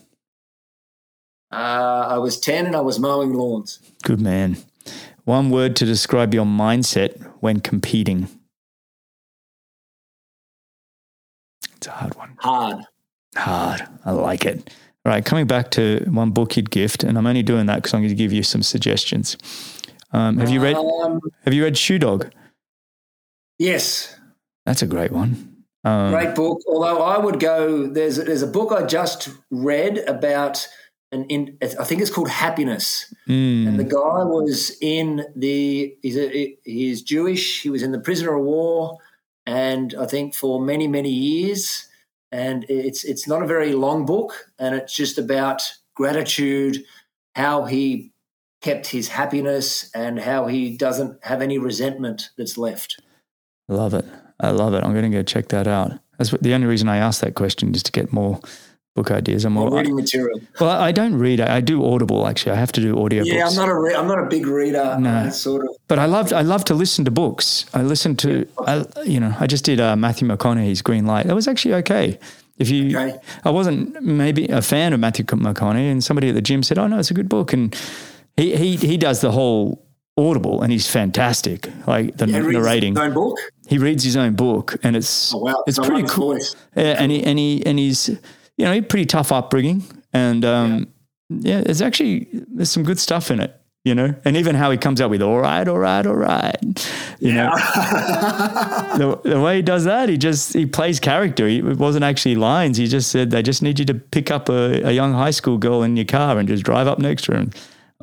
Uh, 1.52 2.06
I 2.08 2.16
was 2.16 2.40
ten 2.40 2.64
and 2.64 2.74
I 2.74 2.80
was 2.80 2.98
mowing 2.98 3.34
lawns. 3.34 3.78
Good 4.02 4.22
man. 4.22 4.56
One 5.24 5.50
word 5.50 5.74
to 5.76 5.84
describe 5.84 6.34
your 6.34 6.44
mindset 6.44 7.20
when 7.40 7.60
competing. 7.60 8.28
It's 11.76 11.86
a 11.86 11.90
hard 11.90 12.14
one. 12.14 12.36
Hard. 12.38 12.84
Hard. 13.36 13.88
I 14.04 14.12
like 14.12 14.44
it. 14.44 14.70
All 15.06 15.12
right, 15.12 15.24
coming 15.24 15.46
back 15.46 15.70
to 15.72 16.02
one 16.08 16.30
book 16.30 16.56
you'd 16.56 16.70
gift, 16.70 17.04
and 17.04 17.18
I'm 17.18 17.26
only 17.26 17.42
doing 17.42 17.66
that 17.66 17.76
because 17.76 17.92
I'm 17.92 18.00
going 18.00 18.08
to 18.08 18.14
give 18.14 18.32
you 18.32 18.42
some 18.42 18.62
suggestions. 18.62 19.36
Um, 20.12 20.38
have 20.38 20.48
you 20.48 20.60
read 20.62 20.76
um, 20.76 21.20
Have 21.44 21.52
you 21.52 21.64
read 21.64 21.76
Shoe 21.76 21.98
Dog? 21.98 22.30
Yes, 23.58 24.16
that's 24.64 24.80
a 24.80 24.86
great 24.86 25.12
one. 25.12 25.64
Um, 25.84 26.10
great 26.10 26.34
book. 26.34 26.60
Although 26.66 27.02
I 27.02 27.18
would 27.18 27.38
go, 27.38 27.86
there's 27.86 28.16
there's 28.16 28.42
a 28.42 28.46
book 28.46 28.72
I 28.72 28.86
just 28.86 29.28
read 29.50 29.98
about 29.98 30.66
an 31.12 31.24
in, 31.24 31.58
I 31.62 31.84
think 31.84 32.00
it's 32.00 32.10
called 32.10 32.28
Happiness, 32.28 33.12
mm. 33.28 33.68
and 33.68 33.78
the 33.78 33.84
guy 33.84 34.24
was 34.24 34.76
in 34.80 35.24
the 35.36 35.96
he's 36.02 36.16
a, 36.16 36.56
he's 36.64 37.02
Jewish. 37.02 37.62
He 37.62 37.70
was 37.70 37.82
in 37.82 37.92
the 37.92 38.00
prisoner 38.00 38.34
of 38.34 38.44
war, 38.44 38.98
and 39.46 39.94
I 39.98 40.06
think 40.06 40.34
for 40.34 40.60
many 40.60 40.88
many 40.88 41.10
years 41.10 41.88
and 42.34 42.66
it's 42.68 43.04
it's 43.04 43.28
not 43.28 43.42
a 43.42 43.46
very 43.46 43.72
long 43.74 44.04
book, 44.04 44.50
and 44.58 44.74
it's 44.74 44.92
just 44.92 45.18
about 45.18 45.62
gratitude, 45.94 46.84
how 47.36 47.64
he 47.64 48.12
kept 48.60 48.88
his 48.88 49.06
happiness, 49.06 49.88
and 49.94 50.18
how 50.18 50.48
he 50.48 50.76
doesn't 50.76 51.24
have 51.24 51.40
any 51.40 51.58
resentment 51.58 52.30
that's 52.36 52.58
left. 52.58 53.00
Love 53.68 53.94
it. 53.94 54.04
I 54.40 54.50
love 54.50 54.74
it. 54.74 54.82
I'm 54.82 54.92
going 54.92 55.08
to 55.08 55.16
go 55.16 55.22
check 55.22 55.48
that 55.48 55.68
out. 55.68 55.92
That's 56.18 56.32
what, 56.32 56.42
the 56.42 56.54
only 56.54 56.66
reason 56.66 56.88
I 56.88 56.96
asked 56.96 57.20
that 57.20 57.36
question 57.36 57.72
is 57.72 57.84
to 57.84 57.92
get 57.92 58.12
more 58.12 58.40
book 58.94 59.10
ideas. 59.10 59.44
I'm 59.44 59.54
more 59.54 59.74
reading 59.76 59.96
material. 59.96 60.40
Well, 60.60 60.70
I 60.70 60.92
don't 60.92 61.16
read. 61.16 61.40
I 61.40 61.60
do 61.60 61.84
Audible. 61.84 62.26
Actually, 62.26 62.52
I 62.52 62.56
have 62.56 62.72
to 62.72 62.80
do 62.80 63.02
audio. 63.02 63.24
Yeah, 63.24 63.46
I'm 63.46 63.54
not 63.54 63.68
a. 63.68 63.74
Re- 63.74 63.94
I'm 63.94 64.06
not 64.06 64.20
a 64.20 64.26
big 64.26 64.46
reader. 64.46 64.96
No, 64.98 65.30
sort 65.30 65.64
of. 65.64 65.76
But 65.88 65.98
I 65.98 66.06
love. 66.06 66.32
I 66.32 66.42
love 66.42 66.64
to 66.66 66.74
listen 66.74 67.04
to 67.04 67.10
books. 67.10 67.66
I 67.74 67.82
listen 67.82 68.16
to. 68.16 68.46
I, 68.66 68.84
you 69.04 69.20
know, 69.20 69.34
I 69.38 69.46
just 69.46 69.64
did 69.64 69.80
uh, 69.80 69.96
Matthew 69.96 70.28
McConaughey's 70.28 70.82
Green 70.82 71.06
Light. 71.06 71.26
That 71.26 71.34
was 71.34 71.48
actually 71.48 71.74
okay. 71.74 72.18
If 72.56 72.70
you, 72.70 72.96
okay. 72.96 73.18
I 73.44 73.50
wasn't 73.50 74.00
maybe 74.00 74.46
a 74.46 74.62
fan 74.62 74.92
of 74.92 75.00
Matthew 75.00 75.24
McConaughey, 75.24 75.90
and 75.90 76.02
somebody 76.02 76.28
at 76.28 76.34
the 76.36 76.42
gym 76.42 76.62
said, 76.62 76.78
"Oh 76.78 76.86
no, 76.86 76.98
it's 76.98 77.10
a 77.10 77.14
good 77.14 77.28
book," 77.28 77.52
and 77.52 77.76
he 78.36 78.56
he 78.56 78.76
he 78.76 78.96
does 78.96 79.20
the 79.20 79.32
whole 79.32 79.84
Audible, 80.16 80.62
and 80.62 80.70
he's 80.70 80.88
fantastic. 80.88 81.68
Like 81.88 82.16
the 82.16 82.28
yeah, 82.28 82.38
narrating. 82.38 82.94
His 82.94 83.02
own 83.02 83.14
book. 83.14 83.36
He 83.66 83.78
reads 83.78 84.04
his 84.04 84.16
own 84.16 84.36
book, 84.36 84.76
and 84.84 84.94
it's 84.94 85.34
oh, 85.34 85.38
wow. 85.38 85.64
it's 85.66 85.80
pretty 85.80 86.06
cool. 86.06 86.38
Yeah, 86.76 86.94
and 87.00 87.10
he 87.10 87.24
and 87.24 87.36
he 87.36 87.66
and 87.66 87.80
he's 87.80 88.16
you 88.56 88.64
know 88.64 88.82
pretty 88.82 89.06
tough 89.06 89.32
upbringing, 89.32 89.84
and 90.12 90.44
um, 90.44 90.92
yeah. 91.28 91.56
yeah, 91.56 91.60
there's 91.62 91.82
actually 91.82 92.28
there's 92.32 92.70
some 92.70 92.82
good 92.82 92.98
stuff 92.98 93.30
in 93.30 93.40
it 93.40 93.60
you 93.84 93.94
know, 93.94 94.14
and 94.24 94.36
even 94.38 94.54
how 94.54 94.70
he 94.70 94.78
comes 94.78 94.98
out 95.02 95.10
with 95.10 95.20
all 95.20 95.38
right, 95.38 95.68
all 95.68 95.78
right, 95.78 96.06
all 96.06 96.14
right, 96.14 96.56
you 97.20 97.32
yeah. 97.32 97.50
know, 98.98 99.16
the, 99.22 99.28
the, 99.28 99.40
way 99.40 99.56
he 99.56 99.62
does 99.62 99.84
that, 99.84 100.08
he 100.08 100.16
just 100.16 100.54
he 100.54 100.64
plays 100.64 100.98
character. 100.98 101.46
He, 101.46 101.58
it 101.58 101.76
wasn't 101.76 102.02
actually 102.02 102.34
lines. 102.34 102.78
He 102.78 102.86
just 102.86 103.10
said 103.10 103.30
they 103.30 103.42
just 103.42 103.60
need 103.60 103.78
you 103.78 103.84
to 103.84 103.94
pick 103.94 104.30
up 104.30 104.48
a, 104.48 104.80
a 104.88 104.92
young 104.92 105.12
high 105.12 105.32
school 105.32 105.58
girl 105.58 105.82
in 105.82 105.98
your 105.98 106.06
car 106.06 106.38
and 106.38 106.48
just 106.48 106.64
drive 106.64 106.86
up 106.86 106.98
next 106.98 107.24
to 107.24 107.32
her. 107.32 107.38
And, 107.38 107.54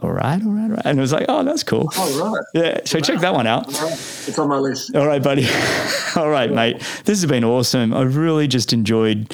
all 0.04 0.12
right, 0.12 0.42
all 0.44 0.52
right, 0.52 0.64
all 0.64 0.70
right. 0.70 0.86
And 0.86 1.00
it 1.00 1.02
was 1.02 1.14
like, 1.14 1.26
oh, 1.30 1.44
that's 1.44 1.64
cool. 1.64 1.90
All 1.98 2.34
right. 2.34 2.44
Yeah. 2.54 2.80
So 2.86 3.00
wow. 3.00 3.04
check 3.04 3.20
that 3.20 3.34
one 3.34 3.48
out. 3.48 3.68
It's 3.68 4.38
on 4.38 4.50
my 4.50 4.58
list. 4.58 4.96
All 4.96 5.06
right, 5.06 5.22
buddy. 5.22 5.48
all 6.16 6.30
right, 6.30 6.52
mate. 6.52 6.78
This 7.06 7.22
has 7.22 7.26
been 7.26 7.44
awesome. 7.44 7.94
I 7.94 8.04
really 8.04 8.48
just 8.48 8.72
enjoyed 8.72 9.34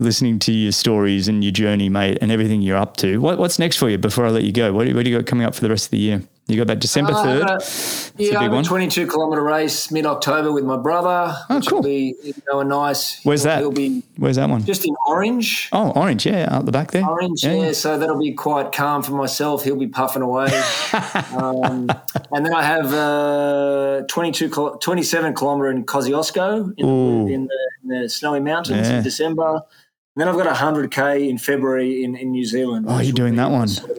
listening 0.00 0.38
to 0.40 0.52
your 0.52 0.72
stories 0.72 1.28
and 1.28 1.44
your 1.44 1.52
journey, 1.52 1.88
mate, 1.88 2.18
and 2.20 2.32
everything 2.32 2.62
you're 2.62 2.76
up 2.78 2.96
to. 2.98 3.18
What, 3.18 3.38
what's 3.38 3.58
next 3.58 3.76
for 3.76 3.88
you 3.88 3.98
before 3.98 4.26
I 4.26 4.30
let 4.30 4.42
you 4.44 4.52
go? 4.52 4.72
What, 4.72 4.88
what 4.94 5.04
do 5.04 5.10
you 5.10 5.16
got 5.18 5.26
coming 5.26 5.46
up 5.46 5.54
for 5.54 5.60
the 5.60 5.68
rest 5.68 5.86
of 5.86 5.90
the 5.92 5.98
year? 5.98 6.22
You 6.48 6.56
got 6.56 6.66
that 6.66 6.80
December 6.80 7.12
Uh, 7.12 7.22
third. 7.22 7.42
uh, 7.44 7.46
a 7.54 7.60
yeah, 8.20 8.30
big 8.30 8.34
I 8.36 8.42
have 8.42 8.52
one. 8.52 8.64
a 8.64 8.66
22 8.66 9.06
kilometre 9.06 9.40
race 9.42 9.92
mid 9.92 10.04
October 10.04 10.50
with 10.50 10.64
my 10.64 10.76
brother. 10.76 11.32
Oh, 11.48 11.56
which 11.56 11.68
cool. 11.68 11.78
Will 11.78 11.84
be 11.84 12.16
you 12.24 12.34
know 12.50 12.58
a 12.58 12.64
nice. 12.64 13.22
Where's 13.24 13.44
he'll- 13.44 13.50
that? 13.52 13.58
He'll 13.60 13.70
be 13.70 14.02
Where's 14.16 14.34
that 14.34 14.48
one? 14.50 14.64
just 14.64 14.84
in 14.84 14.96
Orange. 15.06 15.68
Oh, 15.70 15.92
orange. 15.92 16.26
Yeah, 16.26 16.48
out 16.50 16.66
the 16.66 16.72
back 16.72 16.90
there. 16.90 17.06
Orange, 17.08 17.44
Yeah, 17.44 17.52
yeah, 17.54 17.66
yeah. 17.66 17.72
So 17.72 17.96
that'll 17.98 18.18
be 18.18 18.32
quite 18.32 18.72
calm 18.72 19.04
for 19.04 19.12
myself. 19.12 19.62
He'll 19.62 19.76
be 19.76 19.86
puffing 19.86 20.22
away. 20.22 20.46
um, 21.36 21.88
and 22.32 22.44
then 22.44 22.52
I 22.52 22.64
have 22.64 22.92
uh, 22.92 24.02
22, 24.08 24.48
27 24.80 25.34
kilometre 25.36 25.70
in 25.70 25.84
Kosciuszko 25.84 26.74
in, 26.78 26.88
in, 27.32 27.46
the, 27.46 27.70
in 27.84 28.02
the 28.02 28.08
snowy 28.08 28.40
mountains 28.40 28.88
Yeah. 28.88 28.96
in 28.98 29.04
December. 29.04 29.60
And 30.16 30.20
then 30.20 30.28
I've 30.28 30.36
got 30.36 30.46
a 30.46 30.50
100k 30.50 31.28
in 31.28 31.38
February 31.38 32.02
in, 32.02 32.16
in 32.16 32.32
New 32.32 32.44
Zealand. 32.44 32.86
Oh, 32.88 32.98
you're 33.00 33.12
doing 33.12 33.36
that 33.36 33.50
one. 33.50 33.68
sort 33.68 33.90
of- 33.90 33.98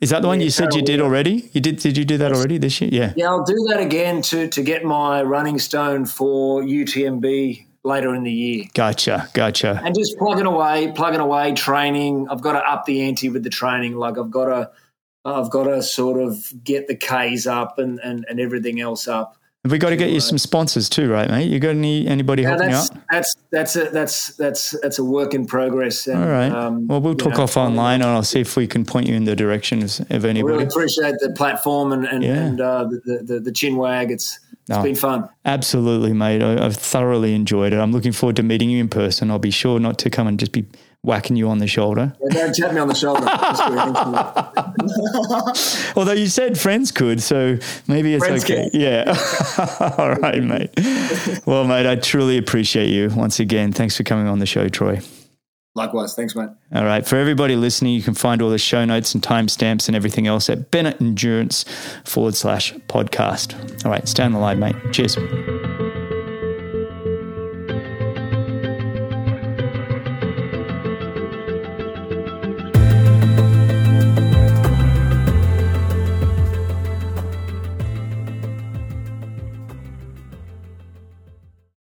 Is 0.00 0.10
that 0.10 0.22
the 0.22 0.28
one 0.28 0.40
you 0.40 0.50
said 0.50 0.74
you 0.74 0.82
did 0.82 1.00
already? 1.00 1.48
You 1.52 1.60
did? 1.60 1.78
Did 1.78 1.96
you 1.96 2.04
do 2.04 2.18
that 2.18 2.32
already 2.32 2.58
this 2.58 2.80
year? 2.80 2.90
Yeah. 2.92 3.12
Yeah, 3.16 3.28
I'll 3.28 3.44
do 3.44 3.54
that 3.70 3.80
again 3.80 4.20
to 4.22 4.48
to 4.48 4.62
get 4.62 4.84
my 4.84 5.22
running 5.22 5.58
stone 5.58 6.04
for 6.04 6.62
UTMB 6.62 7.64
later 7.84 8.14
in 8.14 8.24
the 8.24 8.32
year. 8.32 8.64
Gotcha. 8.74 9.28
Gotcha. 9.32 9.80
And 9.84 9.94
just 9.94 10.18
plugging 10.18 10.46
away, 10.46 10.92
plugging 10.94 11.20
away, 11.20 11.52
training. 11.52 12.26
I've 12.28 12.40
got 12.42 12.52
to 12.52 12.58
up 12.68 12.84
the 12.86 13.02
ante 13.02 13.28
with 13.30 13.44
the 13.44 13.50
training. 13.50 13.94
Like 13.96 14.18
I've 14.18 14.30
got 14.30 14.46
to, 14.46 14.70
I've 15.24 15.50
got 15.50 15.64
to 15.64 15.82
sort 15.82 16.20
of 16.20 16.52
get 16.64 16.88
the 16.88 16.96
K's 16.96 17.46
up 17.46 17.78
and 17.78 17.98
and, 18.00 18.26
and 18.28 18.40
everything 18.40 18.80
else 18.80 19.06
up. 19.08 19.36
We 19.66 19.78
got 19.78 19.90
to 19.90 19.96
get 19.96 20.10
you 20.10 20.20
some 20.20 20.36
sponsors 20.36 20.90
too, 20.90 21.10
right, 21.10 21.28
mate? 21.30 21.46
You 21.50 21.58
got 21.58 21.70
any 21.70 22.06
anybody 22.06 22.42
Yeah, 22.42 22.50
helping 22.50 22.68
that's 22.70 22.90
out? 22.90 22.98
that's 23.10 23.34
that's 23.50 23.76
a 23.76 23.84
that's 23.90 24.36
that's 24.36 24.78
that's 24.82 24.98
a 24.98 25.04
work 25.04 25.32
in 25.32 25.46
progress. 25.46 26.06
And, 26.06 26.22
All 26.22 26.28
right. 26.28 26.52
um, 26.52 26.86
well, 26.86 27.00
we'll 27.00 27.14
talk 27.14 27.38
know, 27.38 27.44
off 27.44 27.56
online, 27.56 28.02
and 28.02 28.10
I'll 28.10 28.22
see 28.22 28.40
if 28.40 28.56
we 28.58 28.66
can 28.66 28.84
point 28.84 29.06
you 29.08 29.14
in 29.14 29.24
the 29.24 29.34
direction 29.34 29.82
of 29.82 30.00
of 30.10 30.24
I 30.26 30.28
really 30.32 30.64
appreciate 30.64 31.14
the 31.20 31.32
platform 31.34 31.92
and 31.92 32.04
and, 32.04 32.22
Yeah. 32.22 32.34
and 32.34 32.60
uh, 32.60 32.84
the, 33.06 33.22
the 33.24 33.40
the 33.40 33.52
chin 33.52 33.76
wag. 33.76 34.10
It's 34.10 34.38
it's 34.52 34.68
No. 34.68 34.82
been 34.82 34.94
fun. 34.96 35.28
Absolutely, 35.46 36.12
mate. 36.12 36.42
I, 36.42 36.62
I've 36.62 36.76
thoroughly 36.76 37.34
enjoyed 37.34 37.72
it. 37.72 37.78
I'm 37.78 37.92
looking 37.92 38.12
forward 38.12 38.36
to 38.36 38.42
meeting 38.42 38.68
you 38.68 38.80
in 38.80 38.88
person. 38.88 39.30
I'll 39.30 39.38
be 39.38 39.50
sure 39.50 39.80
not 39.80 39.98
to 40.00 40.10
come 40.10 40.26
and 40.26 40.38
just 40.38 40.52
be 40.52 40.66
whacking 41.04 41.36
you 41.36 41.48
on 41.48 41.58
the 41.58 41.66
shoulder. 41.66 42.14
Yeah, 42.20 42.28
don't 42.30 42.54
tap 42.54 42.72
me 42.72 42.80
on 42.80 42.88
the 42.88 42.94
shoulder. 42.94 43.26
Although 45.96 46.12
you 46.12 46.26
said 46.26 46.58
friends 46.58 46.90
could, 46.90 47.22
so 47.22 47.58
maybe 47.86 48.14
it's 48.14 48.24
Friends 48.24 48.44
okay. 48.44 48.70
can. 48.70 48.80
Yeah. 48.80 49.14
All 49.98 50.14
right, 50.14 50.42
mate. 50.42 50.70
Well, 51.46 51.64
mate, 51.64 51.86
I 51.86 51.96
truly 51.96 52.38
appreciate 52.38 52.88
you 52.88 53.10
once 53.14 53.38
again. 53.38 53.72
Thanks 53.72 53.96
for 53.96 54.02
coming 54.02 54.26
on 54.26 54.38
the 54.38 54.46
show, 54.46 54.68
Troy. 54.68 55.00
Likewise, 55.76 56.14
thanks, 56.14 56.34
mate. 56.36 56.48
All 56.74 56.84
right. 56.84 57.06
For 57.06 57.16
everybody 57.16 57.56
listening, 57.56 57.94
you 57.94 58.02
can 58.02 58.14
find 58.14 58.40
all 58.40 58.50
the 58.50 58.58
show 58.58 58.84
notes 58.84 59.12
and 59.12 59.22
timestamps 59.22 59.88
and 59.88 59.96
everything 59.96 60.26
else 60.26 60.48
at 60.48 60.70
Bennett 60.70 61.00
Endurance 61.00 61.64
forward 62.04 62.34
slash 62.34 62.72
podcast. 62.88 63.84
All 63.84 63.90
right. 63.90 64.06
Stay 64.08 64.22
on 64.22 64.32
the 64.32 64.38
line, 64.38 64.60
mate. 64.60 64.76
Cheers. 64.92 65.16